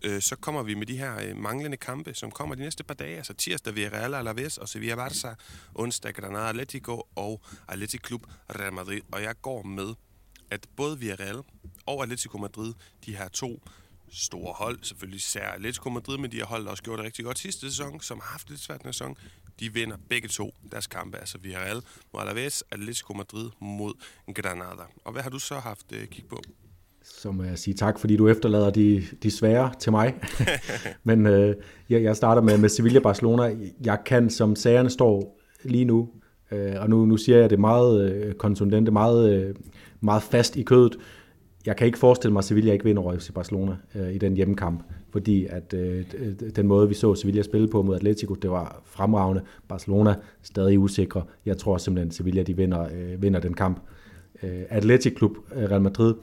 øh, 0.04 0.22
så 0.22 0.36
kommer 0.36 0.64
vi 0.64 0.74
med 0.74 0.86
de 0.86 0.98
her 0.98 1.20
øh, 1.22 1.38
manglende 1.38 1.78
kampe, 1.78 2.14
som 2.14 2.32
kommer 2.32 2.56
de 2.56 2.62
næste 2.62 2.84
par 2.84 2.94
dage. 2.94 3.18
Altså 3.18 3.34
tirsdag 3.34 3.76
Villarreal 3.76 4.14
Alaves 4.14 4.58
og 4.58 4.70
Sevilla 4.70 5.08
Barça, 5.08 5.36
onsdag 5.76 6.14
Granada 6.14 6.50
Atletico 6.50 7.02
og 7.16 7.42
Atletico 7.68 8.08
Club 8.08 8.28
Real 8.60 8.74
Madrid. 8.74 9.02
Og 9.12 9.24
jeg 9.24 9.36
går 9.42 9.64
med, 9.64 9.94
at 10.52 10.68
både 10.76 11.00
Villarreal 11.00 11.42
og 11.86 12.04
Atletico 12.04 12.38
Madrid, 12.38 12.74
de 13.06 13.16
her 13.16 13.28
to 13.28 13.64
store 14.16 14.54
hold, 14.54 14.80
selvfølgelig 14.82 15.18
især 15.18 15.48
Atletico 15.48 15.90
Madrid, 15.90 16.18
men 16.18 16.32
de 16.32 16.38
har 16.38 16.46
holdt 16.46 16.68
også 16.68 16.84
gjort 16.84 16.98
det 16.98 17.06
rigtig 17.06 17.26
godt 17.26 17.40
sidste 17.40 17.70
sæson, 17.70 18.02
som 18.02 18.20
har 18.24 18.32
haft 18.32 18.50
lidt 18.50 18.62
svært 18.62 18.82
en 18.82 18.94
sæson. 18.94 19.18
De 19.60 19.74
vinder 19.74 19.98
begge 20.10 20.28
to 20.28 20.54
deres 20.72 20.88
kampe, 20.88 21.18
altså 21.18 21.38
Villarreal 21.38 21.82
mod 22.14 22.22
Alaves, 22.22 22.64
Atletico 22.72 23.14
Madrid 23.14 23.50
mod 23.60 23.94
Granada. 24.36 24.84
Og 25.06 25.12
hvad 25.12 25.22
har 25.22 25.30
du 25.30 25.40
så 25.40 25.56
haft 25.56 25.92
uh, 25.92 26.06
kig 26.06 26.26
på? 26.30 26.42
Så 27.04 27.32
må 27.32 27.44
jeg 27.44 27.60
sige 27.60 27.74
tak, 27.74 28.00
fordi 28.00 28.18
du 28.18 28.28
efterlader 28.28 28.70
de, 28.70 29.08
de 29.24 29.32
svære 29.32 29.74
til 29.80 29.92
mig. 29.92 30.16
men 31.04 31.26
øh, 31.26 31.56
jeg, 31.90 32.04
jeg 32.04 32.16
starter 32.16 32.42
med, 32.42 32.58
med 32.58 32.70
Sevilla-Barcelona. 32.70 33.72
Jeg 33.86 34.00
kan, 34.06 34.30
som 34.30 34.56
sagerne 34.56 34.90
står 34.90 35.40
lige 35.64 35.86
nu, 35.86 36.10
øh, 36.52 36.74
og 36.78 36.90
nu, 36.90 37.06
nu 37.06 37.18
siger 37.18 37.38
jeg 37.38 37.50
det 37.50 37.60
meget 37.60 38.12
øh, 38.12 38.34
kontundente, 38.34 38.92
meget, 38.92 39.34
øh, 39.34 39.56
meget 40.02 40.24
fast 40.24 40.56
i 40.56 40.64
kødet, 40.64 40.98
jeg 41.66 41.76
kan 41.76 41.88
ikke 41.88 42.00
forestille 42.00 42.34
mig, 42.34 42.40
at 42.40 42.46
Sevilla 42.46 42.74
ikke 42.74 42.86
vinder 42.86 43.02
over 43.02 43.18
FC 43.18 43.32
Barcelona 43.34 43.78
øh, 43.96 44.14
i 44.14 44.18
den 44.18 44.36
hjemmekamp, 44.36 44.84
fordi 45.12 45.46
at 45.46 45.74
øh, 45.74 46.04
den 46.56 46.68
måde, 46.68 46.88
vi 46.88 46.94
så 46.94 47.16
Sevilla 47.16 47.42
spille 47.42 47.68
på 47.68 47.82
mod 47.82 47.96
Atletico, 47.96 48.34
det 48.34 48.50
var 48.50 48.82
fremragende. 48.86 49.42
Barcelona 49.68 50.16
stadig 50.42 50.80
usikre. 50.80 51.24
Jeg 51.46 51.58
tror 51.58 51.78
simpelthen, 51.78 52.08
at 52.08 52.14
Sevilla 52.14 52.44
de 52.44 52.58
vinder, 52.58 52.82
øh, 52.82 53.22
vinder 53.22 53.40
den 53.40 53.54
kamp. 53.54 53.80
Øh, 54.44 54.62
Atletico 54.70 55.16
Klub, 55.16 55.32
øh, 55.56 55.70
Real 55.72 55.82
Madrid, 55.82 56.14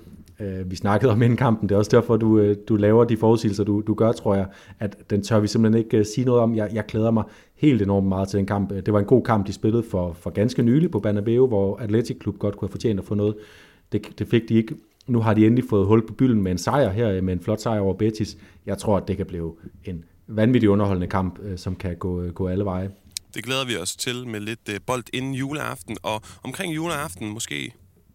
øh, 0.40 0.70
vi 0.70 0.76
snakkede 0.76 1.12
om 1.12 1.22
inden 1.22 1.36
kampen, 1.36 1.68
det 1.68 1.74
er 1.74 1.78
også 1.78 1.90
derfor, 1.90 2.16
du, 2.16 2.38
øh, 2.38 2.56
du 2.68 2.76
laver 2.76 3.04
de 3.04 3.16
forudsigelser, 3.16 3.64
du, 3.64 3.82
du 3.86 3.94
gør, 3.94 4.12
tror 4.12 4.34
jeg, 4.34 4.46
at 4.78 5.10
den 5.10 5.22
tør 5.22 5.40
vi 5.40 5.46
simpelthen 5.46 5.84
ikke 5.84 5.98
øh, 5.98 6.06
sige 6.06 6.24
noget 6.24 6.40
om. 6.40 6.56
Jeg, 6.56 6.70
jeg 6.72 6.86
glæder 6.86 7.10
mig 7.10 7.24
helt 7.54 7.82
enormt 7.82 8.06
meget 8.06 8.28
til 8.28 8.38
den 8.38 8.46
kamp. 8.46 8.72
Øh, 8.72 8.82
det 8.86 8.92
var 8.92 8.98
en 8.98 9.04
god 9.04 9.22
kamp, 9.22 9.46
de 9.46 9.52
spillede 9.52 9.82
for, 9.82 10.12
for 10.12 10.30
ganske 10.30 10.62
nylig 10.62 10.90
på 10.90 11.00
Banabeo, 11.00 11.46
hvor 11.46 11.76
Atletic 11.76 12.18
Klub 12.18 12.38
godt 12.38 12.56
kunne 12.56 12.66
have 12.66 12.72
fortjent 12.72 13.00
at 13.00 13.06
få 13.06 13.14
noget. 13.14 13.34
Det, 13.92 14.18
det 14.18 14.28
fik 14.28 14.48
de 14.48 14.54
ikke 14.54 14.74
nu 15.06 15.20
har 15.20 15.34
de 15.34 15.46
endelig 15.46 15.64
fået 15.70 15.86
hul 15.86 16.06
på 16.06 16.12
bylden 16.12 16.42
med 16.42 16.52
en 16.52 16.58
sejr 16.58 16.90
her, 16.90 17.10
øh, 17.10 17.24
med 17.24 17.32
en 17.32 17.40
flot 17.40 17.60
sejr 17.60 17.80
over 17.80 17.94
Betis. 17.94 18.36
Jeg 18.66 18.78
tror, 18.78 18.96
at 18.96 19.08
det 19.08 19.16
kan 19.16 19.26
blive 19.26 19.54
en 19.84 20.04
vanvittig 20.26 20.70
underholdende 20.70 21.06
kamp, 21.06 21.38
øh, 21.42 21.58
som 21.58 21.76
kan 21.76 21.96
gå, 21.96 22.22
øh, 22.22 22.32
gå 22.32 22.48
alle 22.48 22.64
veje. 22.64 22.90
Det 23.34 23.44
glæder 23.44 23.64
vi 23.64 23.76
os 23.76 23.96
til 23.96 24.26
med 24.26 24.40
lidt 24.40 24.86
bold 24.86 25.04
inden 25.12 25.34
juleaften, 25.34 25.96
og 26.02 26.22
omkring 26.42 26.74
juleaften 26.74 27.28
måske 27.28 27.72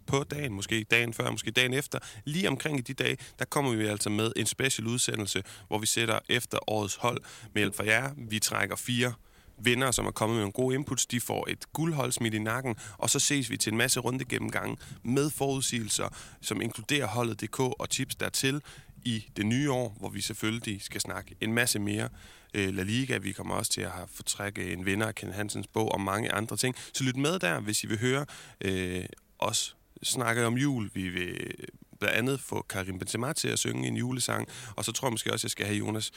på 0.08 0.24
dagen, 0.32 0.54
måske 0.54 0.86
dagen 0.92 1.14
før, 1.14 1.32
måske 1.32 1.52
dagen 1.52 1.74
efter, 1.74 2.00
lige 2.26 2.50
omkring 2.50 2.78
i 2.78 2.82
de 2.82 2.94
dage, 2.94 3.18
der 3.40 3.46
kommer 3.46 3.76
vi 3.76 3.86
altså 3.86 4.10
med 4.10 4.32
en 4.36 4.46
special 4.46 4.88
udsendelse, 4.88 5.44
hvor 5.68 5.78
vi 5.78 5.86
sætter 5.86 6.20
efter 6.30 6.58
årets 6.68 6.96
hold 6.96 7.22
med 7.54 7.62
hjælp 7.62 7.76
fra 7.76 7.86
jer. 7.86 8.10
Vi 8.30 8.40
trækker 8.40 8.76
fire 8.76 9.14
vinder, 9.58 9.92
som 9.92 10.06
er 10.06 10.12
kommet 10.12 10.36
med 10.36 10.42
nogle 10.42 10.52
gode 10.52 10.76
inputs, 10.76 11.06
de 11.06 11.22
får 11.22 11.48
et 11.50 11.74
guldhold 11.74 12.12
smidt 12.12 12.34
i 12.34 12.40
nakken, 12.40 12.76
og 12.98 13.10
så 13.10 13.20
ses 13.20 13.50
vi 13.50 13.58
til 13.58 13.72
en 13.72 13.78
masse 13.78 14.00
runde 14.00 14.26
gennemgange 14.26 14.78
med 15.04 15.30
forudsigelser, 15.30 16.10
som 16.42 16.62
inkluderer 16.62 17.08
holdet 17.08 17.42
DK 17.42 17.60
og 17.60 17.90
tips 17.90 18.16
dertil 18.16 18.62
i 19.06 19.26
det 19.38 19.46
nye 19.46 19.72
år, 19.72 19.96
hvor 20.00 20.10
vi 20.10 20.22
selvfølgelig 20.22 20.82
skal 20.82 21.02
snakke 21.02 21.36
en 21.42 21.54
masse 21.54 21.80
mere 21.80 22.10
øh, 22.54 22.74
La 22.74 22.84
Liga. 22.84 23.18
Vi 23.18 23.32
kommer 23.32 23.56
også 23.56 23.72
til 23.72 23.82
at 23.82 23.92
have 23.92 24.08
fortrække 24.14 24.74
en 24.74 24.86
vinder 24.86 25.08
af 25.08 25.16
Ken 25.16 25.32
Hansens 25.32 25.68
bog 25.68 25.92
og 25.92 26.02
mange 26.02 26.32
andre 26.32 26.58
ting. 26.58 26.76
Så 26.94 27.04
lyt 27.04 27.16
med 27.16 27.40
der, 27.40 27.60
hvis 27.60 27.84
I 27.84 27.88
vil 27.88 28.00
høre 28.00 28.26
øh, 28.62 29.06
os 29.40 29.76
snakke 30.04 30.46
om 30.46 30.58
jul. 30.58 30.90
Vi 30.94 31.10
vil 31.10 31.54
blandt 32.00 32.16
andet 32.18 32.40
få 32.40 32.66
Karim 32.70 33.00
Benzema 33.00 33.34
til 33.34 33.48
at 33.48 33.60
synge 33.60 33.88
en 33.88 33.98
julesang, 33.98 34.48
og 34.76 34.86
så 34.86 34.92
tror 34.92 35.08
jeg 35.08 35.12
måske 35.12 35.34
også, 35.34 35.42
at 35.42 35.44
jeg 35.44 35.52
skal 35.52 35.66
have 35.66 35.78
Jonas 35.78 36.12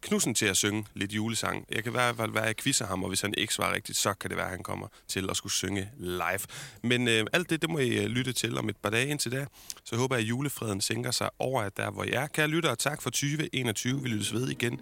Knudsen 0.00 0.34
til 0.34 0.46
at 0.46 0.56
synge 0.56 0.86
lidt 0.94 1.12
julesang. 1.12 1.66
Jeg 1.70 1.82
kan 1.82 1.92
i 1.92 1.96
hvert 1.96 2.16
fald 2.16 2.32
være, 2.32 2.42
at 2.42 2.48
jeg 2.48 2.56
quizzer 2.56 2.86
ham, 2.86 3.02
og 3.02 3.08
hvis 3.08 3.20
han 3.20 3.34
ikke 3.36 3.54
svarer 3.54 3.74
rigtigt, 3.74 3.98
så 3.98 4.14
kan 4.14 4.30
det 4.30 4.36
være, 4.36 4.46
at 4.46 4.52
han 4.52 4.62
kommer 4.62 4.86
til 5.08 5.30
at 5.30 5.36
skulle 5.36 5.52
synge 5.52 5.90
live. 5.98 6.40
Men 6.82 7.08
øh, 7.08 7.26
alt 7.32 7.50
det, 7.50 7.62
det 7.62 7.70
må 7.70 7.78
I 7.78 8.04
øh, 8.04 8.06
lytte 8.06 8.32
til 8.32 8.58
om 8.58 8.68
et 8.68 8.76
par 8.76 8.90
dage 8.90 9.08
indtil 9.08 9.32
da. 9.32 9.46
Så 9.84 9.96
håber 9.96 10.16
jeg, 10.16 10.22
at 10.22 10.28
julefreden 10.28 10.80
sænker 10.80 11.10
sig 11.10 11.30
over 11.38 11.62
at 11.62 11.76
der, 11.76 11.90
hvor 11.90 12.04
jeg 12.04 12.22
er. 12.22 12.26
Kære 12.26 12.48
lyttere, 12.48 12.76
tak 12.76 13.02
for 13.02 13.10
2021. 13.10 14.02
Vi 14.02 14.08
lyttes 14.08 14.32
ved 14.32 14.48
igen 14.48 14.80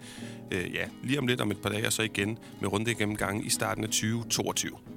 øh, 0.51 0.73
ja, 0.73 0.87
lige 1.03 1.19
om 1.19 1.27
lidt 1.27 1.41
om 1.41 1.51
et 1.51 1.61
par 1.61 1.69
dage, 1.69 1.87
og 1.87 1.93
så 1.93 2.01
igen 2.01 2.39
med 2.61 2.71
runde 2.71 2.95
gennemgangen 2.95 3.45
i 3.45 3.49
starten 3.49 3.83
af 3.83 3.89
2022. 3.89 4.94